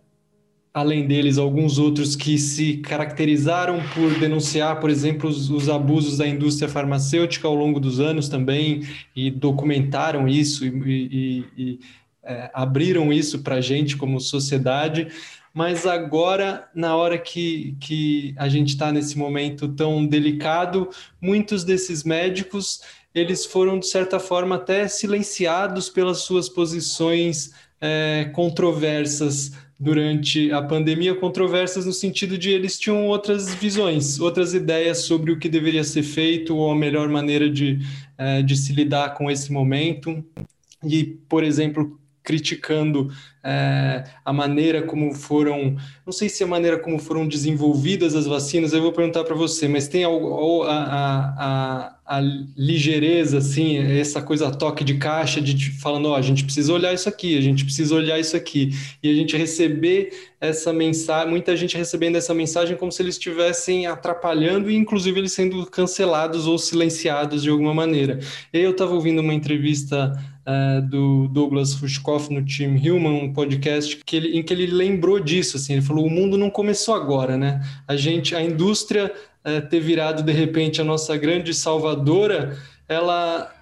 além 0.74 1.06
deles, 1.06 1.38
alguns 1.38 1.78
outros 1.78 2.16
que 2.16 2.38
se 2.38 2.78
caracterizaram 2.78 3.82
por 3.94 4.18
denunciar, 4.20 4.80
por 4.80 4.90
exemplo, 4.90 5.30
os, 5.30 5.50
os, 5.50 5.68
abusos 5.68 6.18
da 6.18 6.28
indústria 6.28 6.70
farmacêutica 6.70 7.48
ao 7.48 7.56
longo 7.56 7.80
dos 7.80 8.00
anos 8.00 8.30
também 8.30 8.84
e 9.16 9.30
documentaram 9.30 10.28
isso 10.28 10.66
e, 10.66 10.70
e, 10.70 11.46
e 11.58 11.80
é, 12.24 12.50
abriram 12.54 13.12
isso 13.12 13.40
para 13.40 13.56
a 13.56 13.62
gente 13.62 13.98
como 13.98 14.20
sociedade. 14.20 15.08
Mas 15.54 15.86
agora, 15.86 16.70
na 16.74 16.96
hora 16.96 17.18
que, 17.18 17.76
que 17.82 18.34
a 18.38 18.48
gente 18.48 18.70
está 18.70 18.90
nesse 18.92 19.18
momento 19.18 19.68
tão 19.68 20.06
delicado, 20.06 20.90
muitos 21.20 21.66
desses 21.66 22.06
médicos 22.06 22.82
eles 23.14 23.46
foram, 23.46 23.78
de 23.78 23.88
certa 23.88 24.20
forma, 24.20 24.56
até 24.56 24.88
silenciados 24.88 25.90
pelas 25.90 26.20
suas 26.20 26.48
posições 26.48 27.52
é, 27.82 28.32
controversas 28.34 29.52
durante 29.82 30.52
a 30.52 30.62
pandemia 30.62 31.16
controversas 31.16 31.88
no 31.88 31.92
sentido 31.92 32.38
de 32.38 32.52
eles 32.52 32.78
tinham 32.78 33.08
outras 33.08 33.56
visões, 33.56 34.20
outras 34.20 34.54
ideias 34.54 35.00
sobre 35.00 35.32
o 35.32 35.40
que 35.40 35.50
deveria 35.50 35.84
ser 35.84 36.04
feito 36.04 36.56
ou 36.56 36.72
a 36.72 36.76
melhor 36.76 37.10
maneira 37.10 37.50
de, 37.50 37.80
é, 38.16 38.44
de 38.44 38.56
se 38.56 38.74
lidar 38.74 39.16
com 39.16 39.30
esse 39.30 39.52
momento. 39.52 40.24
E, 40.84 41.04
por 41.28 41.44
exemplo, 41.44 42.00
criticando 42.24 43.12
é, 43.44 44.04
a 44.24 44.32
maneira 44.32 44.84
como 44.84 45.14
foram, 45.14 45.76
não 46.06 46.14
sei 46.14 46.30
se 46.30 46.44
a 46.44 46.48
maneira 46.48 46.78
como 46.78 47.00
foram 47.00 47.28
desenvolvidas 47.28 48.16
as 48.16 48.28
vacinas, 48.28 48.72
eu 48.72 48.82
vou 48.82 48.92
perguntar 48.92 49.24
para 49.24 49.34
você, 49.36 49.68
mas 49.68 49.88
tem 49.88 50.04
a, 50.04 50.10
a, 50.10 51.34
a, 51.40 51.96
a, 52.06 52.22
ligeireza, 52.56 53.40
assim, 53.40 53.78
essa 53.78 54.22
coisa 54.22 54.52
toque 54.52 54.84
de 54.84 54.96
caixa, 54.98 55.42
de 55.42 55.72
falando, 55.80 56.10
ó, 56.10 56.16
a 56.16 56.22
gente 56.22 56.44
precisa 56.44 56.72
olhar 56.72 56.94
isso 56.94 57.10
aqui, 57.10 57.36
a 57.36 57.42
gente 57.42 57.66
precisa 57.66 57.96
olhar 57.96 58.20
isso 58.20 58.38
aqui, 58.38 58.70
e 59.02 59.10
a 59.10 59.16
gente 59.16 59.36
receber 59.36 60.12
essa 60.40 60.72
mensagem, 60.72 61.30
muita 61.30 61.58
gente 61.58 61.76
recebendo 61.76 62.18
essa 62.18 62.34
mensagem 62.34 62.78
como 62.78 62.92
se 62.92 63.02
eles 63.02 63.16
estivessem 63.16 63.88
atrapalhando 63.88 64.70
e 64.70 64.76
inclusive 64.76 65.20
eles 65.20 65.34
sendo 65.34 65.66
cancelados 65.66 66.48
ou 66.48 66.58
silenciados 66.60 67.42
de 67.42 67.50
alguma 67.50 67.74
maneira. 67.74 68.20
Eu 68.54 68.72
estava 68.72 68.94
ouvindo 68.94 69.20
uma 69.20 69.34
entrevista 69.34 70.14
uh, 70.48 70.82
do 70.82 71.28
Douglas 71.28 71.74
Fushkoff 71.74 72.34
no 72.34 72.46
Team 72.46 72.76
Human, 72.76 73.24
um 73.24 73.34
podcast 73.34 73.98
que 74.06 74.16
ele, 74.16 74.38
em 74.38 74.44
que 74.44 74.54
ele 74.54 74.68
lembrou 74.68 75.20
disso, 75.20 75.58
assim, 75.58 75.74
ele 75.74 75.82
falou, 75.82 76.06
o 76.06 76.10
mundo 76.10 76.38
não 76.38 76.50
começou 76.50 76.96
agora, 76.96 77.38
né? 77.38 77.62
A 77.88 77.96
gente, 77.96 78.36
a 78.36 78.42
indústria 78.42 79.14
uh, 79.46 79.68
ter 79.70 79.80
virado 79.80 80.24
de 80.24 80.32
repente 80.32 80.82
a 80.82 80.84
nossa 80.84 81.16
grande 81.18 81.54
salvadora, 81.54 82.58
ela 82.88 83.54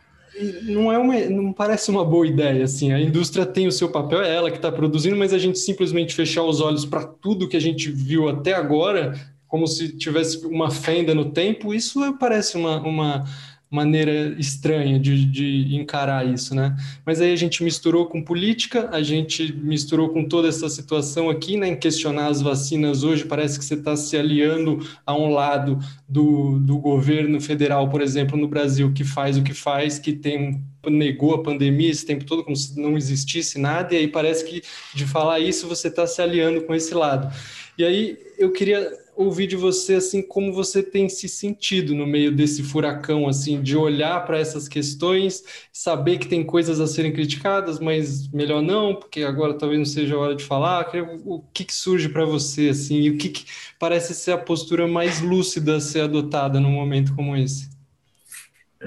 não 0.63 0.91
é 0.91 0.97
uma, 0.97 1.15
não 1.29 1.51
parece 1.51 1.91
uma 1.91 2.05
boa 2.05 2.25
ideia 2.25 2.63
assim. 2.63 2.93
A 2.93 2.99
indústria 2.99 3.45
tem 3.45 3.67
o 3.67 3.71
seu 3.71 3.89
papel, 3.89 4.21
é 4.21 4.33
ela 4.33 4.49
que 4.49 4.57
está 4.57 4.71
produzindo, 4.71 5.15
mas 5.15 5.33
a 5.33 5.37
gente 5.37 5.59
simplesmente 5.59 6.15
fechar 6.15 6.43
os 6.43 6.61
olhos 6.61 6.85
para 6.85 7.03
tudo 7.03 7.47
que 7.47 7.57
a 7.57 7.61
gente 7.61 7.91
viu 7.91 8.29
até 8.29 8.53
agora, 8.53 9.13
como 9.47 9.67
se 9.67 9.97
tivesse 9.97 10.45
uma 10.45 10.69
fenda 10.69 11.13
no 11.13 11.31
tempo, 11.31 11.73
isso 11.73 11.99
parece 12.19 12.55
uma, 12.55 12.79
uma 12.79 13.25
maneira 13.69 14.35
estranha 14.39 14.99
de, 14.99 15.25
de 15.25 15.75
encarar 15.75 16.27
isso, 16.27 16.55
né? 16.55 16.75
Mas 17.05 17.21
aí 17.21 17.31
a 17.31 17.35
gente 17.35 17.63
misturou 17.63 18.07
com 18.07 18.23
política, 18.23 18.89
a 18.91 19.03
gente 19.03 19.53
misturou 19.53 20.09
com 20.09 20.27
toda 20.27 20.47
essa 20.47 20.67
situação 20.67 21.29
aqui, 21.29 21.55
né? 21.55 21.67
Em 21.67 21.75
questionar 21.75 22.27
as 22.27 22.41
vacinas 22.41 23.03
hoje, 23.03 23.25
parece 23.25 23.59
que 23.59 23.65
você 23.65 23.75
está 23.75 23.95
se 23.95 24.17
aliando 24.17 24.79
a 25.05 25.13
um 25.13 25.29
lado 25.29 25.77
do, 26.07 26.59
do 26.59 26.79
governo 26.79 27.39
federal, 27.39 27.89
por 27.89 28.01
exemplo, 28.01 28.37
no 28.37 28.47
Brasil, 28.47 28.91
que 28.91 29.03
faz 29.03 29.37
o 29.37 29.43
que 29.43 29.53
faz, 29.53 29.99
que 29.99 30.13
tem 30.13 30.63
negou 30.87 31.35
a 31.35 31.43
pandemia 31.43 31.91
esse 31.91 32.05
tempo 32.05 32.23
todo 32.23 32.43
como 32.43 32.55
se 32.55 32.79
não 32.79 32.97
existisse 32.97 33.59
nada, 33.59 33.93
e 33.93 33.97
aí 33.97 34.07
parece 34.07 34.45
que 34.45 34.63
de 34.93 35.05
falar 35.05 35.39
isso 35.39 35.67
você 35.67 35.89
está 35.89 36.07
se 36.07 36.21
aliando 36.21 36.61
com 36.61 36.73
esse 36.73 36.93
lado. 36.93 37.31
E 37.77 37.83
aí 37.83 38.17
eu 38.37 38.51
queria 38.51 38.89
ouvir 39.19 39.47
de 39.47 39.57
você 39.57 39.95
assim 39.95 40.21
como 40.21 40.53
você 40.53 40.81
tem 40.81 41.09
se 41.09 41.27
sentido 41.27 41.93
no 41.93 42.07
meio 42.07 42.31
desse 42.31 42.63
furacão 42.63 43.27
assim 43.27 43.61
de 43.61 43.75
olhar 43.75 44.25
para 44.25 44.39
essas 44.39 44.69
questões, 44.69 45.43
saber 45.73 46.19
que 46.19 46.27
tem 46.27 46.41
coisas 46.41 46.79
a 46.79 46.87
serem 46.87 47.11
criticadas, 47.11 47.81
mas 47.81 48.31
melhor 48.31 48.61
não, 48.61 48.95
porque 48.95 49.23
agora 49.23 49.55
talvez 49.55 49.77
não 49.77 49.85
seja 49.85 50.15
a 50.15 50.19
hora 50.19 50.35
de 50.35 50.45
falar. 50.45 50.89
O 51.25 51.41
que, 51.53 51.65
que 51.65 51.75
surge 51.75 52.07
para 52.07 52.23
você 52.23 52.69
assim 52.69 53.01
e 53.01 53.09
o 53.09 53.17
que, 53.17 53.27
que 53.27 53.45
parece 53.77 54.15
ser 54.15 54.31
a 54.31 54.37
postura 54.37 54.87
mais 54.87 55.19
lúcida 55.19 55.75
a 55.75 55.81
ser 55.81 56.01
adotada 56.01 56.57
num 56.61 56.71
momento 56.71 57.13
como 57.13 57.35
esse? 57.35 57.69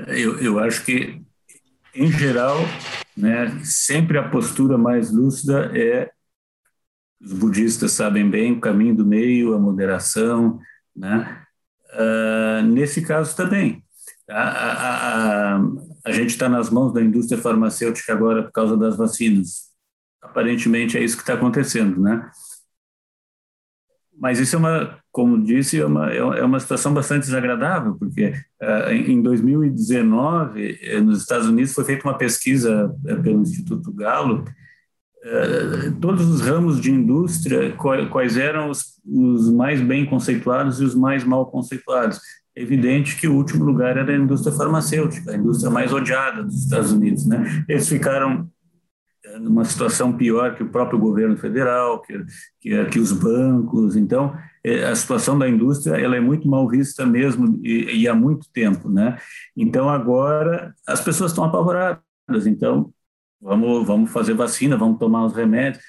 Eu, 0.09 0.39
eu 0.39 0.59
acho 0.59 0.83
que 0.83 1.21
em 1.95 2.11
geral, 2.11 2.57
né, 3.15 3.61
sempre 3.65 4.17
a 4.17 4.27
postura 4.27 4.79
mais 4.79 5.13
lúcida 5.13 5.71
é 5.75 6.11
os 7.23 7.33
budistas 7.33 7.93
sabem 7.93 8.29
bem 8.29 8.53
o 8.53 8.61
caminho 8.61 8.97
do 8.97 9.07
meio, 9.07 9.55
a 9.55 9.59
moderação, 9.59 10.61
né? 10.95 11.45
Uh, 11.95 12.67
nesse 12.67 13.03
caso 13.03 13.37
também, 13.37 13.85
a, 14.29 14.43
a, 14.43 15.57
a, 15.57 15.61
a 16.07 16.13
gente 16.13 16.31
está 16.31 16.49
nas 16.49 16.71
mãos 16.71 16.93
da 16.93 17.03
indústria 17.03 17.41
farmacêutica 17.41 18.13
agora 18.13 18.43
por 18.45 18.53
causa 18.53 18.77
das 18.77 18.97
vacinas. 18.97 19.71
Aparentemente 20.21 20.97
é 20.97 21.05
isso 21.05 21.17
que 21.17 21.23
está 21.23 21.35
acontecendo, 21.35 22.01
né? 22.01 22.31
Mas 24.19 24.39
isso 24.39 24.55
é 24.55 24.59
uma, 24.59 24.99
como 25.11 25.43
disse, 25.43 25.81
é 25.81 25.85
uma, 25.85 26.13
é 26.13 26.45
uma 26.45 26.61
situação 26.61 26.95
bastante 26.95 27.25
desagradável, 27.25 27.97
porque 27.99 28.33
uh, 28.63 28.93
em 28.93 29.21
2019, 29.21 30.79
eh, 30.81 31.01
nos 31.01 31.23
Estados 31.23 31.49
Unidos, 31.49 31.73
foi 31.73 31.85
feita 31.85 32.07
uma 32.07 32.17
pesquisa 32.17 32.87
uh, 32.87 33.23
pelo 33.23 33.43
Instituto 33.43 33.93
Gallup 33.93 34.49
eh, 34.49 34.55
todos 36.01 36.29
os 36.29 36.41
ramos 36.41 36.81
de 36.81 36.91
indústria, 36.91 37.73
quais 37.77 38.37
eram 38.37 38.71
os, 38.71 39.01
os, 39.07 39.51
mais 39.53 39.81
bem 39.81 40.05
conceituados 40.05 40.81
e 40.81 40.85
os 40.85 40.95
mais 40.95 41.23
mal 41.23 41.47
conceituados. 41.47 42.21
É 42.57 42.63
evidente 42.63 43.17
que 43.17 43.29
o 43.29 43.35
último 43.35 43.65
lugar 43.65 43.97
era 43.97 44.13
a 44.13 44.17
indústria 44.17 44.55
farmacêutica, 44.55 45.31
a 45.31 45.37
indústria 45.37 45.71
mais 45.71 45.93
odiada 45.93 46.43
dos 46.43 46.65
Estados 46.65 46.93
Unidos. 46.93 47.25
Né? 47.25 47.65
Eles 47.69 47.89
ficaram 47.89 48.51
eh, 49.25 49.39
numa 49.39 49.65
situação 49.65 50.13
pior 50.13 50.57
que 50.57 50.63
o 50.63 50.69
próprio 50.69 50.99
governo 50.99 51.37
federal, 51.37 52.03
que, 52.03 52.21
que, 52.61 52.85
que 52.87 52.99
os 52.99 53.13
bancos. 53.13 53.97
Então, 53.97 54.37
eh, 54.65 54.85
a 54.85 54.95
situação 54.95 55.39
da 55.39 55.49
indústria 55.49 55.95
ela 55.97 56.17
é 56.17 56.21
muito 56.21 56.49
mal 56.49 56.69
vista 56.69 57.07
mesmo 57.07 57.59
e, 57.63 58.03
e 58.03 58.09
há 58.09 58.15
muito 58.15 58.47
tempo. 58.53 58.91
Né? 58.91 59.17
Então, 59.57 59.89
agora, 59.89 60.75
as 60.87 61.01
pessoas 61.01 61.31
estão 61.31 61.45
apavoradas. 61.45 62.03
Então, 62.45 62.93
vamos, 63.43 63.87
vamos 63.87 64.11
fazer 64.11 64.35
vacina, 64.35 64.77
vamos 64.77 64.99
tomar 64.99 65.27
os 65.27 65.35
remédios. 65.35 65.83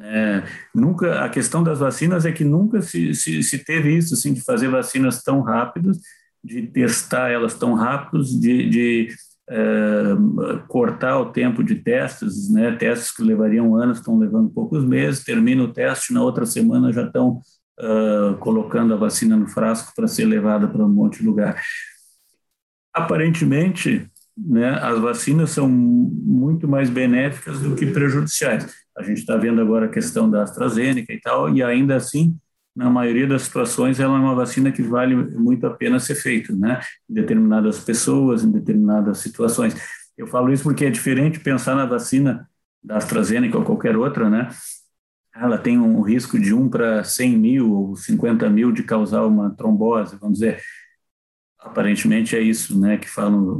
É, 0.00 0.42
nunca 0.74 1.24
a 1.24 1.28
questão 1.28 1.62
das 1.62 1.78
vacinas 1.78 2.26
é 2.26 2.32
que 2.32 2.44
nunca 2.44 2.82
se, 2.82 3.14
se, 3.14 3.42
se, 3.42 3.64
teve 3.64 3.96
isso 3.96 4.12
assim 4.12 4.34
de 4.34 4.42
fazer 4.42 4.68
vacinas 4.68 5.22
tão 5.22 5.40
rápidas 5.40 5.98
de 6.44 6.66
testar 6.66 7.30
elas 7.30 7.54
tão 7.54 7.72
rápidos 7.74 8.38
de, 8.38 8.68
de 8.68 9.08
é, 9.48 9.56
cortar 10.68 11.18
o 11.18 11.32
tempo 11.32 11.62
de 11.62 11.76
testes, 11.76 12.50
né? 12.50 12.72
Testes 12.72 13.14
que 13.14 13.22
levariam 13.22 13.76
anos 13.76 13.98
estão 13.98 14.18
levando 14.18 14.50
poucos 14.50 14.84
meses. 14.84 15.24
Termina 15.24 15.62
o 15.62 15.72
teste, 15.72 16.12
na 16.12 16.22
outra 16.22 16.44
semana 16.44 16.92
já 16.92 17.04
estão 17.04 17.40
uh, 17.80 18.36
colocando 18.38 18.94
a 18.94 18.96
vacina 18.96 19.36
no 19.36 19.48
frasco 19.48 19.92
para 19.94 20.08
ser 20.08 20.24
levada 20.24 20.66
para 20.68 20.84
um 20.84 20.88
monte 20.88 21.18
de 21.18 21.26
lugar. 21.26 21.60
Aparentemente, 22.92 24.10
né, 24.36 24.70
as 24.82 24.98
vacinas 24.98 25.50
são 25.50 25.68
muito 25.68 26.68
mais 26.68 26.90
benéficas 26.90 27.60
do 27.60 27.74
que 27.74 27.86
prejudiciais. 27.86 28.74
A 28.96 29.02
gente 29.02 29.18
está 29.18 29.36
vendo 29.36 29.60
agora 29.60 29.86
a 29.86 29.90
questão 29.90 30.28
da 30.28 30.42
AstraZeneca 30.42 31.12
e 31.12 31.20
tal, 31.20 31.54
e 31.54 31.62
ainda 31.62 31.96
assim 31.96 32.36
na 32.76 32.90
maioria 32.90 33.26
das 33.26 33.42
situações, 33.42 33.98
ela 33.98 34.16
é 34.16 34.20
uma 34.20 34.34
vacina 34.34 34.70
que 34.70 34.82
vale 34.82 35.16
muito 35.16 35.66
a 35.66 35.70
pena 35.70 35.98
ser 35.98 36.14
feita, 36.14 36.54
né? 36.54 36.78
Em 37.08 37.14
determinadas 37.14 37.80
pessoas, 37.80 38.44
em 38.44 38.50
determinadas 38.50 39.18
situações. 39.18 39.74
Eu 40.16 40.26
falo 40.26 40.52
isso 40.52 40.62
porque 40.62 40.84
é 40.84 40.90
diferente 40.90 41.40
pensar 41.40 41.74
na 41.74 41.86
vacina 41.86 42.46
da 42.84 42.98
AstraZeneca 42.98 43.56
ou 43.56 43.64
qualquer 43.64 43.96
outra, 43.96 44.28
né? 44.28 44.50
Ela 45.34 45.56
tem 45.56 45.78
um 45.78 46.02
risco 46.02 46.38
de 46.38 46.52
1 46.52 46.68
para 46.68 47.02
100 47.02 47.38
mil 47.38 47.72
ou 47.72 47.96
50 47.96 48.48
mil 48.50 48.70
de 48.70 48.82
causar 48.82 49.24
uma 49.24 49.50
trombose, 49.50 50.16
vamos 50.20 50.38
dizer. 50.38 50.60
Aparentemente 51.66 52.36
é 52.36 52.40
isso, 52.40 52.78
né, 52.78 52.96
que 52.96 53.08
falam 53.08 53.58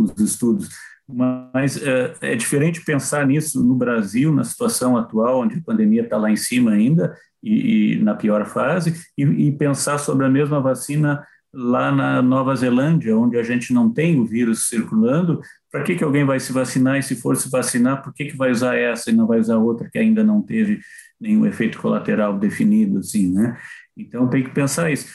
os 0.00 0.18
estudos. 0.20 0.68
Mas 1.08 1.80
é, 1.80 2.14
é 2.20 2.34
diferente 2.34 2.84
pensar 2.84 3.26
nisso 3.26 3.62
no 3.62 3.74
Brasil, 3.74 4.32
na 4.32 4.42
situação 4.42 4.96
atual, 4.96 5.40
onde 5.40 5.56
a 5.56 5.62
pandemia 5.62 6.02
está 6.02 6.16
lá 6.16 6.30
em 6.30 6.36
cima 6.36 6.72
ainda, 6.72 7.16
e, 7.42 7.94
e 7.94 8.02
na 8.02 8.14
pior 8.14 8.44
fase, 8.46 8.94
e, 9.16 9.22
e, 9.22 9.52
pensar 9.52 9.98
sobre 9.98 10.26
a 10.26 10.30
mesma 10.30 10.60
vacina 10.60 11.24
lá 11.54 11.92
na 11.92 12.20
Nova 12.20 12.54
Zelândia, 12.56 13.16
onde 13.16 13.38
a 13.38 13.42
gente 13.42 13.72
não 13.72 13.90
tem 13.90 14.18
o 14.18 14.26
vírus 14.26 14.68
circulando, 14.68 15.40
para 15.70 15.84
que, 15.84 15.94
que 15.94 16.02
alguém 16.02 16.24
vai 16.24 16.40
se 16.40 16.52
vacinar 16.52 16.98
e 16.98 17.02
se 17.02 17.16
for 17.16 17.36
se 17.36 17.48
vacinar, 17.50 18.02
por 18.02 18.12
que, 18.12 18.26
que 18.26 18.36
vai 18.36 18.50
usar 18.50 18.76
essa 18.76 19.10
e 19.10 19.14
não 19.14 19.26
vai 19.26 19.38
usar 19.38 19.58
outra 19.58 19.88
que 19.90 19.98
ainda 19.98 20.24
não 20.24 20.42
teve 20.42 20.80
nenhum 21.20 21.46
efeito 21.46 21.78
colateral 21.78 22.38
definido, 22.38 22.98
assim, 22.98 23.32
né? 23.32 23.56
Então 23.96 24.28
tem 24.28 24.42
que 24.42 24.50
pensar 24.50 24.90
isso. 24.90 25.06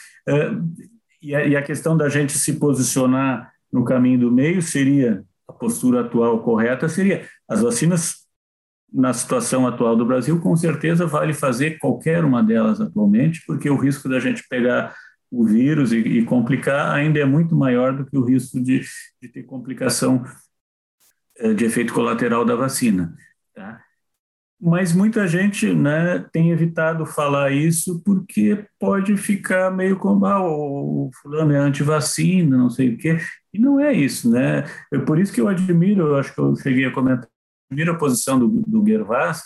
E, 1.22 1.34
a, 1.34 1.46
e 1.46 1.56
a 1.56 1.62
questão 1.62 1.96
da 1.96 2.08
gente 2.08 2.36
se 2.36 2.54
posicionar 2.54 3.52
no 3.72 3.84
caminho 3.84 4.18
do 4.18 4.30
meio 4.30 4.60
seria 4.60 5.24
a 5.48 5.52
postura 5.52 6.00
atual 6.02 6.42
correta 6.42 6.88
seria 6.88 7.26
as 7.48 7.62
vacinas 7.62 8.22
na 8.92 9.12
situação 9.12 9.66
atual 9.66 9.96
do 9.96 10.04
Brasil, 10.04 10.38
com 10.38 10.54
certeza 10.54 11.06
vale 11.06 11.32
fazer 11.32 11.78
qualquer 11.78 12.24
uma 12.24 12.42
delas 12.42 12.80
atualmente, 12.80 13.42
porque 13.46 13.70
o 13.70 13.76
risco 13.76 14.08
da 14.08 14.20
gente 14.20 14.46
pegar 14.48 14.94
o 15.30 15.46
vírus 15.46 15.92
e, 15.92 15.96
e 15.96 16.24
complicar 16.26 16.94
ainda 16.94 17.18
é 17.18 17.24
muito 17.24 17.56
maior 17.56 17.96
do 17.96 18.04
que 18.04 18.18
o 18.18 18.22
risco 18.22 18.60
de, 18.60 18.82
de 19.20 19.28
ter 19.28 19.44
complicação 19.44 20.22
eh, 21.38 21.54
de 21.54 21.64
efeito 21.64 21.94
colateral 21.94 22.44
da 22.44 22.54
vacina. 22.54 23.16
Tá? 23.54 23.82
Mas 24.64 24.92
muita 24.92 25.26
gente 25.26 25.74
né, 25.74 26.24
tem 26.32 26.52
evitado 26.52 27.04
falar 27.04 27.50
isso 27.50 28.00
porque 28.04 28.64
pode 28.78 29.16
ficar 29.16 29.72
meio 29.72 29.98
como 29.98 30.24
ah, 30.24 30.40
o 30.40 31.10
fulano 31.20 31.52
é 31.52 31.58
anti-vacina, 31.58 32.56
não 32.56 32.70
sei 32.70 32.94
o 32.94 32.96
quê. 32.96 33.18
E 33.52 33.58
não 33.58 33.80
é 33.80 33.92
isso, 33.92 34.30
né? 34.30 34.64
É 34.92 34.98
por 34.98 35.18
isso 35.18 35.32
que 35.32 35.40
eu 35.40 35.48
admiro, 35.48 36.06
eu 36.06 36.16
acho 36.16 36.32
que 36.32 36.40
eu 36.40 36.54
cheguei 36.54 36.84
a 36.84 36.92
comentar 36.92 37.28
admiro 37.72 37.92
a 37.92 37.98
posição 37.98 38.38
do, 38.38 38.48
do 38.48 38.86
Gervas, 38.86 39.42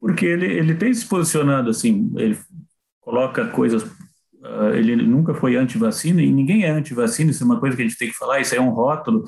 porque 0.00 0.26
ele, 0.26 0.46
ele 0.46 0.74
tem 0.74 0.92
se 0.92 1.06
posicionado 1.06 1.70
assim, 1.70 2.10
ele 2.16 2.38
coloca 3.00 3.46
coisas, 3.48 3.82
uh, 3.82 4.74
ele 4.74 4.96
nunca 4.96 5.34
foi 5.34 5.56
anti-vacina, 5.56 6.22
e 6.22 6.32
ninguém 6.32 6.64
é 6.64 6.70
anti-vacina, 6.70 7.30
isso 7.30 7.42
é 7.42 7.46
uma 7.46 7.60
coisa 7.60 7.76
que 7.76 7.82
a 7.82 7.86
gente 7.86 7.98
tem 7.98 8.08
que 8.08 8.16
falar, 8.16 8.40
isso 8.40 8.54
é 8.54 8.60
um 8.60 8.70
rótulo, 8.70 9.24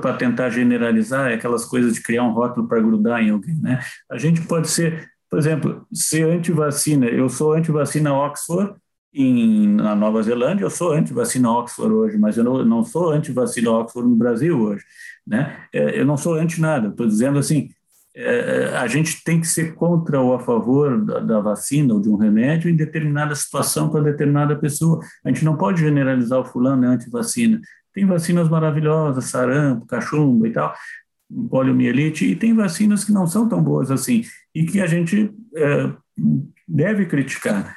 para 0.00 0.14
tentar 0.14 0.50
generalizar, 0.50 1.30
é 1.30 1.34
aquelas 1.34 1.64
coisas 1.64 1.94
de 1.94 2.02
criar 2.02 2.22
um 2.22 2.32
rótulo 2.32 2.68
para 2.68 2.80
grudar 2.80 3.22
em 3.22 3.30
alguém, 3.30 3.56
né? 3.56 3.80
A 4.10 4.18
gente 4.18 4.42
pode 4.42 4.68
ser, 4.68 5.08
por 5.30 5.38
exemplo, 5.38 5.86
ser 5.92 6.24
anti-vacina, 6.24 7.06
eu 7.06 7.28
sou 7.28 7.52
anti-vacina 7.52 8.12
Oxford, 8.12 8.74
em, 9.14 9.68
na 9.74 9.94
Nova 9.94 10.22
Zelândia, 10.22 10.64
eu 10.64 10.70
sou 10.70 10.92
anti-vacina 10.92 11.50
Oxford 11.50 11.92
hoje, 11.92 12.18
mas 12.18 12.36
eu 12.36 12.44
não, 12.44 12.64
não 12.64 12.84
sou 12.84 13.10
anti-vacina 13.10 13.70
Oxford 13.70 14.08
no 14.08 14.16
Brasil 14.16 14.58
hoje. 14.58 14.84
Né? 15.26 15.56
É, 15.72 16.00
eu 16.00 16.06
não 16.06 16.16
sou 16.16 16.34
anti 16.34 16.60
nada, 16.60 16.88
estou 16.88 17.06
dizendo 17.06 17.38
assim, 17.38 17.68
é, 18.14 18.76
a 18.76 18.86
gente 18.86 19.24
tem 19.24 19.40
que 19.40 19.46
ser 19.46 19.74
contra 19.74 20.20
ou 20.20 20.34
a 20.34 20.40
favor 20.40 21.02
da, 21.02 21.20
da, 21.20 21.40
vacina 21.40 21.94
ou 21.94 22.00
de 22.00 22.10
um 22.10 22.16
remédio 22.16 22.70
em 22.70 22.76
determinada 22.76 23.34
situação 23.34 23.88
para 23.88 24.02
determinada 24.02 24.54
pessoa. 24.56 25.00
A 25.24 25.28
gente 25.28 25.44
não 25.44 25.56
pode 25.56 25.80
generalizar 25.80 26.38
o 26.38 26.44
fulano 26.44 26.84
é 26.84 26.88
anti-vacina. 26.88 27.60
Tem 27.92 28.06
vacinas 28.06 28.48
maravilhosas, 28.48 29.26
sarampo, 29.26 29.86
cachumba 29.86 30.48
e 30.48 30.52
tal, 30.52 30.74
poliomielite, 31.50 32.24
e 32.24 32.36
tem 32.36 32.54
vacinas 32.54 33.04
que 33.04 33.12
não 33.12 33.26
são 33.26 33.48
tão 33.48 33.62
boas 33.62 33.90
assim, 33.90 34.24
e 34.54 34.64
que 34.64 34.80
a 34.80 34.86
gente 34.86 35.32
é, 35.56 35.92
deve 36.68 37.06
criticar 37.06 37.76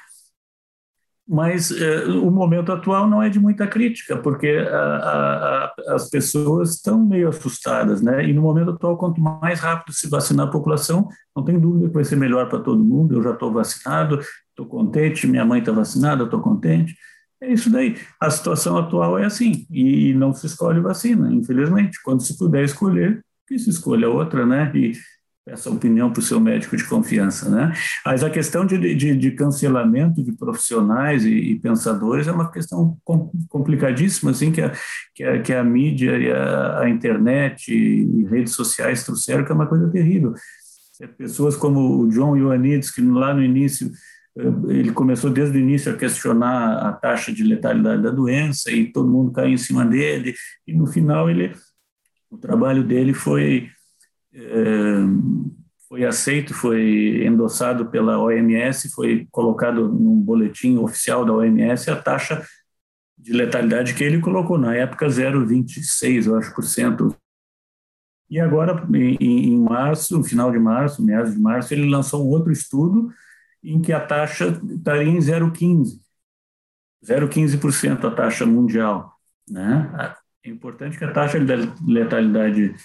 mas 1.28 1.72
eh, 1.72 2.06
o 2.06 2.30
momento 2.30 2.72
atual 2.72 3.10
não 3.10 3.22
é 3.22 3.30
de 3.30 3.40
muita 3.40 3.66
crítica, 3.66 4.16
porque 4.16 4.48
a, 4.48 4.78
a, 4.78 5.66
a, 5.66 5.96
as 5.96 6.10
pessoas 6.10 6.76
estão 6.76 7.04
meio 7.04 7.28
assustadas, 7.30 8.00
né? 8.02 8.24
E 8.26 8.34
no 8.34 8.44
momento 8.44 8.72
atual, 8.72 8.96
quanto 8.96 9.20
mais 9.20 9.60
rápido 9.60 9.92
se 9.92 10.08
vacinar 10.08 10.48
a 10.48 10.52
população, 10.52 11.08
não 11.36 11.44
tem 11.44 11.60
dúvida 11.60 11.88
que 11.88 11.96
vai 11.96 12.04
ser 12.04 12.16
melhor 12.16 12.48
para 12.48 12.60
todo 12.60 12.84
mundo. 12.84 13.16
Eu 13.16 13.24
já 13.24 13.32
estou 13.32 13.52
vacinado, 13.52 14.20
estou 14.50 14.68
contente, 14.68 15.26
minha 15.26 15.44
mãe 15.44 15.60
está 15.60 15.72
vacinada, 15.72 16.26
estou 16.26 16.40
contente. 16.42 16.96
É 17.42 17.52
isso 17.52 17.70
daí. 17.70 17.98
A 18.20 18.30
situação 18.30 18.78
atual 18.78 19.20
é 19.20 19.26
assim, 19.26 19.66
e 19.70 20.14
não 20.14 20.34
se 20.34 20.48
escolhe 20.48 20.80
vacina, 20.80 21.32
infelizmente. 21.32 22.00
Quando 22.04 22.22
se 22.22 22.38
puder 22.38 22.64
escolher, 22.64 23.24
que 23.48 23.60
se 23.60 23.70
escolha 23.70 24.10
outra, 24.10 24.46
né? 24.46 24.72
E 24.74 24.94
essa 25.48 25.70
opinião 25.70 26.12
para 26.12 26.22
o 26.22 26.24
seu 26.24 26.40
médico 26.40 26.76
de 26.76 26.84
confiança, 26.86 27.50
né? 27.50 27.72
Mas 28.04 28.24
a 28.24 28.30
questão 28.32 28.66
de, 28.66 28.96
de, 28.96 29.16
de 29.16 29.32
cancelamento 29.32 30.24
de 30.24 30.32
profissionais 30.32 31.24
e, 31.24 31.30
e, 31.30 31.60
pensadores 31.60 32.28
é 32.28 32.32
uma 32.32 32.52
questão 32.52 32.98
complicadíssima, 33.48 34.32
assim, 34.32 34.52
que 34.52 34.62
a, 34.62 34.72
que 35.14 35.24
a, 35.24 35.42
que 35.42 35.54
a 35.54 35.64
mídia 35.64 36.18
e 36.18 36.32
a, 36.32 36.80
a 36.80 36.90
internet 36.90 37.72
e, 37.72 38.26
redes 38.26 38.54
sociais 38.54 39.04
trouxeram, 39.04 39.46
que 39.46 39.52
é 39.52 39.56
uma 39.56 39.68
coisa 39.68 39.88
terrível. 39.90 40.34
Pessoas 41.16 41.56
como 41.56 42.02
o 42.02 42.08
John 42.10 42.36
Ioannidis, 42.36 42.90
que 42.90 43.02
lá 43.02 43.32
no 43.34 43.44
início, 43.44 43.92
ele 44.36 44.92
começou 44.92 45.30
desde 45.30 45.58
o 45.58 45.62
início 45.62 45.92
a 45.92 45.98
questionar 45.98 46.78
a 46.78 46.92
taxa 46.92 47.32
de 47.32 47.44
letalidade 47.44 48.02
da 48.02 48.12
doença 48.12 48.72
e 48.72 48.92
todo 48.92 49.10
mundo 49.10 49.32
caiu 49.32 49.54
em 49.54 49.58
cima 49.58 49.86
dele, 49.86 50.36
e 50.68 50.74
no 50.74 50.86
final 50.86 51.30
ele, 51.30 51.54
o 52.30 52.38
trabalho 52.38 52.84
dele 52.84 53.14
foi 53.14 53.70
foi 55.88 56.04
aceito, 56.04 56.54
foi 56.54 57.26
endossado 57.26 57.86
pela 57.86 58.20
OMS, 58.20 58.90
foi 58.90 59.28
colocado 59.32 59.88
num 59.88 60.20
boletim 60.20 60.78
oficial 60.78 61.24
da 61.24 61.34
OMS 61.34 61.90
a 61.90 61.96
taxa 61.96 62.44
de 63.18 63.32
letalidade 63.32 63.94
que 63.94 64.04
ele 64.04 64.20
colocou 64.20 64.58
na 64.58 64.76
época 64.76 65.08
0,26, 65.08 66.26
eu 66.26 66.38
acho, 66.38 66.54
por 66.54 66.64
cento. 66.66 67.16
E 68.30 68.40
agora, 68.40 68.86
em, 68.94 69.54
em 69.54 69.58
março, 69.58 70.18
no 70.18 70.24
final 70.24 70.52
de 70.52 70.60
março, 70.60 71.04
meados 71.04 71.34
de 71.34 71.40
março, 71.40 71.74
ele 71.74 71.88
lançou 71.88 72.26
um 72.26 72.30
outro 72.30 72.52
estudo 72.52 73.10
em 73.66 73.82
que 73.82 73.92
a 73.92 74.00
taxa 74.00 74.62
estaria 74.64 75.10
em 75.10 75.18
0,15, 75.18 76.00
0,15% 77.04 78.06
a 78.06 78.12
taxa 78.12 78.46
mundial. 78.46 79.14
Né? 79.50 80.16
É 80.44 80.50
importante 80.50 80.98
que 80.98 81.04
a 81.04 81.12
taxa 81.12 81.40
de 81.40 81.54
letalidade 81.88 82.76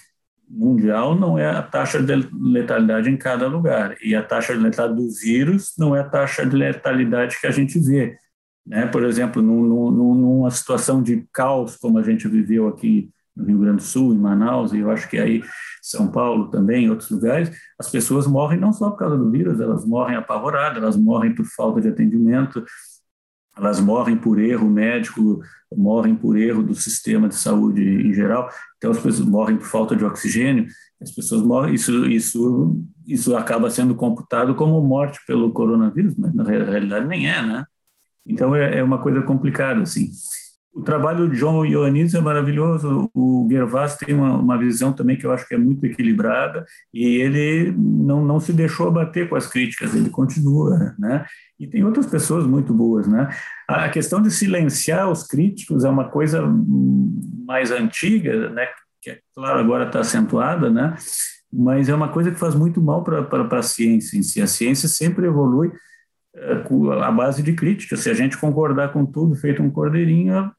mundial 0.49 1.15
não 1.15 1.37
é 1.37 1.49
a 1.49 1.61
taxa 1.61 2.01
de 2.01 2.15
letalidade 2.33 3.09
em 3.09 3.17
cada 3.17 3.47
lugar. 3.47 3.95
E 4.03 4.15
a 4.15 4.23
taxa 4.23 4.53
de 4.55 4.61
letalidade 4.61 5.01
do 5.01 5.09
vírus 5.09 5.73
não 5.77 5.95
é 5.95 6.01
a 6.01 6.09
taxa 6.09 6.45
de 6.45 6.55
letalidade 6.55 7.39
que 7.39 7.47
a 7.47 7.51
gente 7.51 7.79
vê. 7.79 8.17
Né? 8.65 8.85
Por 8.87 9.03
exemplo, 9.03 9.41
num, 9.41 9.63
num, 9.63 10.15
numa 10.15 10.51
situação 10.51 11.01
de 11.01 11.25
caos, 11.31 11.77
como 11.77 11.97
a 11.97 12.03
gente 12.03 12.27
viveu 12.27 12.67
aqui 12.67 13.09
no 13.35 13.45
Rio 13.45 13.59
Grande 13.59 13.77
do 13.77 13.83
Sul, 13.83 14.13
em 14.13 14.17
Manaus, 14.17 14.73
e 14.73 14.79
eu 14.79 14.91
acho 14.91 15.09
que 15.09 15.17
aí 15.17 15.41
São 15.81 16.11
Paulo 16.11 16.49
também, 16.49 16.85
em 16.85 16.89
outros 16.89 17.09
lugares, 17.09 17.51
as 17.79 17.89
pessoas 17.89 18.27
morrem 18.27 18.59
não 18.59 18.73
só 18.73 18.89
por 18.89 18.97
causa 18.97 19.17
do 19.17 19.31
vírus, 19.31 19.59
elas 19.59 19.85
morrem 19.85 20.15
apavoradas, 20.15 20.81
elas 20.81 20.97
morrem 20.97 21.33
por 21.33 21.45
falta 21.45 21.81
de 21.81 21.87
atendimento, 21.87 22.63
elas 23.57 23.79
morrem 23.79 24.15
por 24.15 24.39
erro 24.39 24.69
médico, 24.69 25.41
morrem 25.75 26.15
por 26.15 26.37
erro 26.37 26.63
do 26.63 26.73
sistema 26.73 27.27
de 27.27 27.35
saúde 27.35 27.83
em 27.83 28.13
geral. 28.13 28.49
Então, 28.77 28.91
as 28.91 28.99
pessoas 28.99 29.27
morrem 29.27 29.57
por 29.57 29.67
falta 29.67 29.95
de 29.95 30.05
oxigênio, 30.05 30.67
as 31.01 31.11
pessoas 31.11 31.41
morrem, 31.41 31.73
isso, 31.73 32.05
isso, 32.07 32.81
isso 33.05 33.35
acaba 33.35 33.69
sendo 33.69 33.95
computado 33.95 34.55
como 34.55 34.81
morte 34.81 35.19
pelo 35.27 35.51
coronavírus, 35.51 36.15
mas 36.15 36.33
na 36.33 36.43
realidade 36.43 37.07
nem 37.07 37.29
é, 37.29 37.41
né? 37.41 37.65
Então, 38.25 38.55
é, 38.55 38.77
é 38.77 38.83
uma 38.83 39.01
coisa 39.01 39.21
complicada, 39.21 39.81
assim. 39.81 40.11
O 40.73 40.81
trabalho 40.81 41.29
de 41.29 41.35
João 41.35 41.65
Ioannidis 41.65 42.13
é 42.13 42.21
maravilhoso, 42.21 43.09
o 43.13 43.45
Gervas 43.51 43.97
tem 43.97 44.15
uma, 44.15 44.37
uma, 44.37 44.57
visão 44.57 44.93
também 44.93 45.17
que 45.17 45.25
eu 45.25 45.31
acho 45.33 45.45
que 45.45 45.53
é 45.53 45.57
muito 45.57 45.85
equilibrada 45.85 46.65
e 46.93 47.17
ele 47.17 47.73
não, 47.77 48.23
não 48.23 48.39
se 48.39 48.53
deixou 48.53 48.87
abater 48.87 49.27
com 49.27 49.35
as 49.35 49.47
críticas, 49.47 49.93
ele 49.93 50.09
continua, 50.09 50.95
né? 50.97 51.25
E 51.59 51.67
tem 51.67 51.83
outras 51.83 52.05
pessoas 52.05 52.45
muito 52.45 52.73
boas, 52.73 53.05
né? 53.05 53.27
A 53.67 53.89
questão 53.89 54.21
de 54.21 54.31
silenciar 54.31 55.11
os 55.11 55.27
críticos 55.27 55.83
é 55.83 55.89
uma 55.89 56.07
coisa 56.07 56.41
mais 57.45 57.69
antiga, 57.69 58.49
né? 58.49 58.67
que 59.01 59.19
claro 59.33 59.59
agora 59.59 59.87
está 59.87 59.99
acentuada, 59.99 60.69
né? 60.69 60.95
Mas 61.51 61.89
é 61.89 61.95
uma 61.95 62.09
coisa 62.09 62.31
que 62.31 62.39
faz 62.39 62.55
muito 62.55 62.81
mal 62.81 63.03
para 63.03 63.59
a 63.59 63.63
ciência 63.63 64.17
em 64.17 64.23
si. 64.23 64.41
A 64.41 64.47
ciência 64.47 64.87
sempre 64.87 65.25
evolui 65.25 65.71
é, 66.33 66.63
à 67.03 67.11
base 67.11 67.43
de 67.43 67.53
crítica. 67.53 67.97
Se 67.97 68.09
a 68.09 68.13
gente 68.13 68.37
concordar 68.37 68.93
com 68.93 69.05
tudo 69.05 69.35
feito 69.35 69.61
um 69.61 69.69
cordeirinho, 69.69 70.51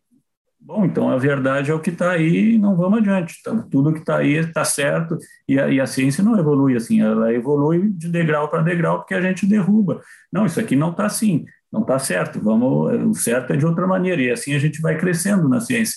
bom, 0.64 0.84
então 0.84 1.10
a 1.10 1.16
verdade 1.16 1.70
é 1.70 1.74
o 1.74 1.80
que 1.80 1.90
está 1.90 2.12
aí 2.12 2.54
e 2.54 2.58
não 2.58 2.76
vamos 2.76 3.00
adiante. 3.00 3.36
Então, 3.40 3.68
tudo 3.68 3.92
que 3.92 4.00
está 4.00 4.18
aí 4.18 4.34
está 4.34 4.64
certo 4.64 5.18
e 5.48 5.58
a, 5.58 5.68
e 5.68 5.80
a, 5.80 5.86
ciência 5.86 6.22
não 6.22 6.38
evolui 6.38 6.76
assim, 6.76 7.00
ela 7.00 7.32
evolui 7.32 7.90
de 7.90 8.08
degrau 8.08 8.48
para 8.48 8.62
degrau 8.62 8.98
porque 8.98 9.14
a 9.14 9.20
gente 9.20 9.46
derruba. 9.46 10.00
Não, 10.32 10.46
isso 10.46 10.60
aqui 10.60 10.76
não 10.76 10.90
está 10.90 11.06
assim, 11.06 11.44
não 11.70 11.82
está 11.82 11.98
certo, 11.98 12.40
vamos, 12.40 12.94
o 13.10 13.14
certo 13.14 13.52
é 13.52 13.56
de 13.56 13.66
outra 13.66 13.86
maneira 13.86 14.22
e 14.22 14.30
assim 14.30 14.54
a 14.54 14.58
gente 14.58 14.80
vai 14.80 14.96
crescendo 14.96 15.48
na 15.48 15.60
ciência. 15.60 15.96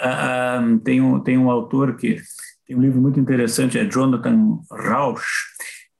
Ah, 0.00 0.58
ah 0.58 0.78
tem, 0.84 1.00
um, 1.00 1.20
tem 1.20 1.38
um 1.38 1.50
autor 1.50 1.96
que 1.96 2.20
tem 2.66 2.76
um 2.76 2.80
livro 2.80 3.00
muito 3.00 3.20
interessante, 3.20 3.78
é 3.78 3.84
Jonathan 3.84 4.58
Rausch, 4.70 5.26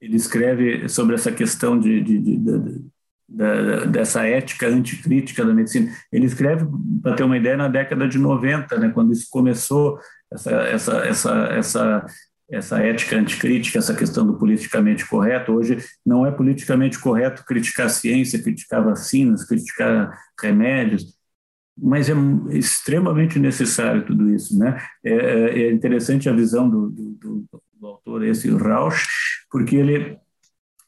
ele 0.00 0.16
escreve 0.16 0.88
sobre 0.88 1.14
essa 1.14 1.30
questão 1.30 1.78
de, 1.78 2.02
de, 2.02 2.18
de, 2.18 2.36
de 2.36 2.91
da, 3.34 3.84
dessa 3.86 4.26
ética 4.26 4.68
anticrítica 4.68 5.44
da 5.44 5.54
medicina. 5.54 5.90
Ele 6.12 6.26
escreve, 6.26 6.66
para 7.02 7.16
ter 7.16 7.22
uma 7.22 7.36
ideia, 7.36 7.56
na 7.56 7.68
década 7.68 8.06
de 8.06 8.18
90, 8.18 8.78
né, 8.78 8.90
quando 8.90 9.12
isso 9.12 9.26
começou, 9.30 9.98
essa, 10.30 10.50
essa, 10.50 10.96
essa, 11.06 11.32
essa, 11.52 12.06
essa 12.50 12.78
ética 12.80 13.16
anticrítica, 13.16 13.78
essa 13.78 13.94
questão 13.94 14.26
do 14.26 14.38
politicamente 14.38 15.08
correto. 15.08 15.52
Hoje 15.52 15.78
não 16.04 16.26
é 16.26 16.30
politicamente 16.30 16.98
correto 16.98 17.44
criticar 17.44 17.88
ciência, 17.88 18.42
criticar 18.42 18.84
vacinas, 18.84 19.44
criticar 19.44 20.16
remédios, 20.40 21.16
mas 21.76 22.10
é 22.10 22.14
extremamente 22.50 23.38
necessário 23.38 24.04
tudo 24.04 24.28
isso. 24.30 24.58
Né? 24.58 24.78
É, 25.02 25.12
é, 25.12 25.62
é 25.62 25.72
interessante 25.72 26.28
a 26.28 26.32
visão 26.32 26.68
do, 26.68 26.90
do, 26.90 27.44
do 27.80 27.86
autor, 27.86 28.22
esse 28.24 28.50
Rausch, 28.50 29.06
porque 29.50 29.76
ele 29.76 30.18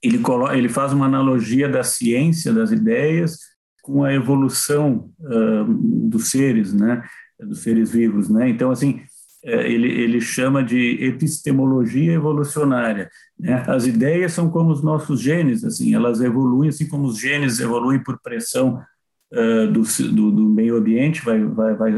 ele, 0.05 0.19
coloca, 0.19 0.57
ele 0.57 0.69
faz 0.69 0.93
uma 0.93 1.07
analogia 1.07 1.69
da 1.69 1.83
ciência, 1.83 2.53
das 2.53 2.71
ideias, 2.71 3.39
com 3.83 4.05
a 4.05 4.13
evolução 4.13 5.11
uh, 5.21 5.65
dos 6.09 6.31
seres, 6.31 6.73
né, 6.73 7.03
dos 7.41 7.63
seres 7.63 7.91
vivos, 7.91 8.29
né. 8.29 8.49
Então, 8.49 8.71
assim, 8.71 9.03
é, 9.45 9.71
ele, 9.71 9.89
ele 9.89 10.23
chama 10.23 10.65
de 10.65 11.05
epistemologia 11.05 12.15
evolucionária. 12.15 13.11
Né? 13.39 13.63
As 13.67 13.87
ideias 13.87 14.33
são 14.33 14.49
como 14.49 14.73
os 14.73 14.83
nossos 14.83 15.21
genes, 15.21 15.63
assim, 15.65 15.95
elas 15.95 16.23
evoluem 16.23 16.71
assim 16.71 16.89
como 16.89 17.05
os 17.05 17.19
genes 17.19 17.61
evoluem 17.61 18.03
por 18.03 18.19
pressão 18.23 18.81
uh, 19.33 19.71
do, 19.71 19.83
do, 19.83 20.31
do, 20.31 20.49
meio 20.49 20.79
ambiente, 20.79 21.23
vai, 21.23 21.45
vai, 21.45 21.75
vai, 21.75 21.93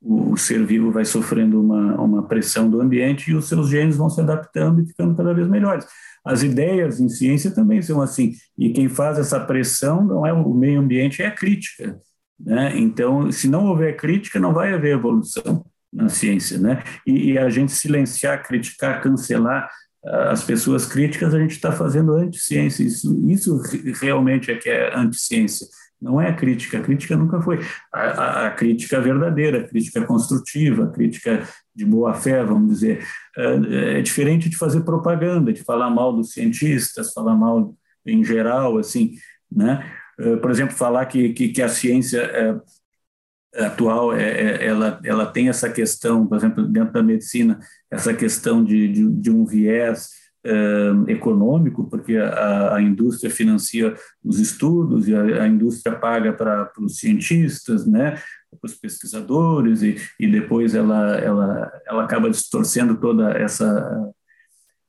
o, 0.00 0.36
ser 0.36 0.64
vivo 0.64 0.90
vai 0.90 1.04
sofrendo 1.04 1.60
uma, 1.60 2.00
uma 2.00 2.22
pressão 2.26 2.70
do 2.70 2.80
ambiente 2.80 3.30
e 3.30 3.34
os 3.34 3.48
seus 3.48 3.68
genes 3.68 3.96
vão 3.96 4.08
se 4.08 4.20
adaptando 4.20 4.80
e 4.80 4.86
ficando 4.86 5.14
cada 5.14 5.34
vez 5.34 5.48
melhores. 5.48 5.86
As 6.24 6.42
ideias 6.42 7.00
em 7.00 7.08
ciência 7.08 7.50
também 7.50 7.82
são 7.82 8.00
assim, 8.00 8.32
e 8.56 8.70
quem 8.70 8.88
faz 8.88 9.18
essa 9.18 9.38
pressão 9.40 10.04
não 10.04 10.26
é 10.26 10.32
o 10.32 10.54
meio 10.54 10.80
ambiente, 10.80 11.22
é 11.22 11.26
a 11.26 11.30
crítica. 11.30 12.00
Né? 12.38 12.78
Então, 12.78 13.30
se 13.30 13.48
não 13.48 13.66
houver 13.66 13.96
crítica, 13.96 14.40
não 14.40 14.54
vai 14.54 14.72
haver 14.72 14.94
evolução 14.94 15.64
na 15.92 16.08
ciência. 16.08 16.58
Né? 16.58 16.82
E, 17.06 17.32
e 17.32 17.38
a 17.38 17.50
gente 17.50 17.72
silenciar, 17.72 18.42
criticar, 18.42 19.02
cancelar 19.02 19.68
ah, 20.04 20.30
as 20.30 20.42
pessoas 20.42 20.86
críticas, 20.86 21.34
a 21.34 21.38
gente 21.38 21.52
está 21.52 21.72
fazendo 21.72 22.14
anti-ciência. 22.14 22.82
Isso, 22.82 23.14
isso 23.26 23.60
realmente 24.00 24.50
é 24.50 24.56
que 24.56 24.68
é 24.68 24.96
anti-ciência. 24.96 25.66
Não 26.00 26.20
é 26.20 26.28
a 26.28 26.34
crítica, 26.34 26.78
a 26.78 26.82
crítica 26.82 27.16
nunca 27.16 27.40
foi. 27.42 27.60
A, 27.92 28.00
a, 28.00 28.46
a 28.46 28.50
crítica 28.50 29.00
verdadeira, 29.00 29.60
a 29.60 29.68
crítica 29.68 30.04
construtiva, 30.06 30.84
a 30.84 30.90
crítica 30.90 31.46
de 31.74 31.84
boa 31.84 32.14
fé, 32.14 32.42
vamos 32.44 32.70
dizer. 32.70 33.04
É, 33.36 33.98
é, 33.98 34.02
diferente 34.02 34.48
de 34.48 34.56
fazer 34.56 34.80
propaganda, 34.80 35.52
de 35.52 35.62
falar 35.62 35.90
mal 35.90 36.14
dos 36.14 36.32
cientistas, 36.32 37.12
falar 37.12 37.36
mal 37.36 37.74
em 38.06 38.24
geral, 38.24 38.78
assim, 38.78 39.14
né? 39.50 39.84
É, 40.18 40.36
por 40.36 40.50
exemplo, 40.50 40.74
falar 40.74 41.06
que, 41.06 41.32
que, 41.32 41.48
que 41.48 41.62
a 41.62 41.68
ciência 41.68 42.20
é, 42.20 43.64
atual 43.64 44.14
é, 44.14 44.22
é, 44.22 44.66
ela, 44.66 45.00
ela 45.04 45.26
tem 45.26 45.48
essa 45.48 45.68
questão, 45.70 46.26
por 46.26 46.36
exemplo, 46.36 46.66
dentro 46.66 46.92
da 46.92 47.02
medicina, 47.02 47.58
essa 47.90 48.14
questão 48.14 48.64
de, 48.64 48.88
de, 48.92 49.08
de 49.08 49.30
um 49.30 49.44
viés 49.44 50.19
eh, 50.44 50.92
econômico, 51.08 51.84
porque 51.88 52.16
a, 52.16 52.76
a, 52.76 52.82
indústria 52.82 53.30
financia 53.30 53.94
os 54.24 54.38
estudos 54.38 55.06
e 55.06 55.14
a, 55.14 55.42
a 55.42 55.46
indústria 55.46 55.94
paga 55.94 56.32
para 56.32 56.70
os 56.78 56.98
cientistas, 56.98 57.86
né, 57.86 58.12
para 58.12 58.66
os 58.66 58.74
pesquisadores, 58.74 59.82
e, 59.82 59.96
e 60.18 60.26
depois 60.26 60.74
ela, 60.74 61.16
ela, 61.18 61.70
ela 61.86 62.04
acaba 62.04 62.30
distorcendo 62.30 62.96
toda 62.98 63.32
essa 63.32 64.10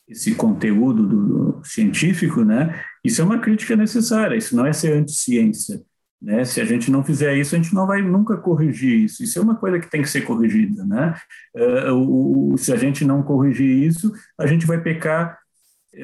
esse 0.07 0.35
conteúdo 0.35 1.07
do, 1.07 1.61
científico, 1.63 2.43
né? 2.43 2.83
Isso 3.03 3.21
é 3.21 3.23
uma 3.23 3.39
crítica 3.39 3.75
necessária, 3.77 4.35
isso 4.35 4.55
não 4.55 4.65
é 4.65 4.73
ser 4.73 4.93
anti-ciência. 4.93 5.81
Né? 6.21 6.45
Se 6.45 6.61
a 6.61 6.65
gente 6.65 6.91
não 6.91 7.03
fizer 7.03 7.35
isso, 7.35 7.55
a 7.55 7.57
gente 7.57 7.73
não 7.73 7.87
vai 7.87 8.01
nunca 8.01 8.37
corrigir 8.37 9.05
isso. 9.05 9.23
Isso 9.23 9.39
é 9.39 9.41
uma 9.41 9.55
coisa 9.55 9.79
que 9.79 9.89
tem 9.89 10.01
que 10.01 10.09
ser 10.09 10.21
corrigida. 10.21 10.85
Né? 10.85 11.15
Uh, 11.55 11.93
o, 11.93 12.53
o, 12.53 12.57
se 12.57 12.71
a 12.71 12.75
gente 12.75 13.03
não 13.03 13.23
corrigir 13.23 13.87
isso, 13.87 14.13
a 14.37 14.45
gente 14.45 14.67
vai 14.67 14.79
pecar 14.79 15.40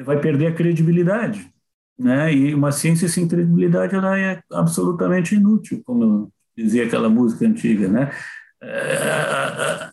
vai 0.04 0.20
perder 0.20 0.48
a 0.48 0.54
credibilidade. 0.54 1.50
Né? 1.98 2.32
E 2.32 2.54
uma 2.54 2.70
ciência 2.70 3.08
sem 3.08 3.26
credibilidade 3.26 3.94
ela 3.94 4.18
é 4.18 4.40
absolutamente 4.52 5.34
inútil, 5.34 5.82
como 5.84 6.32
dizia 6.56 6.84
aquela 6.84 7.08
música 7.08 7.46
antiga. 7.46 7.88
Né? 7.88 8.10
É, 8.62 9.90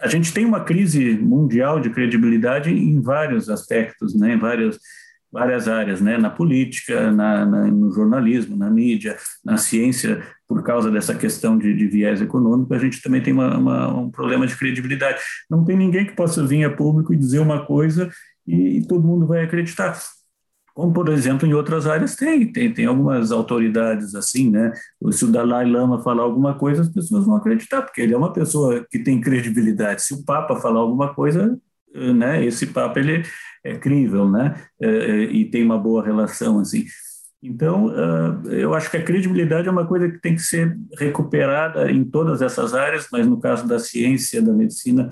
a, 0.00 0.08
gente 0.08 0.32
tem 0.32 0.44
uma 0.44 0.64
crise 0.64 1.16
mundial 1.18 1.78
de 1.78 1.90
credibilidade 1.90 2.70
em 2.70 3.00
vários 3.00 3.48
aspectos, 3.48 4.14
né? 4.14 4.34
em 4.34 4.38
vários, 4.38 4.78
várias 5.30 5.68
áreas, 5.68 6.00
né? 6.00 6.18
na 6.18 6.30
política, 6.30 7.12
na, 7.12 7.46
na, 7.46 7.66
no 7.66 7.92
jornalismo, 7.92 8.56
na 8.56 8.68
mídia, 8.68 9.16
na 9.44 9.56
ciência, 9.56 10.24
por 10.48 10.64
causa 10.64 10.90
dessa 10.90 11.14
questão 11.14 11.56
de, 11.56 11.72
de 11.72 11.86
viés 11.86 12.20
econômico, 12.20 12.74
a 12.74 12.78
gente 12.78 13.00
também 13.00 13.22
tem 13.22 13.32
uma, 13.32 13.56
uma, 13.56 13.96
um 14.00 14.10
problema 14.10 14.48
de 14.48 14.56
credibilidade. 14.56 15.20
Não 15.48 15.64
tem 15.64 15.76
ninguém 15.76 16.06
que 16.06 16.16
possa 16.16 16.44
vir 16.44 16.64
a 16.64 16.70
público 16.70 17.14
e 17.14 17.16
dizer 17.16 17.38
uma 17.38 17.64
coisa 17.64 18.10
e, 18.50 18.78
e 18.78 18.86
todo 18.86 19.06
mundo 19.06 19.26
vai 19.26 19.44
acreditar. 19.44 19.98
Como, 20.74 20.92
por 20.92 21.08
exemplo, 21.08 21.46
em 21.46 21.52
outras 21.52 21.86
áreas 21.86 22.16
tem, 22.16 22.50
tem, 22.50 22.72
tem 22.72 22.86
algumas 22.86 23.32
autoridades 23.32 24.14
assim, 24.14 24.50
né? 24.50 24.72
Se 25.10 25.24
o 25.24 25.32
Dalai 25.32 25.66
Lama 25.66 26.02
falar 26.02 26.22
alguma 26.22 26.54
coisa, 26.54 26.82
as 26.82 26.88
pessoas 26.88 27.26
vão 27.26 27.36
acreditar, 27.36 27.82
porque 27.82 28.00
ele 28.00 28.14
é 28.14 28.16
uma 28.16 28.32
pessoa 28.32 28.86
que 28.90 28.98
tem 28.98 29.20
credibilidade. 29.20 30.02
Se 30.02 30.14
o 30.14 30.24
Papa 30.24 30.56
falar 30.56 30.80
alguma 30.80 31.12
coisa, 31.12 31.58
eh, 31.94 32.12
né? 32.12 32.44
Esse 32.44 32.66
Papa 32.66 32.98
ele 33.00 33.22
é 33.64 33.76
crível, 33.76 34.30
né? 34.30 34.54
É, 34.80 34.88
é, 34.88 35.22
e 35.24 35.44
tem 35.50 35.62
uma 35.64 35.78
boa 35.78 36.04
relação 36.04 36.60
assim. 36.60 36.86
Então, 37.42 37.86
uh, 37.86 38.50
eu 38.50 38.74
acho 38.74 38.90
que 38.90 38.98
a 38.98 39.02
credibilidade 39.02 39.66
é 39.66 39.70
uma 39.70 39.86
coisa 39.86 40.10
que 40.10 40.18
tem 40.18 40.34
que 40.34 40.42
ser 40.42 40.78
recuperada 40.98 41.90
em 41.90 42.04
todas 42.04 42.42
essas 42.42 42.74
áreas, 42.74 43.08
mas 43.10 43.26
no 43.26 43.40
caso 43.40 43.66
da 43.66 43.78
ciência, 43.78 44.42
da 44.42 44.52
medicina, 44.52 45.08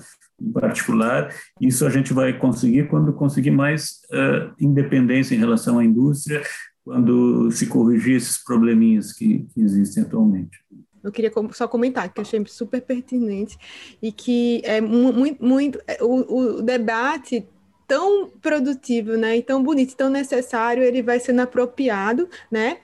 particular. 0.53 1.35
Isso 1.61 1.87
a 1.87 1.91
gente 1.91 2.13
vai 2.13 2.37
conseguir 2.37 2.89
quando 2.89 3.13
conseguir 3.13 3.51
mais 3.51 4.01
uh, 4.13 4.55
independência 4.61 5.35
em 5.35 5.39
relação 5.39 5.79
à 5.79 5.85
indústria, 5.85 6.43
quando 6.85 7.51
se 7.51 7.67
corrigir 7.67 8.17
esses 8.17 8.43
probleminhas 8.43 9.13
que, 9.13 9.47
que 9.53 9.61
existem 9.61 10.03
atualmente. 10.03 10.59
Eu 11.03 11.13
queria 11.13 11.31
só 11.53 11.69
comentar 11.69 12.13
que 12.13 12.19
eu 12.19 12.23
achei 12.23 12.43
super 12.47 12.81
pertinente 12.81 13.57
e 14.03 14.11
que 14.11 14.61
é 14.65 14.81
muito, 14.81 15.45
muito 15.45 15.81
é, 15.87 16.03
o, 16.03 16.59
o 16.59 16.63
debate 16.63 17.47
tão 17.87 18.29
produtivo, 18.43 19.17
né, 19.17 19.39
e 19.39 19.43
tão 19.43 19.63
bonito, 19.63 19.97
tão 19.97 20.11
necessário, 20.11 20.83
ele 20.83 21.03
vai 21.03 21.19
sendo 21.19 21.41
apropriado, 21.41 22.29
né, 22.51 22.79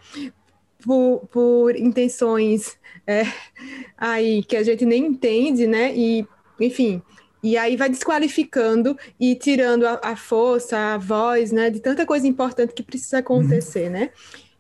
por, 0.83 1.29
por 1.31 1.77
intenções 1.77 2.79
é, 3.07 3.25
aí 3.99 4.43
que 4.43 4.57
a 4.57 4.63
gente 4.63 4.87
nem 4.87 5.07
entende, 5.07 5.67
né, 5.67 5.95
e 5.95 6.27
enfim, 6.59 7.03
e 7.45 7.59
aí 7.59 7.77
vai 7.77 7.91
desqualificando 7.91 8.99
e 9.21 9.35
tirando 9.35 9.87
a, 9.87 10.01
a, 10.03 10.17
força, 10.17 10.79
a 10.79 10.97
voz, 10.97 11.53
né, 11.53 11.69
de 11.69 11.79
tanta 11.79 12.07
coisa 12.07 12.27
importante 12.27 12.73
que 12.73 12.83
precisa 12.83 13.19
acontecer, 13.19 13.89
uhum. 13.89 13.93
né? 13.93 14.11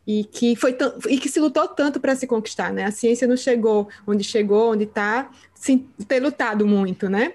E 0.06 0.22
que 0.22 0.54
foi 0.54 0.76
e 1.08 1.16
que 1.16 1.30
se 1.30 1.40
lutou 1.40 1.66
tanto 1.66 1.98
para 1.98 2.14
se 2.14 2.26
conquistar, 2.26 2.74
né? 2.74 2.84
A 2.84 2.90
ciência 2.90 3.26
não 3.26 3.38
chegou 3.38 3.88
onde 4.06 4.22
chegou, 4.22 4.72
onde 4.72 4.84
está, 4.84 5.30
sem 5.54 5.78
ter 6.06 6.20
lutado 6.20 6.66
muito, 6.66 7.08
né? 7.08 7.32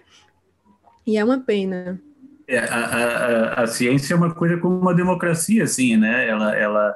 E 1.06 1.18
é 1.18 1.26
uma 1.26 1.40
pena. 1.40 2.00
É, 2.48 2.60
a, 2.60 2.66
a, 2.66 3.64
a, 3.64 3.68
ciência 3.68 4.14
é 4.14 4.18
uma 4.18 4.32
coisa 4.32 4.56
como 4.58 4.80
uma 4.80 4.94
democracia, 4.94 5.64
assim, 5.64 5.98
né? 5.98 6.30
Ela, 6.30 6.56
ela 6.56 6.96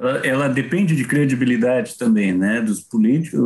ela, 0.00 0.26
ela, 0.26 0.48
depende 0.48 0.96
de 0.96 1.04
credibilidade 1.04 1.98
também, 1.98 2.32
né, 2.32 2.62
dos 2.62 2.80
políticos. 2.80 3.38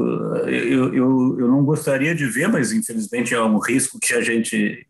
Eu, 0.47 0.95
eu, 0.95 1.37
eu 1.41 1.49
não 1.49 1.65
gostaria 1.65 2.15
de 2.15 2.27
ver, 2.27 2.49
mas 2.49 2.73
infelizmente 2.73 3.35
é 3.35 3.43
um 3.43 3.59
risco 3.59 3.99
que 4.01 4.15
a 4.15 4.21
gente 4.21 4.87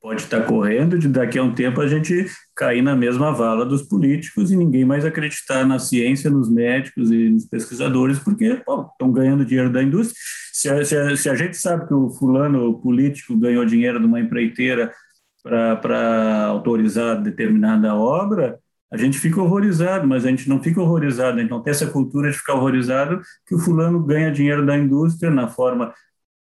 pode 0.00 0.22
estar 0.22 0.40
correndo 0.46 0.98
de 0.98 1.06
daqui 1.08 1.38
a 1.38 1.42
um 1.42 1.52
tempo 1.52 1.80
a 1.82 1.86
gente 1.86 2.26
cair 2.56 2.80
na 2.80 2.96
mesma 2.96 3.30
vala 3.30 3.66
dos 3.66 3.82
políticos 3.82 4.50
e 4.50 4.56
ninguém 4.56 4.84
mais 4.84 5.04
acreditar 5.04 5.66
na 5.66 5.78
ciência, 5.78 6.30
nos 6.30 6.48
médicos 6.48 7.10
e 7.10 7.28
nos 7.28 7.44
pesquisadores, 7.44 8.18
porque 8.18 8.62
bom, 8.66 8.88
estão 8.90 9.12
ganhando 9.12 9.44
dinheiro 9.44 9.70
da 9.70 9.82
indústria. 9.82 10.18
Se 10.52 10.68
a, 10.70 10.84
se, 10.84 10.96
a, 10.96 11.16
se 11.16 11.28
a, 11.28 11.34
gente 11.34 11.56
sabe 11.56 11.86
que 11.86 11.92
o 11.92 12.08
fulano 12.10 12.80
político 12.80 13.36
ganhou 13.36 13.66
dinheiro 13.66 14.00
de 14.00 14.06
uma 14.06 14.20
empreiteira 14.20 14.90
para 15.42 16.46
autorizar 16.46 17.22
determinada 17.22 17.94
obra, 17.94 18.58
a 18.90 18.96
gente 18.96 19.18
fica 19.18 19.40
horrorizado, 19.40 20.06
mas 20.06 20.24
a 20.24 20.30
gente 20.30 20.48
não 20.48 20.62
fica 20.62 20.80
horrorizado, 20.80 21.40
então 21.40 21.62
tem 21.62 21.70
essa 21.70 21.86
cultura 21.86 22.30
de 22.30 22.38
ficar 22.38 22.54
horrorizado 22.54 23.20
que 23.46 23.54
o 23.54 23.58
fulano 23.58 24.02
ganha 24.02 24.30
dinheiro 24.30 24.64
da 24.64 24.76
indústria 24.76 25.30
na 25.30 25.48
forma 25.48 25.92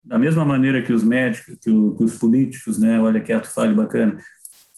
da 0.04 0.18
mesma 0.18 0.44
maneira 0.44 0.82
que 0.82 0.92
os 0.92 1.02
médicos, 1.02 1.56
que, 1.60 1.70
o, 1.70 1.96
que 1.96 2.04
os 2.04 2.16
políticos, 2.16 2.78
né, 2.78 3.00
olha 3.00 3.20
que 3.20 3.32
ato 3.32 3.48
falho 3.48 3.74
bacana, 3.74 4.18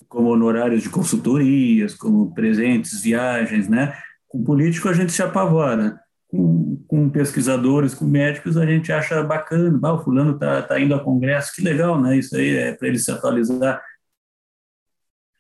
como 0.08 0.30
honorários 0.30 0.82
de 0.82 0.88
consultorias, 0.88 1.94
como 1.94 2.32
presentes, 2.32 3.02
viagens, 3.02 3.68
né, 3.68 3.92
com 4.26 4.42
político 4.42 4.88
a 4.88 4.92
gente 4.94 5.12
se 5.12 5.22
apavora, 5.22 6.00
com, 6.28 6.82
com 6.86 7.10
pesquisadores, 7.10 7.94
com 7.94 8.06
médicos 8.06 8.56
a 8.56 8.64
gente 8.64 8.90
acha 8.90 9.22
bacana, 9.22 9.78
ah, 9.82 9.92
o 9.92 10.02
fulano 10.02 10.32
está 10.32 10.62
tá 10.62 10.80
indo 10.80 10.94
a 10.94 11.00
congresso, 11.00 11.52
que 11.54 11.62
legal, 11.62 12.00
né, 12.00 12.16
isso 12.16 12.34
aí 12.34 12.56
é 12.56 12.72
para 12.72 12.88
ele 12.88 12.98
se 12.98 13.10
atualizar. 13.10 13.82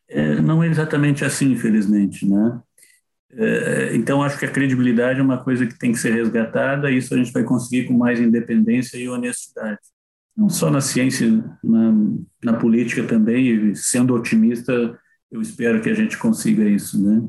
É, 0.08 0.40
não 0.40 0.62
é 0.62 0.68
exatamente 0.68 1.24
assim, 1.24 1.52
infelizmente, 1.52 2.26
né, 2.26 2.60
é, 3.30 3.94
então, 3.94 4.22
acho 4.22 4.38
que 4.38 4.46
a 4.46 4.50
credibilidade 4.50 5.20
é 5.20 5.22
uma 5.22 5.42
coisa 5.42 5.66
que 5.66 5.78
tem 5.78 5.92
que 5.92 5.98
ser 5.98 6.12
resgatada, 6.12 6.90
e 6.90 6.96
isso 6.96 7.14
a 7.14 7.18
gente 7.18 7.32
vai 7.32 7.44
conseguir 7.44 7.84
com 7.86 7.94
mais 7.94 8.20
independência 8.20 8.96
e 8.96 9.08
honestidade. 9.08 9.78
Não 10.36 10.48
só 10.48 10.70
na 10.70 10.80
ciência, 10.80 11.28
na, 11.62 11.94
na 12.42 12.52
política 12.54 13.04
também, 13.04 13.70
e 13.70 13.76
sendo 13.76 14.14
otimista, 14.14 14.72
eu 15.30 15.42
espero 15.42 15.82
que 15.82 15.90
a 15.90 15.94
gente 15.94 16.16
consiga 16.16 16.64
isso, 16.64 17.02
né? 17.02 17.28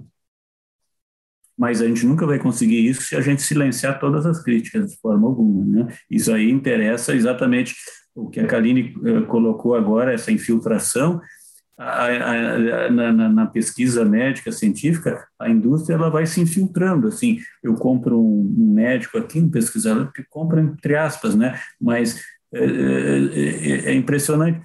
Mas 1.57 1.81
a 1.81 1.87
gente 1.87 2.05
nunca 2.05 2.25
vai 2.25 2.39
conseguir 2.39 2.87
isso 2.87 3.01
se 3.01 3.15
a 3.17 3.21
gente 3.21 3.41
silenciar 3.41 3.99
todas 3.99 4.25
as 4.25 4.41
críticas 4.41 4.91
de 4.91 4.97
forma 4.99 5.27
alguma, 5.27 5.65
né? 5.65 5.93
Isso 6.09 6.31
aí 6.33 6.49
interessa 6.49 7.13
exatamente 7.13 7.75
o 8.15 8.29
que 8.29 8.39
a 8.39 8.47
Kaline 8.47 8.95
uh, 8.97 9.25
colocou 9.27 9.75
agora, 9.75 10.13
essa 10.13 10.31
infiltração, 10.31 11.19
a, 11.79 12.05
a, 12.07 12.91
na, 12.91 13.29
na, 13.29 13.45
pesquisa 13.47 14.03
médica 14.03 14.51
científica, 14.51 15.25
a 15.39 15.49
indústria 15.49 15.95
ela 15.95 16.09
vai 16.09 16.25
se 16.25 16.41
infiltrando. 16.41 17.07
Assim, 17.07 17.39
eu 17.63 17.73
compro 17.75 18.19
um 18.19 18.73
médico 18.73 19.17
aqui, 19.17 19.39
um 19.39 19.49
pesquisador 19.49 20.11
que 20.11 20.21
compra 20.29 20.59
entre 20.59 20.97
aspas, 20.97 21.35
né? 21.35 21.57
Mas 21.79 22.21
é, 22.53 22.65
é, 22.65 23.91
é, 23.91 23.93
impressionante. 23.93 24.61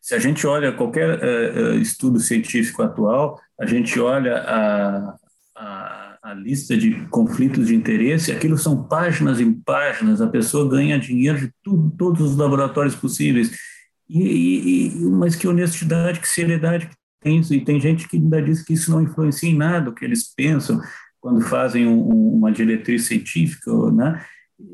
Se 0.00 0.14
a 0.14 0.18
gente 0.18 0.44
olha 0.44 0.72
qualquer 0.72 1.22
é, 1.22 1.76
estudo 1.76 2.18
científico 2.18 2.82
atual, 2.82 3.38
a 3.60 3.64
gente 3.66 4.00
olha 4.00 4.38
a, 4.38 5.16
a, 5.54 6.18
a 6.20 6.34
lista 6.34 6.76
de 6.76 7.06
conflitos 7.10 7.68
de 7.68 7.76
interesse, 7.76 8.32
aquilo 8.32 8.58
são 8.58 8.88
páginas 8.88 9.38
em 9.38 9.52
páginas, 9.52 10.20
a 10.20 10.26
pessoa 10.26 10.68
ganha 10.68 10.98
dinheiro 10.98 11.38
de 11.38 11.52
tudo, 11.62 11.94
todos 11.96 12.20
os 12.22 12.36
laboratórios 12.36 12.96
possíveis 12.96 13.77
e, 14.08 14.86
e, 14.86 15.04
mas 15.10 15.36
que 15.36 15.46
honestidade, 15.46 16.20
que 16.20 16.28
seriedade 16.28 16.86
que 16.86 16.96
tem 17.20 17.38
isso. 17.38 17.52
E 17.54 17.64
tem 17.64 17.80
gente 17.80 18.08
que 18.08 18.16
ainda 18.16 18.40
diz 18.40 18.62
que 18.62 18.72
isso 18.72 18.90
não 18.90 19.02
influencia 19.02 19.48
em 19.48 19.56
nada 19.56 19.90
o 19.90 19.94
que 19.94 20.04
eles 20.04 20.32
pensam 20.34 20.80
quando 21.20 21.40
fazem 21.42 21.86
um, 21.86 22.36
uma 22.36 22.52
diretriz 22.52 23.06
científica, 23.06 23.70
né? 23.90 24.24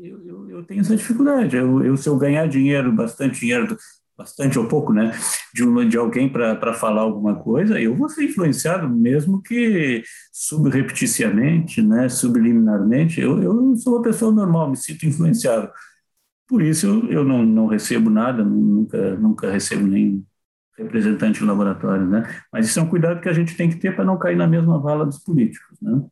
Eu, 0.01 0.25
eu, 0.25 0.49
eu, 0.49 0.63
tenho 0.63 0.81
essa 0.81 0.95
dificuldade. 0.95 1.55
Eu, 1.55 1.83
eu, 1.83 1.97
se 1.97 2.07
eu 2.07 2.17
ganhar 2.17 2.47
dinheiro, 2.47 2.91
bastante 2.91 3.39
dinheiro, 3.39 3.77
bastante 4.17 4.57
ou 4.57 4.67
pouco, 4.67 4.93
né, 4.93 5.11
de, 5.53 5.89
de 5.89 5.97
alguém 5.97 6.29
para 6.29 6.73
falar 6.73 7.01
alguma 7.01 7.35
coisa, 7.35 7.79
eu 7.79 7.93
vou 7.95 8.07
ser 8.09 8.23
influenciado, 8.23 8.89
mesmo 8.89 9.41
que 9.41 10.01
subrepticiamente, 10.31 11.81
né, 11.81 12.07
subliminarmente. 12.09 13.19
Eu, 13.19 13.43
eu 13.43 13.75
sou 13.77 13.95
uma 13.95 14.01
pessoa 14.01 14.31
normal, 14.31 14.69
me 14.69 14.77
sinto 14.77 15.05
influenciado. 15.05 15.69
Por 16.47 16.61
isso 16.61 17.07
eu 17.09 17.23
não, 17.23 17.43
não 17.43 17.65
recebo 17.67 18.09
nada, 18.09 18.43
nunca, 18.43 19.15
nunca 19.15 19.51
recebo 19.51 19.85
nem 19.87 20.25
representante 20.77 21.39
do 21.39 21.45
laboratório, 21.45 22.05
né? 22.05 22.23
Mas 22.51 22.67
isso 22.67 22.79
é 22.79 22.81
um 22.81 22.89
cuidado 22.89 23.21
que 23.21 23.29
a 23.29 23.33
gente 23.33 23.55
tem 23.55 23.69
que 23.69 23.77
ter 23.77 23.95
para 23.95 24.05
não 24.05 24.17
cair 24.17 24.35
na 24.35 24.47
mesma 24.47 24.79
vala 24.79 25.05
dos 25.05 25.19
políticos, 25.19 25.77
né? 25.81 26.03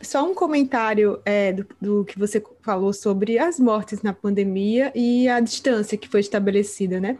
Só 0.00 0.28
um 0.28 0.34
comentário 0.34 1.18
é, 1.24 1.52
do, 1.52 1.66
do, 1.80 2.04
que 2.04 2.18
você 2.18 2.42
falou 2.62 2.92
sobre 2.92 3.38
as 3.38 3.58
mortes 3.58 4.02
na 4.02 4.12
pandemia 4.12 4.92
e 4.94 5.28
a 5.28 5.40
distância 5.40 5.96
que 5.96 6.08
foi 6.08 6.20
estabelecida, 6.20 7.00
né? 7.00 7.18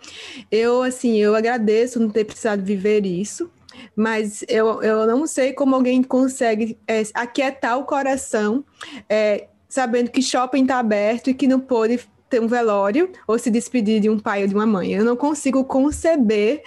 Eu, 0.50 0.82
assim, 0.82 1.16
eu 1.16 1.34
agradeço 1.34 1.98
não 1.98 2.10
ter 2.10 2.24
precisado 2.24 2.62
viver 2.62 3.06
isso, 3.06 3.50
mas 3.96 4.44
eu, 4.48 4.82
eu 4.82 5.06
não 5.06 5.26
sei 5.26 5.52
como 5.52 5.74
alguém 5.74 6.02
consegue 6.02 6.78
é, 6.86 7.02
aquietar 7.14 7.78
o 7.78 7.84
coração 7.84 8.64
é, 9.08 9.48
sabendo 9.68 10.10
que 10.10 10.22
shopping 10.22 10.62
está 10.62 10.78
aberto 10.78 11.30
e 11.30 11.34
que 11.34 11.48
não 11.48 11.58
pôde 11.58 11.98
ter 12.34 12.40
um 12.40 12.48
velório 12.48 13.08
ou 13.28 13.38
se 13.38 13.48
despedir 13.50 14.00
de 14.00 14.10
um 14.10 14.18
pai 14.18 14.42
ou 14.42 14.48
de 14.48 14.54
uma 14.54 14.66
mãe. 14.66 14.92
Eu 14.92 15.04
não 15.04 15.16
consigo 15.16 15.64
conceber 15.64 16.62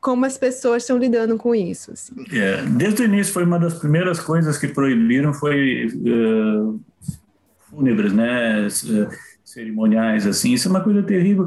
como 0.00 0.24
as 0.24 0.38
pessoas 0.38 0.82
estão 0.82 0.96
lidando 0.96 1.36
com 1.36 1.54
isso. 1.54 1.92
Assim. 1.92 2.14
É, 2.32 2.62
desde 2.62 3.02
o 3.02 3.04
início 3.04 3.34
foi 3.34 3.44
uma 3.44 3.58
das 3.58 3.74
primeiras 3.74 4.18
coisas 4.18 4.56
que 4.56 4.66
proibiram 4.66 5.34
foi 5.34 5.88
uh, 5.88 6.80
fúnebres, 7.68 8.14
né, 8.14 8.66
cerimoniais 9.44 10.26
assim. 10.26 10.54
Isso 10.54 10.68
é 10.68 10.70
uma 10.70 10.80
coisa 10.80 11.02
terrível 11.02 11.46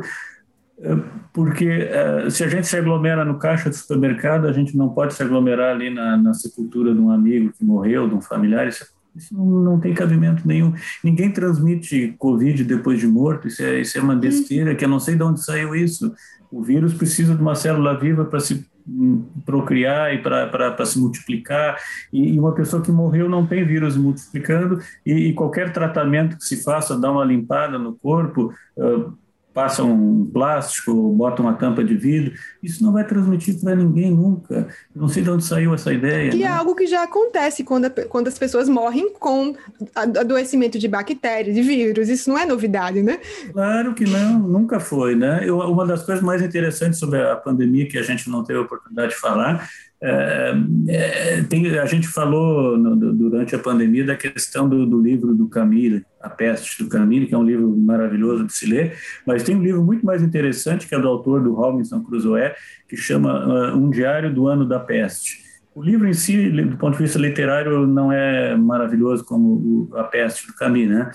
eh, 0.79 0.97
porque 1.33 1.89
uh, 1.89 2.29
se 2.29 2.43
a 2.43 2.47
gente 2.47 2.67
se 2.67 2.77
aglomera 2.77 3.25
no 3.25 3.39
caixa 3.39 3.71
do 3.71 3.75
supermercado, 3.75 4.45
a 4.45 4.53
gente 4.53 4.77
não 4.77 4.89
pode 4.89 5.15
se 5.15 5.23
aglomerar 5.23 5.73
ali 5.73 5.89
na, 5.89 6.15
na 6.15 6.33
sepultura 6.35 6.93
de 6.93 6.99
um 6.99 7.09
amigo 7.09 7.51
que 7.57 7.65
morreu, 7.65 8.07
de 8.07 8.13
um 8.13 8.21
familiar. 8.21 8.67
Isso 8.67 8.83
é 8.83 8.87
isso 9.15 9.33
não, 9.33 9.45
não, 9.45 9.79
tem 9.79 9.93
cabimento 9.93 10.47
nenhum. 10.47 10.73
Ninguém 11.03 11.31
transmite 11.31 12.15
Covid 12.17 12.63
depois 12.63 12.99
de 12.99 13.07
morto, 13.07 13.47
isso 13.47 13.61
é, 13.63 13.81
isso 13.81 13.97
é 13.97 14.01
uma 14.01 14.15
besteira, 14.15 14.75
que 14.75 14.83
eu 14.83 14.89
não 14.89 14.99
sei 14.99 15.15
de 15.15 15.23
onde 15.23 15.43
saiu 15.43 15.75
isso. 15.75 16.13
O 16.51 16.61
vírus 16.61 16.93
precisa 16.93 17.35
de 17.35 17.41
uma 17.41 17.55
célula 17.55 17.99
viva 17.99 18.25
para 18.25 18.39
se 18.39 18.65
hum, 18.87 19.23
procriar 19.45 20.13
e 20.13 20.21
para 20.21 20.85
se 20.85 20.99
multiplicar, 20.99 21.77
e, 22.11 22.33
e, 22.33 22.39
uma 22.39 22.53
pessoa 22.53 22.81
que 22.81 22.91
morreu 22.91 23.29
não 23.29 23.45
tem 23.45 23.65
vírus 23.65 23.95
multiplicando, 23.95 24.79
e, 25.05 25.13
e, 25.29 25.33
qualquer 25.33 25.71
tratamento 25.71 26.37
que 26.37 26.43
se 26.45 26.63
faça, 26.63 26.99
dá 26.99 27.11
uma 27.11 27.23
limpada 27.23 27.77
no 27.77 27.95
corpo, 27.95 28.53
uh, 28.77 29.13
passam 29.53 29.91
um 29.91 30.25
plástico, 30.25 30.93
botam 31.13 31.45
uma 31.45 31.53
tampa 31.53 31.83
de 31.83 31.95
vidro, 31.95 32.33
isso 32.61 32.83
não 32.83 32.91
vai 32.91 33.05
transmitir 33.05 33.59
para 33.61 33.75
ninguém 33.75 34.09
nunca. 34.09 34.67
Não 34.95 35.07
sei 35.07 35.21
de 35.21 35.29
onde 35.29 35.43
saiu 35.43 35.73
essa 35.73 35.93
ideia. 35.93 36.31
Que 36.31 36.43
é 36.43 36.47
né? 36.47 36.55
é 36.55 36.57
algo 36.57 36.75
que 36.75 36.87
já 36.87 37.03
acontece 37.03 37.63
quando, 37.63 37.85
a, 37.85 37.89
quando 37.89 38.27
as 38.27 38.37
pessoas 38.37 38.67
morrem 38.67 39.13
com 39.13 39.55
adoecimento 39.95 40.79
de 40.79 40.87
bactérias, 40.87 41.55
de 41.55 41.61
vírus. 41.61 42.09
Isso 42.09 42.29
não 42.29 42.37
é 42.37 42.45
novidade, 42.45 43.03
né? 43.03 43.19
Claro 43.51 43.93
que 43.93 44.05
não, 44.05 44.39
nunca 44.39 44.79
foi, 44.79 45.15
né? 45.15 45.41
Eu, 45.43 45.59
uma 45.59 45.85
das 45.85 46.03
coisas 46.03 46.23
mais 46.23 46.41
interessantes 46.41 46.99
sobre 46.99 47.21
a 47.21 47.35
pandemia 47.35 47.87
que 47.87 47.97
a 47.97 48.03
gente 48.03 48.29
não 48.29 48.43
teve 48.43 48.59
a 48.59 48.63
oportunidade 48.63 49.11
de 49.11 49.19
falar 49.19 49.69
é, 50.05 50.53
é, 50.89 51.43
tem, 51.43 51.79
a 51.79 51.85
gente 51.85 52.09
falou 52.09 52.77
no, 52.77 53.13
durante 53.13 53.55
a 53.55 53.59
pandemia 53.59 54.05
da 54.05 54.17
questão 54.17 54.67
do, 54.67 54.85
do, 54.85 55.01
livro 55.01 55.33
do 55.33 55.47
Camille, 55.47 56.03
A 56.23 56.29
Peste 56.29 56.83
do 56.83 56.89
Camille, 56.89 57.27
que 57.27 57.35
é 57.35 57.37
um 57.37 57.43
livro 57.43 57.69
maravilhoso 57.77 58.45
de 58.45 58.53
se 58.53 58.65
ler, 58.65 58.97
mas 59.27 59.43
tem 59.43 59.55
um 59.55 59.61
livro 59.61 59.83
muito 59.83 60.05
mais 60.05 60.23
interessante, 60.23 60.87
que 60.87 60.95
é 60.95 60.99
do 60.99 61.07
autor 61.07 61.43
do 61.43 61.53
Robinson 61.53 62.01
Crusoe, 62.01 62.53
que 62.87 62.95
chama 62.95 63.73
uh, 63.73 63.77
Um 63.77 63.89
Diário 63.89 64.33
do 64.33 64.47
Ano 64.47 64.65
da 64.65 64.79
Peste. 64.79 65.43
O 65.75 65.81
livro 65.81 66.07
em 66.07 66.13
si, 66.13 66.49
do 66.49 66.77
ponto 66.77 66.97
de 66.97 67.03
vista 67.03 67.19
literário, 67.19 67.85
não 67.85 68.11
é 68.11 68.55
maravilhoso 68.55 69.25
como 69.25 69.89
o, 69.91 69.97
A 69.97 70.03
Peste 70.05 70.47
do 70.47 70.53
Camille, 70.53 70.93
né? 70.93 71.11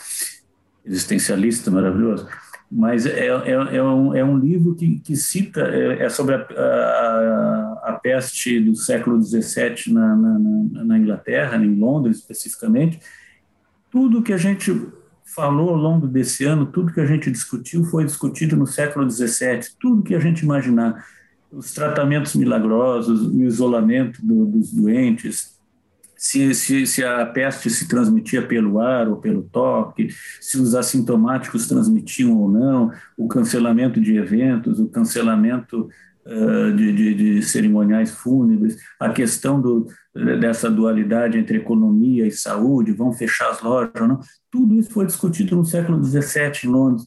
Existencialista 0.84 1.70
maravilhoso 1.70 2.28
mas 2.70 3.06
é, 3.06 3.28
é, 3.28 3.50
é, 3.50 3.82
um, 3.82 4.14
é 4.14 4.22
um 4.22 4.36
livro 4.36 4.74
que, 4.74 5.00
que 5.00 5.16
cita, 5.16 5.62
é, 5.62 6.02
é 6.04 6.08
sobre 6.08 6.34
a, 6.34 6.38
a, 6.38 7.80
a, 7.84 7.92
peste 8.02 8.60
do 8.60 8.76
século 8.76 9.20
XVII 9.22 9.92
na, 9.92 10.14
na, 10.14 10.38
na, 10.84 10.98
Inglaterra, 10.98 11.56
em 11.56 11.74
Londres 11.74 12.18
especificamente. 12.18 13.00
Tudo 13.90 14.22
que 14.22 14.34
a 14.34 14.36
gente 14.36 14.70
falou 15.34 15.70
ao 15.70 15.76
longo 15.76 16.06
desse 16.06 16.44
ano, 16.44 16.66
tudo 16.66 16.92
que 16.92 17.00
a 17.00 17.06
gente 17.06 17.30
discutiu 17.30 17.84
foi 17.84 18.04
discutido 18.04 18.56
no 18.56 18.66
século 18.66 19.08
XVII, 19.10 19.60
tudo 19.80 20.02
que 20.02 20.14
a 20.14 20.20
gente 20.20 20.42
imaginar, 20.42 21.04
os 21.50 21.72
tratamentos 21.72 22.34
milagrosos, 22.34 23.26
o 23.26 23.42
isolamento 23.42 24.24
do, 24.24 24.46
dos 24.46 24.72
doentes, 24.72 25.58
se, 26.16 26.52
se, 26.52 26.84
se, 26.84 27.04
a 27.04 27.24
peste 27.24 27.70
se 27.70 27.86
transmitia 27.86 28.44
pelo 28.44 28.80
ar 28.80 29.08
ou 29.08 29.16
pelo 29.16 29.44
toque, 29.44 30.08
se 30.40 30.58
os 30.58 30.74
assintomáticos 30.74 31.68
transmitiam 31.68 32.36
ou 32.36 32.50
não, 32.50 32.90
o 33.16 33.28
cancelamento 33.28 34.00
de 34.00 34.16
eventos, 34.16 34.80
o 34.80 34.88
cancelamento 34.88 35.88
de, 36.76 36.92
de, 36.92 37.14
de, 37.14 37.42
cerimoniais 37.42 38.10
fúnebres, 38.10 38.76
a 39.00 39.08
questão 39.10 39.60
do, 39.60 39.86
dessa 40.14 40.70
dualidade 40.70 41.38
entre 41.38 41.56
economia 41.56 42.26
e 42.26 42.30
saúde, 42.30 42.92
vão 42.92 43.12
fechar 43.12 43.50
as 43.50 43.62
lojas 43.62 43.92
ou 44.00 44.08
não, 44.08 44.20
tudo 44.50 44.74
isso 44.74 44.90
foi 44.90 45.06
discutido 45.06 45.56
no 45.56 45.64
século 45.64 46.02
XVII 46.02 46.52
em 46.64 46.68
Londres. 46.68 47.06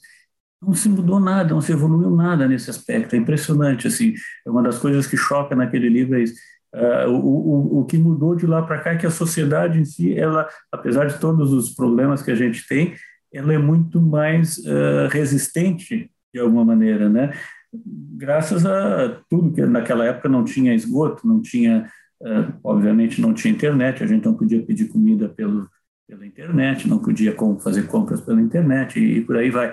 não 0.61 0.73
se 0.73 0.89
mudou 0.89 1.19
nada, 1.19 1.53
não 1.53 1.61
se 1.61 1.71
evoluiu 1.71 2.09
nada 2.15 2.47
nesse 2.47 2.69
aspecto. 2.69 3.15
É 3.15 3.19
impressionante, 3.19 3.87
assim. 3.87 4.13
É 4.45 4.49
uma 4.49 4.63
das 4.63 4.77
coisas 4.77 5.07
que 5.07 5.17
choca 5.17 5.55
naquele 5.55 5.89
livro 5.89 6.15
é 6.15 6.23
isso. 6.23 6.35
Uh, 6.73 7.09
o, 7.09 7.17
o, 7.17 7.79
o 7.81 7.85
que 7.85 7.97
mudou 7.97 8.35
de 8.35 8.47
lá 8.47 8.61
para 8.61 8.79
cá 8.79 8.91
é 8.91 8.97
que 8.97 9.05
a 9.05 9.11
sociedade 9.11 9.79
em 9.79 9.83
si, 9.83 10.17
ela, 10.17 10.47
apesar 10.71 11.05
de 11.05 11.19
todos 11.19 11.51
os 11.51 11.75
problemas 11.75 12.21
que 12.21 12.31
a 12.31 12.35
gente 12.35 12.65
tem, 12.65 12.95
ela 13.33 13.53
é 13.53 13.57
muito 13.57 14.01
mais 14.01 14.57
uh, 14.59 15.07
resistente 15.09 16.09
de 16.33 16.39
alguma 16.39 16.63
maneira, 16.63 17.09
né? 17.09 17.33
Graças 17.73 18.65
a 18.65 19.21
tudo 19.29 19.53
que 19.53 19.65
naquela 19.65 20.05
época 20.05 20.27
não 20.27 20.43
tinha 20.43 20.75
esgoto, 20.75 21.25
não 21.25 21.41
tinha, 21.41 21.89
uh, 22.21 22.53
obviamente 22.63 23.21
não 23.21 23.33
tinha 23.33 23.53
internet, 23.53 24.03
a 24.03 24.07
gente 24.07 24.25
não 24.25 24.33
podia 24.33 24.61
pedir 24.61 24.89
comida 24.89 25.29
pelo, 25.29 25.69
pela 26.07 26.25
internet, 26.25 26.87
não 26.87 26.99
podia 26.99 27.35
fazer 27.63 27.87
compras 27.87 28.19
pela 28.19 28.41
internet 28.41 28.99
e, 28.99 29.17
e 29.17 29.21
por 29.21 29.37
aí 29.37 29.49
vai. 29.49 29.71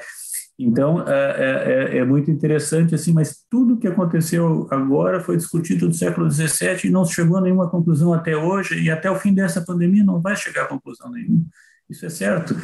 Então, 0.58 1.06
é, 1.06 1.92
é, 1.94 1.98
é, 1.98 2.04
muito 2.04 2.32
interessante, 2.32 2.92
assim, 2.92 3.12
mas 3.12 3.44
tudo 3.48 3.78
que 3.78 3.86
aconteceu 3.86 4.66
agora 4.70 5.20
foi 5.20 5.36
discutido 5.36 5.86
no 5.86 5.94
século 5.94 6.28
XVII 6.28 6.80
e 6.84 6.90
não 6.90 7.04
chegou 7.04 7.36
a 7.36 7.40
nenhuma 7.40 7.70
conclusão 7.70 8.12
até 8.12 8.36
hoje, 8.36 8.82
e 8.82 8.90
até 8.90 9.08
o 9.08 9.14
fim 9.14 9.32
dessa 9.32 9.60
pandemia 9.60 10.02
não 10.02 10.20
vai 10.20 10.34
chegar 10.34 10.64
a 10.64 10.68
conclusão 10.68 11.12
nenhuma. 11.12 11.44
Isso 11.88 12.04
é 12.04 12.10
certo. 12.10 12.56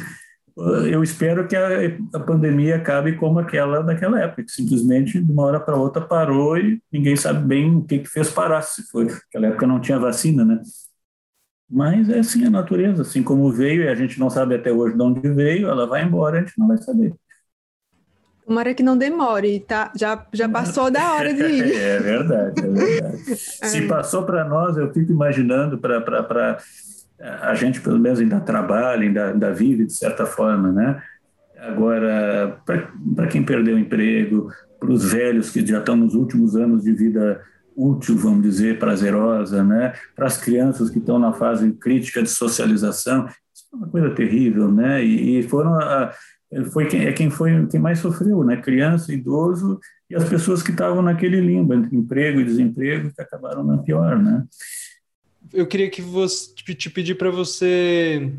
Eu 0.57 1.03
espero 1.03 1.47
que 1.47 1.55
a, 1.55 2.19
pandemia 2.21 2.77
acabe 2.77 3.17
como 3.17 3.39
aquela 3.39 3.81
daquela 3.81 4.21
época, 4.21 4.43
que 4.43 4.51
simplesmente 4.51 5.21
de 5.21 5.29
uma 5.29 5.43
hora 5.43 5.59
para 5.59 5.75
outra 5.75 6.01
parou 6.01 6.57
e 6.57 6.81
ninguém 6.89 7.15
sabe 7.17 7.45
bem 7.45 7.75
o 7.75 7.83
que, 7.83 7.99
que 7.99 8.07
fez 8.07 8.29
parar. 8.29 8.61
Se 8.61 8.83
foi, 8.83 9.05
naquela 9.05 9.47
época 9.47 9.67
não 9.67 9.81
tinha 9.81 9.99
vacina, 9.99 10.45
né? 10.45 10.61
Mas 11.69 12.09
é 12.09 12.19
assim 12.19 12.45
a 12.45 12.49
natureza, 12.49 13.01
assim 13.01 13.21
como 13.21 13.51
veio, 13.51 13.83
e 13.83 13.89
a 13.89 13.95
gente 13.95 14.17
não 14.17 14.29
sabe 14.29 14.55
até 14.55 14.71
hoje 14.71 14.95
de 14.95 15.03
onde 15.03 15.27
veio, 15.29 15.67
ela 15.67 15.85
vai 15.85 16.03
embora, 16.03 16.37
a 16.37 16.41
gente 16.41 16.57
não 16.57 16.67
vai 16.67 16.77
saber. 16.77 17.13
Tomara 18.45 18.75
que 18.75 18.83
não 18.83 18.95
demore, 18.95 19.59
tá? 19.59 19.91
Já, 19.95 20.23
já 20.31 20.47
passou 20.47 20.91
da 20.91 21.15
hora 21.15 21.33
de 21.33 21.41
ir. 21.41 21.73
é 21.75 21.99
verdade, 21.99 22.61
é 22.61 22.67
verdade. 22.67 23.23
É. 23.61 23.67
Se 23.67 23.87
passou 23.87 24.23
para 24.23 24.45
nós, 24.45 24.77
eu 24.77 24.93
fico 24.93 25.11
imaginando 25.11 25.79
para 25.79 26.59
a 27.19 27.53
gente, 27.53 27.81
pelo 27.81 27.99
menos, 27.99 28.19
ainda 28.19 28.39
trabalha, 28.39 29.01
ainda, 29.01 29.31
ainda 29.31 29.53
vive 29.53 29.85
de 29.85 29.93
certa 29.93 30.25
forma, 30.25 30.71
né? 30.71 31.01
Agora, 31.59 32.59
para 33.15 33.27
quem 33.27 33.43
perdeu 33.43 33.75
o 33.75 33.79
emprego, 33.79 34.49
para 34.79 34.91
os 34.91 35.11
velhos 35.11 35.49
que 35.49 35.65
já 35.65 35.79
estão 35.79 35.95
nos 35.95 36.13
últimos 36.13 36.55
anos 36.55 36.83
de 36.83 36.91
vida 36.91 37.41
útil, 37.75 38.17
vamos 38.17 38.43
dizer, 38.43 38.79
prazerosa, 38.79 39.63
né? 39.63 39.93
Para 40.15 40.27
as 40.27 40.37
crianças 40.37 40.89
que 40.89 40.99
estão 40.99 41.17
na 41.17 41.33
fase 41.33 41.71
crítica 41.73 42.21
de 42.21 42.29
socialização, 42.29 43.25
isso 43.53 43.65
é 43.73 43.75
uma 43.75 43.87
coisa 43.87 44.09
terrível, 44.11 44.71
né? 44.71 45.03
E, 45.03 45.39
e 45.39 45.43
foram 45.43 45.75
a, 45.75 46.11
foi 46.71 46.85
quem, 46.87 47.05
é 47.05 47.11
quem 47.11 47.29
foi 47.29 47.65
quem 47.67 47.79
mais 47.79 47.99
sofreu, 47.99 48.43
né? 48.43 48.57
Criança, 48.57 49.13
idoso 49.13 49.79
e 50.09 50.15
as 50.15 50.27
pessoas 50.27 50.61
que 50.61 50.71
estavam 50.71 51.01
naquele 51.01 51.41
limbo 51.41 51.73
entre 51.73 51.95
emprego 51.95 52.39
e 52.39 52.45
desemprego 52.45 53.11
que 53.13 53.21
acabaram 53.21 53.63
na 53.63 53.79
pior, 53.79 54.17
né? 54.21 54.43
Eu 55.53 55.67
queria 55.67 55.89
que 55.89 56.01
você 56.01 56.53
te 56.55 56.89
pedir 56.89 57.15
para 57.15 57.29
você 57.29 58.31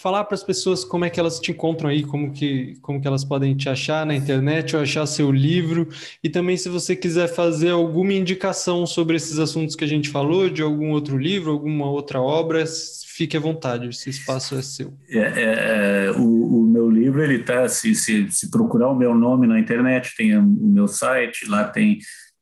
falar 0.00 0.24
para 0.24 0.34
as 0.34 0.42
pessoas 0.42 0.82
como 0.82 1.04
é 1.04 1.10
que 1.10 1.20
elas 1.20 1.38
te 1.38 1.50
encontram 1.50 1.90
aí, 1.90 2.02
como 2.02 2.32
que, 2.32 2.78
como 2.80 2.98
que 2.98 3.06
elas 3.06 3.22
podem 3.22 3.54
te 3.54 3.68
achar 3.68 4.06
na 4.06 4.14
internet 4.14 4.74
ou 4.74 4.80
achar 4.80 5.04
seu 5.04 5.30
livro, 5.30 5.86
e 6.24 6.30
também 6.30 6.56
se 6.56 6.70
você 6.70 6.96
quiser 6.96 7.28
fazer 7.28 7.68
alguma 7.68 8.14
indicação 8.14 8.86
sobre 8.86 9.16
esses 9.16 9.38
assuntos 9.38 9.76
que 9.76 9.84
a 9.84 9.86
gente 9.86 10.08
falou, 10.08 10.48
de 10.48 10.62
algum 10.62 10.90
outro 10.90 11.18
livro, 11.18 11.50
alguma 11.50 11.90
outra 11.90 12.18
obra, 12.18 12.64
fique 13.06 13.36
à 13.36 13.40
vontade, 13.40 13.90
esse 13.90 14.08
espaço 14.08 14.54
é 14.54 14.62
seu. 14.62 14.94
É, 15.10 15.18
é, 15.18 16.06
é 16.06 16.10
o, 16.12 16.60
o, 16.60 16.62
meu 16.66 16.88
livro, 16.88 17.22
ele 17.22 17.42
está, 17.42 17.68
se, 17.68 17.94
se, 17.94 18.26
se, 18.30 18.50
procurar 18.50 18.88
o 18.88 18.96
meu 18.96 19.14
nome 19.14 19.46
na 19.46 19.60
internet, 19.60 20.14
tem 20.16 20.34
o 20.34 20.42
meu 20.42 20.88
site, 20.88 21.46
lá 21.46 21.64
tem 21.64 21.98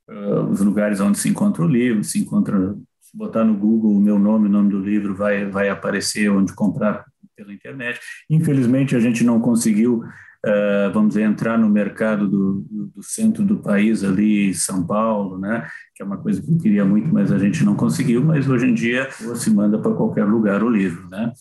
uh, 0.09 0.49
os 0.49 0.61
lugares 0.61 1.01
onde 1.01 1.19
se 1.19 1.29
encontra 1.29 1.65
o 1.65 1.67
livro, 1.67 2.05
se 2.05 2.21
encontra, 2.21 2.77
botar 3.19 3.45
no 3.45 3.55
Google 3.55 3.91
o 3.91 4.01
meu 4.01 4.17
nome, 4.19 4.47
o 4.47 4.51
nome 4.51 4.71
do 4.71 4.79
livro, 4.79 5.15
vai, 5.15 5.45
vai 5.45 5.69
aparecer 5.69 6.31
onde 6.31 6.55
comprar 6.55 7.05
pela 7.37 7.53
internet. 7.53 8.01
Infelizmente, 8.31 8.95
a 8.95 9.01
gente 9.01 9.25
não 9.25 9.41
conseguiu, 9.41 10.05
uh, 10.47 10.93
vamos 10.93 11.11
dizer, 11.11 11.23
entrar 11.23 11.59
no 11.59 11.69
mercado 11.69 12.29
do, 12.29 12.65
do, 12.95 13.03
centro 13.03 13.45
do 13.45 13.57
país, 13.59 14.05
ali, 14.05 14.55
São 14.55 14.87
Paulo, 14.87 15.37
né? 15.37 15.67
que 15.95 16.03
é 16.03 16.07
uma 16.07 16.17
coisa 16.17 16.41
que 16.41 16.49
eu 16.49 16.59
queria 16.59 16.85
muito, 16.85 17.13
mas 17.13 17.33
a 17.33 17.39
gente 17.39 17.65
não 17.65 17.75
conseguiu. 17.75 18.23
Mas 18.25 18.49
hoje 18.49 18.67
em 18.67 18.75
dia, 18.75 19.09
se 19.11 19.51
manda 19.51 19.79
para 19.79 19.95
qualquer 19.95 20.25
lugar 20.25 20.63
o 20.63 20.71
livro. 20.71 21.09
Né? 21.11 21.33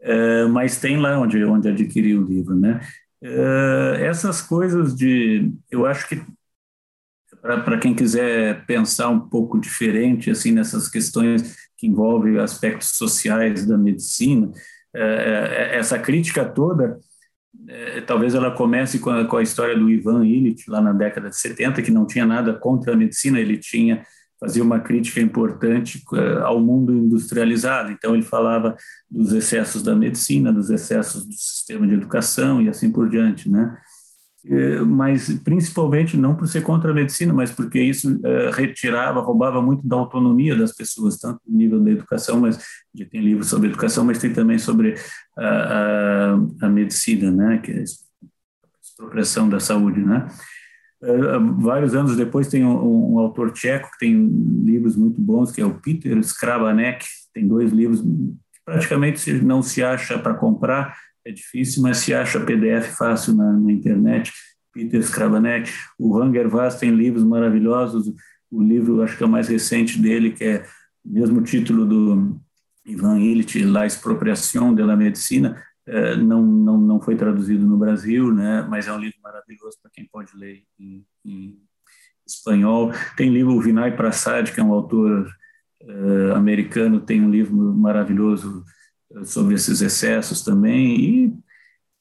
Uh, 0.00 0.48
mas 0.48 0.80
tem 0.80 0.96
lá 0.96 1.16
onde, 1.18 1.42
onde 1.44 1.68
adquirir 1.68 2.18
o 2.18 2.26
livro. 2.26 2.56
Né? 2.56 2.80
Uh, 3.22 3.94
essas 4.00 4.42
coisas 4.42 4.96
de. 4.96 5.52
Eu 5.70 5.86
acho 5.86 6.08
que 6.08 6.20
para 7.44 7.78
quem 7.78 7.94
quiser 7.94 8.64
pensar 8.64 9.10
um 9.10 9.20
pouco 9.20 9.60
diferente 9.60 10.30
assim 10.30 10.50
nessas 10.50 10.88
questões 10.88 11.54
que 11.76 11.86
envolvem 11.86 12.38
aspectos 12.38 12.96
sociais 12.96 13.66
da 13.66 13.76
medicina, 13.76 14.50
é, 14.94 15.72
é, 15.74 15.78
essa 15.78 15.98
crítica 15.98 16.44
toda, 16.44 16.98
é, 17.68 18.00
talvez 18.00 18.34
ela 18.34 18.50
comece 18.50 18.98
com 18.98 19.10
a, 19.10 19.24
com 19.26 19.36
a, 19.36 19.42
história 19.42 19.76
do 19.76 19.90
Ivan 19.90 20.24
Illich, 20.24 20.70
lá 20.70 20.80
na 20.80 20.92
década 20.92 21.28
de 21.28 21.36
70, 21.36 21.82
que 21.82 21.90
não 21.90 22.06
tinha 22.06 22.24
nada 22.24 22.54
contra 22.54 22.94
a 22.94 22.96
medicina, 22.96 23.38
ele 23.38 23.58
tinha 23.58 24.02
fazia 24.40 24.62
uma 24.62 24.80
crítica 24.80 25.20
importante 25.20 26.02
ao 26.42 26.60
mundo 26.60 26.92
industrializado. 26.92 27.90
Então 27.92 28.14
ele 28.14 28.24
falava 28.24 28.76
dos 29.10 29.32
excessos 29.32 29.82
da 29.82 29.94
medicina, 29.94 30.52
dos 30.52 30.68
excessos 30.68 31.24
do 31.24 31.32
sistema 31.32 31.86
de 31.86 31.94
educação 31.94 32.60
e 32.60 32.68
assim 32.68 32.90
por 32.90 33.08
diante, 33.08 33.48
né? 33.48 33.74
É, 34.46 34.80
mas 34.80 35.32
principalmente 35.38 36.18
não 36.18 36.34
por 36.34 36.46
ser 36.46 36.60
contra 36.62 36.90
a 36.90 36.94
medicina, 36.94 37.32
mas 37.32 37.50
porque 37.50 37.80
isso 37.80 38.20
é, 38.22 38.50
retirava, 38.50 39.20
roubava 39.20 39.62
muito 39.62 39.86
da 39.86 39.96
autonomia 39.96 40.54
das 40.54 40.72
pessoas, 40.72 41.18
tanto 41.18 41.40
no 41.46 41.56
nível 41.56 41.80
da 41.80 41.90
educação, 41.90 42.40
mas 42.40 42.62
já 42.94 43.06
tem 43.06 43.22
livros 43.22 43.48
sobre 43.48 43.68
educação, 43.68 44.04
mas 44.04 44.18
tem 44.18 44.34
também 44.34 44.58
sobre 44.58 44.96
a, 45.38 45.46
a, 45.46 46.66
a 46.66 46.68
medicina, 46.68 47.30
né, 47.30 47.58
que 47.58 47.72
é 47.72 47.78
a 47.78 47.84
expropriação 48.82 49.48
da 49.48 49.58
saúde, 49.58 50.00
né. 50.00 50.26
É, 51.02 51.38
vários 51.58 51.94
anos 51.94 52.14
depois 52.14 52.48
tem 52.48 52.64
um, 52.64 53.14
um, 53.14 53.18
autor 53.18 53.50
tcheco 53.50 53.90
que 53.92 53.98
tem 53.98 54.26
livros 54.62 54.94
muito 54.94 55.20
bons, 55.20 55.52
que 55.52 55.60
é 55.60 55.64
o 55.64 55.74
Peter 55.74 56.16
Skrabanek, 56.18 57.04
tem 57.32 57.48
dois 57.48 57.72
livros 57.72 58.02
que 58.02 58.34
praticamente 58.64 59.32
não 59.42 59.62
se 59.62 59.82
acha 59.82 60.18
para 60.18 60.34
comprar, 60.34 60.96
é 61.24 61.32
difícil, 61.32 61.82
mas 61.82 61.98
se 61.98 62.12
acha 62.12 62.40
PDF 62.40 62.96
fácil 62.96 63.34
na, 63.34 63.52
na 63.52 63.72
internet. 63.72 64.32
Peter 64.72 65.00
Skrabanek, 65.00 65.70
o 65.98 66.18
Ranger 66.18 66.48
Vaz 66.48 66.76
tem 66.76 66.90
livros 66.90 67.24
maravilhosos. 67.24 68.12
O 68.50 68.62
livro, 68.62 69.02
acho 69.02 69.16
que 69.16 69.22
é 69.22 69.26
o 69.26 69.30
mais 69.30 69.48
recente 69.48 70.00
dele, 70.00 70.32
que 70.32 70.44
é 70.44 70.66
o 71.04 71.12
mesmo 71.12 71.42
título 71.42 71.86
do 71.86 72.40
Ivan 72.84 73.18
Illich, 73.20 73.64
La 73.64 73.86
Expropriação 73.86 74.74
de 74.74 74.82
la 74.82 74.96
Medicina, 74.96 75.56
é, 75.86 76.16
não, 76.16 76.42
não, 76.42 76.78
não 76.78 77.00
foi 77.00 77.14
traduzido 77.14 77.66
no 77.66 77.76
Brasil, 77.76 78.32
né, 78.32 78.66
mas 78.68 78.88
é 78.88 78.92
um 78.92 78.98
livro 78.98 79.18
maravilhoso 79.22 79.78
para 79.82 79.90
quem 79.92 80.06
pode 80.06 80.34
ler 80.34 80.62
em, 80.78 81.04
em, 81.24 81.58
espanhol. 82.26 82.90
Tem 83.16 83.28
livro 83.28 83.52
o 83.52 83.60
Vinay 83.60 83.94
Prasad, 83.94 84.50
que 84.50 84.58
é 84.58 84.64
um 84.64 84.72
autor 84.72 85.28
uh, 85.82 86.34
americano, 86.34 87.00
tem 87.00 87.22
um 87.22 87.30
livro 87.30 87.54
maravilhoso 87.74 88.64
sobre 89.22 89.54
esses 89.54 89.80
excessos 89.80 90.42
também, 90.42 91.00
e 91.00 91.34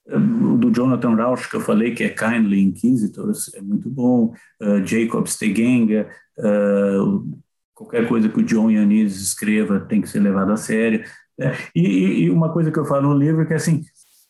eh, 0.07 0.17
o 0.17 0.57
do 0.57 0.71
Jonathan 0.71 1.15
Rauch, 1.15 1.49
que 1.49 1.55
eu 1.55 1.61
falei, 1.61 1.93
que 1.93 2.03
é 2.03 2.09
Kindly 2.09 2.61
Inquisitors, 2.61 3.53
é 3.53 3.61
muito 3.61 3.89
bom, 3.89 4.33
uh, 4.61 4.85
Jacob 4.85 5.27
Stegenga, 5.27 6.09
uh, 6.39 7.41
qualquer 7.73 8.07
coisa 8.07 8.29
que 8.29 8.39
o 8.39 8.43
John 8.43 8.69
Yanis 8.69 9.21
escreva 9.21 9.79
tem 9.79 10.01
que 10.01 10.09
ser 10.09 10.19
levado 10.19 10.51
a 10.51 10.57
sério. 10.57 11.03
Né? 11.37 11.55
E, 11.75 12.23
e, 12.23 12.29
uma 12.29 12.51
coisa 12.51 12.71
que 12.71 12.79
eu 12.79 12.85
falo 12.85 13.09
no 13.09 13.17
livro 13.17 13.41
é 13.41 13.45
que, 13.45 13.53
assim, 13.53 13.83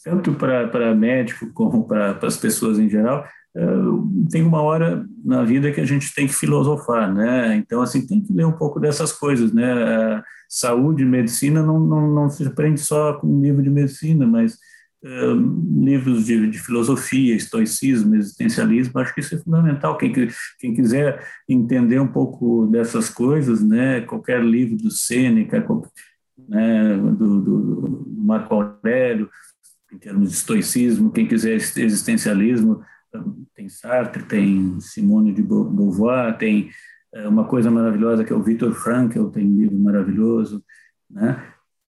tanto 0.03 0.33
para 0.33 0.93
médico 0.95 1.51
como 1.53 1.87
para 1.87 2.17
as 2.21 2.37
pessoas 2.37 2.77
em 2.79 2.89
geral, 2.89 3.25
uh, 3.55 4.27
tem 4.29 4.43
uma 4.43 4.61
hora 4.61 5.05
na 5.23 5.43
vida 5.43 5.71
que 5.71 5.81
a 5.81 5.85
gente 5.85 6.13
tem 6.13 6.27
que 6.27 6.33
filosofar, 6.33 7.13
né? 7.13 7.55
Então, 7.55 7.81
assim, 7.81 8.05
tem 8.05 8.21
que 8.21 8.33
ler 8.33 8.45
um 8.45 8.51
pouco 8.51 8.79
dessas 8.79 9.11
coisas, 9.11 9.53
né? 9.53 9.73
Uh, 9.73 10.23
saúde, 10.53 11.03
medicina 11.03 11.63
não, 11.63 11.79
não, 11.79 12.13
não 12.13 12.29
se 12.29 12.45
aprende 12.45 12.79
só 12.79 13.13
com 13.13 13.25
um 13.25 13.41
livro 13.41 13.63
de 13.63 13.71
medicina, 13.71 14.27
mas 14.27 14.53
uh, 15.03 15.83
livros 15.83 16.27
de, 16.27 16.47
de, 16.47 16.59
filosofia, 16.59 17.35
estoicismo, 17.35 18.15
existencialismo, 18.15 18.99
acho 18.99 19.15
que 19.15 19.21
isso 19.21 19.33
é 19.33 19.39
fundamental. 19.39 19.97
Quem, 19.97 20.13
quem 20.59 20.75
quiser 20.75 21.27
entender 21.49 21.99
um 21.99 22.07
pouco 22.07 22.67
dessas 22.67 23.09
coisas, 23.09 23.63
né? 23.63 24.01
Qualquer 24.01 24.43
livro 24.43 24.77
do 24.77 24.91
Sêneca, 24.91 25.65
né? 26.47 26.97
do, 26.97 27.41
do 27.41 28.05
Marco 28.15 28.53
Aurélio, 28.53 29.27
em 29.91 29.97
termos 29.97 30.29
de 30.29 30.35
estoicismo, 30.35 31.11
quem 31.11 31.27
quiser 31.27 31.55
existencialismo, 31.55 32.83
tem 33.55 33.67
Sartre, 33.69 34.21
tem 34.23 34.79
Simone 34.79 35.33
de 35.33 35.41
Beauvoir, 35.41 36.37
tem 36.37 36.69
é, 37.13 37.27
uma 37.27 37.45
coisa 37.45 37.69
maravilhosa 37.69 38.23
que 38.23 38.33
é 38.33 38.35
o 38.35 38.41
Viktor 38.41 38.73
Frankl, 38.73 39.25
tem 39.27 39.45
um 39.45 39.57
livro 39.57 39.77
maravilhoso, 39.77 40.63
né? 41.09 41.43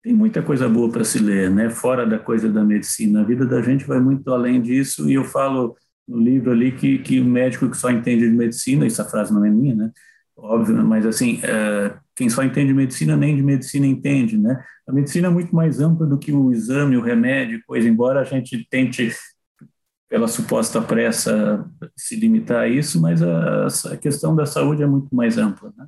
Tem 0.02 0.12
muita 0.12 0.42
coisa 0.42 0.68
boa 0.68 0.90
para 0.90 1.04
se 1.04 1.18
ler, 1.18 1.50
né? 1.50 1.70
Fora 1.70 2.06
da 2.06 2.18
coisa 2.18 2.50
da 2.50 2.62
medicina, 2.62 3.20
a 3.20 3.24
vida 3.24 3.46
da 3.46 3.62
gente 3.62 3.84
vai 3.86 4.00
muito 4.00 4.30
além 4.32 4.60
disso 4.60 5.08
e 5.08 5.14
eu 5.14 5.24
falo 5.24 5.76
no 6.06 6.18
livro 6.18 6.50
ali 6.50 6.72
que, 6.72 6.98
que 6.98 7.20
o 7.20 7.24
médico 7.24 7.70
que 7.70 7.76
só 7.76 7.90
entende 7.90 8.28
de 8.28 8.36
medicina, 8.36 8.86
essa 8.86 9.04
frase 9.04 9.32
não 9.32 9.44
é 9.44 9.50
minha, 9.50 9.74
né? 9.74 9.90
Óbvio, 10.36 10.84
mas 10.84 11.06
assim, 11.06 11.40
é, 11.42 11.94
quem 12.14 12.28
só 12.28 12.42
entende 12.42 12.68
de 12.68 12.74
medicina 12.74 13.16
nem 13.16 13.36
de 13.36 13.42
medicina 13.42 13.86
entende, 13.86 14.36
né? 14.36 14.62
A 14.86 14.92
medicina 14.92 15.28
é 15.28 15.30
muito 15.30 15.54
mais 15.54 15.80
ampla 15.80 16.06
do 16.06 16.18
que 16.18 16.32
o 16.32 16.52
exame, 16.52 16.96
o 16.96 17.00
remédio, 17.00 17.62
coisa, 17.66 17.88
embora 17.88 18.20
a 18.20 18.24
gente 18.24 18.66
tente 18.68 19.10
pela 20.14 20.28
suposta 20.28 20.80
pressa 20.80 21.68
se 21.96 22.14
limitar 22.14 22.60
a 22.60 22.68
isso, 22.68 23.02
mas 23.02 23.20
a, 23.20 23.66
a 23.92 23.96
questão 23.96 24.32
da 24.32 24.46
saúde 24.46 24.80
é 24.80 24.86
muito 24.86 25.12
mais 25.12 25.38
ampla, 25.38 25.72
né? 25.76 25.86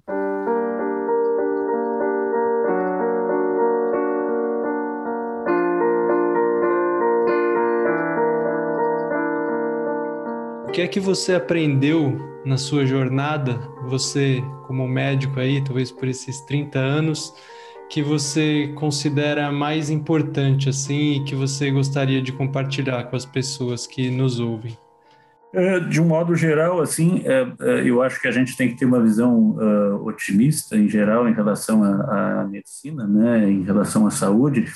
que 10.73 10.83
é 10.83 10.89
que 10.89 10.99
você 10.99 11.35
aprendeu 11.35 12.19
na 12.45 12.59
sua 12.59 12.85
jornada, 12.85 13.57
você 13.89 14.43
como 14.67 14.89
médico 14.89 15.39
aí, 15.39 15.63
talvez 15.63 15.93
por 15.93 16.09
esses 16.09 16.41
30 16.41 16.81
anos, 16.81 17.33
que 17.89 18.03
você 18.03 18.73
considera 18.75 19.51
mais 19.53 19.91
importante 19.91 20.69
assim 20.69 21.15
e 21.15 21.25
que 21.25 21.35
você 21.35 21.71
gostaria 21.71 22.21
de 22.21 22.33
compartilhar 22.33 23.05
com 23.05 23.17
as 23.17 23.25
pessoas 23.25 23.87
que 23.87 24.11
nos 24.11 24.41
ouvem? 24.41 24.77
É, 25.55 25.81
de 25.81 26.01
um 26.01 26.07
modo 26.07 26.35
geral, 26.35 26.81
assim, 26.83 27.23
é, 27.25 27.47
é, 27.61 27.89
eu 27.89 28.03
acho 28.03 28.21
que 28.21 28.29
a 28.29 28.31
gente 28.31 28.57
tem 28.57 28.69
que 28.69 28.77
ter 28.77 28.85
uma 28.85 29.01
visão 29.01 29.57
otimista 30.05 30.77
em 30.77 30.89
geral 30.89 31.29
em 31.29 31.33
relação 31.33 31.83
à, 31.83 32.45
medicina, 32.45 33.07
né, 33.07 33.49
em 33.49 33.63
relação 33.63 34.07
à 34.07 34.11
saúde. 34.11 34.67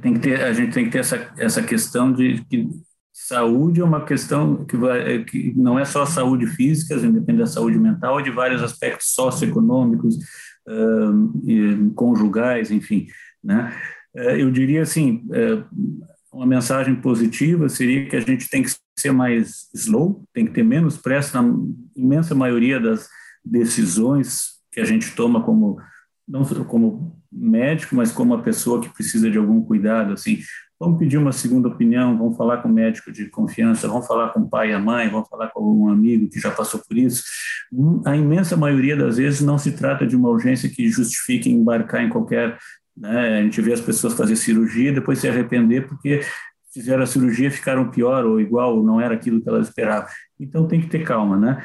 Tem 0.00 0.14
que 0.14 0.20
ter, 0.20 0.42
a 0.42 0.52
gente 0.52 0.72
tem 0.72 0.84
que 0.86 0.90
ter 0.90 1.00
essa, 1.00 1.32
essa 1.36 1.62
questão 1.62 2.10
de 2.10 2.42
que 2.48 2.68
saúde 3.12 3.80
é 3.80 3.84
uma 3.84 4.04
questão 4.04 4.64
que, 4.64 4.76
vai, 4.76 5.14
é, 5.14 5.24
que 5.24 5.52
não 5.56 5.78
é 5.78 5.84
só 5.84 6.06
saúde 6.06 6.46
física, 6.46 6.94
independe 6.94 7.38
da 7.38 7.46
saúde 7.46 7.78
mental, 7.78 8.20
é 8.20 8.22
de 8.22 8.30
vários 8.30 8.62
aspectos 8.62 9.12
socioeconômicos, 9.12 10.16
uh, 10.66 11.90
conjugais, 11.94 12.70
enfim. 12.70 13.06
Né? 13.42 13.74
Uh, 14.14 14.36
eu 14.36 14.50
diria 14.50 14.82
assim, 14.82 15.24
uh, 15.28 15.64
uma 16.32 16.46
mensagem 16.46 16.94
positiva 16.94 17.68
seria 17.68 18.08
que 18.08 18.16
a 18.16 18.20
gente 18.20 18.48
tem 18.48 18.62
que 18.62 18.70
ser 18.98 19.12
mais 19.12 19.68
slow, 19.74 20.24
tem 20.32 20.46
que 20.46 20.52
ter 20.52 20.62
menos 20.62 20.96
pressa 20.96 21.40
na 21.40 21.52
imensa 21.96 22.34
maioria 22.34 22.78
das 22.78 23.08
decisões 23.44 24.60
que 24.70 24.80
a 24.80 24.84
gente 24.84 25.14
toma 25.14 25.42
como 25.42 25.80
não 26.28 26.44
como 26.64 27.20
médico, 27.32 27.96
mas 27.96 28.12
como 28.12 28.34
uma 28.34 28.42
pessoa 28.42 28.80
que 28.80 28.88
precisa 28.88 29.28
de 29.28 29.36
algum 29.36 29.62
cuidado, 29.62 30.12
assim, 30.12 30.38
Vamos 30.80 30.98
pedir 30.98 31.18
uma 31.18 31.30
segunda 31.30 31.68
opinião, 31.68 32.16
vamos 32.16 32.38
falar 32.38 32.62
com 32.62 32.68
o 32.68 32.72
médico 32.72 33.12
de 33.12 33.26
confiança, 33.26 33.86
vamos 33.86 34.06
falar 34.06 34.30
com 34.30 34.40
o 34.40 34.48
pai 34.48 34.70
e 34.70 34.72
a 34.72 34.78
mãe, 34.78 35.10
vamos 35.10 35.28
falar 35.28 35.48
com 35.48 35.60
algum 35.60 35.90
amigo 35.90 36.30
que 36.30 36.40
já 36.40 36.50
passou 36.50 36.80
por 36.80 36.96
isso. 36.96 37.22
Hum, 37.70 38.00
a 38.06 38.16
imensa 38.16 38.56
maioria 38.56 38.96
das 38.96 39.18
vezes 39.18 39.42
não 39.42 39.58
se 39.58 39.72
trata 39.72 40.06
de 40.06 40.16
uma 40.16 40.30
urgência 40.30 40.70
que 40.70 40.88
justifique 40.88 41.50
embarcar 41.50 42.02
em 42.02 42.08
qualquer. 42.08 42.56
Né? 42.96 43.40
A 43.40 43.42
gente 43.42 43.60
vê 43.60 43.74
as 43.74 43.80
pessoas 43.82 44.14
fazer 44.14 44.36
cirurgia 44.36 44.88
e 44.90 44.94
depois 44.94 45.18
se 45.18 45.28
arrepender 45.28 45.86
porque 45.86 46.22
fizeram 46.72 47.02
a 47.02 47.06
cirurgia 47.06 47.50
ficaram 47.50 47.90
pior 47.90 48.24
ou 48.24 48.40
igual, 48.40 48.78
ou 48.78 48.82
não 48.82 48.98
era 48.98 49.14
aquilo 49.14 49.42
que 49.42 49.48
elas 49.50 49.68
esperavam. 49.68 50.08
Então 50.38 50.66
tem 50.66 50.80
que 50.80 50.88
ter 50.88 51.04
calma, 51.04 51.36
né? 51.36 51.62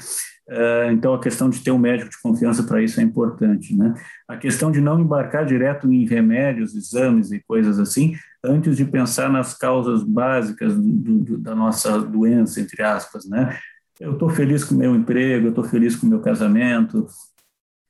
Eh, 0.48 0.92
então, 0.92 1.14
a 1.14 1.20
questão 1.20 1.50
de 1.50 1.60
ter 1.64 1.72
um 1.72 1.78
médico 1.78 2.10
de 2.10 2.22
confiança 2.22 2.64
para 2.64 2.82
isso 2.82 3.00
é 3.00 3.04
importante. 3.04 3.76
Né? 3.76 3.94
A 4.28 4.38
questão 4.38 4.72
de 4.72 4.80
não 4.80 5.00
embarcar 5.00 5.46
direto 5.46 5.92
em 5.92 6.06
remédios, 6.06 6.76
exames 6.76 7.32
e 7.32 7.40
coisas 7.48 7.80
assim, 7.80 8.16
antes 8.46 8.78
de 8.78 8.86
pensar 8.86 9.30
nas 9.30 9.58
causas 9.58 10.04
básicas 10.04 10.76
do, 10.76 11.20
do, 11.20 11.38
da 11.38 11.56
nossa 11.56 12.00
doença, 12.00 12.62
entre 12.62 12.82
aspas. 12.84 13.26
Né? 13.26 13.58
Eu 14.00 14.14
estou 14.14 14.30
feliz 14.30 14.64
com 14.64 14.76
o 14.76 14.78
meu 14.78 14.96
emprego, 14.96 15.48
eu 15.48 15.50
estou 15.50 15.64
feliz 15.64 15.96
com 15.96 16.08
o 16.08 16.10
meu 16.10 16.20
casamento, 16.20 17.08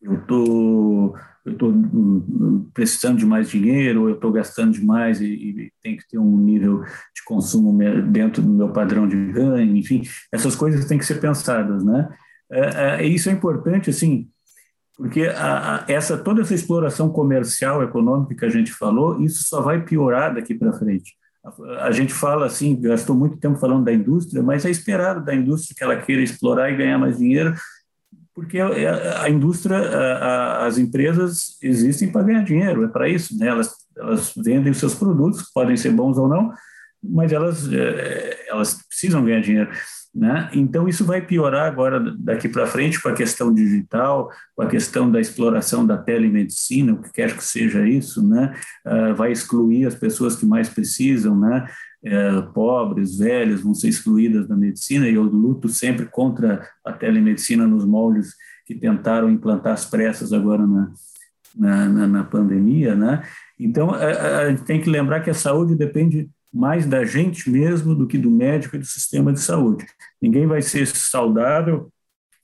eu 0.02 0.16
estou 0.16 1.16
eu 1.46 1.52
estou 1.52 1.70
hum, 1.70 2.68
precisando 2.74 3.20
de 3.20 3.26
mais 3.26 3.48
dinheiro, 3.50 4.10
eu 4.10 4.16
estou 4.16 4.32
gastando 4.32 4.74
demais 4.74 5.22
e, 5.22 5.28
e 5.28 5.72
tem 5.82 5.96
que 5.96 6.08
ter 6.08 6.18
um 6.18 6.38
nível 6.38 6.82
de 6.82 7.24
consumo 7.24 7.78
dentro 8.12 8.42
do 8.42 8.52
meu 8.52 8.70
padrão 8.70 9.08
de 9.08 9.16
ganho, 9.32 9.76
enfim, 9.76 10.02
essas 10.32 10.56
coisas 10.56 10.86
têm 10.86 10.98
que 10.98 11.06
ser 11.06 11.22
pensadas, 11.22 11.84
né? 11.86 12.10
É, 12.52 13.04
é, 13.04 13.06
isso 13.06 13.30
é 13.30 13.32
importante, 13.32 13.92
assim, 13.92 14.28
porque 14.98 15.24
a, 15.24 15.76
a, 15.78 15.86
essa 15.88 16.18
toda 16.18 16.42
essa 16.42 16.54
exploração 16.54 17.10
comercial, 17.10 17.84
econômica 17.84 18.36
que 18.36 18.46
a 18.46 18.50
gente 18.50 18.72
falou, 18.72 19.22
isso 19.22 19.44
só 19.44 19.62
vai 19.62 19.84
piorar 19.84 20.34
daqui 20.34 20.56
para 20.56 20.74
frente. 20.74 21.14
A, 21.44 21.88
a, 21.88 21.92
gente 21.92 22.14
fala 22.14 22.46
assim, 22.46 22.80
gastou 22.80 23.16
muito 23.16 23.38
tempo 23.38 23.60
falando 23.60 23.84
da 23.84 23.94
indústria, 23.94 24.42
mas 24.42 24.66
é 24.66 24.70
esperado 24.70 25.24
da 25.24 25.36
indústria 25.36 25.76
que 25.78 25.84
ela 25.84 26.02
queira 26.02 26.22
explorar 26.22 26.72
e 26.72 26.78
ganhar 26.78 26.98
mais 26.98 27.18
dinheiro, 27.18 27.54
porque 28.34 28.60
a, 28.60 28.70
é, 28.70 29.18
a 29.22 29.30
indústria, 29.30 29.78
as 30.66 30.78
empresas 30.78 31.58
existem 31.62 32.10
para 32.12 32.24
ganhar 32.24 32.44
dinheiro, 32.44 32.84
é 32.84 32.88
para 32.88 33.10
isso, 33.10 33.38
né? 33.38 33.48
Elas, 33.48 33.74
elas 33.98 34.34
vendem 34.36 34.74
seus 34.74 34.96
produtos, 34.96 35.50
podem 35.54 35.76
ser 35.76 35.92
bons 35.92 36.18
ou 36.18 36.28
não, 36.28 36.54
mas 37.04 37.32
elas, 37.32 37.72
é, 37.72 38.46
elas 38.50 38.82
precisam 38.88 39.24
ganhar 39.24 39.42
dinheiro. 39.42 39.70
Né? 40.16 40.50
Então, 40.54 40.88
isso 40.88 41.04
vai 41.04 41.20
piorar 41.20 41.68
agora 41.68 42.00
daqui 42.18 42.48
para 42.48 42.66
frente 42.66 43.02
com 43.02 43.10
a 43.10 43.14
questão 43.14 43.54
digital, 43.54 44.32
com 44.56 44.62
a 44.62 44.68
questão 44.68 45.12
da 45.12 45.20
exploração 45.20 45.86
da 45.86 45.98
telemedicina, 45.98 46.94
o 46.94 47.02
que 47.02 47.12
quer 47.12 47.36
que 47.36 47.44
seja 47.44 47.86
isso, 47.86 48.26
né? 48.26 48.56
Uh, 48.88 49.14
vai 49.14 49.34
excluir 49.34 49.86
as 49.86 49.94
pessoas 49.94 50.38
que 50.38 50.46
mais 50.46 50.70
precisam, 50.70 51.38
né? 51.38 51.68
Uh, 52.02 52.54
pobres, 52.54 53.18
velhos, 53.18 53.60
vão 53.60 53.74
ser 53.74 53.90
excluídas 53.90 54.48
da 54.48 54.56
medicina, 54.56 55.06
e 55.10 55.16
eu 55.16 55.24
luto 55.24 55.68
sempre 55.68 56.06
contra 56.06 56.66
a 56.86 56.94
telemedicina 56.94 57.68
nos 57.68 57.84
moldes 57.84 58.36
que 58.66 58.74
tentaram 58.74 59.30
implantar 59.30 59.74
as 59.74 59.86
pressas 59.86 60.32
agora 60.32 60.66
na, 60.66 60.94
na, 61.54 61.90
na, 61.90 62.08
na 62.08 62.24
pandemia, 62.24 62.96
né? 62.96 63.22
Então, 63.60 63.94
a, 63.94 64.38
a 64.40 64.50
gente 64.50 64.64
tem 64.64 64.80
que 64.80 64.90
lembrar 64.90 65.20
que 65.20 65.30
a 65.30 65.34
saúde 65.34 65.76
depende 65.76 66.30
mais 66.56 66.86
da 66.86 67.04
gente 67.04 67.50
mesmo 67.50 67.94
do 67.94 68.08
que 68.08 68.18
do 68.18 68.32
médico 68.32 68.78
e 68.78 68.80
do 68.80 68.86
sistema 68.86 69.34
de 69.34 69.42
saúde. 69.42 69.86
Ninguém 70.22 70.48
vai 70.48 70.62
ser 70.62 70.88
saudável 70.88 71.92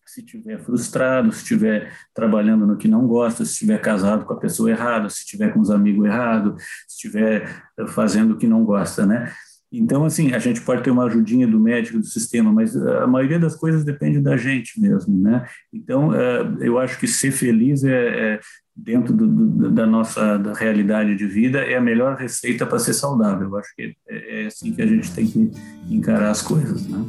se 0.05 0.19
estiver 0.19 0.59
frustrado, 0.59 1.31
se 1.31 1.43
estiver 1.43 1.93
trabalhando 2.13 2.67
no 2.67 2.75
que 2.75 2.89
não 2.89 3.07
gosta, 3.07 3.45
se 3.45 3.53
estiver 3.53 3.79
casado 3.79 4.25
com 4.25 4.33
a 4.33 4.39
pessoa 4.39 4.69
errada, 4.69 5.09
se 5.09 5.19
estiver 5.19 5.53
com 5.53 5.61
os 5.61 5.71
amigos 5.71 6.05
errados, 6.05 6.61
se 6.85 6.95
estiver 6.95 7.63
fazendo 7.87 8.33
o 8.33 8.37
que 8.37 8.45
não 8.45 8.65
gosta, 8.65 9.05
né? 9.05 9.31
Então, 9.71 10.03
assim, 10.03 10.33
a 10.33 10.39
gente 10.39 10.59
pode 10.59 10.83
ter 10.83 10.91
uma 10.91 11.05
ajudinha 11.05 11.47
do 11.47 11.57
médico, 11.57 11.97
do 11.97 12.05
sistema, 12.05 12.51
mas 12.51 12.75
a 12.75 13.07
maioria 13.07 13.39
das 13.39 13.55
coisas 13.55 13.85
depende 13.85 14.19
da 14.19 14.35
gente 14.35 14.81
mesmo, 14.81 15.17
né? 15.17 15.47
Então, 15.71 16.13
eh, 16.13 16.57
eu 16.59 16.77
acho 16.77 16.99
que 16.99 17.07
ser 17.07 17.31
feliz 17.31 17.85
é, 17.85 18.33
é 18.33 18.39
dentro 18.83 19.13
do, 19.13 19.27
do, 19.27 19.71
da 19.71 19.85
nossa 19.85 20.37
da 20.37 20.53
realidade 20.53 21.15
de 21.15 21.25
vida 21.25 21.59
é 21.59 21.77
a 21.77 21.81
melhor 21.81 22.17
receita 22.17 22.65
para 22.65 22.79
ser 22.79 22.93
saudável. 22.93 23.47
Eu 23.49 23.57
acho 23.57 23.75
que 23.75 23.95
é, 24.07 24.43
é, 24.43 24.45
assim 24.47 24.73
que 24.73 24.81
a 24.81 24.87
gente 24.87 25.11
tem 25.11 25.27
que 25.27 25.51
encarar 25.89 26.31
as 26.31 26.41
coisas, 26.41 26.87
né? 26.87 27.03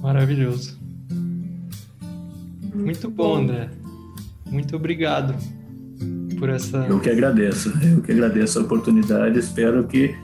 Maravilhoso. 0.00 0.78
Muito 2.74 3.10
bom, 3.10 3.38
André. 3.38 3.68
Muito 4.46 4.76
obrigado 4.76 5.34
por 6.38 6.48
essa. 6.48 6.78
Eu 6.78 7.00
que 7.00 7.10
agradeço. 7.10 7.72
Eu 7.82 8.00
que 8.00 8.12
agradeço 8.12 8.58
a 8.60 8.62
oportunidade. 8.62 9.38
Espero 9.38 9.86
que 9.86 10.14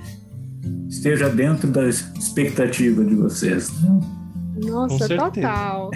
esteja 0.88 1.28
dentro 1.28 1.68
da 1.68 1.88
expectativa 1.88 3.04
de 3.04 3.14
vocês. 3.14 3.72
Nossa, 4.56 5.08
total. 5.08 5.90